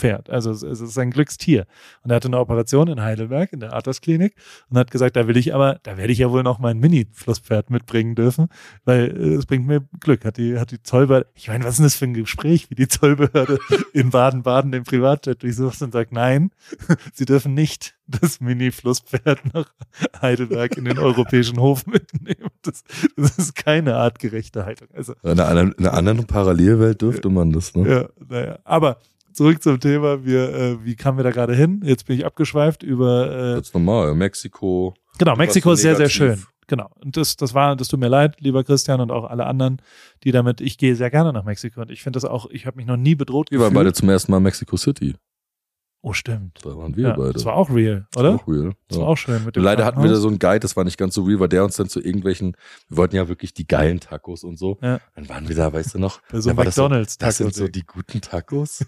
Glückspferd, 0.00 0.30
also 0.30 0.50
es, 0.50 0.62
ist 0.62 0.98
ein 0.98 1.10
Glückstier. 1.10 1.66
Und 2.02 2.10
er 2.10 2.16
hatte 2.16 2.28
eine 2.28 2.38
Operation 2.38 2.88
in 2.88 3.00
Heidelberg 3.02 3.52
in 3.52 3.60
der 3.60 3.72
Arthas-Klinik 3.72 4.34
und 4.68 4.78
hat 4.78 4.90
gesagt, 4.90 5.16
da 5.16 5.26
will 5.28 5.36
ich 5.36 5.54
aber, 5.54 5.78
da 5.82 5.96
werde 5.96 6.12
ich 6.12 6.18
ja 6.18 6.30
wohl 6.30 6.42
noch 6.42 6.58
mein 6.58 6.78
Mini-Flusspferd 6.78 7.70
mitbringen 7.70 8.14
dürfen, 8.14 8.48
weil 8.84 9.10
äh, 9.16 9.34
es 9.34 9.46
bringt 9.46 9.66
mir 9.66 9.82
Glück. 10.00 10.24
Hat 10.24 10.36
die 10.38 10.58
hat 10.58 10.70
die 10.70 10.82
Zollbehörde, 10.82 11.26
ich 11.34 11.48
meine, 11.48 11.64
was 11.64 11.72
ist 11.72 11.78
denn 11.78 11.84
das 11.84 11.94
für 11.96 12.04
ein 12.06 12.14
Gespräch, 12.14 12.70
wie 12.70 12.74
die 12.74 12.88
Zollbehörde 12.88 13.58
in 13.92 14.10
Baden-Baden 14.10 14.72
den 14.72 14.84
Privatjet 14.84 15.42
durchsucht 15.42 15.80
und 15.82 15.92
sagt, 15.92 16.12
nein, 16.12 16.50
sie 17.12 17.24
dürfen 17.26 17.54
nicht 17.54 17.94
das 18.06 18.40
Mini-Flusspferd 18.40 19.54
nach 19.54 19.66
Heidelberg 20.20 20.76
in 20.76 20.84
den 20.84 20.98
europäischen 20.98 21.60
Hof 21.60 21.86
mitnehmen. 21.86 22.50
Das, 22.62 22.82
das 23.16 23.38
ist 23.38 23.54
keine 23.54 23.96
artgerechte 23.96 24.64
Haltung. 24.64 24.88
Also, 24.94 25.14
In 25.22 25.30
einer, 25.30 25.46
anderen- 25.48 25.72
in 25.72 25.86
einer 25.86 25.96
anderen 25.96 26.26
Parallelwelt 26.26 27.00
dürfte 27.02 27.28
man 27.28 27.52
das, 27.52 27.74
ne? 27.74 27.88
ja, 27.88 28.08
naja. 28.28 28.58
Aber 28.64 28.98
zurück 29.32 29.62
zum 29.62 29.80
Thema. 29.80 30.24
Wir, 30.24 30.54
äh, 30.54 30.84
wie 30.84 30.94
kamen 30.96 31.18
wir 31.18 31.24
da 31.24 31.30
gerade 31.30 31.54
hin? 31.54 31.80
Jetzt 31.84 32.06
bin 32.06 32.16
ich 32.18 32.24
abgeschweift 32.26 32.82
über, 32.82 33.30
äh, 33.30 33.54
Ganz 33.54 33.72
normal. 33.74 34.14
Mexiko. 34.14 34.94
genau, 35.18 35.36
Mexiko 35.36 35.72
ist 35.72 35.82
sehr, 35.82 35.96
sehr 35.96 36.08
schön. 36.08 36.42
Genau. 36.66 36.88
Und 37.04 37.16
das, 37.16 37.36
das 37.36 37.52
war, 37.52 37.74
das 37.74 37.88
tut 37.88 37.98
mir 37.98 38.06
leid, 38.08 38.36
lieber 38.40 38.62
Christian 38.62 39.00
und 39.00 39.10
auch 39.10 39.24
alle 39.24 39.46
anderen, 39.46 39.82
die 40.22 40.30
damit, 40.30 40.60
ich 40.60 40.78
gehe 40.78 40.94
sehr 40.94 41.10
gerne 41.10 41.32
nach 41.32 41.42
Mexiko 41.44 41.80
und 41.80 41.90
ich 41.90 42.02
finde 42.04 42.18
das 42.18 42.24
auch, 42.24 42.48
ich 42.50 42.64
habe 42.66 42.76
mich 42.76 42.86
noch 42.86 42.96
nie 42.96 43.16
bedroht 43.16 43.50
Wir 43.50 43.58
waren 43.58 43.74
beide 43.74 43.92
zum 43.92 44.08
ersten 44.08 44.30
Mal 44.30 44.36
in 44.38 44.44
Mexico 44.44 44.76
City. 44.76 45.14
Oh, 46.02 46.12
stimmt. 46.14 46.60
Da 46.62 46.74
waren 46.78 46.96
wir 46.96 47.08
Ja, 47.08 47.14
beide. 47.16 47.32
das 47.34 47.44
war 47.44 47.54
auch 47.56 47.68
real, 47.70 48.06
Das 48.12 48.20
oder? 48.22 48.32
war 48.34 48.40
Auch 48.40 48.48
real. 48.48 48.72
Das 48.88 48.96
Ja. 48.96 49.02
war 49.02 49.08
auch 49.10 49.16
schön 49.16 49.44
mit 49.44 49.56
dem 49.56 49.62
Leider 49.64 49.84
hatten 49.84 50.00
wir 50.02 50.08
da 50.10 50.16
so 50.16 50.28
einen 50.28 50.38
Guide, 50.38 50.60
das 50.60 50.74
war 50.76 50.84
nicht 50.84 50.96
ganz 50.96 51.14
so 51.14 51.24
real, 51.24 51.40
weil 51.40 51.48
der 51.48 51.64
uns 51.64 51.76
dann 51.76 51.88
zu 51.90 52.00
irgendwelchen, 52.00 52.56
wir 52.88 52.96
wollten 52.98 53.16
ja 53.16 53.28
wirklich 53.28 53.52
die 53.52 53.66
geilen 53.66 53.98
Tacos 54.00 54.44
und 54.44 54.56
so. 54.56 54.78
Ja. 54.80 55.00
Dann 55.16 55.28
waren 55.28 55.48
wir 55.48 55.56
da, 55.56 55.72
weißt 55.72 55.94
du 55.94 55.98
noch? 55.98 56.20
Bei 56.30 56.40
so 56.40 56.56
war 56.56 56.64
das 56.64 56.76
so- 56.76 56.82
McDonalds 56.84 57.18
Das 57.18 57.36
sind 57.38 57.52
so 57.52 57.66
die 57.68 57.82
guten 57.84 58.20
Tacos. 58.20 58.86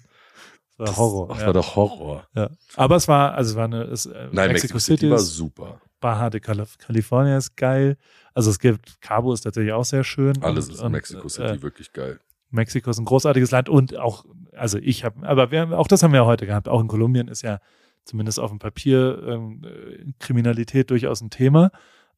Das 0.79 0.91
war 0.91 0.97
Horror. 0.97 1.29
Das 1.29 1.41
ja. 1.41 1.47
war 1.47 1.53
doch 1.53 1.77
Horror. 1.77 2.27
ja. 2.35 2.51
Aber 2.77 2.97
es 2.97 3.09
war, 3.09 3.35
also 3.35 3.51
es 3.51 3.57
war 3.57 3.65
eine, 3.65 3.83
es, 3.85 4.07
äh, 4.07 4.29
Nein, 4.33 4.53
Mexico, 4.53 4.75
Mexico 4.75 4.79
City 4.79 5.11
war 5.11 5.17
ist, 5.17 5.35
super. 5.35 5.81
Baja 6.01 6.31
de 6.31 6.41
Calif 6.41 6.79
California 6.79 7.37
ist 7.37 7.57
geil. 7.57 7.97
Also 8.35 8.51
es 8.51 8.59
gibt, 8.59 9.01
Cabo 9.01 9.33
ist 9.33 9.43
tatsächlich 9.43 9.73
auch 9.73 9.85
sehr 9.85 10.05
schön. 10.05 10.43
Alles 10.43 10.67
und, 10.67 10.75
ist 10.75 10.81
in 10.81 10.87
und, 10.87 10.93
Mexico 10.93 11.29
City 11.29 11.49
Äh, 11.55 11.63
wirklich 11.63 11.93
geil. 11.93 12.19
Mexiko 12.51 12.91
ist 12.91 12.99
ein 12.99 13.05
großartiges 13.05 13.51
Land 13.51 13.69
und 13.69 13.97
auch, 13.97 14.25
also 14.53 14.79
ich 14.79 15.05
habe, 15.05 15.27
aber 15.27 15.51
wir, 15.51 15.79
auch 15.79 15.87
das 15.87 16.03
haben 16.03 16.13
wir 16.13 16.21
ja 16.21 16.27
heute 16.27 16.47
gehabt. 16.47 16.69
Auch 16.69 16.81
in 16.81 16.89
Kolumbien 16.89 17.29
ist 17.29 17.43
ja 17.43 17.61
zumindest 18.05 18.39
auf 18.41 18.51
dem 18.51 18.59
Papier 18.59 19.23
ähm, 19.27 19.63
äh, 19.65 20.13
Kriminalität 20.19 20.91
durchaus 20.91 21.21
ein 21.21 21.31
Thema. 21.31 21.71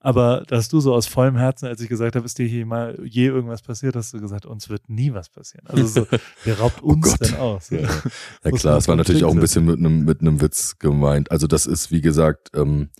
Aber 0.04 0.44
dass 0.46 0.68
du 0.68 0.80
so 0.80 0.92
aus 0.94 1.06
vollem 1.06 1.36
Herzen, 1.36 1.64
als 1.66 1.80
ich 1.80 1.88
gesagt 1.88 2.14
habe, 2.14 2.26
ist 2.26 2.38
dir 2.38 2.46
hier 2.46 2.66
mal 2.66 2.98
je 3.04 3.24
irgendwas 3.26 3.62
passiert, 3.62 3.96
hast 3.96 4.12
du 4.12 4.20
gesagt, 4.20 4.44
uns 4.44 4.68
wird 4.68 4.88
nie 4.90 5.14
was 5.14 5.30
passieren. 5.30 5.66
Also 5.66 5.86
so, 5.86 6.06
wer 6.44 6.58
raubt 6.58 6.82
uns 6.82 7.10
Gott. 7.18 7.20
denn 7.28 7.36
aus? 7.36 7.70
Ja, 7.70 7.78
ja 8.44 8.50
Muss 8.50 8.60
klar, 8.60 8.76
es 8.76 8.86
war 8.86 8.96
natürlich 8.96 9.24
auch 9.24 9.32
ein 9.32 9.40
bisschen 9.40 9.64
mit 9.64 9.78
einem 9.78 10.04
mit 10.04 10.20
einem 10.20 10.42
Witz 10.42 10.78
gemeint. 10.78 11.30
Also 11.30 11.46
das 11.46 11.64
ist, 11.64 11.90
wie 11.90 12.02
gesagt, 12.02 12.50
ähm, 12.54 12.90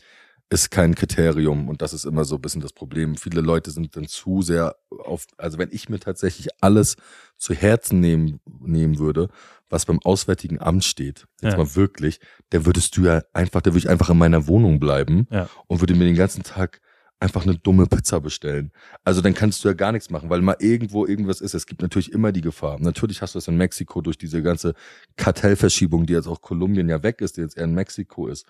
ist 0.48 0.70
kein 0.70 0.94
Kriterium 0.94 1.68
und 1.68 1.82
das 1.82 1.92
ist 1.92 2.04
immer 2.06 2.24
so 2.24 2.36
ein 2.36 2.40
bisschen 2.40 2.60
das 2.62 2.72
Problem. 2.72 3.16
Viele 3.16 3.42
Leute 3.42 3.70
sind 3.70 3.96
dann 3.96 4.06
zu 4.06 4.40
sehr 4.40 4.74
auf, 5.04 5.26
also 5.36 5.58
wenn 5.58 5.68
ich 5.72 5.90
mir 5.90 5.98
tatsächlich 6.00 6.48
alles 6.62 6.96
zu 7.36 7.52
Herzen 7.52 8.00
nehmen, 8.00 8.40
nehmen 8.60 8.98
würde, 8.98 9.28
was 9.68 9.84
beim 9.84 10.00
Auswärtigen 10.04 10.58
Amt 10.60 10.84
steht, 10.84 11.26
jetzt 11.42 11.52
Ja. 11.52 11.58
mal 11.58 11.74
wirklich, 11.76 12.20
der 12.52 12.64
würdest 12.64 12.96
du 12.96 13.02
ja 13.02 13.22
einfach, 13.34 13.60
der 13.60 13.72
würde 13.72 13.80
ich 13.80 13.88
einfach 13.90 14.08
in 14.10 14.16
meiner 14.18 14.46
Wohnung 14.46 14.80
bleiben 14.80 15.26
Ja. 15.30 15.48
und 15.66 15.80
würde 15.80 15.94
mir 15.94 16.04
den 16.04 16.14
ganzen 16.14 16.44
Tag 16.44 16.80
einfach 17.24 17.42
eine 17.44 17.56
dumme 17.58 17.86
Pizza 17.86 18.20
bestellen. 18.20 18.70
Also 19.02 19.20
dann 19.20 19.34
kannst 19.34 19.64
du 19.64 19.68
ja 19.68 19.74
gar 19.74 19.90
nichts 19.92 20.10
machen, 20.10 20.30
weil 20.30 20.40
mal 20.42 20.56
irgendwo 20.60 21.06
irgendwas 21.06 21.40
ist. 21.40 21.54
Es 21.54 21.66
gibt 21.66 21.82
natürlich 21.82 22.12
immer 22.12 22.30
die 22.30 22.42
Gefahr. 22.42 22.78
Natürlich 22.78 23.22
hast 23.22 23.34
du 23.34 23.38
das 23.38 23.48
in 23.48 23.56
Mexiko 23.56 24.00
durch 24.02 24.18
diese 24.18 24.42
ganze 24.42 24.74
Kartellverschiebung, 25.16 26.06
die 26.06 26.12
jetzt 26.12 26.28
auch 26.28 26.42
Kolumbien 26.42 26.88
ja 26.88 27.02
weg 27.02 27.20
ist, 27.20 27.36
die 27.36 27.40
jetzt 27.40 27.56
eher 27.56 27.64
in 27.64 27.74
Mexiko 27.74 28.28
ist. 28.28 28.46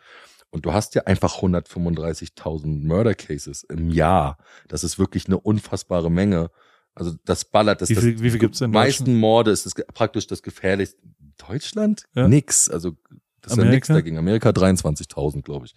Und 0.51 0.67
du 0.67 0.73
hast 0.73 0.95
ja 0.95 1.03
einfach 1.05 1.37
135.000 1.43 2.87
Murder 2.87 3.15
Cases 3.15 3.63
im 3.65 3.89
Jahr. 3.91 4.39
Das 4.69 4.85
ist 4.85 4.99
wirklich 4.99 5.27
eine 5.27 5.39
unfassbare 5.39 6.11
Menge. 6.11 6.51
Also 6.95 7.13
das 7.25 7.45
ballert. 7.45 7.81
Das, 7.81 7.89
Wie 7.91 7.97
viel- 7.97 8.13
das, 8.15 8.23
wie 8.23 8.31
viel 8.31 8.39
gibt's 8.39 8.61
in 8.61 8.71
meisten 8.71 9.17
Morde 9.19 9.51
ist 9.51 9.67
das 9.67 9.75
praktisch 9.95 10.27
das 10.27 10.43
gefährlichste. 10.43 11.01
Deutschland? 11.49 12.05
Ja. 12.15 12.29
Nix. 12.29 12.69
Also 12.71 12.93
das 13.41 13.53
ist 13.53 13.59
ja 13.59 13.65
nichts 13.65 13.91
Amerika? 13.91 13.95
dagegen. 13.95 14.19
Amerika 14.19 14.51
23.000, 14.51 15.43
glaube 15.43 15.67
ich. 15.67 15.75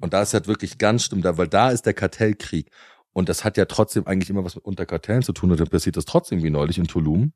Und 0.00 0.12
da 0.12 0.22
ist 0.22 0.34
halt 0.34 0.48
wirklich 0.48 0.78
ganz 0.78 1.04
schlimm 1.04 1.22
da, 1.22 1.36
weil 1.38 1.48
da 1.48 1.70
ist 1.70 1.86
der 1.86 1.94
Kartellkrieg. 1.94 2.70
Und 3.12 3.28
das 3.28 3.44
hat 3.44 3.56
ja 3.56 3.64
trotzdem 3.64 4.06
eigentlich 4.06 4.30
immer 4.30 4.44
was 4.44 4.54
mit 4.54 4.64
unter 4.64 4.86
Kartellen 4.86 5.22
zu 5.22 5.32
tun. 5.32 5.50
Und 5.50 5.60
dann 5.60 5.68
passiert 5.68 5.96
das 5.96 6.04
trotzdem 6.04 6.42
wie 6.42 6.50
neulich 6.50 6.78
in 6.78 6.86
Tulum. 6.86 7.32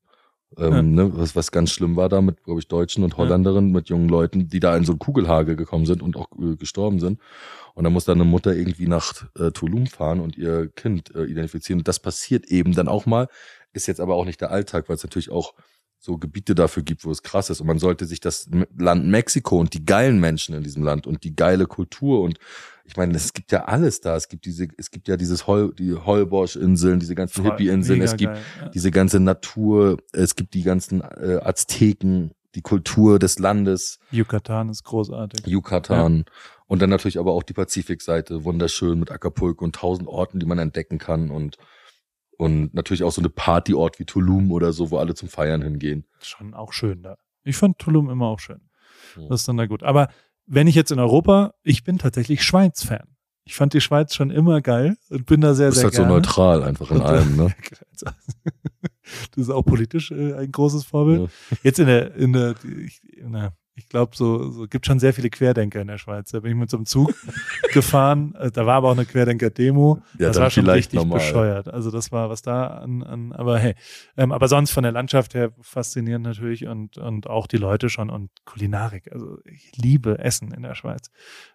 Ähm, 0.57 0.73
Ja. 0.73 0.83
ne, 0.83 1.11
was, 1.17 1.35
was 1.35 1.51
ganz 1.51 1.73
schlimm 1.73 1.97
war 1.97 2.09
da 2.09 2.21
mit, 2.21 2.45
glaube 2.45 2.61
ich, 2.61 2.69
Deutschen 2.69 3.03
und 3.03 3.17
Holländerinnen, 3.17 3.73
mit 3.73 3.89
jungen 3.89 4.09
Leuten, 4.09 4.49
die 4.49 4.61
da 4.61 4.77
in 4.77 4.85
so 4.85 4.93
ein 4.93 4.99
Kugelhagel 5.01 5.57
gekommen 5.57 5.85
sind 5.85 6.01
und 6.01 6.17
auch 6.17 6.29
äh, 6.41 6.55
gestorben 6.57 7.01
sind. 7.01 7.19
Und 7.75 7.83
dann 7.85 7.93
muss 7.93 8.05
dann 8.05 8.21
eine 8.21 8.31
Mutter 8.31 8.55
irgendwie 8.55 8.87
nach 8.87 9.25
äh, 9.37 9.51
Tulum 9.51 9.89
fahren 9.89 10.21
und 10.21 10.37
ihr 10.39 10.69
Kind 10.69 11.13
äh, 11.15 11.25
identifizieren. 11.25 11.81
Und 11.81 11.89
das 11.89 11.99
passiert 11.99 12.47
eben 12.47 12.73
dann 12.73 12.87
auch 12.87 13.05
mal, 13.05 13.27
ist 13.73 13.89
jetzt 13.89 14.01
aber 14.01 14.15
auch 14.15 14.25
nicht 14.25 14.41
der 14.41 14.53
Alltag, 14.53 14.89
weil 14.89 14.95
es 14.95 15.03
natürlich 15.03 15.31
auch 15.31 15.55
so 16.05 16.19
Gebiete 16.19 16.55
dafür 16.55 16.83
gibt, 16.83 17.07
wo 17.07 17.11
es 17.11 17.23
krass 17.23 17.49
ist. 17.49 17.63
Und 17.63 17.67
man 17.67 17.79
sollte 17.79 18.05
sich 18.05 18.21
das 18.21 18.51
Land 18.77 19.07
Mexiko 19.07 19.59
und 19.59 19.73
die 19.73 19.87
geilen 19.87 20.21
Menschen 20.21 20.55
in 20.55 20.63
diesem 20.63 20.83
Land 20.83 21.07
und 21.07 21.25
die 21.25 21.35
geile 21.35 21.67
Kultur 21.67 22.21
und 22.21 22.39
ich 22.87 22.99
meine, 22.99 23.17
es 23.17 23.33
gibt 23.33 23.51
ja 23.51 23.65
alles 23.65 24.03
da. 24.03 24.15
Es 24.15 24.29
gibt 24.29 24.45
diese, 24.45 24.69
es 24.77 24.91
gibt 24.91 25.09
ja 25.09 25.17
dieses 25.17 25.47
Hol, 25.47 25.73
die 25.75 25.95
Holbosch-Inseln, 25.95 27.01
diese 27.01 27.15
ganzen 27.15 27.43
Hippie-Inseln. 27.43 28.03
Es 28.03 28.17
gibt 28.19 28.35
geil, 28.35 28.43
ja. 28.61 28.69
diese 28.69 28.91
ganze 28.91 29.21
Natur. 29.21 29.97
Es 30.13 30.37
gibt 30.37 30.53
die 30.53 30.63
ganzen 30.63 31.01
äh, 31.01 31.41
Azteken, 31.43 32.33
die 32.55 32.61
Kultur 32.61 33.19
des 33.19 33.39
Landes, 33.39 34.01
Yucatan 34.11 34.69
ist 34.69 34.85
großartig. 34.85 35.47
Yucatan. 35.47 36.27
Und 36.67 36.83
dann 36.83 36.91
natürlich 36.91 37.19
aber 37.19 37.33
auch 37.33 37.43
die 37.43 37.55
Pazifikseite, 37.55 38.45
wunderschön 38.45 38.99
mit 38.99 39.11
Acapulco 39.11 39.65
und 39.65 39.75
tausend 39.75 40.07
Orten, 40.07 40.39
die 40.39 40.47
man 40.47 40.59
entdecken 40.59 40.99
kann 40.99 41.31
und 41.31 41.57
und 42.39 42.75
natürlich 42.75 43.03
auch 43.05 43.13
so 43.13 43.21
eine 43.21 43.31
Partyort 43.31 43.99
wie 43.99 44.05
Tulum 44.05 44.51
oder 44.53 44.73
so, 44.73 44.91
wo 44.91 44.99
alle 44.99 45.15
zum 45.15 45.29
Feiern 45.29 45.63
hingehen. 45.63 46.05
Schon 46.23 46.55
auch 46.55 46.73
schön 46.73 47.03
da. 47.03 47.17
Ich 47.45 47.57
fand 47.57 47.79
Tulum 47.79 48.11
immer 48.11 48.27
auch 48.27 48.41
schön. 48.41 48.61
Ja. 49.17 49.29
Das 49.29 49.41
ist 49.41 49.49
dann 49.49 49.57
da 49.57 49.67
gut. 49.67 49.83
Aber 49.83 50.09
wenn 50.47 50.67
ich 50.67 50.75
jetzt 50.75 50.91
in 50.93 50.99
Europa, 50.99 51.55
ich 51.63 51.85
bin 51.85 51.99
tatsächlich 51.99 52.43
Schweiz-Fan. 52.43 53.07
Ich 53.47 53.55
fand 53.55 53.75
die 53.75 53.81
Schweiz 53.83 54.15
schon 54.15 54.31
immer 54.31 54.63
geil 54.63 54.97
und 55.11 55.27
bin 55.27 55.43
da 55.43 55.53
sehr, 55.55 55.67
Du 55.67 55.71
bist 55.73 55.81
sehr 55.81 55.85
halt 55.85 55.95
so 55.95 56.03
gerne. 56.03 56.15
neutral 56.15 56.63
einfach 56.63 56.91
in 56.91 56.97
Und, 56.97 57.03
äh, 57.03 57.07
allem, 57.07 57.37
ne? 57.37 57.55
Das 58.03 59.37
ist 59.37 59.51
auch 59.51 59.63
politisch 59.63 60.11
äh, 60.11 60.35
ein 60.35 60.51
großes 60.51 60.85
Vorbild. 60.85 61.31
Jetzt 61.63 61.79
in 61.79 61.87
der, 61.87 62.15
in 62.15 62.33
der, 62.33 62.55
in 63.17 63.33
der 63.33 63.53
ich 63.77 63.89
glaube, 63.89 64.17
so, 64.17 64.51
so 64.51 64.67
gibt 64.69 64.87
schon 64.87 64.99
sehr 65.01 65.13
viele 65.13 65.31
Querdenker 65.31 65.81
in 65.81 65.89
der 65.89 65.99
Schweiz. 65.99 66.31
Da 66.31 66.41
bin 66.41 66.53
ich 66.53 66.57
mit 66.57 66.71
so 66.71 66.77
einem 66.77 66.87
Zug 66.87 67.13
gefahren. 67.73 68.35
Äh, 68.39 68.51
Da 68.51 68.67
war 68.67 68.75
aber 68.77 68.89
auch 68.91 68.97
eine 68.97 69.05
Querdenker-Demo. 69.05 70.01
Ja, 70.19 70.29
das 70.29 70.39
war 70.39 70.51
schon 70.51 70.65
vielleicht 70.65 70.79
richtig 70.93 70.99
normal. 71.01 71.19
bescheuert. 71.19 71.69
Also 71.69 71.91
das 71.91 72.13
war 72.13 72.31
was 72.31 72.43
da 72.43 72.67
an, 72.69 73.03
an 73.03 73.33
aber 73.33 73.59
hey. 73.59 73.75
Ähm, 74.17 74.33
aber 74.33 74.49
sonst 74.49 74.71
von 74.71 74.83
der 74.85 74.93
Landschaft 74.93 75.35
her 75.35 75.53
faszinierend 75.61 76.25
natürlich 76.25 76.67
und, 76.67 76.99
und 76.99 77.29
auch 77.29 77.47
die 77.47 77.57
Leute 77.57 77.89
schon 77.89 78.11
und 78.11 78.31
Kulinarik. 78.45 79.11
Also 79.13 79.39
ich 79.45 79.73
liebe 79.77 80.19
Essen 80.19 80.53
in 80.53 80.63
der 80.63 80.75
Schweiz. 80.75 81.11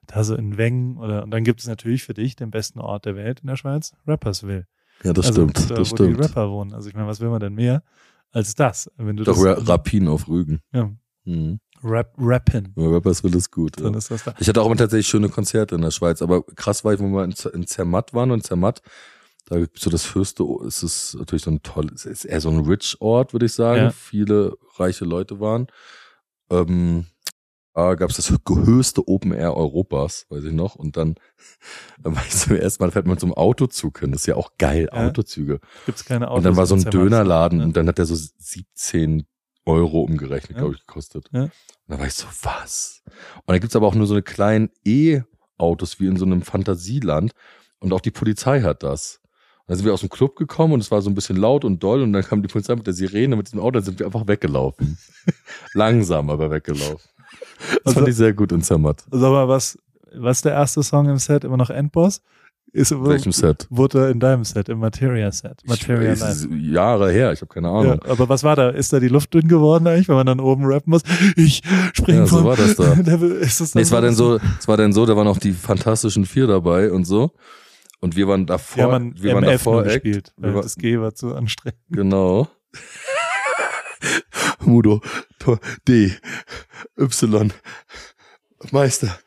Da 0.07 0.23
so 0.23 0.35
in 0.35 0.57
Wengen 0.57 0.97
oder 0.97 1.23
und 1.23 1.31
dann 1.31 1.43
gibt 1.43 1.61
es 1.61 1.67
natürlich 1.67 2.03
für 2.03 2.13
dich 2.13 2.35
den 2.35 2.51
besten 2.51 2.79
Ort 2.79 3.05
der 3.05 3.15
Welt 3.15 3.39
in 3.41 3.47
der 3.47 3.55
Schweiz, 3.55 3.93
Rappersville. 4.05 4.67
Ja, 5.03 5.13
das 5.13 5.27
also, 5.27 5.43
stimmt, 5.47 5.69
da, 5.71 5.75
das 5.75 5.91
wo 5.91 5.95
die 5.95 6.03
stimmt. 6.03 6.19
Rapper 6.19 6.49
wohnen. 6.49 6.73
Also 6.73 6.89
ich 6.89 6.95
meine, 6.95 7.07
was 7.07 7.21
will 7.21 7.29
man 7.29 7.39
denn 7.39 7.53
mehr 7.53 7.83
als 8.31 8.55
das? 8.55 8.91
Wenn 8.97 9.15
du 9.15 9.23
Doch 9.23 9.35
das, 9.41 9.43
Ra 9.67 9.73
Rapin 9.73 10.07
auf 10.09 10.27
Rügen. 10.27 10.59
ja, 10.73 10.91
Mhm. 11.25 11.59
Rap, 11.83 12.13
Rappen, 12.17 12.73
Ja, 12.75 12.89
Rapperswil 12.89 13.35
ist 13.35 13.51
gut. 13.51 13.79
dann 13.79 13.93
Ja. 13.93 13.97
ist 13.99 14.11
das 14.11 14.23
da. 14.23 14.33
Ich 14.39 14.47
hatte 14.47 14.61
auch 14.61 14.65
immer 14.65 14.75
tatsächlich 14.77 15.07
schöne 15.07 15.29
Konzerte 15.29 15.75
in 15.75 15.81
der 15.81 15.91
Schweiz, 15.91 16.21
aber 16.21 16.43
krass 16.43 16.83
war 16.83 16.93
ich, 16.93 16.99
wo 16.99 17.05
wir 17.07 17.23
in, 17.23 17.33
in 17.53 17.67
Zermatt 17.67 18.13
waren 18.13 18.31
und 18.31 18.43
Zermatt, 18.45 18.81
da 19.47 19.57
gibt's 19.57 19.81
so 19.81 19.89
das 19.89 20.13
höchste, 20.13 20.43
es 20.67 20.83
ist 20.83 21.15
natürlich 21.17 21.43
so 21.43 21.51
ein 21.51 21.63
tolles, 21.63 22.05
es 22.05 22.23
ist 22.23 22.25
eher 22.25 22.41
so 22.41 22.49
ein 22.49 22.59
Rich-Ort, 22.65 23.33
würde 23.33 23.45
ich 23.47 23.53
sagen. 23.53 23.81
Ja. 23.81 23.89
Viele 23.91 24.55
reiche 24.77 25.05
Leute 25.05 25.39
waren. 25.39 25.67
Ähm, 26.51 27.05
da 27.73 27.95
gab's 27.95 28.17
das 28.17 28.29
höchste 28.29 29.07
Open 29.07 29.31
Air 29.31 29.55
Europas, 29.55 30.25
weiß 30.29 30.43
ich 30.43 30.51
noch. 30.53 30.75
Und 30.75 30.97
dann, 30.97 31.15
dann 32.01 32.15
war 32.15 32.23
ich 32.27 32.31
zum 32.35 32.55
ersten 32.57 32.83
Mal 32.83 32.91
fährt 32.91 33.07
man 33.07 33.17
zum 33.17 33.33
Autozug 33.33 33.99
hin. 33.99 34.11
Das 34.11 34.21
ist 34.21 34.27
ja 34.27 34.35
auch 34.35 34.51
geil, 34.57 34.89
Ja. 34.91 35.07
Autozüge. 35.07 35.59
Gibt's 35.85 36.03
keine 36.03 36.27
Autos 36.27 36.37
und 36.39 36.43
dann 36.43 36.57
war 36.57 36.65
so 36.65 36.75
in 36.75 36.81
ein 36.81 36.91
Zermatt. 36.91 36.93
Dönerladen 37.05 37.59
Ja. 37.59 37.65
und 37.65 37.77
dann 37.77 37.87
hat 37.87 37.97
der 37.97 38.05
so 38.05 38.15
17 38.15 39.25
Euro 39.69 40.01
umgerechnet, 40.01 40.51
Ja. 40.57 40.63
glaube 40.63 40.75
ich, 40.75 40.85
gekostet. 40.85 41.29
Ja. 41.31 41.43
Und 41.43 41.51
da 41.87 41.99
war 41.99 42.07
ich 42.07 42.13
so, 42.13 42.27
was? 42.43 43.01
Und 43.35 43.43
dann 43.53 43.59
gibt's 43.59 43.75
aber 43.75 43.87
auch 43.87 43.95
nur 43.95 44.07
so 44.07 44.13
eine 44.13 44.23
kleinen 44.23 44.69
E-Autos 44.85 45.99
wie 45.99 46.07
in 46.07 46.17
so 46.17 46.25
einem 46.25 46.41
Fantasieland 46.41 47.31
und 47.79 47.93
auch 47.93 48.01
die 48.01 48.11
Polizei 48.11 48.61
hat 48.61 48.83
das. 48.83 49.19
Und 49.61 49.69
dann 49.69 49.77
sind 49.77 49.85
wir 49.85 49.93
aus 49.93 49.99
dem 50.01 50.09
Club 50.09 50.35
gekommen 50.35 50.73
und 50.73 50.79
es 50.79 50.89
war 50.91 51.01
so 51.01 51.09
ein 51.09 51.15
bisschen 51.15 51.37
laut 51.37 51.63
und 51.65 51.81
doll 51.83 52.01
und 52.01 52.13
dann 52.13 52.23
kam 52.23 52.41
die 52.41 52.47
Polizei 52.47 52.75
mit 52.75 52.87
der 52.87 52.93
Sirene 52.93 53.35
mit 53.35 53.47
diesem 53.47 53.59
Auto, 53.59 53.71
dann 53.71 53.83
sind 53.83 53.99
wir 53.99 54.05
einfach 54.05 54.27
weggelaufen. 54.27 54.97
Langsam, 55.73 56.29
aber 56.29 56.49
weggelaufen. 56.51 57.09
Das 57.69 57.79
Also- 57.85 57.95
fand 57.99 58.07
ich 58.09 58.15
sehr 58.15 58.33
gut 58.33 58.51
in 58.51 58.61
Zermatt. 58.61 59.03
Sag 59.11 59.31
mal, 59.31 59.47
was, 59.47 59.77
was 60.13 60.37
ist 60.39 60.45
der 60.45 60.53
erste 60.53 60.81
Song 60.83 61.07
im 61.09 61.17
Set? 61.17 61.43
Immer 61.43 61.57
noch 61.57 61.69
Endboss? 61.69 62.21
Ist, 62.71 62.91
In 62.91 63.03
welchem 63.03 63.31
Set? 63.31 63.65
Wurde 63.71 63.99
er 64.05 64.09
in 64.09 64.19
deinem 64.19 64.43
Set, 64.43 64.69
im 64.69 64.79
Materia-Set. 64.79 65.61
Materia 65.65 66.13
ich, 66.13 66.21
ist 66.21 66.47
Jahre 66.51 67.11
her, 67.11 67.31
ich 67.33 67.41
habe 67.41 67.51
keine 67.51 67.67
Ja, 67.67 67.73
Ahnung. 67.73 68.03
aber 68.03 68.29
was 68.29 68.43
war 68.43 68.55
da? 68.55 68.69
Ist 68.69 68.93
da 68.93 68.99
die 68.99 69.07
Luft 69.07 69.33
dünn 69.33 69.47
geworden 69.47 69.87
eigentlich, 69.87 70.07
wenn 70.07 70.15
man 70.15 70.27
dann 70.27 70.39
oben 70.39 70.65
rappen 70.65 70.91
muss? 70.91 71.01
Ich 71.35 71.61
springe 71.93 72.19
Ja, 72.19 72.27
so 72.27 72.43
war 72.43 72.55
das 72.55 72.75
da. 72.75 72.93
Level. 73.03 73.31
Ist 73.31 73.59
das 73.61 73.73
Nee, 73.73 73.81
es 73.81 73.91
war 73.91 74.01
dann 74.01 74.13
so, 74.13 74.39
es 74.59 74.67
war 74.67 74.77
dann 74.77 74.93
so, 74.93 75.05
da 75.07 75.15
waren 75.17 75.27
auch 75.27 75.39
die 75.39 75.51
fantastischen 75.53 76.25
vier 76.25 76.45
dabei 76.45 76.91
und 76.91 77.05
so. 77.05 77.31
Und 78.01 78.15
wir 78.15 78.27
waren 78.27 78.45
davor, 78.45 78.77
Wir 78.77 78.91
haben 78.93 79.13
wir 79.21 79.33
waren 79.33 79.43
MF 79.43 79.51
davor 79.53 79.81
Act. 79.85 80.03
gespielt, 80.03 80.33
weil 80.37 80.53
war, 80.53 80.61
das 80.61 80.75
G 80.75 80.99
war 80.99 81.13
zu 81.15 81.33
anstrengend. 81.35 81.79
genau. 81.89 82.47
Mudo, 84.61 85.01
D, 85.87 86.13
Y, 86.99 87.51
Meister. 88.71 89.17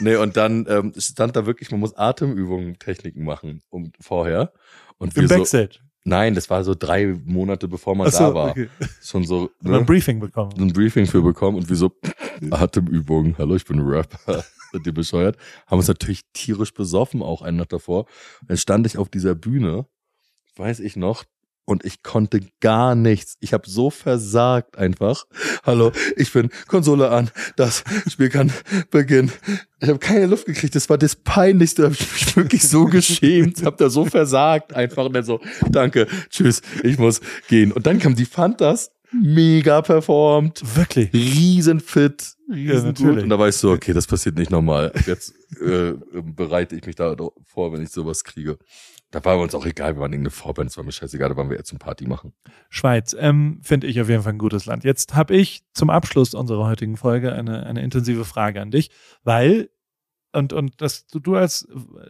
Nee, 0.00 0.16
und 0.16 0.36
dann 0.36 0.66
ähm, 0.68 0.92
stand 0.96 1.36
da 1.36 1.46
wirklich, 1.46 1.70
man 1.70 1.80
muss 1.80 1.96
Atemübungen, 1.96 2.78
Techniken 2.78 3.24
machen 3.24 3.62
um 3.70 3.92
vorher. 4.00 4.52
Und 4.98 5.16
Im 5.16 5.28
so, 5.28 5.36
Backstage. 5.36 5.80
nein, 6.04 6.34
das 6.34 6.50
war 6.50 6.64
so 6.64 6.74
drei 6.74 7.18
Monate 7.24 7.68
bevor 7.68 7.94
man 7.94 8.10
so, 8.10 8.18
da 8.18 8.34
war. 8.34 8.50
okay. 8.50 8.68
Schon 9.02 9.24
so 9.24 9.50
wir 9.60 9.72
ein 9.74 9.80
ne, 9.80 9.84
Briefing 9.84 10.20
bekommen. 10.20 10.52
so 10.56 10.62
ein 10.62 10.72
Briefing 10.72 11.06
für 11.06 11.22
bekommen 11.22 11.56
und 11.56 11.68
wir 11.68 11.76
so 11.76 11.92
Atemübungen. 12.50 13.36
Hallo, 13.38 13.54
ich 13.56 13.64
bin 13.64 13.80
Rapper. 13.80 14.44
Sind 14.72 14.84
die 14.84 14.92
bescheuert? 14.92 15.36
Haben 15.66 15.78
uns 15.78 15.88
natürlich 15.88 16.22
tierisch 16.32 16.74
besoffen, 16.74 17.22
auch 17.22 17.42
einen 17.42 17.56
Nacht 17.56 17.72
davor. 17.72 18.06
Dann 18.46 18.56
stand 18.56 18.86
ich 18.86 18.98
auf 18.98 19.08
dieser 19.08 19.34
Bühne, 19.34 19.86
weiß 20.56 20.80
ich 20.80 20.94
noch, 20.94 21.24
und 21.68 21.84
ich 21.84 22.02
konnte 22.02 22.40
gar 22.60 22.94
nichts. 22.94 23.36
Ich 23.40 23.52
habe 23.52 23.68
so 23.68 23.90
versagt 23.90 24.78
einfach. 24.78 25.26
Hallo, 25.64 25.92
ich 26.16 26.32
bin 26.32 26.48
Konsole 26.66 27.10
an. 27.10 27.30
Das 27.56 27.84
Spiel 28.10 28.30
kann 28.30 28.50
beginnen. 28.90 29.30
Ich 29.78 29.88
habe 29.90 29.98
keine 29.98 30.26
Luft 30.26 30.46
gekriegt. 30.46 30.74
Das 30.74 30.88
war 30.88 30.96
das 30.96 31.14
Peinlichste. 31.14 31.82
Da 31.82 31.88
ich 31.90 32.00
mich 32.10 32.36
wirklich 32.36 32.66
so 32.66 32.84
geschämt. 32.86 33.62
Hab 33.66 33.76
da 33.76 33.90
so 33.90 34.06
versagt 34.06 34.72
einfach. 34.72 35.04
Und 35.04 35.12
dann 35.12 35.24
so, 35.24 35.40
danke, 35.68 36.06
tschüss, 36.30 36.62
ich 36.82 36.98
muss 36.98 37.20
gehen. 37.48 37.70
Und 37.72 37.86
dann 37.86 37.98
kam 37.98 38.14
die 38.14 38.24
Fantas. 38.24 38.90
Mega 39.10 39.80
performt 39.80 40.62
Wirklich. 40.76 41.12
riesenfit, 41.14 42.34
riesengut. 42.50 42.84
natürlich. 42.84 43.24
und 43.24 43.30
da 43.30 43.38
war 43.38 43.48
ich 43.48 43.56
so, 43.56 43.70
okay, 43.72 43.94
das 43.94 44.06
passiert 44.06 44.36
nicht 44.36 44.50
nochmal. 44.50 44.92
Jetzt 45.06 45.34
äh, 45.62 45.94
bereite 46.22 46.76
ich 46.76 46.84
mich 46.84 46.94
da 46.94 47.16
vor, 47.46 47.72
wenn 47.72 47.82
ich 47.82 47.88
sowas 47.88 48.22
kriege. 48.22 48.58
Da 49.10 49.24
war 49.24 49.38
uns 49.38 49.54
auch 49.54 49.64
egal, 49.64 49.96
wir 49.96 50.02
waren 50.02 50.12
irgendeine 50.12 50.30
Vorband, 50.30 50.70
es 50.70 50.76
war 50.76 50.84
mir 50.84 50.92
scheißegal, 50.92 51.30
da 51.30 51.36
waren 51.36 51.48
wir 51.48 51.56
jetzt 51.56 51.68
zum 51.68 51.78
Party 51.78 52.06
machen. 52.06 52.34
Schweiz, 52.68 53.16
ähm, 53.18 53.58
finde 53.62 53.86
ich 53.86 54.00
auf 54.00 54.08
jeden 54.08 54.22
Fall 54.22 54.34
ein 54.34 54.38
gutes 54.38 54.66
Land. 54.66 54.84
Jetzt 54.84 55.14
habe 55.14 55.34
ich 55.34 55.62
zum 55.72 55.88
Abschluss 55.88 56.34
unserer 56.34 56.66
heutigen 56.66 56.98
Folge 56.98 57.32
eine, 57.32 57.64
eine 57.64 57.82
intensive 57.82 58.26
Frage 58.26 58.60
an 58.60 58.70
dich, 58.70 58.90
weil, 59.24 59.70
und, 60.32 60.52
und 60.52 60.82
das, 60.82 61.06
du, 61.06 61.20
du 61.20 61.36
als, 61.36 61.66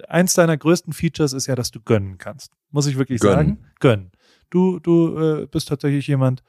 eins 0.08 0.34
deiner 0.34 0.56
größten 0.56 0.92
Features 0.92 1.32
ist 1.32 1.46
ja, 1.46 1.54
dass 1.54 1.70
du 1.70 1.80
gönnen 1.80 2.18
kannst. 2.18 2.52
Muss 2.70 2.88
ich 2.88 2.98
wirklich 2.98 3.20
Gönnen. 3.20 3.36
sagen? 3.36 3.58
Gönnen. 3.78 4.12
Du, 4.50 4.80
du 4.80 5.18
äh, 5.18 5.46
bist 5.46 5.68
tatsächlich 5.68 6.08
jemand, 6.08 6.42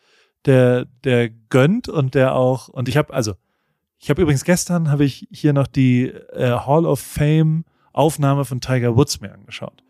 der, 0.45 0.85
der 1.03 1.29
gönnt 1.29 1.89
und 1.89 2.15
der 2.15 2.33
auch, 2.33 2.69
und 2.69 2.89
ich 2.89 2.97
habe, 2.97 3.13
also, 3.13 3.35
ich 3.99 4.09
habe 4.09 4.21
übrigens 4.21 4.45
gestern, 4.45 4.89
habe 4.89 5.03
ich 5.03 5.27
hier 5.29 5.53
noch 5.53 5.67
die 5.67 6.07
äh, 6.07 6.51
Hall 6.51 6.85
of 6.85 7.01
Fame 7.01 7.65
Aufnahme 7.91 8.45
von 8.45 8.61
Tiger 8.61 8.95
Woods 8.95 9.19
mir 9.19 9.33
angeschaut. 9.33 9.83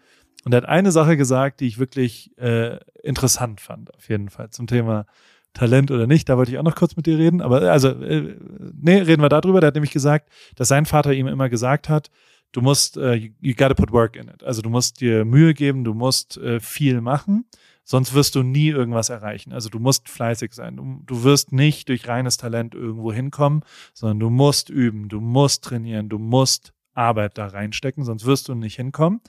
Und 0.45 0.53
er 0.53 0.57
hat 0.57 0.69
eine 0.69 0.91
Sache 0.91 1.17
gesagt, 1.17 1.59
die 1.59 1.67
ich 1.67 1.79
wirklich 1.79 2.37
äh, 2.37 2.79
interessant 3.03 3.59
fand, 3.61 3.93
auf 3.93 4.09
jeden 4.09 4.29
Fall, 4.29 4.49
zum 4.51 4.67
Thema 4.67 5.05
Talent 5.53 5.91
oder 5.91 6.07
nicht, 6.07 6.29
da 6.29 6.37
wollte 6.37 6.51
ich 6.51 6.57
auch 6.57 6.63
noch 6.63 6.75
kurz 6.75 6.95
mit 6.95 7.05
dir 7.05 7.17
reden. 7.17 7.41
Aber 7.41 7.61
also, 7.63 7.89
äh, 7.89 8.37
nee, 8.79 8.99
reden 8.99 9.21
wir 9.21 9.29
darüber. 9.29 9.59
Der 9.59 9.67
hat 9.67 9.75
nämlich 9.75 9.91
gesagt, 9.91 10.29
dass 10.55 10.67
sein 10.67 10.85
Vater 10.85 11.13
ihm 11.13 11.27
immer 11.27 11.49
gesagt 11.49 11.89
hat, 11.89 12.09
du 12.51 12.61
musst, 12.61 12.97
äh, 12.97 13.15
you 13.41 13.53
gotta 13.55 13.73
put 13.73 13.91
work 13.91 14.15
in 14.15 14.27
it. 14.27 14.43
Also 14.43 14.61
du 14.61 14.69
musst 14.69 15.01
dir 15.01 15.25
Mühe 15.25 15.53
geben, 15.53 15.83
du 15.83 15.93
musst 15.93 16.37
äh, 16.37 16.59
viel 16.59 17.01
machen, 17.01 17.45
sonst 17.83 18.13
wirst 18.13 18.35
du 18.35 18.43
nie 18.43 18.69
irgendwas 18.69 19.09
erreichen. 19.09 19.51
Also 19.51 19.69
du 19.69 19.79
musst 19.79 20.07
fleißig 20.09 20.53
sein. 20.53 20.77
Du, 20.77 21.01
du 21.05 21.23
wirst 21.23 21.51
nicht 21.51 21.89
durch 21.89 22.07
reines 22.07 22.37
Talent 22.37 22.75
irgendwo 22.75 23.11
hinkommen, 23.11 23.63
sondern 23.93 24.19
du 24.19 24.29
musst 24.29 24.69
üben, 24.69 25.09
du 25.09 25.19
musst 25.19 25.63
trainieren, 25.63 26.09
du 26.09 26.19
musst 26.19 26.73
Arbeit 26.93 27.37
da 27.37 27.47
reinstecken, 27.47 28.03
sonst 28.03 28.25
wirst 28.25 28.49
du 28.49 28.55
nicht 28.55 28.75
hinkommen. 28.75 29.21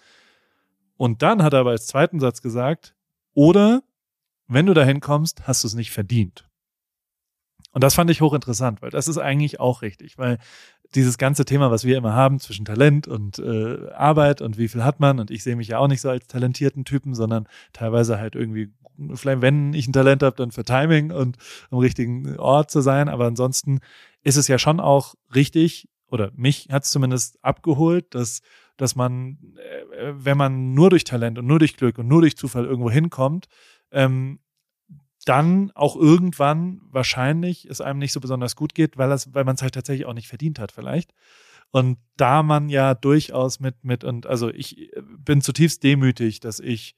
Und 1.01 1.22
dann 1.22 1.42
hat 1.42 1.55
er 1.55 1.61
aber 1.61 1.70
als 1.70 1.86
zweiten 1.86 2.20
Satz 2.20 2.42
gesagt, 2.42 2.94
oder 3.32 3.82
wenn 4.48 4.66
du 4.66 4.74
da 4.74 4.84
hinkommst, 4.84 5.48
hast 5.48 5.64
du 5.64 5.66
es 5.66 5.72
nicht 5.72 5.92
verdient. 5.92 6.46
Und 7.72 7.82
das 7.82 7.94
fand 7.94 8.11
ich 8.11 8.20
hochinteressant, 8.20 8.82
weil 8.82 8.90
das 8.90 9.09
ist 9.09 9.16
eigentlich 9.16 9.61
auch 9.61 9.80
richtig, 9.80 10.18
weil 10.18 10.36
dieses 10.94 11.16
ganze 11.16 11.46
Thema, 11.46 11.70
was 11.70 11.84
wir 11.84 11.96
immer 11.96 12.12
haben 12.12 12.38
zwischen 12.38 12.66
Talent 12.66 13.09
und 13.09 13.38
äh, 13.38 13.90
Arbeit 13.92 14.42
und 14.42 14.59
wie 14.59 14.68
viel 14.68 14.84
hat 14.84 15.01
man, 15.01 15.20
und 15.20 15.30
ich 15.30 15.42
sehe 15.42 15.57
mich 15.57 15.68
ja 15.68 15.78
auch 15.78 15.88
nicht 15.88 16.03
so 16.03 16.11
als 16.11 16.26
talentierten 16.26 16.84
Typen, 16.84 17.14
sondern 17.14 17.48
teilweise 17.72 18.18
halt 18.18 18.34
irgendwie, 18.34 18.70
vielleicht 19.14 19.40
wenn 19.40 19.72
ich 19.72 19.88
ein 19.88 19.94
Talent 19.94 20.22
habe, 20.22 20.36
dann 20.36 20.51
für 20.51 20.64
Timing 20.64 21.12
und 21.12 21.38
am 21.70 21.78
richtigen 21.78 22.38
Ort 22.38 22.70
zu 22.70 22.82
sein, 22.82 23.09
aber 23.09 23.24
ansonsten 23.24 23.80
ist 24.22 24.36
es 24.36 24.48
ja 24.48 24.59
schon 24.59 24.80
auch 24.80 25.14
richtig, 25.34 25.88
oder 26.11 26.31
mich 26.35 26.69
hat 26.71 26.85
es 26.85 26.91
zumindest 26.91 27.43
abgeholt, 27.45 28.15
dass, 28.15 28.43
dass 28.77 28.97
man, 28.97 29.39
äh, 29.57 30.13
wenn 30.15 30.37
man 30.37 30.75
nur 30.75 30.91
durch 30.91 31.05
Talent 31.05 31.39
und 31.39 31.47
nur 31.47 31.59
durch 31.59 31.77
Glück 31.77 31.99
und 31.99 32.09
nur 32.09 32.21
durch 32.21 32.37
Zufall 32.37 32.65
irgendwo 32.65 32.91
hinkommt, 32.91 33.47
ähm, 33.91 34.41
dann 35.25 35.71
auch 35.75 35.97
irgendwann 35.97 36.81
wahrscheinlich 36.91 37.67
es 37.67 37.81
einem 37.81 37.99
nicht 37.99 38.13
so 38.13 38.21
besonders 38.21 38.57
gut 38.57 38.75
geht, 38.75 38.97
weil, 38.97 39.11
das, 39.11 39.35
weil 39.35 39.45
man 39.45 39.55
es 39.55 39.63
halt 39.63 39.75
tatsächlich 39.75 40.07
auch 40.07 40.15
nicht 40.15 40.29
verdient 40.29 40.59
hat 40.59 40.73
vielleicht. 40.73 41.13
Und 41.71 41.99
da 42.17 42.43
man 42.43 42.69
ja 42.69 42.95
durchaus 42.95 43.61
mit, 43.61 43.85
mit, 43.85 44.03
und 44.03 44.27
also 44.27 44.49
ich 44.49 44.91
bin 45.19 45.41
zutiefst 45.41 45.83
demütig, 45.85 46.41
dass 46.41 46.59
ich 46.59 46.97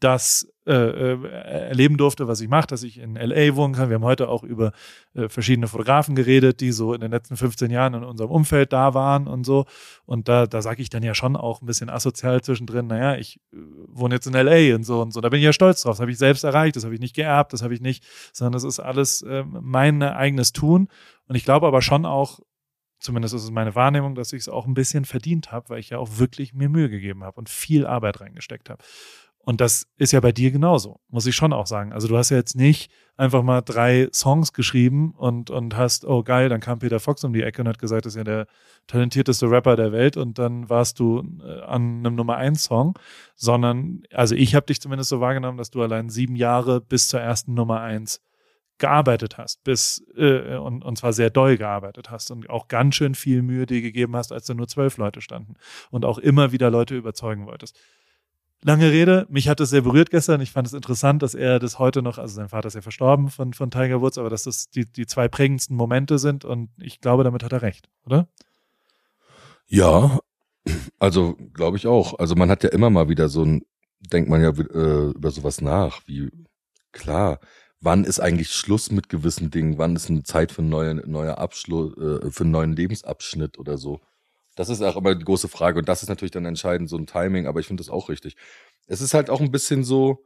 das 0.00 0.46
äh, 0.66 0.72
äh, 0.72 1.28
erleben 1.68 1.96
durfte, 1.96 2.28
was 2.28 2.40
ich 2.40 2.48
mache, 2.48 2.66
dass 2.66 2.82
ich 2.82 2.98
in 2.98 3.14
LA 3.14 3.54
wohnen 3.56 3.72
kann. 3.72 3.88
Wir 3.88 3.94
haben 3.94 4.04
heute 4.04 4.28
auch 4.28 4.42
über 4.42 4.72
äh, 5.14 5.28
verschiedene 5.28 5.68
Fotografen 5.68 6.14
geredet, 6.14 6.60
die 6.60 6.72
so 6.72 6.92
in 6.92 7.00
den 7.00 7.10
letzten 7.10 7.36
15 7.36 7.70
Jahren 7.70 7.94
in 7.94 8.04
unserem 8.04 8.30
Umfeld 8.30 8.72
da 8.72 8.92
waren 8.92 9.26
und 9.26 9.44
so. 9.44 9.64
Und 10.04 10.28
da, 10.28 10.46
da 10.46 10.60
sage 10.62 10.82
ich 10.82 10.90
dann 10.90 11.02
ja 11.02 11.14
schon 11.14 11.36
auch 11.36 11.62
ein 11.62 11.66
bisschen 11.66 11.88
asozial 11.88 12.42
zwischendrin, 12.42 12.88
naja, 12.88 13.16
ich 13.16 13.40
äh, 13.52 13.58
wohne 13.86 14.16
jetzt 14.16 14.26
in 14.26 14.34
LA 14.34 14.74
und 14.74 14.84
so 14.84 15.00
und 15.00 15.12
so. 15.12 15.20
Da 15.20 15.28
bin 15.28 15.38
ich 15.38 15.44
ja 15.44 15.52
stolz 15.52 15.82
drauf. 15.82 15.92
Das 15.92 16.00
habe 16.00 16.10
ich 16.10 16.18
selbst 16.18 16.44
erreicht, 16.44 16.76
das 16.76 16.84
habe 16.84 16.94
ich 16.94 17.00
nicht 17.00 17.14
geerbt, 17.14 17.52
das 17.52 17.62
habe 17.62 17.72
ich 17.72 17.80
nicht, 17.80 18.04
sondern 18.32 18.52
das 18.52 18.64
ist 18.64 18.80
alles 18.80 19.22
äh, 19.22 19.44
mein 19.44 20.02
eigenes 20.02 20.52
Tun. 20.52 20.88
Und 21.28 21.36
ich 21.36 21.44
glaube 21.44 21.66
aber 21.66 21.80
schon 21.80 22.04
auch, 22.04 22.40
zumindest 22.98 23.34
ist 23.34 23.44
es 23.44 23.50
meine 23.50 23.74
Wahrnehmung, 23.74 24.14
dass 24.14 24.32
ich 24.32 24.40
es 24.40 24.48
auch 24.48 24.66
ein 24.66 24.74
bisschen 24.74 25.04
verdient 25.04 25.52
habe, 25.52 25.68
weil 25.68 25.78
ich 25.78 25.90
ja 25.90 25.98
auch 25.98 26.18
wirklich 26.18 26.54
mir 26.54 26.68
Mühe 26.68 26.90
gegeben 26.90 27.24
habe 27.24 27.38
und 27.38 27.48
viel 27.48 27.86
Arbeit 27.86 28.20
reingesteckt 28.20 28.68
habe. 28.68 28.82
Und 29.48 29.60
das 29.60 29.86
ist 29.96 30.12
ja 30.12 30.18
bei 30.18 30.32
dir 30.32 30.50
genauso, 30.50 30.98
muss 31.08 31.24
ich 31.24 31.36
schon 31.36 31.52
auch 31.52 31.68
sagen. 31.68 31.92
Also 31.92 32.08
du 32.08 32.18
hast 32.18 32.30
ja 32.30 32.36
jetzt 32.36 32.56
nicht 32.56 32.90
einfach 33.16 33.44
mal 33.44 33.60
drei 33.60 34.08
Songs 34.12 34.52
geschrieben 34.52 35.14
und, 35.16 35.50
und 35.50 35.76
hast, 35.76 36.04
oh 36.04 36.24
geil, 36.24 36.48
dann 36.48 36.58
kam 36.58 36.80
Peter 36.80 36.98
Fox 36.98 37.22
um 37.22 37.32
die 37.32 37.44
Ecke 37.44 37.62
und 37.62 37.68
hat 37.68 37.78
gesagt, 37.78 38.06
das 38.06 38.14
ist 38.14 38.18
ja 38.18 38.24
der 38.24 38.48
talentierteste 38.88 39.48
Rapper 39.48 39.76
der 39.76 39.92
Welt 39.92 40.16
und 40.16 40.40
dann 40.40 40.68
warst 40.68 40.98
du 40.98 41.22
äh, 41.44 41.60
an 41.60 41.98
einem 41.98 42.16
Nummer 42.16 42.38
eins 42.38 42.64
Song, 42.64 42.98
sondern, 43.36 44.02
also 44.12 44.34
ich 44.34 44.56
habe 44.56 44.66
dich 44.66 44.80
zumindest 44.80 45.10
so 45.10 45.20
wahrgenommen, 45.20 45.58
dass 45.58 45.70
du 45.70 45.80
allein 45.80 46.08
sieben 46.08 46.34
Jahre 46.34 46.80
bis 46.80 47.08
zur 47.08 47.20
ersten 47.20 47.54
Nummer 47.54 47.82
eins 47.82 48.20
gearbeitet 48.78 49.38
hast, 49.38 49.62
bis 49.62 50.04
äh, 50.16 50.56
und, 50.56 50.84
und 50.84 50.98
zwar 50.98 51.12
sehr 51.12 51.30
doll 51.30 51.56
gearbeitet 51.56 52.10
hast 52.10 52.32
und 52.32 52.50
auch 52.50 52.66
ganz 52.66 52.96
schön 52.96 53.14
viel 53.14 53.42
Mühe 53.42 53.64
dir 53.64 53.80
gegeben 53.80 54.16
hast, 54.16 54.32
als 54.32 54.46
da 54.46 54.54
nur 54.54 54.66
zwölf 54.66 54.96
Leute 54.96 55.20
standen 55.20 55.54
und 55.92 56.04
auch 56.04 56.18
immer 56.18 56.50
wieder 56.50 56.68
Leute 56.68 56.96
überzeugen 56.96 57.46
wolltest. 57.46 57.78
Lange 58.66 58.90
Rede, 58.90 59.28
mich 59.30 59.48
hat 59.48 59.60
es 59.60 59.70
sehr 59.70 59.82
berührt 59.82 60.10
gestern. 60.10 60.40
Ich 60.40 60.50
fand 60.50 60.66
es 60.66 60.72
interessant, 60.72 61.22
dass 61.22 61.36
er 61.36 61.60
das 61.60 61.78
heute 61.78 62.02
noch, 62.02 62.18
also 62.18 62.34
sein 62.34 62.48
Vater 62.48 62.66
ist 62.66 62.74
ja 62.74 62.80
verstorben 62.80 63.30
von, 63.30 63.52
von 63.52 63.70
Tiger 63.70 64.00
Woods, 64.00 64.18
aber 64.18 64.28
dass 64.28 64.42
das 64.42 64.70
die, 64.70 64.90
die 64.90 65.06
zwei 65.06 65.28
prägendsten 65.28 65.76
Momente 65.76 66.18
sind 66.18 66.44
und 66.44 66.70
ich 66.80 67.00
glaube, 67.00 67.22
damit 67.22 67.44
hat 67.44 67.52
er 67.52 67.62
recht, 67.62 67.88
oder? 68.04 68.26
Ja, 69.68 70.18
also 70.98 71.36
glaube 71.54 71.76
ich 71.76 71.86
auch. 71.86 72.18
Also 72.18 72.34
man 72.34 72.50
hat 72.50 72.64
ja 72.64 72.70
immer 72.70 72.90
mal 72.90 73.08
wieder 73.08 73.28
so 73.28 73.44
ein, 73.44 73.62
denkt 74.00 74.28
man 74.28 74.42
ja 74.42 74.48
äh, 74.48 75.10
über 75.10 75.30
sowas 75.30 75.60
nach, 75.60 76.00
wie 76.06 76.32
klar, 76.90 77.38
wann 77.80 78.02
ist 78.02 78.18
eigentlich 78.18 78.50
Schluss 78.50 78.90
mit 78.90 79.08
gewissen 79.08 79.52
Dingen, 79.52 79.78
wann 79.78 79.94
ist 79.94 80.10
eine 80.10 80.24
Zeit 80.24 80.50
für 80.50 80.62
einen 80.62 81.02
neuer 81.06 81.38
Abschluss, 81.38 81.96
äh, 81.98 82.32
für 82.32 82.42
einen 82.42 82.50
neuen 82.50 82.72
Lebensabschnitt 82.72 83.60
oder 83.60 83.78
so. 83.78 84.00
Das 84.56 84.68
ist 84.68 84.82
auch 84.82 84.96
immer 84.96 85.14
die 85.14 85.24
große 85.24 85.48
Frage. 85.48 85.78
Und 85.78 85.88
das 85.88 86.02
ist 86.02 86.08
natürlich 86.08 86.32
dann 86.32 86.44
entscheidend, 86.44 86.88
so 86.88 86.96
ein 86.96 87.06
Timing, 87.06 87.46
aber 87.46 87.60
ich 87.60 87.68
finde 87.68 87.82
das 87.82 87.90
auch 87.90 88.08
richtig. 88.08 88.36
Es 88.88 89.00
ist 89.00 89.14
halt 89.14 89.30
auch 89.30 89.40
ein 89.40 89.52
bisschen 89.52 89.84
so, 89.84 90.24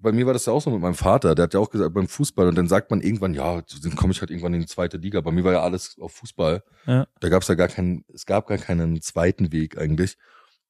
bei 0.00 0.12
mir 0.12 0.26
war 0.26 0.32
das 0.32 0.46
ja 0.46 0.52
auch 0.52 0.62
so 0.62 0.70
mit 0.70 0.80
meinem 0.80 0.94
Vater, 0.94 1.34
der 1.34 1.44
hat 1.44 1.54
ja 1.54 1.60
auch 1.60 1.70
gesagt, 1.70 1.92
beim 1.92 2.06
Fußball, 2.06 2.48
und 2.48 2.54
dann 2.54 2.68
sagt 2.68 2.90
man 2.90 3.00
irgendwann, 3.00 3.34
ja, 3.34 3.62
dann 3.82 3.96
komme 3.96 4.12
ich 4.12 4.20
halt 4.20 4.30
irgendwann 4.30 4.54
in 4.54 4.60
die 4.60 4.66
zweite 4.66 4.98
Liga. 4.98 5.20
Bei 5.20 5.32
mir 5.32 5.42
war 5.44 5.52
ja 5.52 5.62
alles 5.62 5.96
auf 5.98 6.12
Fußball. 6.12 6.62
Ja. 6.86 7.06
Da 7.20 7.28
gab 7.28 7.42
es 7.42 7.48
ja 7.48 7.54
gar 7.54 7.68
keinen, 7.68 8.04
es 8.12 8.26
gab 8.26 8.46
gar 8.46 8.58
keinen 8.58 9.00
zweiten 9.00 9.50
Weg 9.50 9.78
eigentlich. 9.78 10.16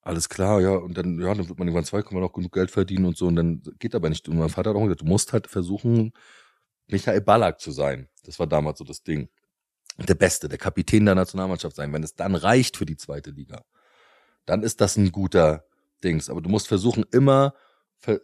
Alles 0.01 0.29
klar, 0.29 0.61
ja, 0.61 0.70
und 0.70 0.97
dann, 0.97 1.20
ja, 1.20 1.35
dann 1.35 1.49
wird 1.49 1.59
man 1.59 1.68
irgendwann 1.68 1.85
zwei, 1.85 2.01
kann 2.03 2.14
man 2.14 2.22
auch 2.22 2.33
genug 2.33 2.53
Geld 2.53 2.70
verdienen 2.70 3.05
und 3.05 3.16
so, 3.16 3.26
und 3.26 3.37
dann 3.37 3.62
geht 3.79 3.95
aber 3.95 4.09
nicht. 4.09 4.29
Und 4.29 4.39
mein 4.39 4.49
Vater 4.49 4.70
hat 4.70 4.76
auch 4.76 4.83
gesagt, 4.85 5.03
du 5.03 5.07
musst 5.07 5.33
halt 5.33 5.49
versuchen, 5.49 6.12
Michael 6.87 7.20
Ballack 7.20 7.61
zu 7.61 7.72
sein. 7.72 8.09
Das 8.24 8.39
war 8.39 8.47
damals 8.47 8.79
so 8.79 8.85
das 8.85 9.03
Ding 9.03 9.29
der 10.07 10.14
Beste, 10.14 10.49
der 10.49 10.59
Kapitän 10.59 11.05
der 11.05 11.14
Nationalmannschaft 11.14 11.76
sein. 11.76 11.92
Wenn 11.92 12.05
es 12.05 12.14
dann 12.14 12.34
reicht 12.34 12.76
für 12.76 12.86
die 12.86 12.96
zweite 12.96 13.30
Liga, 13.30 13.64
dann 14.46 14.62
ist 14.62 14.80
das 14.80 14.96
ein 14.96 15.11
guter 15.11 15.64
Dings. 16.05 16.30
Aber 16.30 16.40
du 16.40 16.49
musst 16.49 16.68
versuchen, 16.68 17.05
immer, 17.11 17.55
äh, 18.07 18.18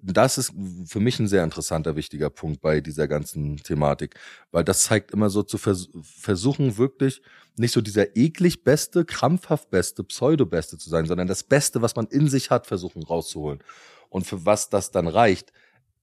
das 0.00 0.38
ist 0.38 0.52
für 0.86 1.00
mich 1.00 1.18
ein 1.18 1.26
sehr 1.26 1.42
interessanter, 1.42 1.96
wichtiger 1.96 2.30
Punkt 2.30 2.60
bei 2.60 2.80
dieser 2.80 3.08
ganzen 3.08 3.56
Thematik, 3.56 4.14
weil 4.52 4.62
das 4.62 4.84
zeigt 4.84 5.10
immer 5.10 5.28
so 5.28 5.42
zu 5.42 5.58
vers 5.58 5.88
versuchen, 6.02 6.78
wirklich 6.78 7.20
nicht 7.56 7.72
so 7.72 7.80
dieser 7.80 8.16
eklig 8.16 8.62
beste, 8.62 9.04
krampfhaft 9.04 9.70
beste, 9.70 10.04
pseudo-beste 10.04 10.78
zu 10.78 10.88
sein, 10.88 11.06
sondern 11.06 11.26
das 11.26 11.42
Beste, 11.42 11.82
was 11.82 11.96
man 11.96 12.06
in 12.06 12.28
sich 12.28 12.50
hat, 12.50 12.68
versuchen 12.68 13.02
rauszuholen. 13.02 13.58
Und 14.08 14.24
für 14.24 14.46
was 14.46 14.70
das 14.70 14.92
dann 14.92 15.08
reicht, 15.08 15.52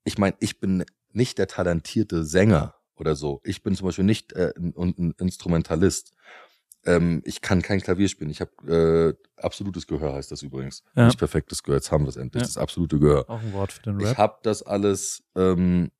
ich 0.04 0.18
meine, 0.18 0.36
ich 0.40 0.60
bin 0.60 0.84
nicht 1.14 1.38
der 1.38 1.48
talentierte 1.48 2.26
Sänger 2.26 2.76
oder 2.98 3.16
so. 3.16 3.42
Ich 3.44 3.64
bin 3.64 3.76
zum 3.76 3.88
Beispiel 3.88 4.06
nicht 4.06 4.34
äh, 4.34 4.54
ein, 4.58 4.96
ein 4.98 5.14
Instrumentalist. 5.18 6.14
Ähm, 6.86 7.22
ich 7.26 7.42
kann 7.42 7.62
kein 7.62 7.82
Klavier 7.82 8.08
spielen. 8.08 8.30
Ich 8.30 8.42
habe 8.42 9.18
äh, 9.18 9.42
absolutes 9.42 9.88
Gehör 9.88 10.14
heißt 10.14 10.32
das 10.32 10.42
übrigens. 10.42 10.84
Ja. 10.96 11.08
Nicht 11.08 11.20
perfektes 11.20 11.64
Gehör. 11.64 11.78
Jetzt 11.78 11.92
haben 11.92 12.06
wir 12.06 12.10
es 12.10 12.16
endlich. 12.16 12.42
Ja. 12.42 12.48
Das 12.48 12.58
absolute 12.58 13.00
Gehör. 13.00 13.30
Auch 13.30 13.42
ein 13.42 13.54
Wort 13.54 13.72
für 13.72 13.84
den 13.84 13.98
Rap. 13.98 14.12
Ich 14.12 14.18
habe 14.18 14.40
das 14.44 14.64
alles 14.64 15.24
ähm, 15.36 15.92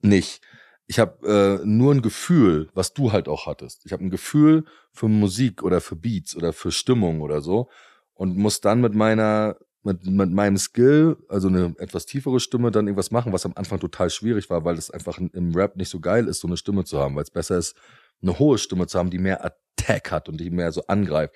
nicht. 0.00 0.42
Ich 0.86 0.98
habe 0.98 1.60
äh, 1.62 1.66
nur 1.66 1.94
ein 1.94 2.02
Gefühl, 2.02 2.68
was 2.74 2.94
du 2.94 3.12
halt 3.12 3.28
auch 3.28 3.46
hattest. 3.46 3.82
Ich 3.84 3.92
habe 3.92 4.04
ein 4.04 4.10
Gefühl 4.10 4.64
für 4.92 5.08
Musik 5.08 5.62
oder 5.62 5.80
für 5.80 5.94
Beats 5.94 6.34
oder 6.34 6.52
für 6.52 6.72
Stimmung 6.72 7.20
oder 7.20 7.40
so 7.40 7.70
und 8.14 8.36
muss 8.36 8.60
dann 8.60 8.80
mit 8.80 8.94
meiner 8.94 9.56
mit, 9.82 10.04
mit 10.06 10.30
meinem 10.30 10.58
Skill, 10.58 11.16
also 11.28 11.48
eine 11.48 11.74
etwas 11.78 12.06
tiefere 12.06 12.40
Stimme, 12.40 12.70
dann 12.70 12.86
irgendwas 12.86 13.10
machen, 13.10 13.32
was 13.32 13.46
am 13.46 13.52
Anfang 13.54 13.80
total 13.80 14.10
schwierig 14.10 14.50
war, 14.50 14.64
weil 14.64 14.76
es 14.76 14.90
einfach 14.90 15.18
im 15.18 15.54
Rap 15.54 15.76
nicht 15.76 15.88
so 15.88 16.00
geil 16.00 16.26
ist, 16.28 16.40
so 16.40 16.48
eine 16.48 16.56
Stimme 16.56 16.84
zu 16.84 16.98
haben, 16.98 17.16
weil 17.16 17.22
es 17.22 17.30
besser 17.30 17.56
ist, 17.56 17.76
eine 18.22 18.38
hohe 18.38 18.58
Stimme 18.58 18.86
zu 18.86 18.98
haben, 18.98 19.10
die 19.10 19.18
mehr 19.18 19.44
Attack 19.44 20.10
hat 20.10 20.28
und 20.28 20.38
die 20.38 20.50
mehr 20.50 20.72
so 20.72 20.86
angreift. 20.86 21.34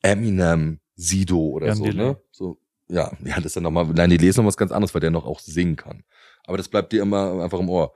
Eminem, 0.00 0.80
Sido 0.94 1.38
oder 1.38 1.68
Jan 1.68 1.76
so, 1.76 1.84
Delay. 1.84 2.06
ne? 2.06 2.20
So, 2.30 2.58
ja, 2.88 3.12
ja, 3.24 3.36
das 3.36 3.46
ist 3.46 3.56
dann 3.56 3.64
nochmal, 3.64 3.86
nein, 3.86 4.10
die 4.10 4.16
lesen 4.16 4.40
noch 4.40 4.48
was 4.48 4.56
ganz 4.56 4.72
anderes, 4.72 4.94
weil 4.94 5.00
der 5.00 5.10
noch 5.10 5.26
auch 5.26 5.40
singen 5.40 5.76
kann. 5.76 6.04
Aber 6.44 6.56
das 6.56 6.68
bleibt 6.68 6.92
dir 6.92 7.02
immer 7.02 7.42
einfach 7.42 7.60
im 7.60 7.68
Ohr. 7.68 7.94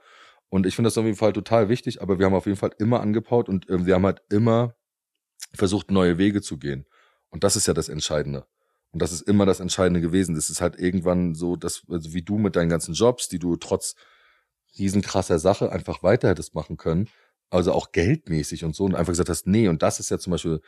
Und 0.49 0.65
ich 0.65 0.75
finde 0.75 0.87
das 0.87 0.97
auf 0.97 1.05
jeden 1.05 1.17
Fall 1.17 1.33
total 1.33 1.69
wichtig, 1.69 2.01
aber 2.01 2.19
wir 2.19 2.25
haben 2.25 2.33
auf 2.33 2.45
jeden 2.45 2.57
Fall 2.57 2.71
immer 2.77 3.01
angepaut 3.01 3.49
und 3.49 3.69
äh, 3.69 3.85
wir 3.85 3.95
haben 3.95 4.05
halt 4.05 4.21
immer 4.29 4.75
versucht, 5.53 5.91
neue 5.91 6.17
Wege 6.17 6.41
zu 6.41 6.57
gehen. 6.57 6.85
Und 7.29 7.43
das 7.43 7.55
ist 7.55 7.67
ja 7.67 7.73
das 7.73 7.89
Entscheidende. 7.89 8.45
Und 8.91 9.01
das 9.01 9.11
ist 9.11 9.21
immer 9.21 9.45
das 9.45 9.59
Entscheidende 9.59 10.01
gewesen. 10.01 10.35
Das 10.35 10.49
ist 10.49 10.61
halt 10.61 10.79
irgendwann 10.79 11.35
so, 11.35 11.55
dass, 11.55 11.83
also 11.89 12.13
wie 12.13 12.21
du 12.21 12.37
mit 12.37 12.55
deinen 12.55 12.69
ganzen 12.69 12.93
Jobs, 12.93 13.27
die 13.27 13.39
du 13.39 13.55
trotz 13.57 13.95
riesenkrasser 14.77 15.39
Sache 15.39 15.71
einfach 15.71 16.03
weiter 16.03 16.29
hättest 16.29 16.55
machen 16.55 16.77
können, 16.77 17.09
also 17.49 17.73
auch 17.73 17.91
geldmäßig 17.91 18.63
und 18.63 18.75
so, 18.75 18.85
und 18.85 18.95
einfach 18.95 19.13
gesagt 19.13 19.29
hast, 19.29 19.47
nee, 19.47 19.67
und 19.67 19.81
das 19.81 19.99
ist 19.99 20.09
ja 20.09 20.19
zum 20.19 20.31
Beispiel, 20.31 20.61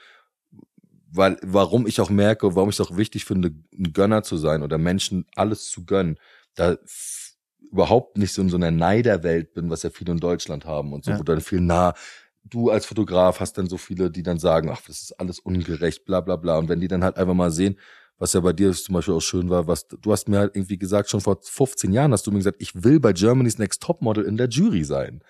weil, 1.11 1.37
warum 1.43 1.87
ich 1.87 2.01
auch 2.01 2.09
merke, 2.09 2.55
warum 2.55 2.69
ich 2.69 2.79
es 2.79 2.81
auch 2.81 2.95
wichtig 2.97 3.25
finde, 3.25 3.51
ein 3.73 3.93
Gönner 3.93 4.23
zu 4.23 4.37
sein 4.37 4.63
oder 4.63 4.77
Menschen 4.77 5.25
alles 5.35 5.69
zu 5.69 5.85
gönnen, 5.85 6.19
da 6.55 6.77
überhaupt 7.71 8.17
nicht 8.17 8.33
so 8.33 8.41
in 8.41 8.49
so 8.49 8.57
einer 8.57 8.71
Neiderwelt 8.71 9.53
bin, 9.53 9.69
was 9.69 9.83
ja 9.83 9.89
viele 9.89 10.11
in 10.11 10.19
Deutschland 10.19 10.65
haben 10.65 10.93
und 10.93 11.05
so, 11.05 11.11
ja. 11.11 11.19
wo 11.19 11.23
dann 11.23 11.41
viel 11.41 11.61
nah, 11.61 11.93
du 12.43 12.69
als 12.69 12.85
Fotograf 12.85 13.39
hast 13.39 13.57
dann 13.57 13.67
so 13.67 13.77
viele, 13.77 14.09
die 14.11 14.23
dann 14.23 14.39
sagen, 14.39 14.69
ach, 14.69 14.81
das 14.87 15.01
ist 15.01 15.19
alles 15.19 15.39
ungerecht, 15.39 16.05
bla 16.05 16.21
bla 16.21 16.35
bla. 16.35 16.57
Und 16.57 16.69
wenn 16.69 16.79
die 16.79 16.87
dann 16.87 17.03
halt 17.03 17.17
einfach 17.17 17.33
mal 17.33 17.51
sehen, 17.51 17.77
was 18.19 18.33
ja 18.33 18.41
bei 18.41 18.53
dir 18.53 18.71
zum 18.73 18.93
Beispiel 18.93 19.13
auch 19.15 19.21
schön 19.21 19.49
war, 19.49 19.67
was 19.67 19.87
du 19.87 20.11
hast 20.11 20.27
mir 20.27 20.39
halt 20.39 20.55
irgendwie 20.55 20.77
gesagt, 20.77 21.09
schon 21.09 21.21
vor 21.21 21.39
15 21.41 21.91
Jahren 21.91 22.11
hast 22.11 22.27
du 22.27 22.31
mir 22.31 22.37
gesagt, 22.37 22.61
ich 22.61 22.83
will 22.83 22.99
bei 22.99 23.13
Germany's 23.13 23.57
Next 23.57 23.81
Topmodel 23.81 24.25
in 24.25 24.37
der 24.37 24.49
Jury 24.49 24.83
sein. 24.83 25.23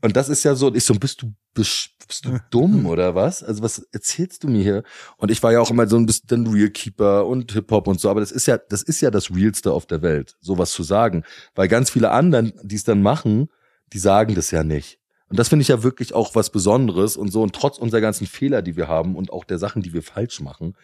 Und 0.00 0.16
das 0.16 0.28
ist 0.28 0.44
ja 0.44 0.54
so, 0.54 0.72
ich 0.72 0.84
so, 0.84 0.94
bist 0.94 1.22
du, 1.22 1.34
bist, 1.54 1.90
bist 2.06 2.24
du 2.24 2.38
dumm 2.50 2.86
oder 2.86 3.16
was? 3.16 3.42
Also 3.42 3.62
was 3.62 3.80
erzählst 3.90 4.44
du 4.44 4.48
mir 4.48 4.62
hier? 4.62 4.82
Und 5.16 5.30
ich 5.30 5.42
war 5.42 5.52
ja 5.52 5.60
auch 5.60 5.70
immer 5.70 5.88
so 5.88 5.96
ein 5.96 6.06
bisschen 6.06 6.46
Realkeeper 6.46 7.26
und 7.26 7.50
Hip-Hop 7.52 7.88
und 7.88 8.00
so, 8.00 8.08
aber 8.08 8.20
das 8.20 8.30
ist 8.30 8.46
ja, 8.46 8.58
das 8.58 8.82
ist 8.82 9.00
ja 9.00 9.10
das 9.10 9.34
Realste 9.34 9.72
auf 9.72 9.86
der 9.86 10.00
Welt, 10.00 10.36
sowas 10.40 10.70
zu 10.70 10.84
sagen. 10.84 11.24
Weil 11.56 11.66
ganz 11.66 11.90
viele 11.90 12.12
anderen, 12.12 12.52
die 12.62 12.76
es 12.76 12.84
dann 12.84 13.02
machen, 13.02 13.48
die 13.92 13.98
sagen 13.98 14.36
das 14.36 14.52
ja 14.52 14.62
nicht. 14.62 15.00
Und 15.30 15.38
das 15.38 15.48
finde 15.48 15.62
ich 15.62 15.68
ja 15.68 15.82
wirklich 15.82 16.14
auch 16.14 16.34
was 16.36 16.50
Besonderes 16.50 17.16
und 17.16 17.32
so. 17.32 17.42
Und 17.42 17.54
trotz 17.54 17.78
unserer 17.78 18.00
ganzen 18.00 18.26
Fehler, 18.26 18.62
die 18.62 18.76
wir 18.76 18.86
haben 18.86 19.16
und 19.16 19.32
auch 19.32 19.44
der 19.44 19.58
Sachen, 19.58 19.82
die 19.82 19.92
wir 19.92 20.02
falsch 20.02 20.40
machen, 20.40 20.74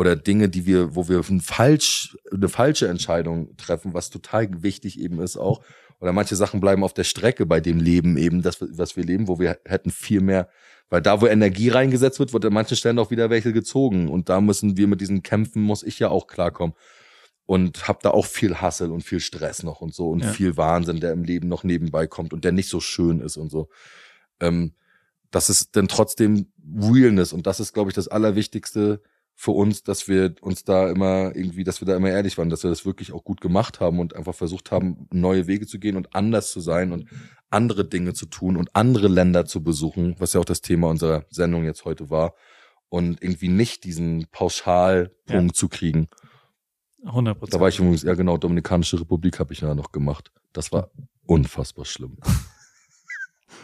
oder 0.00 0.16
Dinge, 0.16 0.48
die 0.48 0.64
wir, 0.64 0.96
wo 0.96 1.10
wir 1.10 1.18
ein 1.28 1.42
falsch, 1.42 2.16
eine 2.32 2.48
falsche 2.48 2.88
Entscheidung 2.88 3.54
treffen, 3.58 3.92
was 3.92 4.08
total 4.08 4.62
wichtig 4.62 4.98
eben 4.98 5.20
ist 5.20 5.36
auch. 5.36 5.62
Oder 6.00 6.14
manche 6.14 6.36
Sachen 6.36 6.58
bleiben 6.58 6.84
auf 6.84 6.94
der 6.94 7.04
Strecke 7.04 7.44
bei 7.44 7.60
dem 7.60 7.78
Leben 7.78 8.16
eben, 8.16 8.40
das, 8.40 8.62
was 8.62 8.96
wir 8.96 9.04
leben, 9.04 9.28
wo 9.28 9.38
wir 9.38 9.58
hätten 9.66 9.90
viel 9.90 10.22
mehr, 10.22 10.48
weil 10.88 11.02
da, 11.02 11.20
wo 11.20 11.26
Energie 11.26 11.68
reingesetzt 11.68 12.18
wird, 12.18 12.32
wird 12.32 12.46
an 12.46 12.54
manchen 12.54 12.78
Stellen 12.78 12.98
auch 12.98 13.10
wieder 13.10 13.28
welche 13.28 13.52
gezogen. 13.52 14.08
Und 14.08 14.30
da 14.30 14.40
müssen 14.40 14.78
wir 14.78 14.86
mit 14.86 15.02
diesen 15.02 15.22
Kämpfen, 15.22 15.60
muss 15.60 15.82
ich 15.82 15.98
ja 15.98 16.08
auch 16.08 16.26
klarkommen. 16.26 16.74
Und 17.44 17.86
hab 17.86 18.00
da 18.00 18.12
auch 18.12 18.24
viel 18.24 18.54
Hassel 18.54 18.92
und 18.92 19.02
viel 19.02 19.20
Stress 19.20 19.62
noch 19.62 19.82
und 19.82 19.92
so 19.92 20.08
und 20.08 20.20
Ja. 20.20 20.32
viel 20.32 20.56
Wahnsinn, 20.56 21.00
der 21.00 21.12
im 21.12 21.24
Leben 21.24 21.46
noch 21.48 21.62
nebenbei 21.62 22.06
kommt 22.06 22.32
und 22.32 22.42
der 22.46 22.52
nicht 22.52 22.70
so 22.70 22.80
schön 22.80 23.20
ist 23.20 23.36
und 23.36 23.50
so. 23.50 23.68
Ähm, 24.40 24.72
das 25.30 25.50
ist 25.50 25.76
dann 25.76 25.88
trotzdem 25.88 26.46
Realness 26.74 27.34
und 27.34 27.46
das 27.46 27.60
ist, 27.60 27.74
glaube 27.74 27.90
ich, 27.90 27.94
das 27.94 28.08
Allerwichtigste 28.08 29.02
für 29.40 29.52
uns, 29.52 29.82
dass 29.82 30.06
wir 30.06 30.34
uns 30.42 30.64
da 30.64 30.90
immer 30.90 31.34
irgendwie, 31.34 31.64
dass 31.64 31.80
wir 31.80 31.86
da 31.86 31.96
immer 31.96 32.10
ehrlich 32.10 32.36
waren, 32.36 32.50
dass 32.50 32.62
wir 32.62 32.68
das 32.68 32.84
wirklich 32.84 33.10
auch 33.12 33.24
gut 33.24 33.40
gemacht 33.40 33.80
haben 33.80 33.98
und 33.98 34.14
einfach 34.14 34.34
versucht 34.34 34.70
haben, 34.70 35.08
neue 35.10 35.46
Wege 35.46 35.66
zu 35.66 35.78
gehen 35.78 35.96
und 35.96 36.14
anders 36.14 36.50
zu 36.50 36.60
sein 36.60 36.92
und 36.92 37.08
andere 37.48 37.88
Dinge 37.88 38.12
zu 38.12 38.26
tun 38.26 38.58
und 38.58 38.76
andere 38.76 39.08
Länder 39.08 39.46
zu 39.46 39.64
besuchen, 39.64 40.14
was 40.18 40.34
ja 40.34 40.40
auch 40.40 40.44
das 40.44 40.60
Thema 40.60 40.88
unserer 40.88 41.24
Sendung 41.30 41.64
jetzt 41.64 41.86
heute 41.86 42.10
war. 42.10 42.34
Und 42.90 43.22
irgendwie 43.22 43.48
nicht 43.48 43.84
diesen 43.84 44.26
Pauschalpunkt 44.30 45.56
zu 45.56 45.70
kriegen. 45.70 46.08
100 47.06 47.38
Prozent. 47.38 47.54
Da 47.54 47.60
war 47.60 47.70
ich 47.70 47.78
übrigens, 47.78 48.02
ja 48.02 48.12
genau, 48.12 48.36
Dominikanische 48.36 49.00
Republik 49.00 49.38
habe 49.38 49.54
ich 49.54 49.62
ja 49.62 49.74
noch 49.74 49.90
gemacht. 49.90 50.30
Das 50.52 50.70
war 50.70 50.90
unfassbar 51.24 51.86
schlimm. 51.86 52.18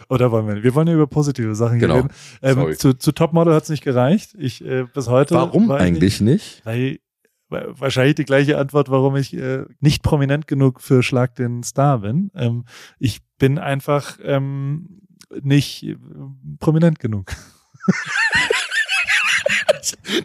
Oder 0.09 0.31
wollen 0.31 0.47
wir? 0.47 0.63
Wir 0.63 0.73
wollen 0.75 0.87
ja 0.87 0.93
über 0.93 1.07
positive 1.07 1.53
Sachen 1.55 1.79
Genau. 1.79 1.95
reden. 1.97 2.09
Ähm, 2.41 2.73
zu, 2.77 2.93
zu 2.93 3.11
Topmodel 3.11 3.53
hat's 3.53 3.69
nicht 3.69 3.83
gereicht. 3.83 4.35
Ich 4.37 4.63
äh, 4.65 4.85
bis 4.93 5.07
heute. 5.07 5.35
Warum 5.35 5.69
eigentlich 5.71 6.21
nicht? 6.21 6.61
Weil 6.65 6.99
wa- 7.49 7.65
wahrscheinlich 7.71 8.15
die 8.15 8.25
gleiche 8.25 8.57
Antwort, 8.57 8.89
warum 8.89 9.15
ich 9.17 9.33
äh, 9.35 9.65
nicht 9.79 10.03
prominent 10.03 10.47
genug 10.47 10.81
für 10.81 11.03
Schlag 11.03 11.35
den 11.35 11.63
Star 11.63 11.99
bin. 11.99 12.31
Ähm, 12.35 12.65
ich 12.99 13.19
bin 13.37 13.59
einfach 13.59 14.17
ähm, 14.23 15.01
nicht 15.41 15.83
äh, 15.83 15.97
prominent 16.59 16.99
genug. 16.99 17.31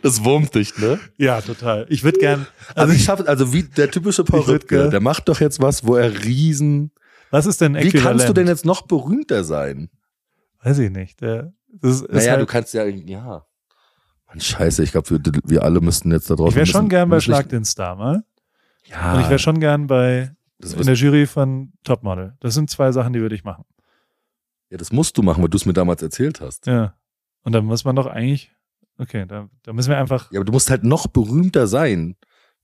Das 0.03 0.25
wurmt 0.25 0.55
dich, 0.55 0.77
ne? 0.79 0.99
Ja, 1.19 1.41
total. 1.41 1.87
Ich 1.89 2.03
würde 2.03 2.19
gern. 2.19 2.47
Also 2.75 2.93
ich 2.95 3.05
schaffe, 3.05 3.29
also 3.29 3.53
wie 3.53 3.63
der 3.65 3.91
typische 3.91 4.25
Paul 4.25 4.59
gern- 4.61 4.91
der 4.91 5.01
macht 5.01 5.29
doch 5.29 5.41
jetzt 5.41 5.61
was, 5.61 5.85
wo 5.87 5.95
er 5.97 6.25
riesen. 6.25 6.91
Was 7.33 7.47
ist 7.47 7.61
denn 7.61 7.75
Wie 7.75 7.79
Äquivalent? 7.79 8.05
kannst 8.05 8.29
du 8.29 8.33
denn 8.33 8.47
jetzt 8.47 8.65
noch 8.65 8.83
berühmter 8.83 9.43
sein? 9.45 9.91
Weiß 10.63 10.79
ich 10.79 10.91
nicht. 10.91 11.21
Der, 11.21 11.53
das 11.69 12.03
ist 12.03 12.11
Naja, 12.13 12.33
halt, 12.33 12.43
du 12.43 12.47
kannst 12.47 12.73
ja, 12.75 12.85
ja. 12.85 13.45
Mann, 14.29 14.41
scheiße, 14.41 14.83
ich 14.85 14.93
glaube, 14.93 15.11
wir, 15.11 15.21
wir 15.45 15.63
alle 15.65 15.81
müssten 15.81 16.13
jetzt 16.13 16.31
da 16.31 16.35
draußen. 16.37 16.51
ich 16.51 16.57
wäre 16.57 16.67
schon 16.67 16.89
gern 16.89 17.09
bei 17.11 17.19
Schlag 17.21 17.49
den 17.49 17.65
Star 17.65 17.97
mal. 17.97 18.23
Ja. 18.85 19.15
Und 19.15 19.21
ich 19.23 19.29
wäre 19.29 19.39
schon 19.39 19.59
gern 19.61 19.87
bei 19.89 20.31
in 20.61 20.87
der 20.87 20.95
Jury 20.95 21.27
von 21.27 21.73
Topmodel. 21.83 22.37
Das 22.41 22.55
sind 22.55 22.71
zwei 22.71 22.93
Sachen, 22.93 23.13
die 23.13 23.21
würde 23.21 23.35
ich 23.35 23.43
machen. 23.45 23.65
ja, 24.71 24.77
das 24.77 24.93
musst 24.93 25.19
du 25.19 25.23
machen, 25.23 25.43
weil 25.43 25.49
du 25.51 25.57
es 25.57 25.67
mir 25.67 25.73
damals 25.73 26.03
erzählt 26.03 26.41
hast. 26.41 26.67
Ja. 26.67 26.95
Und 27.43 27.53
dann 27.53 27.65
muss 27.65 27.85
man 27.85 27.97
doch 27.97 28.07
eigentlich. 28.07 28.53
Okay, 28.99 29.25
da, 29.27 29.49
da 29.63 29.73
müssen 29.73 29.89
wir 29.91 29.99
einfach 29.99 30.31
Ja, 30.31 30.39
aber 30.39 30.45
du 30.45 30.53
musst 30.53 30.71
halt 30.71 30.85
noch 30.85 31.07
berühmter 31.09 31.67
sein. 31.67 32.15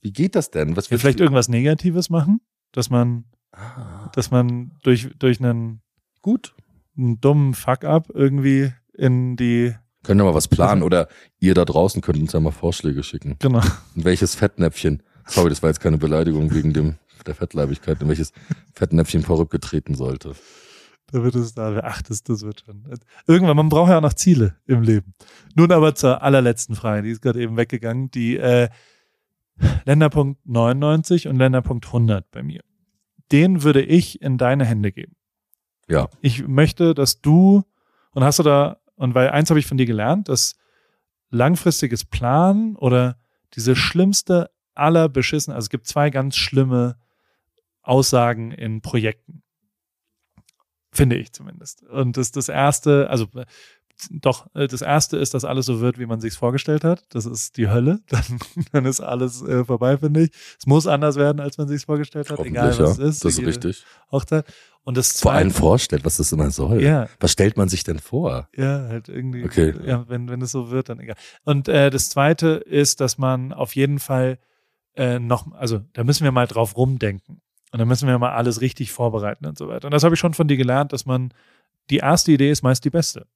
Wie 0.00 0.12
geht 0.12 0.36
das 0.36 0.50
denn? 0.52 0.76
Was 0.76 0.88
ja, 0.90 0.98
vielleicht 0.98 1.18
irgendwas 1.20 1.48
Negatives 1.48 2.10
machen, 2.10 2.40
dass 2.70 2.90
man, 2.90 3.24
Ah, 3.52 4.10
dass 4.14 4.30
man 4.30 4.72
durch, 4.82 5.08
durch 5.18 5.42
einen, 5.42 5.80
gut. 6.22 6.54
einen 6.96 7.20
dummen 7.20 7.54
Fuck-up 7.54 8.10
irgendwie 8.12 8.72
in 8.92 9.36
die, 9.36 9.74
Können 10.02 10.20
wir 10.20 10.24
mal 10.24 10.34
was 10.34 10.48
planen 10.48 10.82
oder 10.82 11.08
ihr 11.40 11.54
da 11.54 11.64
draußen 11.64 12.02
könnt 12.02 12.18
uns 12.18 12.32
ja 12.32 12.40
mal 12.40 12.50
Vorschläge 12.50 13.02
schicken. 13.02 13.36
genau, 13.38 13.60
In 13.94 14.04
welches 14.04 14.34
Fettnäpfchen, 14.34 15.02
sorry, 15.26 15.48
das 15.48 15.62
war 15.62 15.70
jetzt 15.70 15.80
keine 15.80 15.98
Beleidigung 15.98 16.52
wegen 16.52 16.72
dem, 16.72 16.96
der 17.26 17.34
Fettleibigkeit, 17.34 18.00
in 18.00 18.08
welches 18.08 18.32
Fettnäpfchen 18.74 19.22
treten 19.24 19.94
sollte. 19.94 20.34
da 21.12 21.22
wird 21.22 21.34
es 21.34 21.54
da, 21.54 21.80
ach, 21.82 22.02
das, 22.02 22.22
das 22.22 22.42
wird 22.42 22.64
schon. 22.64 22.84
Irgendwann, 23.26 23.56
man 23.56 23.68
braucht 23.68 23.90
ja 23.90 23.98
auch 23.98 24.02
noch 24.02 24.14
Ziele 24.14 24.56
im 24.66 24.82
Leben. 24.82 25.14
Nun 25.54 25.72
aber 25.72 25.94
zur 25.94 26.22
allerletzten 26.22 26.74
Frage, 26.74 27.02
die 27.02 27.10
ist 27.10 27.22
gerade 27.22 27.40
eben 27.40 27.56
weggegangen, 27.56 28.10
die, 28.10 28.36
äh, 28.36 28.68
Länderpunkt 29.84 30.46
99 30.46 31.28
und 31.28 31.36
Länderpunkt 31.36 31.86
100 31.86 32.30
bei 32.30 32.42
mir. 32.42 32.62
Den 33.32 33.62
würde 33.62 33.82
ich 33.82 34.22
in 34.22 34.38
deine 34.38 34.64
Hände 34.64 34.92
geben. 34.92 35.16
Ja. 35.88 36.08
Ich 36.20 36.46
möchte, 36.46 36.94
dass 36.94 37.20
du, 37.20 37.64
und 38.12 38.24
hast 38.24 38.38
du 38.38 38.42
da, 38.42 38.80
und 38.94 39.14
weil 39.14 39.30
eins 39.30 39.50
habe 39.50 39.60
ich 39.60 39.66
von 39.66 39.78
dir 39.78 39.86
gelernt, 39.86 40.28
dass 40.28 40.56
langfristiges 41.30 42.04
Planen 42.04 42.76
oder 42.76 43.18
diese 43.54 43.76
schlimmste 43.76 44.50
aller 44.74 45.08
beschissen, 45.08 45.52
also 45.52 45.66
es 45.66 45.70
gibt 45.70 45.86
zwei 45.86 46.10
ganz 46.10 46.36
schlimme 46.36 46.98
Aussagen 47.82 48.52
in 48.52 48.80
Projekten. 48.82 49.42
Finde 50.90 51.16
ich 51.16 51.32
zumindest. 51.32 51.82
Und 51.84 52.16
das, 52.16 52.32
das 52.32 52.48
erste, 52.48 53.08
also 53.10 53.28
doch, 54.10 54.46
äh, 54.54 54.68
das 54.68 54.82
erste 54.82 55.16
ist, 55.16 55.34
dass 55.34 55.44
alles 55.44 55.66
so 55.66 55.80
wird, 55.80 55.98
wie 55.98 56.06
man 56.06 56.20
sich's 56.20 56.36
vorgestellt 56.36 56.84
hat. 56.84 57.04
Das 57.10 57.26
ist 57.26 57.56
die 57.56 57.68
Hölle. 57.68 58.00
Dann, 58.08 58.38
dann 58.72 58.84
ist 58.84 59.00
alles 59.00 59.42
äh, 59.42 59.64
vorbei, 59.64 59.98
finde 59.98 60.24
ich. 60.24 60.30
Es 60.58 60.66
muss 60.66 60.86
anders 60.86 61.16
werden, 61.16 61.40
als 61.40 61.58
man 61.58 61.68
sich's 61.68 61.84
vorgestellt 61.84 62.30
hat, 62.30 62.40
egal 62.40 62.68
was 62.70 62.78
ja. 62.78 62.84
es 62.84 62.98
ist. 62.98 63.24
Das 63.24 63.38
ist 63.38 63.46
richtig. 63.46 63.84
Hochzeit. 64.10 64.46
Und 64.84 64.96
das 64.96 65.20
Vor 65.20 65.32
allem 65.32 65.50
zweite, 65.50 65.60
vorstellt, 65.60 66.04
was 66.04 66.16
das 66.16 66.32
immer 66.32 66.50
soll. 66.50 66.82
ja, 66.82 67.08
Was 67.20 67.32
stellt 67.32 67.56
man 67.56 67.68
sich 67.68 67.84
denn 67.84 67.98
vor? 67.98 68.48
ja, 68.56 68.86
halt 68.88 69.08
irgendwie. 69.08 69.44
Okay. 69.44 69.74
Ja, 69.84 70.08
wenn, 70.08 70.30
wenn 70.30 70.40
es 70.40 70.50
so 70.50 70.70
wird, 70.70 70.88
dann 70.88 70.98
egal. 70.98 71.16
Und 71.44 71.68
äh, 71.68 71.90
das 71.90 72.08
zweite 72.08 72.48
ist, 72.48 73.00
dass 73.00 73.18
man 73.18 73.52
auf 73.52 73.74
jeden 73.74 73.98
Fall 73.98 74.38
äh, 74.96 75.18
noch, 75.18 75.52
also 75.52 75.80
da 75.92 76.04
müssen 76.04 76.24
wir 76.24 76.32
mal 76.32 76.46
drauf 76.46 76.76
rumdenken. 76.76 77.42
Und 77.70 77.78
dann 77.78 77.88
müssen 77.88 78.08
wir 78.08 78.18
mal 78.18 78.32
alles 78.32 78.60
richtig 78.62 78.90
vorbereiten 78.90 79.44
und 79.44 79.58
so 79.58 79.68
weiter. 79.68 79.86
Und 79.86 79.92
das 79.92 80.04
habe 80.04 80.14
ich 80.14 80.20
schon 80.20 80.32
von 80.32 80.48
dir 80.48 80.56
gelernt, 80.56 80.92
dass 80.92 81.04
man, 81.04 81.34
die 81.90 81.98
erste 81.98 82.32
Idee 82.32 82.50
ist 82.50 82.62
meist 82.62 82.84
die 82.84 82.90
beste. 82.90 83.26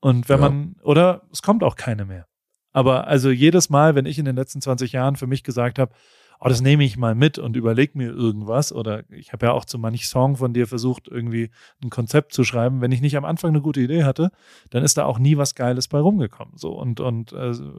Und 0.00 0.28
wenn 0.28 0.40
Ja. 0.40 0.48
man, 0.48 0.76
oder 0.82 1.22
es 1.32 1.42
kommt 1.42 1.62
auch 1.64 1.76
keine 1.76 2.04
mehr. 2.04 2.26
Aber 2.72 3.06
also 3.08 3.30
jedes 3.30 3.70
Mal, 3.70 3.94
wenn 3.94 4.06
ich 4.06 4.18
in 4.18 4.24
den 4.24 4.36
letzten 4.36 4.60
20 4.60 4.92
Jahren 4.92 5.16
für 5.16 5.26
mich 5.26 5.42
gesagt 5.42 5.78
habe, 5.78 5.92
oh, 6.40 6.48
das 6.48 6.60
nehme 6.60 6.84
ich 6.84 6.96
mal 6.96 7.16
mit 7.16 7.38
und 7.38 7.56
überleg 7.56 7.96
mir 7.96 8.10
irgendwas, 8.12 8.72
oder 8.72 9.02
ich 9.10 9.32
habe 9.32 9.46
ja 9.46 9.52
auch 9.52 9.64
zu 9.64 9.76
manch 9.78 10.06
Song 10.06 10.36
von 10.36 10.52
dir 10.52 10.68
versucht, 10.68 11.08
irgendwie 11.08 11.50
ein 11.82 11.90
Konzept 11.90 12.32
zu 12.32 12.44
schreiben, 12.44 12.80
wenn 12.80 12.92
ich 12.92 13.00
nicht 13.00 13.16
am 13.16 13.24
Anfang 13.24 13.48
eine 13.50 13.60
gute 13.60 13.80
Idee 13.80 14.04
hatte, 14.04 14.30
dann 14.70 14.84
ist 14.84 14.96
da 14.98 15.04
auch 15.04 15.18
nie 15.18 15.36
was 15.36 15.56
Geiles 15.56 15.88
bei 15.88 15.98
rumgekommen. 15.98 16.56
So 16.56 16.70
und 16.78 17.00
und 17.00 17.32
also, 17.32 17.72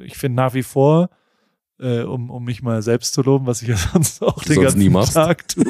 ich 0.00 0.18
finde 0.18 0.36
nach 0.36 0.52
wie 0.52 0.62
vor, 0.64 1.08
äh, 1.78 2.02
um 2.02 2.28
um 2.28 2.44
mich 2.44 2.60
mal 2.62 2.82
selbst 2.82 3.14
zu 3.14 3.22
loben, 3.22 3.46
was 3.46 3.62
ich 3.62 3.68
ja 3.68 3.76
sonst 3.92 4.22
auch 4.22 4.42
den 4.42 4.56
Sonst 4.56 4.74
ganzen. 4.74 5.14
Tag 5.14 5.48
tue. 5.48 5.64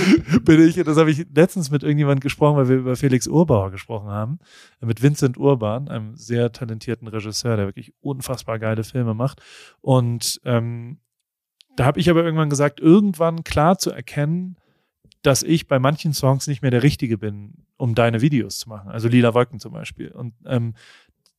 bin 0.44 0.60
ich, 0.60 0.76
das 0.76 0.96
habe 0.96 1.10
ich 1.10 1.26
letztens 1.34 1.70
mit 1.70 1.82
irgendjemand 1.82 2.20
gesprochen, 2.20 2.56
weil 2.56 2.68
wir 2.68 2.76
über 2.76 2.96
Felix 2.96 3.26
Urbauer 3.26 3.70
gesprochen 3.70 4.08
haben, 4.08 4.38
mit 4.80 5.02
Vincent 5.02 5.38
Urban, 5.38 5.88
einem 5.88 6.16
sehr 6.16 6.52
talentierten 6.52 7.08
Regisseur, 7.08 7.56
der 7.56 7.66
wirklich 7.66 7.94
unfassbar 8.00 8.58
geile 8.58 8.84
Filme 8.84 9.14
macht. 9.14 9.40
Und 9.80 10.40
ähm, 10.44 10.98
da 11.76 11.84
habe 11.84 12.00
ich 12.00 12.10
aber 12.10 12.22
irgendwann 12.22 12.50
gesagt, 12.50 12.80
irgendwann 12.80 13.44
klar 13.44 13.78
zu 13.78 13.90
erkennen, 13.90 14.56
dass 15.22 15.42
ich 15.42 15.68
bei 15.68 15.78
manchen 15.78 16.12
Songs 16.12 16.46
nicht 16.46 16.62
mehr 16.62 16.70
der 16.70 16.82
Richtige 16.82 17.16
bin, 17.16 17.66
um 17.76 17.94
deine 17.94 18.20
Videos 18.20 18.58
zu 18.58 18.68
machen. 18.68 18.90
Also 18.90 19.08
Lila 19.08 19.34
Wolken 19.34 19.60
zum 19.60 19.72
Beispiel. 19.72 20.10
Und 20.10 20.34
ähm, 20.44 20.74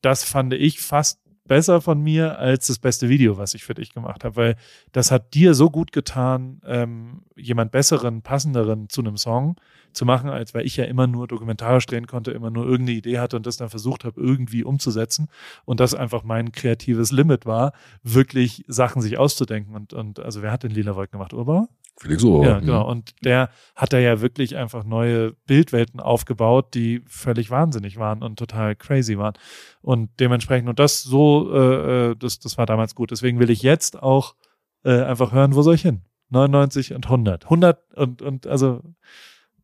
das 0.02 0.24
fand 0.24 0.54
ich 0.54 0.80
fast 0.80 1.22
besser 1.46 1.82
von 1.82 2.02
mir 2.02 2.40
als 2.40 2.68
das 2.68 2.80
beste 2.80 3.10
Video, 3.10 3.38
was 3.38 3.54
ich 3.54 3.64
für 3.64 3.74
dich 3.74 3.94
gemacht 3.94 4.24
habe, 4.24 4.36
weil 4.36 4.56
das 4.92 5.12
hat 5.12 5.34
dir 5.34 5.54
so 5.54 5.70
gut 5.70 5.92
getan, 5.92 6.62
ähm, 6.66 7.24
jemand 7.36 7.72
besseren, 7.72 8.22
passenderen 8.22 8.90
zu 8.90 9.02
einem 9.02 9.18
Song 9.18 9.56
zu 9.92 10.06
machen, 10.06 10.30
als 10.30 10.54
weil 10.54 10.66
ich 10.66 10.78
ja 10.78 10.86
immer 10.86 11.08
nur 11.08 11.28
dokumentarisch 11.28 11.86
drehen 11.86 12.08
konnte, 12.08 12.32
immer 12.32 12.50
nur 12.50 12.66
irgendeine 12.66 12.98
Idee 12.98 13.20
hatte 13.20 13.36
und 13.36 13.46
das 13.46 13.58
dann 13.58 13.70
versucht 13.70 14.06
habe, 14.06 14.20
irgendwie 14.20 14.64
umzusetzen. 14.64 15.28
Und 15.66 15.80
das 15.80 15.94
einfach 15.94 16.24
mein 16.24 16.52
kreatives 16.52 17.12
Limit 17.12 17.46
war, 17.46 17.74
wirklich 18.02 18.64
Sachen 18.68 19.02
sich 19.02 19.18
auszudenken. 19.18 19.76
Und, 19.76 19.94
und 19.94 20.20
also 20.20 20.42
wer 20.42 20.52
hat 20.52 20.64
den 20.64 20.72
Lila 20.72 20.96
Wolken 20.96 21.20
gemacht? 21.20 21.34
Urbauer? 21.34 21.68
Felix 21.98 22.24
Ohr. 22.24 22.46
Ja, 22.46 22.60
genau. 22.60 22.90
Und 22.90 23.14
der 23.24 23.50
hat 23.76 23.94
da 23.94 24.00
ja 24.00 24.20
wirklich 24.20 24.56
einfach 24.56 24.84
neue 24.84 25.34
Bildwelten 25.46 26.00
aufgebaut, 26.00 26.74
die 26.74 27.02
völlig 27.08 27.50
wahnsinnig 27.50 27.98
waren 27.98 28.24
und 28.24 28.40
total 28.40 28.76
crazy 28.76 29.18
waren. 29.18 29.34
Und 29.82 30.10
dementsprechend, 30.20 30.70
und 30.70 30.80
das 30.80 31.04
so, 31.04 31.54
äh, 31.54 32.12
äh, 32.12 32.16
das, 32.16 32.40
das 32.40 32.58
war 32.58 32.66
damals 32.66 32.96
gut. 32.96 33.12
Deswegen 33.12 33.40
will 33.40 33.50
ich 33.50 33.62
jetzt 33.62 34.02
auch 34.02 34.36
äh, 34.84 35.02
einfach 35.02 35.32
hören, 35.32 35.56
wo 35.56 35.62
soll 35.62 35.76
ich 35.76 35.84
hin? 35.84 36.02
99 36.30 36.94
und 36.94 37.06
100. 37.06 37.46
100 37.46 37.94
und, 37.96 38.22
und 38.22 38.48
also 38.48 38.82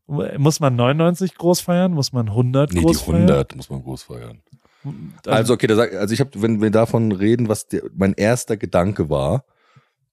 muss 0.07 0.59
man 0.59 0.75
99 0.75 1.35
groß 1.35 1.61
feiern? 1.61 1.91
Muss 1.93 2.13
man 2.13 2.29
100 2.29 2.73
Nee, 2.73 2.79
die 2.79 2.85
groß 2.85 3.07
100 3.07 3.55
muss 3.55 3.69
man 3.69 3.83
groß 3.83 4.03
feiern. 4.03 4.41
feiern? 4.81 5.13
Also 5.25 5.53
okay, 5.53 5.67
da 5.67 5.75
sag, 5.75 5.93
also 5.93 6.13
ich 6.13 6.19
habe, 6.19 6.31
wenn 6.41 6.61
wir 6.61 6.71
davon 6.71 7.11
reden, 7.11 7.47
was 7.47 7.67
der, 7.67 7.83
mein 7.95 8.13
erster 8.13 8.57
Gedanke 8.57 9.09
war, 9.09 9.45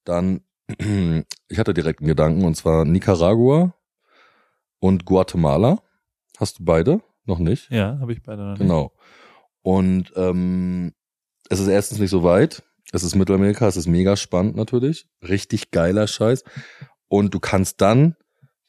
dann 0.03 0.41
ich 1.47 1.59
hatte 1.59 1.73
direkt 1.73 2.01
einen 2.01 2.07
Gedanken 2.09 2.43
und 2.45 2.55
zwar 2.55 2.85
Nicaragua 2.85 3.73
und 4.79 5.05
Guatemala. 5.05 5.81
Hast 6.37 6.59
du 6.59 6.65
beide? 6.65 7.01
Noch 7.25 7.39
nicht? 7.39 7.69
ja, 7.71 7.97
habe 7.99 8.13
ich 8.13 8.23
beide 8.23 8.41
noch 8.43 8.49
nicht. 8.51 8.59
Genau. 8.59 8.93
Und 9.61 10.13
ähm, 10.15 10.93
es 11.49 11.59
ist 11.59 11.67
erstens 11.67 11.99
nicht 11.99 12.09
so 12.11 12.23
weit. 12.23 12.63
Es 12.93 13.03
ist 13.03 13.15
Mittelamerika, 13.15 13.67
es 13.67 13.75
ist 13.75 13.87
mega 13.87 14.15
spannend 14.15 14.55
natürlich. 14.55 15.09
Richtig 15.21 15.71
geiler 15.71 16.07
Scheiß. 16.07 16.43
Und 17.09 17.33
du 17.33 17.39
kannst 17.39 17.81
dann 17.81 18.15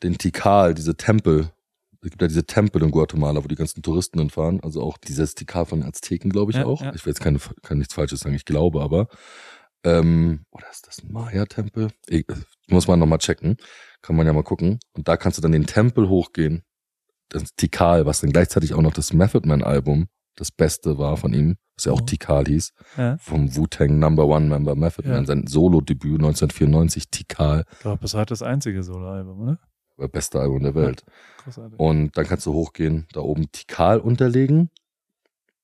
den 0.02 0.18
Tikal, 0.18 0.74
diese 0.74 0.96
Tempel, 0.96 1.50
es 2.02 2.10
gibt 2.10 2.22
ja 2.22 2.28
diese 2.28 2.44
Tempel 2.46 2.82
in 2.82 2.90
Guatemala, 2.90 3.42
wo 3.44 3.48
die 3.48 3.54
ganzen 3.54 3.82
Touristen 3.82 4.18
hinfahren. 4.18 4.60
Also 4.62 4.82
auch 4.82 4.98
dieses 4.98 5.34
Tikal 5.36 5.66
von 5.66 5.80
den 5.80 5.88
Azteken, 5.88 6.30
glaube 6.30 6.50
ich 6.52 6.56
Ja, 6.56 6.66
auch. 6.66 6.80
ja. 6.82 6.92
Ich 6.94 7.04
will 7.06 7.12
jetzt 7.12 7.20
keine, 7.20 7.38
kann 7.62 7.78
nichts 7.78 7.94
Falsches 7.94 8.20
sagen, 8.20 8.34
ich 8.34 8.44
glaube 8.44 8.80
aber. 8.82 9.06
Ähm, 9.84 10.44
oder 10.50 10.68
ist 10.70 10.86
das 10.86 11.02
ein 11.02 11.12
Maya-Tempel? 11.12 11.90
Muss 12.68 12.88
man 12.88 12.98
nochmal 12.98 13.18
checken. 13.18 13.56
Kann 14.02 14.16
man 14.16 14.26
ja 14.26 14.32
mal 14.32 14.42
gucken. 14.42 14.78
Und 14.92 15.08
da 15.08 15.16
kannst 15.16 15.38
du 15.38 15.42
dann 15.42 15.52
den 15.52 15.66
Tempel 15.66 16.08
hochgehen. 16.08 16.62
Das 17.28 17.54
Tikal, 17.54 18.06
was 18.06 18.20
dann 18.20 18.32
gleichzeitig 18.32 18.74
auch 18.74 18.82
noch 18.82 18.92
das 18.92 19.12
Method 19.12 19.46
Man 19.46 19.62
Album 19.62 20.08
das 20.38 20.50
Beste 20.52 20.98
war 20.98 21.16
von 21.16 21.32
ihm, 21.34 21.56
was 21.76 21.84
ja 21.86 21.92
auch 21.92 22.00
Mhm. 22.00 22.06
Tikal 22.06 22.44
hieß, 22.46 22.72
Ja, 22.96 23.18
vom 23.18 23.56
Wu-Tang 23.56 23.98
Number 23.98 24.26
One 24.26 24.46
Member 24.46 24.76
Method 24.76 25.06
Ja. 25.08 25.14
Man, 25.16 25.26
sein 25.26 25.46
Solo-Debüt 25.46 26.14
1994, 26.20 27.10
Tikal, 27.10 27.64
ich 27.72 27.78
glaube, 27.80 28.00
bis 28.00 28.14
heute 28.14 28.30
das 28.32 28.42
einzige 28.42 28.82
Soloalbum, 28.82 29.40
oder? 29.40 29.58
beste 30.12 30.38
Album 30.40 30.62
der 30.62 30.76
Welt. 30.76 31.04
Großartig. 31.42 31.78
Und 31.80 32.16
dann 32.16 32.24
kannst 32.24 32.46
du 32.46 32.52
hochgehen, 32.52 33.08
da 33.12 33.20
oben 33.20 33.50
Tikal 33.50 33.98
unterlegen 33.98 34.70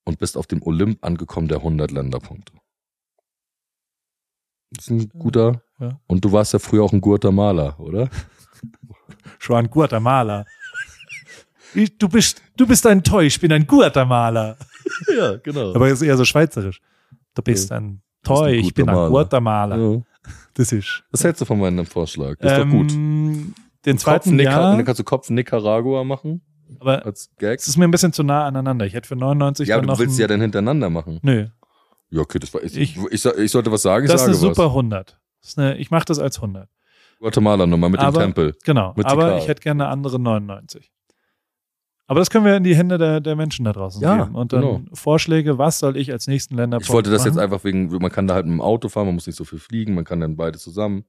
und 0.03 0.19
bist 0.19 0.35
auf 0.35 0.45
dem 0.45 0.61
Olymp 0.61 1.03
angekommen 1.05 1.47
der 1.47 1.59
100 1.59 1.91
Länderpunkte. 1.91 2.51
Das 4.75 4.85
ist 4.87 4.89
ein 4.91 5.09
guter. 5.19 5.61
Ja. 5.79 5.99
Und 6.07 6.23
du 6.23 6.31
warst 6.31 6.53
ja 6.53 6.59
früher 6.59 6.83
auch 6.83 6.93
ein 6.93 7.01
guter 7.01 7.31
Maler, 7.31 7.79
oder? 7.79 8.09
Juan 9.41 9.69
Guatemala. 9.69 10.45
Ich, 11.73 11.97
du 11.97 12.07
bist, 12.07 12.41
du 12.55 12.65
bist 12.65 12.85
ein 12.87 13.03
Toy, 13.03 13.25
ich 13.27 13.39
bin 13.39 13.51
ein 13.51 13.65
Guatemala. 13.67 14.57
Ja, 15.17 15.35
genau. 15.37 15.73
Aber 15.75 15.89
ist 15.89 16.01
eher 16.03 16.15
so 16.15 16.23
schweizerisch. 16.23 16.79
Du 17.33 17.41
bist 17.41 17.69
ein 17.71 18.01
Toy, 18.23 18.53
ein 18.59 18.59
ich 18.63 18.73
bin 18.73 18.87
ein 18.87 18.95
Guatemala. 19.09 19.75
Guatemala. 19.75 19.77
ja. 19.95 20.01
Das 20.53 20.71
ist. 20.71 21.03
Was 21.11 21.23
hältst 21.23 21.41
du 21.41 21.45
von 21.45 21.59
meinem 21.59 21.85
Vorschlag? 21.85 22.35
Das 22.39 22.53
ist 22.53 22.59
Ähm, 22.59 22.69
doch 22.71 22.77
gut. 22.77 22.91
Den 23.85 23.95
Kopf 23.95 24.03
zweiten 24.03 24.35
Nica- 24.35 24.43
Jahr, 24.51 24.75
Dann 24.77 24.85
kannst 24.85 24.99
du 24.99 25.03
Kopf 25.03 25.29
Nicaragua 25.29 26.03
machen 26.05 26.41
aber 26.79 27.05
als 27.05 27.29
Gag. 27.37 27.59
es 27.59 27.67
ist 27.67 27.77
mir 27.77 27.85
ein 27.85 27.91
bisschen 27.91 28.13
zu 28.13 28.23
nah 28.23 28.45
aneinander. 28.47 28.85
Ich 28.85 28.93
hätte 28.93 29.07
für 29.07 29.15
99 29.15 29.67
Ja, 29.67 29.77
aber 29.77 29.85
du 29.87 29.99
willst 29.99 30.17
ein, 30.17 30.21
ja 30.21 30.27
dann 30.27 30.41
hintereinander 30.41 30.89
machen. 30.89 31.19
Nö, 31.23 31.47
Ja, 32.09 32.21
okay, 32.21 32.39
das 32.39 32.53
war 32.53 32.63
ich. 32.63 32.75
Ich- 32.77 32.95
Ich, 32.97 33.03
ich, 33.11 33.21
so- 33.21 33.35
ich 33.35 33.51
sollte 33.51 33.71
was 33.71 33.81
sagen, 33.81 34.07
das 34.07 34.21
ist 34.21 34.27
eine 34.27 34.35
super 34.35 34.65
was. 34.65 34.71
100. 34.71 35.19
Das 35.41 35.49
ist 35.51 35.59
eine, 35.59 35.77
ich 35.77 35.91
mache 35.91 36.05
das 36.05 36.19
als 36.19 36.37
100. 36.37 36.69
Guatemala-Nummer 37.19 37.89
mit 37.89 37.99
Aber- 37.99 38.19
dem 38.19 38.33
Tempel. 38.33 38.55
Genau, 38.63 38.93
Mit 38.95 39.05
aber 39.05 39.37
ich 39.37 39.47
hätte 39.47 39.61
gerne 39.61 39.83
eine 39.85 39.91
andere 39.91 40.19
99. 40.19 40.91
Aber 42.07 42.19
das 42.19 42.29
können 42.29 42.45
wir 42.45 42.55
in 42.55 42.63
die 42.63 42.75
Hände 42.75 42.97
der, 42.99 43.19
der 43.19 43.35
Menschen 43.35 43.65
da 43.65 43.73
draußen 43.73 43.99
Ja, 44.01 44.17
geben. 44.25 44.35
Und 44.35 44.53
dann 44.53 44.61
genau. 44.61 44.81
Vorschläge, 44.93 45.57
was 45.57 45.79
soll 45.79 45.97
ich 45.97 46.11
als 46.11 46.27
nächsten 46.27 46.55
Länder 46.55 46.77
Ich 46.79 46.89
wollte 46.91 47.09
das 47.09 47.21
machen? 47.23 47.33
jetzt 47.33 47.39
einfach 47.41 47.63
wegen, 47.63 47.87
man 47.87 48.11
kann 48.11 48.27
da 48.27 48.35
halt 48.35 48.45
mit 48.45 48.53
dem 48.53 48.61
Auto 48.61 48.89
fahren, 48.89 49.07
man 49.07 49.15
muss 49.15 49.25
nicht 49.25 49.37
so 49.37 49.43
viel 49.43 49.57
fliegen, 49.57 49.95
man 49.95 50.03
kann 50.03 50.19
dann 50.19 50.35
beide 50.35 50.59
zusammen. 50.59 51.05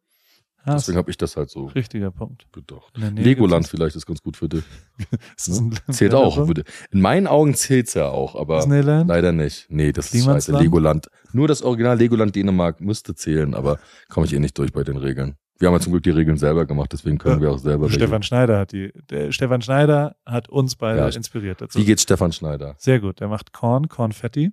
Das 0.67 0.83
Deswegen 0.83 0.99
habe 0.99 1.11
ich 1.11 1.17
das 1.17 1.37
halt 1.37 1.49
so 1.49 1.67
richtiger 1.67 2.11
Punkt. 2.11 2.47
gedacht. 2.53 2.93
Legoland 2.97 3.69
vielleicht 3.69 3.95
ist 3.97 4.05
ganz 4.05 4.23
gut 4.23 4.37
für 4.37 4.49
dich. 4.49 4.65
Zählt 5.37 6.15
auch. 6.15 6.37
Würde- 6.47 6.65
In 6.91 7.01
meinen 7.01 7.27
Augen 7.27 7.55
zählt's 7.55 7.95
ja 7.95 8.09
auch, 8.09 8.35
aber 8.35 8.57
Disneyland? 8.59 9.09
leider 9.09 9.33
nicht. 9.33 9.67
Nee, 9.71 9.93
das 9.93 10.13
ist 10.13 10.25
scheiße. 10.25 10.59
Legoland. 10.59 11.09
Nur 11.33 11.49
das 11.49 11.63
Original 11.63 11.97
Legoland 11.97 12.35
Dänemark 12.35 12.81
müsste 12.81 13.15
zählen, 13.15 13.55
aber 13.55 13.79
komme 14.09 14.27
ich 14.27 14.35
eh 14.35 14.39
nicht 14.39 14.59
durch 14.59 14.73
bei 14.73 14.83
den 14.83 14.97
Regeln. 14.97 15.37
Wir 15.59 15.69
haben 15.69 15.75
ja 15.75 15.81
zum 15.81 15.93
Glück 15.93 16.03
die 16.03 16.11
Regeln 16.11 16.37
selber 16.37 16.67
gemacht, 16.67 16.93
deswegen 16.93 17.17
können 17.17 17.37
Ja. 17.37 17.41
wir 17.43 17.51
auch 17.53 17.59
selber. 17.59 17.89
Stefan 17.89 18.23
Schneider 18.23 18.59
hat 18.59 18.73
die. 18.73 18.93
Der 19.09 19.33
Stefan 19.33 19.63
Schneider 19.63 20.17
hat 20.27 20.49
uns 20.51 20.77
beide 20.77 20.99
Ja, 20.99 21.09
inspiriert 21.09 21.61
dazu. 21.63 21.79
Wie 21.79 21.85
geht 21.85 22.01
Stefan 22.01 22.33
Schneider? 22.33 22.75
Sehr 22.79 23.01
gut. 23.01 23.21
Der 23.21 23.29
macht 23.29 23.53
Korn, 23.53 23.89
Konfetti. 23.89 24.51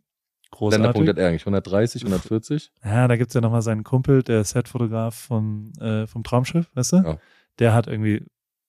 Großartig. 0.54 0.84
Länderpunkt 0.84 1.10
hat 1.10 1.18
er 1.18 1.30
eigentlich 1.30 1.42
130, 1.42 2.04
140. 2.04 2.72
Ja, 2.84 3.08
da 3.08 3.16
gibt's 3.16 3.34
ja 3.34 3.42
nochmal 3.42 3.64
seinen 3.64 3.84
Kumpel, 3.84 4.22
der 4.22 4.44
Setfotograf 4.44 5.16
vom, 5.16 5.72
äh, 5.80 6.06
vom 6.06 6.24
Traumschiff, 6.24 6.70
weißt 6.76 6.92
du? 6.94 6.98
Ja. 6.98 7.18
Der 7.58 7.74
hat 7.74 7.88
irgendwie 7.88 8.24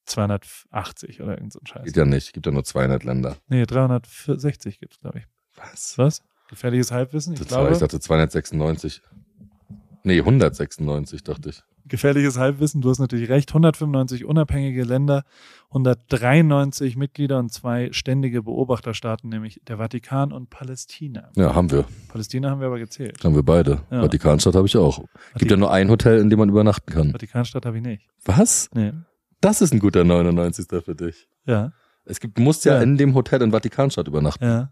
280 0.07 1.21
oder 1.21 1.37
irgend 1.37 1.53
so 1.53 1.59
ein 1.59 1.67
Scheiß. 1.67 1.85
Geht 1.85 1.95
ja 1.95 2.05
nicht, 2.05 2.33
gibt 2.33 2.47
ja 2.47 2.51
nur 2.51 2.63
200 2.63 3.03
Länder. 3.03 3.37
Nee, 3.49 3.65
360 3.65 4.79
gibt's, 4.79 4.99
glaube 4.99 5.19
ich. 5.19 5.25
Was? 5.55 5.97
Was? 5.97 6.23
Gefährliches 6.49 6.91
Halbwissen? 6.91 7.33
Ich 7.33 7.41
Ich, 7.41 7.47
glaube, 7.47 7.71
ich 7.71 7.77
dachte 7.77 7.99
296. 7.99 9.01
Nee, 10.03 10.19
196 10.19 11.23
dachte 11.23 11.49
ich. 11.49 11.63
Gefährliches 11.87 12.37
Halbwissen, 12.37 12.81
du 12.81 12.89
hast 12.89 12.99
natürlich 12.99 13.29
recht. 13.29 13.49
195 13.51 14.25
unabhängige 14.25 14.83
Länder, 14.83 15.23
193 15.69 16.95
Mitglieder 16.97 17.37
und 17.39 17.51
zwei 17.51 17.89
ständige 17.91 18.41
Beobachterstaaten, 18.43 19.29
nämlich 19.29 19.61
der 19.67 19.77
Vatikan 19.77 20.31
und 20.31 20.49
Palästina. 20.49 21.29
Ja, 21.35 21.53
haben 21.55 21.71
wir. 21.71 21.85
Palästina 22.09 22.49
haben 22.49 22.59
wir 22.59 22.67
aber 22.67 22.79
gezählt. 22.79 23.23
Haben 23.23 23.35
wir 23.35 23.43
beide. 23.43 23.81
Ja. 23.91 24.01
Vatikanstadt 24.01 24.55
habe 24.55 24.67
ich 24.67 24.77
auch. 24.77 25.03
Gibt 25.37 25.51
ja 25.51 25.57
nur 25.57 25.71
ein 25.71 25.89
Hotel, 25.89 26.19
in 26.19 26.29
dem 26.29 26.39
man 26.39 26.49
übernachten 26.49 26.91
kann. 26.91 27.11
Vatikanstadt 27.11 27.65
habe 27.65 27.77
ich 27.77 27.83
nicht. 27.83 28.07
Was? 28.25 28.69
Nee. 28.73 28.93
Das 29.41 29.61
ist 29.61 29.73
ein 29.73 29.79
guter 29.79 30.03
99. 30.03 30.65
für 30.83 30.95
dich. 30.95 31.27
Ja, 31.45 31.71
Es 32.05 32.19
gibt, 32.19 32.37
du 32.37 32.41
musst 32.41 32.65
ja, 32.65 32.75
Ja. 32.75 32.81
in 32.81 32.97
dem 32.97 33.13
Hotel 33.15 33.41
in 33.41 33.51
Vatikanstadt 33.51 34.07
übernachten. 34.07 34.43
ja. 34.43 34.71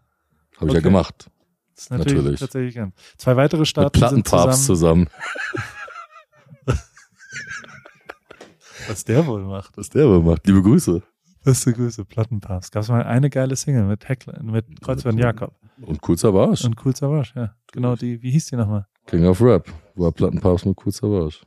Habe 0.58 0.68
ich 0.68 0.74
ja 0.74 0.80
Okay. 0.80 0.82
gemacht. 0.82 1.30
Das 1.76 1.86
ist 1.86 1.90
natürlich, 1.92 2.14
Natürlich. 2.18 2.40
tatsächlich 2.40 2.76
ganz. 2.76 2.94
Zwei 3.18 3.36
weitere 3.36 3.60
Mit 3.62 3.68
Staaten 3.68 3.98
sind 4.00 4.24
Plattenpapst 4.24 4.66
zusammen. 4.66 5.08
zusammen. 5.08 5.64
Was 8.88 9.04
der 9.06 9.26
wohl 9.28 9.44
macht. 9.44 9.78
Was 9.78 9.90
der 9.90 10.08
wohl 10.08 10.22
macht. 10.22 10.46
Liebe 10.48 10.62
Grüße. 10.62 11.02
Beste 11.44 11.74
Grüße, 11.74 12.06
Plattenpass. 12.06 12.72
Gab 12.72 12.84
es 12.84 12.90
mal 12.90 13.04
eine 13.04 13.30
geile 13.30 13.56
Single 13.56 13.84
mit 13.84 14.08
Heckler, 14.08 14.42
mit 14.44 14.82
Kreuzfahrt 14.82 15.16
Jakob 15.20 15.54
Und 15.82 16.00
Cool 16.08 16.18
Savage. 16.18 16.66
und 16.66 16.76
Cool 16.86 16.96
Savage, 16.96 17.34
ja. 17.36 17.54
Genau, 17.74 17.96
die, 17.96 18.22
wie 18.22 18.32
hieß 18.32 18.46
die 18.48 18.56
nochmal? 18.56 18.88
King 19.08 19.26
of 19.26 19.42
Rap. 19.42 19.70
War 19.96 20.12
Plattenpapst 20.12 20.66
mit 20.66 20.78
Cool 20.86 20.92
Savage. 20.94 21.40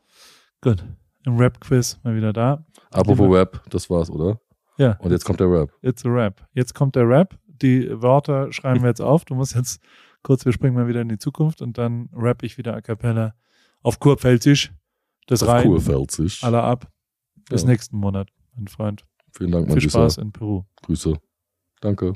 Gut. 0.60 0.84
Im 1.24 1.38
Rap-Quiz 1.38 1.98
mal 2.04 2.14
wieder 2.14 2.32
da. 2.32 2.64
Apropos 2.90 3.34
Rap, 3.34 3.62
das 3.70 3.88
war's, 3.88 4.10
oder? 4.10 4.38
Ja, 4.76 4.92
Und 5.00 5.10
jetzt 5.12 5.24
kommt 5.24 5.40
der 5.40 5.50
Rap. 5.50 5.72
it's 5.82 6.04
a 6.04 6.08
Rap. 6.10 6.46
Jetzt 6.52 6.74
kommt 6.74 6.94
der 6.94 7.08
Rap. 7.08 7.34
Die 7.46 7.88
Wörter 7.90 8.52
schreiben 8.52 8.82
wir 8.82 8.88
jetzt 8.90 9.00
auf. 9.00 9.24
Du 9.24 9.34
musst 9.34 9.54
jetzt 9.54 9.80
kurz, 10.22 10.44
wir 10.44 10.52
springen 10.52 10.74
mal 10.76 10.86
wieder 10.88 11.00
in 11.00 11.08
die 11.08 11.16
Zukunft 11.18 11.62
und 11.62 11.78
dann 11.78 12.10
rap 12.14 12.42
ich 12.42 12.58
wieder 12.58 12.74
a 12.76 12.82
cappella 12.82 13.34
auf 13.82 13.98
Kurpfälzisch. 13.98 14.72
Das 15.26 15.42
Auf 15.42 15.48
rein. 15.48 15.64
Kurpfälzisch. 15.66 16.44
Alle 16.44 16.62
ab. 16.62 16.86
Bis 17.48 17.62
Ja. 17.62 17.68
nächsten 17.68 17.96
Monat, 17.96 18.28
mein 18.54 18.68
Freund. 18.68 19.04
Vielen 19.32 19.52
Dank, 19.52 19.68
mein 19.68 19.80
Viel. 19.80 19.90
Spaß 19.90 20.18
in 20.18 20.32
Peru. 20.32 20.64
Grüße. 20.82 21.14
Danke. 21.80 22.14